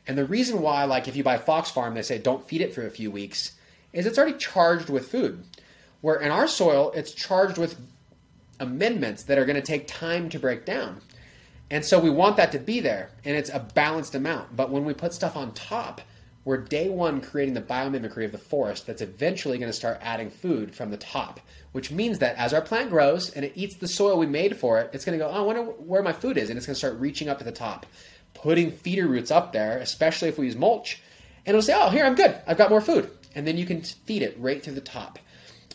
And 0.05 0.17
the 0.17 0.25
reason 0.25 0.61
why, 0.61 0.83
like 0.83 1.07
if 1.07 1.15
you 1.15 1.23
buy 1.23 1.37
Fox 1.37 1.71
Farm, 1.71 1.93
they 1.93 2.01
say 2.01 2.17
don't 2.17 2.47
feed 2.47 2.61
it 2.61 2.73
for 2.73 2.85
a 2.85 2.91
few 2.91 3.09
weeks, 3.09 3.53
is 3.91 4.05
it's 4.05 4.17
already 4.17 4.37
charged 4.37 4.89
with 4.89 5.09
food. 5.09 5.43
Where 6.01 6.19
in 6.19 6.31
our 6.31 6.47
soil, 6.47 6.91
it's 6.93 7.13
charged 7.13 7.57
with 7.57 7.77
amendments 8.63 9.23
that 9.23 9.37
are 9.37 9.45
going 9.45 9.55
to 9.55 9.61
take 9.61 9.87
time 9.87 10.29
to 10.29 10.39
break 10.39 10.65
down. 10.65 11.01
And 11.69 11.83
so 11.83 11.99
we 11.99 12.09
want 12.09 12.37
that 12.37 12.51
to 12.53 12.59
be 12.59 12.79
there, 12.79 13.11
and 13.23 13.35
it's 13.35 13.49
a 13.49 13.59
balanced 13.59 14.15
amount. 14.15 14.55
But 14.55 14.69
when 14.69 14.85
we 14.85 14.93
put 14.93 15.13
stuff 15.13 15.35
on 15.35 15.53
top, 15.53 16.01
we're 16.45 16.57
day 16.57 16.89
one 16.89 17.21
creating 17.21 17.53
the 17.53 17.61
biomimicry 17.61 18.25
of 18.25 18.31
the 18.31 18.37
forest 18.37 18.85
that's 18.85 19.01
eventually 19.01 19.57
going 19.57 19.71
to 19.71 19.77
start 19.77 19.99
adding 20.01 20.29
food 20.29 20.75
from 20.75 20.89
the 20.89 20.97
top, 20.97 21.39
which 21.71 21.89
means 21.89 22.19
that 22.19 22.35
as 22.35 22.53
our 22.53 22.61
plant 22.61 22.89
grows 22.89 23.29
and 23.29 23.45
it 23.45 23.53
eats 23.55 23.75
the 23.75 23.87
soil 23.87 24.17
we 24.17 24.25
made 24.25 24.57
for 24.57 24.79
it, 24.79 24.89
it's 24.93 25.05
going 25.05 25.17
to 25.17 25.23
go, 25.23 25.31
oh, 25.31 25.35
I 25.35 25.41
wonder 25.41 25.63
where 25.63 26.03
my 26.03 26.11
food 26.11 26.37
is. 26.37 26.49
And 26.49 26.57
it's 26.57 26.65
going 26.65 26.75
to 26.75 26.79
start 26.79 26.99
reaching 26.99 27.29
up 27.29 27.37
to 27.37 27.45
the 27.45 27.51
top, 27.51 27.85
putting 28.33 28.71
feeder 28.71 29.07
roots 29.07 29.31
up 29.31 29.53
there, 29.53 29.77
especially 29.77 30.27
if 30.27 30.37
we 30.37 30.45
use 30.45 30.55
mulch. 30.55 31.01
And 31.45 31.55
it'll 31.55 31.61
say, 31.61 31.73
oh, 31.75 31.89
here, 31.89 32.05
I'm 32.05 32.15
good. 32.15 32.35
I've 32.45 32.57
got 32.57 32.69
more 32.69 32.81
food. 32.81 33.09
And 33.35 33.47
then 33.47 33.57
you 33.57 33.65
can 33.65 33.81
feed 33.81 34.21
it 34.21 34.35
right 34.37 34.61
through 34.61 34.75
the 34.75 34.81
top. 34.81 35.19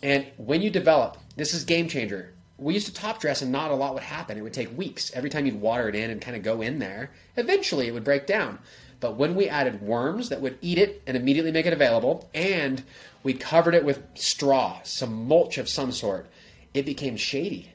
And 0.02 0.26
when 0.36 0.62
you 0.62 0.70
develop, 0.70 1.16
this 1.36 1.54
is 1.54 1.64
game 1.64 1.88
changer. 1.88 2.34
We 2.58 2.74
used 2.74 2.86
to 2.88 2.92
top 2.92 3.20
dress 3.20 3.40
and 3.40 3.52
not 3.52 3.70
a 3.70 3.74
lot 3.74 3.94
would 3.94 4.02
happen. 4.02 4.36
It 4.36 4.42
would 4.42 4.52
take 4.52 4.76
weeks. 4.76 5.12
Every 5.14 5.30
time 5.30 5.46
you'd 5.46 5.60
water 5.60 5.88
it 5.88 5.94
in 5.94 6.10
and 6.10 6.20
kind 6.20 6.36
of 6.36 6.42
go 6.42 6.60
in 6.60 6.80
there, 6.80 7.12
eventually 7.36 7.86
it 7.86 7.94
would 7.94 8.04
break 8.04 8.26
down. 8.26 8.58
But 9.00 9.16
when 9.16 9.36
we 9.36 9.48
added 9.48 9.80
worms 9.80 10.28
that 10.28 10.40
would 10.40 10.58
eat 10.60 10.76
it 10.76 11.02
and 11.06 11.16
immediately 11.16 11.52
make 11.52 11.66
it 11.66 11.72
available, 11.72 12.28
and 12.34 12.82
we 13.22 13.32
covered 13.32 13.74
it 13.74 13.84
with 13.84 14.02
straw, 14.14 14.80
some 14.82 15.28
mulch 15.28 15.56
of 15.56 15.68
some 15.68 15.92
sort, 15.92 16.26
it 16.74 16.84
became 16.84 17.16
shady. 17.16 17.72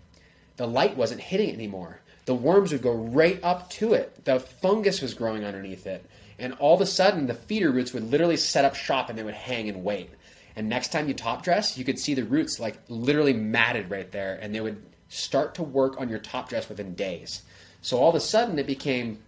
The 0.58 0.68
light 0.68 0.98
wasn't 0.98 1.22
hitting 1.22 1.50
it 1.50 1.54
anymore. 1.54 2.02
The 2.26 2.36
worms 2.36 2.72
would 2.72 2.82
go 2.82 2.94
right 2.94 3.40
up 3.44 3.70
to 3.72 3.94
it. 3.94 4.26
The 4.26 4.40
fungus 4.40 5.02
was 5.02 5.14
growing 5.14 5.46
underneath 5.46 5.88
it. 5.88 6.06
And 6.40 6.54
all 6.54 6.76
of 6.76 6.82
a 6.82 6.86
sudden, 6.86 7.28
the 7.28 7.34
feeder 7.34 7.72
roots 7.72 7.94
would 7.94 8.10
literally 8.10 8.38
set 8.38 8.66
up 8.66 8.76
shop 8.76 9.10
and 9.10 9.18
they 9.18 9.24
would 9.24 9.34
hang 9.34 9.70
and 9.70 9.84
wait. 9.84 10.10
And 10.56 10.70
next 10.70 10.92
time 10.92 11.08
you 11.08 11.14
top 11.14 11.44
dress, 11.44 11.78
you 11.78 11.86
could 11.86 12.00
see 12.00 12.14
the 12.14 12.24
roots 12.24 12.60
like 12.60 12.78
literally 12.88 13.34
matted 13.34 13.90
right 13.90 14.12
there, 14.12 14.38
and 14.42 14.54
they 14.54 14.62
would 14.62 14.82
start 15.10 15.56
to 15.56 15.64
work 15.64 16.00
on 16.00 16.10
your 16.10 16.20
top 16.20 16.50
dress 16.50 16.70
within 16.70 16.94
days. 16.96 17.44
So 17.82 17.98
all 17.98 18.10
of 18.10 18.16
a 18.16 18.20
sudden, 18.20 18.60
it 18.60 18.68
became, 18.68 19.20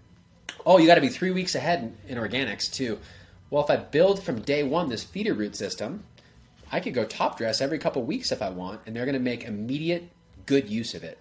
oh, 0.65 0.77
you 0.77 0.87
got 0.87 0.95
to 0.95 1.01
be 1.01 1.09
three 1.09 1.31
weeks 1.31 1.55
ahead 1.55 1.95
in, 2.07 2.17
in 2.17 2.23
organics 2.23 2.71
too. 2.71 2.99
Well, 3.49 3.63
if 3.63 3.69
I 3.69 3.77
build 3.77 4.23
from 4.23 4.41
day 4.41 4.63
one 4.63 4.89
this 4.89 5.03
feeder 5.03 5.33
root 5.33 5.55
system, 5.55 6.03
I 6.71 6.79
could 6.79 6.93
go 6.93 7.05
top 7.05 7.37
dress 7.37 7.61
every 7.61 7.77
couple 7.77 8.03
weeks 8.03 8.31
if 8.31 8.41
I 8.41 8.49
want, 8.49 8.81
and 8.85 8.95
they're 8.95 9.05
going 9.05 9.13
to 9.13 9.19
make 9.19 9.43
immediate 9.43 10.09
good 10.45 10.69
use 10.69 10.93
of 10.93 11.03
it. 11.03 11.19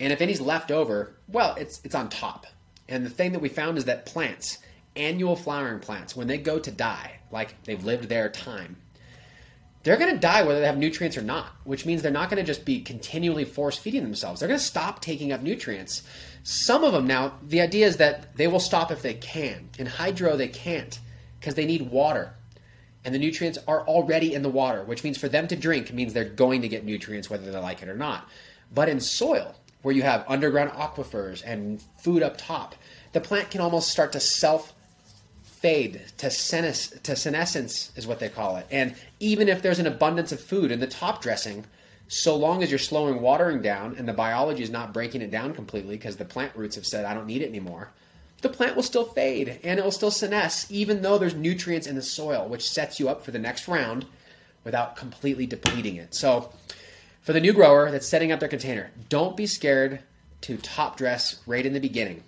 And 0.00 0.12
if 0.12 0.20
any's 0.20 0.40
left 0.40 0.70
over, 0.70 1.14
well, 1.28 1.54
it's 1.56 1.80
it's 1.84 1.94
on 1.94 2.08
top. 2.08 2.46
And 2.88 3.04
the 3.04 3.10
thing 3.10 3.32
that 3.32 3.40
we 3.40 3.48
found 3.48 3.78
is 3.78 3.86
that 3.86 4.06
plants, 4.06 4.58
annual 4.96 5.36
flowering 5.36 5.80
plants, 5.80 6.14
when 6.14 6.26
they 6.26 6.38
go 6.38 6.58
to 6.58 6.70
die, 6.70 7.20
like 7.30 7.54
they've 7.64 7.82
lived 7.82 8.08
their 8.08 8.28
time, 8.28 8.76
they're 9.84 9.98
going 9.98 10.12
to 10.12 10.20
die 10.20 10.42
whether 10.42 10.60
they 10.60 10.66
have 10.66 10.78
nutrients 10.78 11.16
or 11.16 11.22
not, 11.22 11.54
which 11.64 11.84
means 11.86 12.02
they're 12.02 12.10
not 12.10 12.30
going 12.30 12.42
to 12.42 12.46
just 12.46 12.64
be 12.64 12.80
continually 12.80 13.44
force 13.44 13.76
feeding 13.76 14.02
themselves. 14.02 14.40
They're 14.40 14.48
going 14.48 14.58
to 14.58 14.64
stop 14.64 15.00
taking 15.00 15.30
up 15.30 15.42
nutrients. 15.42 16.02
Some 16.42 16.84
of 16.84 16.92
them 16.92 17.06
now, 17.06 17.34
the 17.46 17.60
idea 17.60 17.86
is 17.86 17.98
that 17.98 18.34
they 18.36 18.46
will 18.46 18.60
stop 18.60 18.90
if 18.90 19.02
they 19.02 19.14
can. 19.14 19.68
In 19.78 19.86
hydro, 19.86 20.36
they 20.36 20.48
can't 20.48 20.98
because 21.38 21.54
they 21.54 21.66
need 21.66 21.90
water. 21.90 22.34
And 23.04 23.14
the 23.14 23.18
nutrients 23.18 23.58
are 23.68 23.86
already 23.86 24.32
in 24.32 24.42
the 24.42 24.48
water, 24.48 24.82
which 24.84 25.04
means 25.04 25.18
for 25.18 25.28
them 25.28 25.46
to 25.48 25.56
drink 25.56 25.92
means 25.92 26.14
they're 26.14 26.24
going 26.24 26.62
to 26.62 26.68
get 26.68 26.84
nutrients 26.84 27.28
whether 27.28 27.50
they 27.50 27.58
like 27.58 27.82
it 27.82 27.88
or 27.90 27.96
not. 27.96 28.26
But 28.72 28.88
in 28.88 29.00
soil, 29.00 29.54
where 29.82 29.94
you 29.94 30.02
have 30.02 30.24
underground 30.26 30.70
aquifers 30.70 31.42
and 31.44 31.82
food 31.98 32.22
up 32.22 32.38
top, 32.38 32.74
the 33.12 33.20
plant 33.20 33.50
can 33.50 33.60
almost 33.60 33.90
start 33.90 34.12
to 34.12 34.20
self 34.20 34.73
fade 35.64 36.02
to, 36.18 36.30
senes- 36.30 36.90
to 37.02 37.16
senescence 37.16 37.90
is 37.96 38.06
what 38.06 38.18
they 38.18 38.28
call 38.28 38.58
it. 38.58 38.66
And 38.70 38.94
even 39.18 39.48
if 39.48 39.62
there's 39.62 39.78
an 39.78 39.86
abundance 39.86 40.30
of 40.30 40.38
food 40.38 40.70
in 40.70 40.78
the 40.78 40.86
top 40.86 41.22
dressing, 41.22 41.64
so 42.06 42.36
long 42.36 42.62
as 42.62 42.68
you're 42.68 42.78
slowing 42.78 43.22
watering 43.22 43.62
down 43.62 43.94
and 43.96 44.06
the 44.06 44.12
biology 44.12 44.62
is 44.62 44.68
not 44.68 44.92
breaking 44.92 45.22
it 45.22 45.30
down 45.30 45.54
completely 45.54 45.96
because 45.96 46.16
the 46.16 46.24
plant 46.26 46.54
roots 46.54 46.76
have 46.76 46.84
said 46.84 47.06
I 47.06 47.14
don't 47.14 47.26
need 47.26 47.40
it 47.40 47.48
anymore, 47.48 47.88
the 48.42 48.50
plant 48.50 48.76
will 48.76 48.82
still 48.82 49.06
fade 49.06 49.58
and 49.64 49.78
it 49.78 49.82
will 49.82 49.90
still 49.90 50.10
senesce 50.10 50.70
even 50.70 51.00
though 51.00 51.16
there's 51.16 51.34
nutrients 51.34 51.86
in 51.86 51.96
the 51.96 52.02
soil, 52.02 52.46
which 52.46 52.68
sets 52.68 53.00
you 53.00 53.08
up 53.08 53.24
for 53.24 53.30
the 53.30 53.38
next 53.38 53.66
round 53.66 54.04
without 54.64 54.96
completely 54.96 55.46
depleting 55.46 55.96
it. 55.96 56.14
So 56.14 56.52
for 57.22 57.32
the 57.32 57.40
new 57.40 57.54
grower 57.54 57.90
that's 57.90 58.06
setting 58.06 58.32
up 58.32 58.40
their 58.40 58.50
container, 58.50 58.90
don't 59.08 59.34
be 59.34 59.46
scared 59.46 60.00
to 60.42 60.58
top 60.58 60.98
dress 60.98 61.40
right 61.46 61.64
in 61.64 61.72
the 61.72 61.80
beginning 61.80 62.22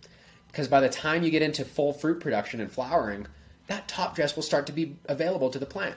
because 0.56 0.68
by 0.68 0.80
the 0.80 0.88
time 0.88 1.22
you 1.22 1.28
get 1.28 1.42
into 1.42 1.66
full 1.66 1.92
fruit 1.92 2.18
production 2.18 2.62
and 2.62 2.72
flowering, 2.72 3.26
that 3.66 3.86
top 3.88 4.16
dress 4.16 4.34
will 4.34 4.42
start 4.42 4.66
to 4.68 4.72
be 4.72 4.96
available 5.04 5.50
to 5.50 5.58
the 5.58 5.66
plant. 5.66 5.96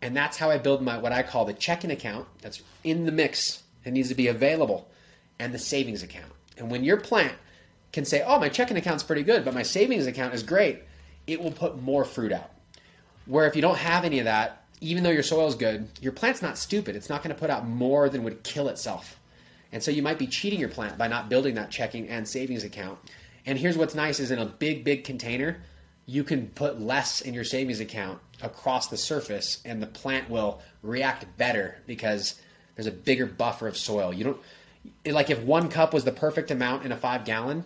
And 0.00 0.16
that's 0.16 0.38
how 0.38 0.48
I 0.48 0.56
build 0.56 0.80
my 0.80 0.96
what 0.96 1.12
I 1.12 1.22
call 1.22 1.44
the 1.44 1.52
checking 1.52 1.90
account 1.90 2.26
that's 2.40 2.62
in 2.84 3.04
the 3.04 3.12
mix. 3.12 3.62
It 3.84 3.92
needs 3.92 4.08
to 4.08 4.14
be 4.14 4.28
available 4.28 4.88
and 5.38 5.52
the 5.52 5.58
savings 5.58 6.02
account. 6.02 6.32
And 6.56 6.70
when 6.70 6.84
your 6.84 6.96
plant 6.96 7.34
can 7.92 8.06
say, 8.06 8.22
"Oh, 8.26 8.38
my 8.38 8.48
checking 8.48 8.78
account's 8.78 9.02
pretty 9.02 9.22
good, 9.22 9.44
but 9.44 9.52
my 9.52 9.62
savings 9.62 10.06
account 10.06 10.32
is 10.32 10.42
great," 10.42 10.82
it 11.26 11.42
will 11.42 11.52
put 11.52 11.82
more 11.82 12.06
fruit 12.06 12.32
out. 12.32 12.50
Where 13.26 13.46
if 13.46 13.54
you 13.54 13.60
don't 13.60 13.76
have 13.76 14.06
any 14.06 14.20
of 14.20 14.24
that, 14.24 14.64
even 14.80 15.02
though 15.02 15.10
your 15.10 15.22
soil 15.22 15.48
is 15.48 15.54
good, 15.54 15.88
your 16.00 16.12
plant's 16.12 16.40
not 16.40 16.56
stupid. 16.56 16.96
It's 16.96 17.10
not 17.10 17.22
going 17.22 17.34
to 17.34 17.38
put 17.38 17.50
out 17.50 17.68
more 17.68 18.08
than 18.08 18.24
would 18.24 18.42
kill 18.42 18.70
itself. 18.70 19.20
And 19.70 19.82
so 19.82 19.90
you 19.90 20.00
might 20.00 20.18
be 20.18 20.26
cheating 20.26 20.60
your 20.60 20.70
plant 20.70 20.96
by 20.96 21.08
not 21.08 21.28
building 21.28 21.56
that 21.56 21.70
checking 21.70 22.08
and 22.08 22.26
savings 22.26 22.64
account 22.64 22.98
and 23.46 23.58
here's 23.58 23.78
what's 23.78 23.94
nice 23.94 24.20
is 24.20 24.30
in 24.30 24.38
a 24.38 24.46
big, 24.46 24.84
big 24.84 25.04
container, 25.04 25.62
you 26.04 26.24
can 26.24 26.48
put 26.48 26.80
less 26.80 27.20
in 27.20 27.32
your 27.32 27.44
savings 27.44 27.80
account 27.80 28.18
across 28.42 28.88
the 28.88 28.96
surface 28.96 29.60
and 29.64 29.82
the 29.82 29.86
plant 29.86 30.28
will 30.28 30.60
react 30.82 31.24
better 31.38 31.78
because 31.86 32.40
there's 32.74 32.86
a 32.86 32.92
bigger 32.92 33.26
buffer 33.26 33.66
of 33.66 33.76
soil. 33.76 34.12
You 34.12 34.24
don't 34.24 34.40
like 35.06 35.30
if 35.30 35.40
one 35.42 35.68
cup 35.68 35.94
was 35.94 36.04
the 36.04 36.12
perfect 36.12 36.50
amount 36.50 36.84
in 36.84 36.92
a 36.92 36.96
five 36.96 37.24
gallon, 37.24 37.64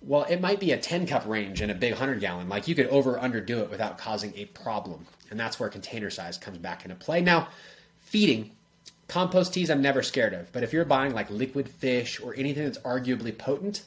well, 0.00 0.24
it 0.24 0.40
might 0.40 0.60
be 0.60 0.72
a 0.72 0.78
10 0.78 1.06
cup 1.06 1.26
range 1.26 1.60
in 1.60 1.70
a 1.70 1.74
big 1.74 1.92
100 1.92 2.20
gallon. 2.20 2.48
Like 2.48 2.68
you 2.68 2.74
could 2.74 2.86
over 2.86 3.14
underdo 3.14 3.62
it 3.62 3.70
without 3.70 3.98
causing 3.98 4.32
a 4.36 4.44
problem. 4.46 5.06
And 5.30 5.38
that's 5.38 5.58
where 5.58 5.68
container 5.68 6.10
size 6.10 6.38
comes 6.38 6.58
back 6.58 6.84
into 6.84 6.94
play. 6.96 7.20
Now, 7.20 7.48
feeding, 7.98 8.52
compost 9.08 9.52
teas, 9.52 9.70
I'm 9.70 9.82
never 9.82 10.02
scared 10.02 10.32
of. 10.32 10.50
But 10.52 10.62
if 10.62 10.72
you're 10.72 10.84
buying 10.84 11.12
like 11.12 11.28
liquid 11.30 11.68
fish 11.68 12.20
or 12.20 12.34
anything 12.34 12.64
that's 12.64 12.78
arguably 12.78 13.36
potent, 13.36 13.82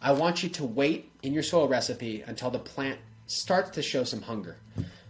I 0.00 0.12
want 0.12 0.42
you 0.42 0.48
to 0.50 0.64
wait 0.64 1.10
in 1.22 1.32
your 1.32 1.42
soil 1.42 1.68
recipe 1.68 2.22
until 2.26 2.50
the 2.50 2.58
plant 2.58 2.98
starts 3.26 3.70
to 3.70 3.82
show 3.82 4.04
some 4.04 4.22
hunger. 4.22 4.56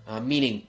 Uh, 0.06 0.20
meaning, 0.20 0.66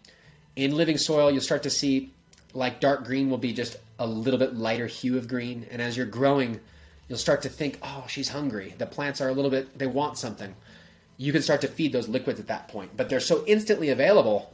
in 0.56 0.76
living 0.76 0.98
soil, 0.98 1.32
you'll 1.32 1.42
start 1.42 1.64
to 1.64 1.70
see 1.70 2.12
like 2.54 2.80
dark 2.80 3.06
green 3.06 3.30
will 3.30 3.38
be 3.38 3.54
just 3.54 3.78
a 4.00 4.08
little 4.08 4.40
bit 4.40 4.56
lighter 4.56 4.88
hue 4.88 5.18
of 5.18 5.28
green. 5.28 5.66
And 5.70 5.82
as 5.82 5.96
you're 5.96 6.06
growing, 6.06 6.60
you'll 7.08 7.18
start 7.18 7.42
to 7.44 7.50
think, 7.50 7.80
oh, 7.84 8.06
she's 8.08 8.30
hungry. 8.30 8.74
The 8.78 8.86
plants 8.86 9.22
are 9.22 9.30
a 9.30 9.34
little 9.34 9.52
bit, 9.52 9.78
they 9.78 9.88
want 9.88 10.18
something. 10.18 10.56
You 11.18 11.32
can 11.32 11.42
start 11.42 11.62
to 11.62 11.68
feed 11.68 11.94
those 11.94 12.08
liquids 12.08 12.40
at 12.40 12.48
that 12.48 12.68
point. 12.68 12.96
But 12.96 13.10
they're 13.10 13.20
so 13.20 13.44
instantly 13.48 13.90
available, 13.90 14.54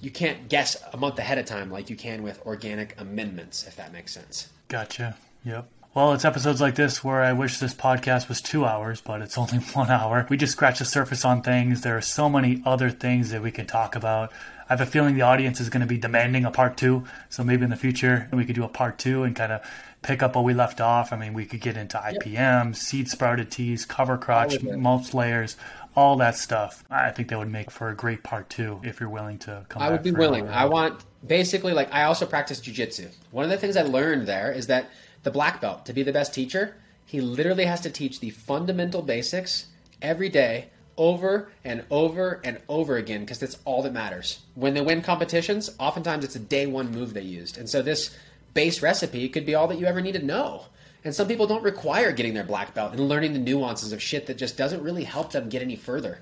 you 0.00 0.10
can't 0.10 0.48
guess 0.48 0.76
a 0.92 0.96
month 0.96 1.18
ahead 1.18 1.38
of 1.38 1.46
time 1.46 1.70
like 1.70 1.90
you 1.90 1.96
can 1.96 2.22
with 2.22 2.44
organic 2.46 2.98
amendments, 3.00 3.66
if 3.66 3.76
that 3.76 3.92
makes 3.92 4.12
sense. 4.12 4.48
Gotcha. 4.68 5.16
Yep. 5.44 5.68
Well, 5.92 6.12
it's 6.12 6.24
episodes 6.24 6.60
like 6.60 6.76
this 6.76 7.02
where 7.02 7.20
I 7.20 7.32
wish 7.32 7.58
this 7.58 7.74
podcast 7.74 8.28
was 8.28 8.40
two 8.40 8.64
hours, 8.64 9.00
but 9.00 9.22
it's 9.22 9.36
only 9.36 9.58
one 9.72 9.90
hour. 9.90 10.24
We 10.30 10.36
just 10.36 10.52
scratch 10.52 10.78
the 10.78 10.84
surface 10.84 11.24
on 11.24 11.42
things. 11.42 11.80
There 11.80 11.96
are 11.96 12.00
so 12.00 12.28
many 12.28 12.62
other 12.64 12.90
things 12.90 13.30
that 13.30 13.42
we 13.42 13.50
can 13.50 13.66
talk 13.66 13.96
about. 13.96 14.30
I 14.68 14.74
have 14.74 14.80
a 14.80 14.86
feeling 14.86 15.16
the 15.16 15.22
audience 15.22 15.60
is 15.60 15.68
going 15.68 15.80
to 15.80 15.88
be 15.88 15.98
demanding 15.98 16.44
a 16.44 16.52
part 16.52 16.76
two. 16.76 17.02
So 17.28 17.42
maybe 17.42 17.64
in 17.64 17.70
the 17.70 17.76
future 17.76 18.28
we 18.32 18.44
could 18.44 18.54
do 18.54 18.62
a 18.62 18.68
part 18.68 18.98
two 19.00 19.24
and 19.24 19.34
kind 19.34 19.50
of 19.50 19.62
pick 20.02 20.22
up 20.22 20.36
where 20.36 20.44
we 20.44 20.54
left 20.54 20.80
off. 20.80 21.12
I 21.12 21.16
mean, 21.16 21.34
we 21.34 21.44
could 21.44 21.60
get 21.60 21.76
into 21.76 21.98
IPM, 21.98 22.66
yep. 22.66 22.76
seed 22.76 23.08
sprouted 23.08 23.50
teas, 23.50 23.84
cover 23.84 24.16
crops, 24.16 24.62
mulch 24.62 25.12
layers, 25.12 25.56
all 25.96 26.14
that 26.18 26.36
stuff. 26.36 26.84
I 26.88 27.10
think 27.10 27.30
that 27.30 27.38
would 27.40 27.50
make 27.50 27.68
for 27.68 27.88
a 27.88 27.96
great 27.96 28.22
part 28.22 28.48
two 28.48 28.80
if 28.84 29.00
you're 29.00 29.08
willing 29.08 29.38
to 29.40 29.66
come. 29.68 29.82
I 29.82 29.90
would 29.90 30.04
be 30.04 30.12
willing. 30.12 30.48
I 30.48 30.66
want 30.66 31.04
basically 31.26 31.72
like 31.72 31.92
I 31.92 32.04
also 32.04 32.26
practice 32.26 32.60
jujitsu. 32.60 33.08
One 33.32 33.44
of 33.44 33.50
the 33.50 33.58
things 33.58 33.76
I 33.76 33.82
learned 33.82 34.28
there 34.28 34.52
is 34.52 34.68
that 34.68 34.88
the 35.22 35.30
black 35.30 35.60
belt 35.60 35.86
to 35.86 35.92
be 35.92 36.02
the 36.02 36.12
best 36.12 36.34
teacher, 36.34 36.76
he 37.04 37.20
literally 37.20 37.64
has 37.64 37.80
to 37.82 37.90
teach 37.90 38.20
the 38.20 38.30
fundamental 38.30 39.02
basics 39.02 39.66
every 40.00 40.28
day 40.28 40.68
over 40.96 41.50
and 41.64 41.84
over 41.90 42.40
and 42.44 42.60
over 42.68 42.96
again 42.96 43.20
because 43.20 43.38
that's 43.38 43.58
all 43.64 43.82
that 43.82 43.92
matters. 43.92 44.40
When 44.54 44.74
they 44.74 44.80
win 44.80 45.02
competitions, 45.02 45.70
oftentimes 45.78 46.24
it's 46.24 46.36
a 46.36 46.40
day 46.40 46.66
one 46.66 46.90
move 46.90 47.14
they 47.14 47.22
used. 47.22 47.58
And 47.58 47.68
so 47.68 47.82
this 47.82 48.16
base 48.54 48.82
recipe 48.82 49.28
could 49.28 49.46
be 49.46 49.54
all 49.54 49.66
that 49.68 49.78
you 49.78 49.86
ever 49.86 50.00
need 50.00 50.12
to 50.12 50.24
know. 50.24 50.66
And 51.02 51.14
some 51.14 51.26
people 51.26 51.46
don't 51.46 51.62
require 51.62 52.12
getting 52.12 52.34
their 52.34 52.44
black 52.44 52.74
belt 52.74 52.92
and 52.92 53.08
learning 53.08 53.32
the 53.32 53.38
nuances 53.38 53.92
of 53.92 54.02
shit 54.02 54.26
that 54.26 54.36
just 54.36 54.58
doesn't 54.58 54.82
really 54.82 55.04
help 55.04 55.32
them 55.32 55.48
get 55.48 55.62
any 55.62 55.76
further. 55.76 56.20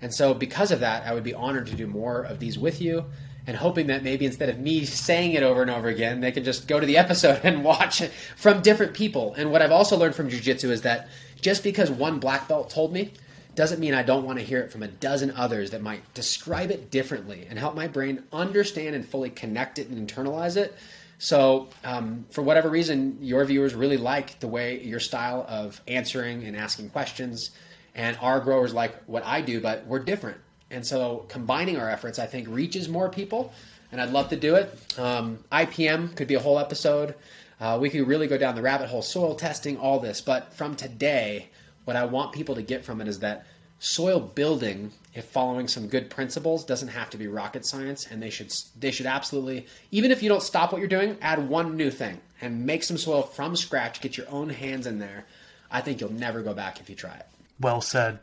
And 0.00 0.14
so 0.14 0.34
because 0.34 0.70
of 0.70 0.80
that, 0.80 1.04
I 1.06 1.14
would 1.14 1.24
be 1.24 1.34
honored 1.34 1.66
to 1.66 1.74
do 1.74 1.86
more 1.86 2.22
of 2.22 2.38
these 2.38 2.58
with 2.58 2.80
you 2.80 3.04
and 3.46 3.56
hoping 3.56 3.88
that 3.88 4.02
maybe 4.02 4.26
instead 4.26 4.48
of 4.48 4.58
me 4.58 4.84
saying 4.84 5.32
it 5.32 5.42
over 5.42 5.62
and 5.62 5.70
over 5.70 5.88
again, 5.88 6.20
they 6.20 6.32
can 6.32 6.44
just 6.44 6.68
go 6.68 6.78
to 6.78 6.86
the 6.86 6.96
episode 7.04 7.40
and 7.44 7.64
watch 7.64 8.00
it 8.00 8.12
from 8.36 8.62
different 8.62 8.94
people. 8.94 9.34
And 9.34 9.50
what 9.50 9.62
I've 9.62 9.72
also 9.72 9.96
learned 9.96 10.14
from 10.14 10.30
jujitsu 10.30 10.70
is 10.70 10.82
that 10.82 11.08
just 11.40 11.62
because 11.64 11.90
one 11.90 12.20
black 12.20 12.48
belt 12.48 12.70
told 12.70 12.92
me 12.92 13.12
doesn't 13.54 13.80
mean 13.80 13.92
I 13.94 14.02
don't 14.02 14.24
want 14.24 14.38
to 14.38 14.44
hear 14.44 14.60
it 14.60 14.72
from 14.72 14.82
a 14.82 14.88
dozen 14.88 15.30
others 15.32 15.72
that 15.72 15.82
might 15.82 16.14
describe 16.14 16.70
it 16.70 16.90
differently 16.90 17.46
and 17.50 17.58
help 17.58 17.74
my 17.74 17.86
brain 17.86 18.22
understand 18.32 18.94
and 18.94 19.06
fully 19.06 19.28
connect 19.28 19.78
it 19.78 19.88
and 19.88 20.08
internalize 20.08 20.56
it. 20.56 20.74
So, 21.18 21.68
um, 21.84 22.26
for 22.30 22.42
whatever 22.42 22.68
reason, 22.68 23.18
your 23.20 23.44
viewers 23.44 23.74
really 23.74 23.96
like 23.96 24.40
the 24.40 24.48
way 24.48 24.82
your 24.82 24.98
style 24.98 25.46
of 25.48 25.80
answering 25.86 26.44
and 26.44 26.56
asking 26.56 26.90
questions, 26.90 27.50
and 27.94 28.16
our 28.20 28.40
growers 28.40 28.74
like 28.74 29.00
what 29.04 29.24
I 29.24 29.40
do, 29.40 29.60
but 29.60 29.86
we're 29.86 30.00
different. 30.00 30.38
And 30.72 30.86
so 30.86 31.26
combining 31.28 31.76
our 31.76 31.88
efforts, 31.88 32.18
I 32.18 32.26
think, 32.26 32.48
reaches 32.48 32.88
more 32.88 33.08
people. 33.08 33.52
And 33.92 34.00
I'd 34.00 34.10
love 34.10 34.30
to 34.30 34.36
do 34.36 34.54
it. 34.56 34.74
Um, 34.98 35.38
IPM 35.52 36.16
could 36.16 36.26
be 36.26 36.34
a 36.34 36.40
whole 36.40 36.58
episode. 36.58 37.14
Uh, 37.60 37.78
we 37.80 37.90
could 37.90 38.08
really 38.08 38.26
go 38.26 38.38
down 38.38 38.54
the 38.54 38.62
rabbit 38.62 38.88
hole, 38.88 39.02
soil 39.02 39.34
testing, 39.34 39.76
all 39.76 40.00
this. 40.00 40.20
But 40.20 40.54
from 40.54 40.74
today, 40.74 41.50
what 41.84 41.96
I 41.96 42.06
want 42.06 42.32
people 42.32 42.54
to 42.54 42.62
get 42.62 42.84
from 42.84 43.00
it 43.00 43.06
is 43.06 43.20
that 43.20 43.46
soil 43.82 44.20
building 44.20 44.92
if 45.12 45.24
following 45.24 45.66
some 45.66 45.88
good 45.88 46.08
principles 46.08 46.64
doesn't 46.64 46.86
have 46.86 47.10
to 47.10 47.18
be 47.18 47.26
rocket 47.26 47.66
science 47.66 48.06
and 48.08 48.22
they 48.22 48.30
should 48.30 48.54
they 48.78 48.92
should 48.92 49.06
absolutely 49.06 49.66
even 49.90 50.12
if 50.12 50.22
you 50.22 50.28
don't 50.28 50.44
stop 50.44 50.70
what 50.70 50.78
you're 50.78 50.86
doing 50.86 51.16
add 51.20 51.48
one 51.48 51.76
new 51.76 51.90
thing 51.90 52.20
and 52.40 52.64
make 52.64 52.84
some 52.84 52.96
soil 52.96 53.22
from 53.22 53.56
scratch 53.56 54.00
get 54.00 54.16
your 54.16 54.28
own 54.30 54.48
hands 54.48 54.86
in 54.86 55.00
there 55.00 55.24
i 55.68 55.80
think 55.80 56.00
you'll 56.00 56.12
never 56.12 56.42
go 56.42 56.54
back 56.54 56.78
if 56.78 56.88
you 56.88 56.94
try 56.94 57.12
it 57.12 57.26
well 57.58 57.80
said 57.80 58.20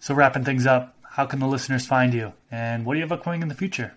so 0.00 0.12
wrapping 0.16 0.42
things 0.42 0.66
up 0.66 0.96
how 1.18 1.26
can 1.26 1.40
the 1.40 1.48
listeners 1.48 1.84
find 1.84 2.14
you 2.14 2.32
and 2.48 2.86
what 2.86 2.94
do 2.94 3.00
you 3.00 3.04
have 3.04 3.10
upcoming 3.10 3.42
in 3.42 3.48
the 3.48 3.54
future 3.54 3.92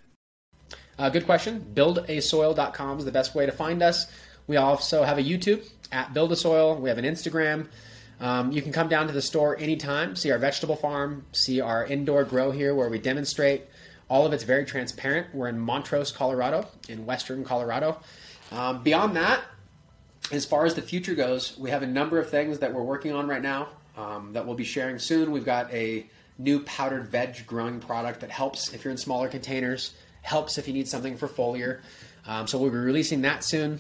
uh, 0.98 1.08
good 1.08 1.24
question 1.24 1.64
buildasoil.com 1.76 2.98
is 2.98 3.06
the 3.06 3.12
best 3.12 3.36
way 3.36 3.46
to 3.46 3.52
find 3.52 3.84
us 3.84 4.12
we 4.48 4.58
also 4.58 5.04
have 5.04 5.20
a 5.20 5.24
youtube 5.24 5.64
at 5.92 6.12
build 6.16 6.32
a 6.32 6.36
soil 6.36 6.76
we 6.76 6.90
have 6.90 6.98
an 6.98 7.06
instagram 7.06 7.68
um, 8.20 8.52
you 8.52 8.64
can 8.64 8.72
come 8.72 8.88
down 8.88 9.08
to 9.08 9.14
the 9.14 9.22
store 9.22 9.58
anytime, 9.58 10.16
see 10.16 10.30
our 10.30 10.38
vegetable 10.38 10.76
farm, 10.76 11.26
see 11.32 11.60
our 11.60 11.84
indoor 11.84 12.24
grow 12.24 12.52
here 12.52 12.76
where 12.76 12.88
we 12.88 13.00
demonstrate. 13.00 13.64
All 14.12 14.28
of 14.28 14.34
it's 14.34 14.44
very 14.44 14.64
transparent. 14.64 15.34
We're 15.34 15.48
in 15.48 15.58
Montrose, 15.58 16.12
Colorado, 16.12 16.68
in 16.88 17.08
western 17.08 17.44
Colorado. 17.44 18.00
Um, 18.52 18.84
beyond 18.84 19.16
that, 19.16 19.42
as 20.32 20.46
far 20.46 20.68
as 20.68 20.76
the 20.76 20.84
future 20.84 21.16
goes, 21.16 21.58
we 21.58 21.72
have 21.72 21.82
a 21.82 21.88
number 21.88 22.20
of 22.20 22.30
things 22.30 22.60
that 22.60 22.72
we're 22.72 22.84
working 22.84 23.12
on 23.12 23.28
right 23.28 23.42
now 23.42 23.70
um, 23.98 24.34
that 24.34 24.46
we'll 24.46 24.56
be 24.56 24.66
sharing 24.66 25.00
soon. 25.00 25.32
We've 25.32 25.44
got 25.44 25.74
a 25.74 26.06
new 26.44 26.62
powdered 26.62 27.08
veg 27.08 27.46
growing 27.46 27.80
product 27.80 28.22
that 28.22 28.32
helps 28.32 28.74
if 28.74 28.84
you're 28.84 28.92
in 28.92 28.98
smaller 28.98 29.28
containers, 29.28 29.94
helps 30.22 30.58
if 30.58 30.68
you 30.68 30.74
need 30.74 30.88
something 30.88 31.18
for 31.18 31.28
foliar. 31.28 31.80
Um, 32.26 32.48
so 32.48 32.58
we'll 32.58 32.72
be 32.72 32.78
releasing 32.78 33.22
that 33.22 33.44
soon. 33.44 33.80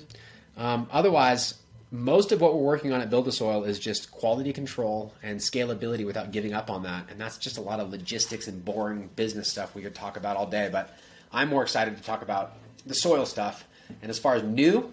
Um, 0.57 0.87
otherwise, 0.91 1.55
most 1.91 2.31
of 2.31 2.39
what 2.39 2.53
we're 2.53 2.61
working 2.61 2.93
on 2.93 3.01
at 3.01 3.09
Build 3.09 3.27
a 3.27 3.31
Soil 3.31 3.63
is 3.63 3.77
just 3.77 4.11
quality 4.11 4.53
control 4.53 5.13
and 5.21 5.39
scalability 5.39 6.05
without 6.05 6.31
giving 6.31 6.53
up 6.53 6.69
on 6.69 6.83
that. 6.83 7.07
And 7.09 7.19
that's 7.19 7.37
just 7.37 7.57
a 7.57 7.61
lot 7.61 7.79
of 7.79 7.91
logistics 7.91 8.47
and 8.47 8.63
boring 8.63 9.09
business 9.15 9.49
stuff 9.49 9.75
we 9.75 9.81
could 9.81 9.95
talk 9.95 10.17
about 10.17 10.37
all 10.37 10.47
day. 10.47 10.69
But 10.71 10.95
I'm 11.31 11.49
more 11.49 11.63
excited 11.63 11.97
to 11.97 12.03
talk 12.03 12.21
about 12.21 12.53
the 12.85 12.95
soil 12.95 13.25
stuff. 13.25 13.67
And 14.01 14.09
as 14.09 14.17
far 14.17 14.35
as 14.35 14.43
new, 14.43 14.91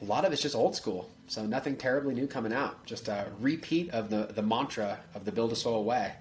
a 0.00 0.04
lot 0.04 0.24
of 0.24 0.32
it's 0.32 0.42
just 0.42 0.54
old 0.54 0.74
school. 0.74 1.10
So 1.26 1.44
nothing 1.44 1.76
terribly 1.76 2.14
new 2.14 2.26
coming 2.26 2.52
out. 2.52 2.84
Just 2.86 3.08
a 3.08 3.26
repeat 3.38 3.90
of 3.90 4.10
the, 4.10 4.28
the 4.34 4.42
mantra 4.42 5.00
of 5.14 5.24
the 5.24 5.32
Build 5.32 5.52
a 5.52 5.56
Soil 5.56 5.84
way 5.84 6.14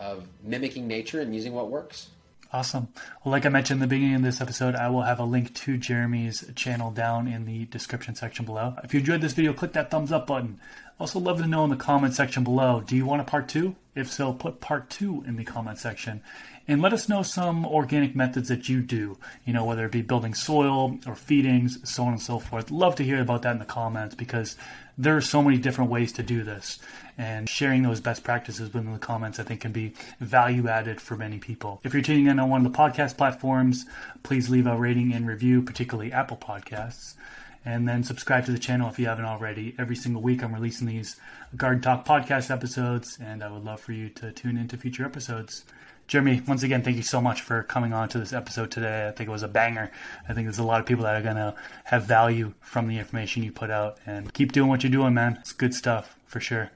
of 0.00 0.26
mimicking 0.42 0.88
nature 0.88 1.20
and 1.20 1.34
using 1.34 1.52
what 1.52 1.70
works. 1.70 2.08
Awesome. 2.52 2.88
Well, 3.22 3.30
like 3.30 3.46
I 3.46 3.48
mentioned 3.48 3.76
in 3.76 3.88
the 3.88 3.94
beginning 3.94 4.16
of 4.16 4.22
this 4.22 4.40
episode, 4.40 4.74
I 4.74 4.88
will 4.88 5.02
have 5.02 5.20
a 5.20 5.24
link 5.24 5.54
to 5.54 5.76
Jeremy's 5.76 6.50
channel 6.56 6.90
down 6.90 7.28
in 7.28 7.44
the 7.44 7.66
description 7.66 8.16
section 8.16 8.44
below. 8.44 8.74
If 8.82 8.92
you 8.92 8.98
enjoyed 8.98 9.20
this 9.20 9.34
video, 9.34 9.52
click 9.52 9.72
that 9.74 9.88
thumbs 9.92 10.10
up 10.10 10.26
button. 10.26 10.58
Also, 10.98 11.20
love 11.20 11.38
to 11.38 11.46
know 11.46 11.62
in 11.62 11.70
the 11.70 11.76
comment 11.76 12.12
section 12.12 12.42
below, 12.42 12.82
do 12.84 12.96
you 12.96 13.06
want 13.06 13.20
a 13.20 13.24
part 13.24 13.48
two? 13.48 13.76
If 13.94 14.10
so, 14.10 14.32
put 14.32 14.60
part 14.60 14.90
two 14.90 15.22
in 15.28 15.36
the 15.36 15.44
comment 15.44 15.78
section 15.78 16.22
and 16.70 16.80
let 16.80 16.92
us 16.92 17.08
know 17.08 17.22
some 17.22 17.66
organic 17.66 18.14
methods 18.14 18.48
that 18.48 18.68
you 18.68 18.80
do, 18.80 19.18
you 19.44 19.52
know, 19.52 19.64
whether 19.64 19.84
it 19.86 19.92
be 19.92 20.02
building 20.02 20.34
soil 20.34 20.98
or 21.06 21.16
feedings, 21.16 21.78
so 21.88 22.04
on 22.04 22.12
and 22.12 22.22
so 22.22 22.38
forth. 22.38 22.70
Love 22.70 22.94
to 22.96 23.02
hear 23.02 23.20
about 23.20 23.42
that 23.42 23.52
in 23.52 23.58
the 23.58 23.64
comments 23.64 24.14
because 24.14 24.56
there 24.96 25.16
are 25.16 25.20
so 25.20 25.42
many 25.42 25.58
different 25.58 25.90
ways 25.90 26.12
to 26.12 26.22
do 26.22 26.44
this. 26.44 26.78
And 27.20 27.50
sharing 27.50 27.82
those 27.82 28.00
best 28.00 28.24
practices 28.24 28.72
within 28.72 28.94
the 28.94 28.98
comments, 28.98 29.38
I 29.38 29.42
think, 29.42 29.60
can 29.60 29.72
be 29.72 29.92
value 30.20 30.68
added 30.68 31.02
for 31.02 31.18
many 31.18 31.36
people. 31.36 31.78
If 31.84 31.92
you're 31.92 32.02
tuning 32.02 32.28
in 32.28 32.38
on 32.38 32.48
one 32.48 32.64
of 32.64 32.72
the 32.72 32.78
podcast 32.78 33.18
platforms, 33.18 33.84
please 34.22 34.48
leave 34.48 34.66
a 34.66 34.74
rating 34.74 35.12
and 35.12 35.28
review, 35.28 35.60
particularly 35.60 36.14
Apple 36.14 36.38
Podcasts. 36.38 37.16
And 37.62 37.86
then 37.86 38.04
subscribe 38.04 38.46
to 38.46 38.52
the 38.52 38.58
channel 38.58 38.88
if 38.88 38.98
you 38.98 39.04
haven't 39.04 39.26
already. 39.26 39.74
Every 39.78 39.96
single 39.96 40.22
week, 40.22 40.42
I'm 40.42 40.54
releasing 40.54 40.86
these 40.86 41.16
Garden 41.54 41.82
Talk 41.82 42.06
podcast 42.06 42.50
episodes, 42.50 43.18
and 43.20 43.44
I 43.44 43.52
would 43.52 43.64
love 43.64 43.82
for 43.82 43.92
you 43.92 44.08
to 44.08 44.32
tune 44.32 44.56
into 44.56 44.78
future 44.78 45.04
episodes. 45.04 45.66
Jeremy, 46.06 46.40
once 46.48 46.62
again, 46.62 46.82
thank 46.82 46.96
you 46.96 47.02
so 47.02 47.20
much 47.20 47.42
for 47.42 47.64
coming 47.64 47.92
on 47.92 48.08
to 48.08 48.18
this 48.18 48.32
episode 48.32 48.70
today. 48.70 49.08
I 49.08 49.10
think 49.10 49.28
it 49.28 49.32
was 49.32 49.42
a 49.42 49.48
banger. 49.48 49.90
I 50.26 50.32
think 50.32 50.46
there's 50.46 50.58
a 50.58 50.64
lot 50.64 50.80
of 50.80 50.86
people 50.86 51.04
that 51.04 51.16
are 51.16 51.22
going 51.22 51.36
to 51.36 51.54
have 51.84 52.04
value 52.04 52.54
from 52.62 52.88
the 52.88 52.98
information 52.98 53.42
you 53.42 53.52
put 53.52 53.70
out. 53.70 53.98
And 54.06 54.32
keep 54.32 54.52
doing 54.52 54.70
what 54.70 54.82
you're 54.82 54.90
doing, 54.90 55.12
man. 55.12 55.36
It's 55.38 55.52
good 55.52 55.74
stuff, 55.74 56.16
for 56.24 56.40
sure. 56.40 56.70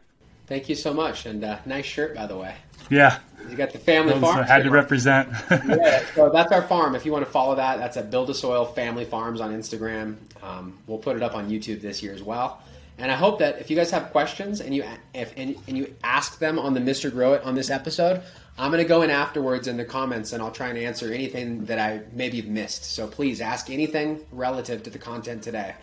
Thank 0.46 0.68
you 0.68 0.74
so 0.74 0.92
much. 0.92 1.26
And 1.26 1.42
uh, 1.42 1.58
nice 1.64 1.86
shirt, 1.86 2.14
by 2.14 2.26
the 2.26 2.36
way. 2.36 2.54
Yeah. 2.90 3.18
You 3.48 3.56
got 3.56 3.72
the 3.72 3.78
family 3.78 4.12
Those 4.14 4.22
farm. 4.22 4.38
I 4.40 4.46
had 4.46 4.64
to 4.64 4.70
represent. 4.70 5.28
yeah, 5.50 6.04
so 6.14 6.30
that's 6.30 6.52
our 6.52 6.62
farm. 6.62 6.94
If 6.94 7.04
you 7.04 7.12
want 7.12 7.24
to 7.24 7.30
follow 7.30 7.54
that, 7.56 7.78
that's 7.78 7.96
at 7.96 8.10
Build 8.10 8.30
a 8.30 8.34
Soil 8.34 8.64
Family 8.64 9.04
Farms 9.04 9.40
on 9.40 9.52
Instagram. 9.52 10.16
Um, 10.42 10.78
we'll 10.86 10.98
put 10.98 11.16
it 11.16 11.22
up 11.22 11.34
on 11.34 11.50
YouTube 11.50 11.80
this 11.80 12.02
year 12.02 12.12
as 12.12 12.22
well. 12.22 12.62
And 12.96 13.10
I 13.10 13.16
hope 13.16 13.40
that 13.40 13.58
if 13.60 13.70
you 13.70 13.76
guys 13.76 13.90
have 13.90 14.12
questions 14.12 14.60
and 14.60 14.74
you 14.74 14.84
if 15.14 15.32
and, 15.36 15.56
and 15.66 15.76
you 15.76 15.94
ask 16.04 16.38
them 16.38 16.58
on 16.58 16.74
the 16.74 16.80
Mr. 16.80 17.10
Grow 17.10 17.32
It 17.34 17.42
on 17.42 17.54
this 17.54 17.68
episode, 17.68 18.22
I'm 18.56 18.70
going 18.70 18.82
to 18.82 18.88
go 18.88 19.02
in 19.02 19.10
afterwards 19.10 19.66
in 19.66 19.76
the 19.76 19.84
comments 19.84 20.32
and 20.32 20.40
I'll 20.40 20.52
try 20.52 20.68
and 20.68 20.78
answer 20.78 21.12
anything 21.12 21.64
that 21.64 21.78
I 21.78 22.02
maybe 22.12 22.40
missed. 22.42 22.84
So 22.84 23.08
please 23.08 23.40
ask 23.40 23.68
anything 23.68 24.24
relative 24.30 24.84
to 24.84 24.90
the 24.90 24.98
content 24.98 25.42
today, 25.42 25.74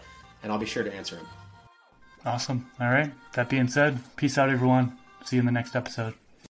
and 0.41 0.51
I'll 0.51 0.57
be 0.57 0.65
sure 0.65 0.83
to 0.83 0.93
answer 0.93 1.15
them. 1.17 1.27
Awesome. 2.26 2.69
All 2.80 2.89
right. 2.89 3.11
That 3.34 3.49
being 3.49 3.68
said, 3.68 3.99
peace 4.15 4.38
out, 4.38 4.49
everyone. 4.49 4.98
See 5.23 5.38
you 5.38 5.41
in 5.41 5.45
the 5.45 5.52
next 5.52 5.76
episode. 5.76 6.14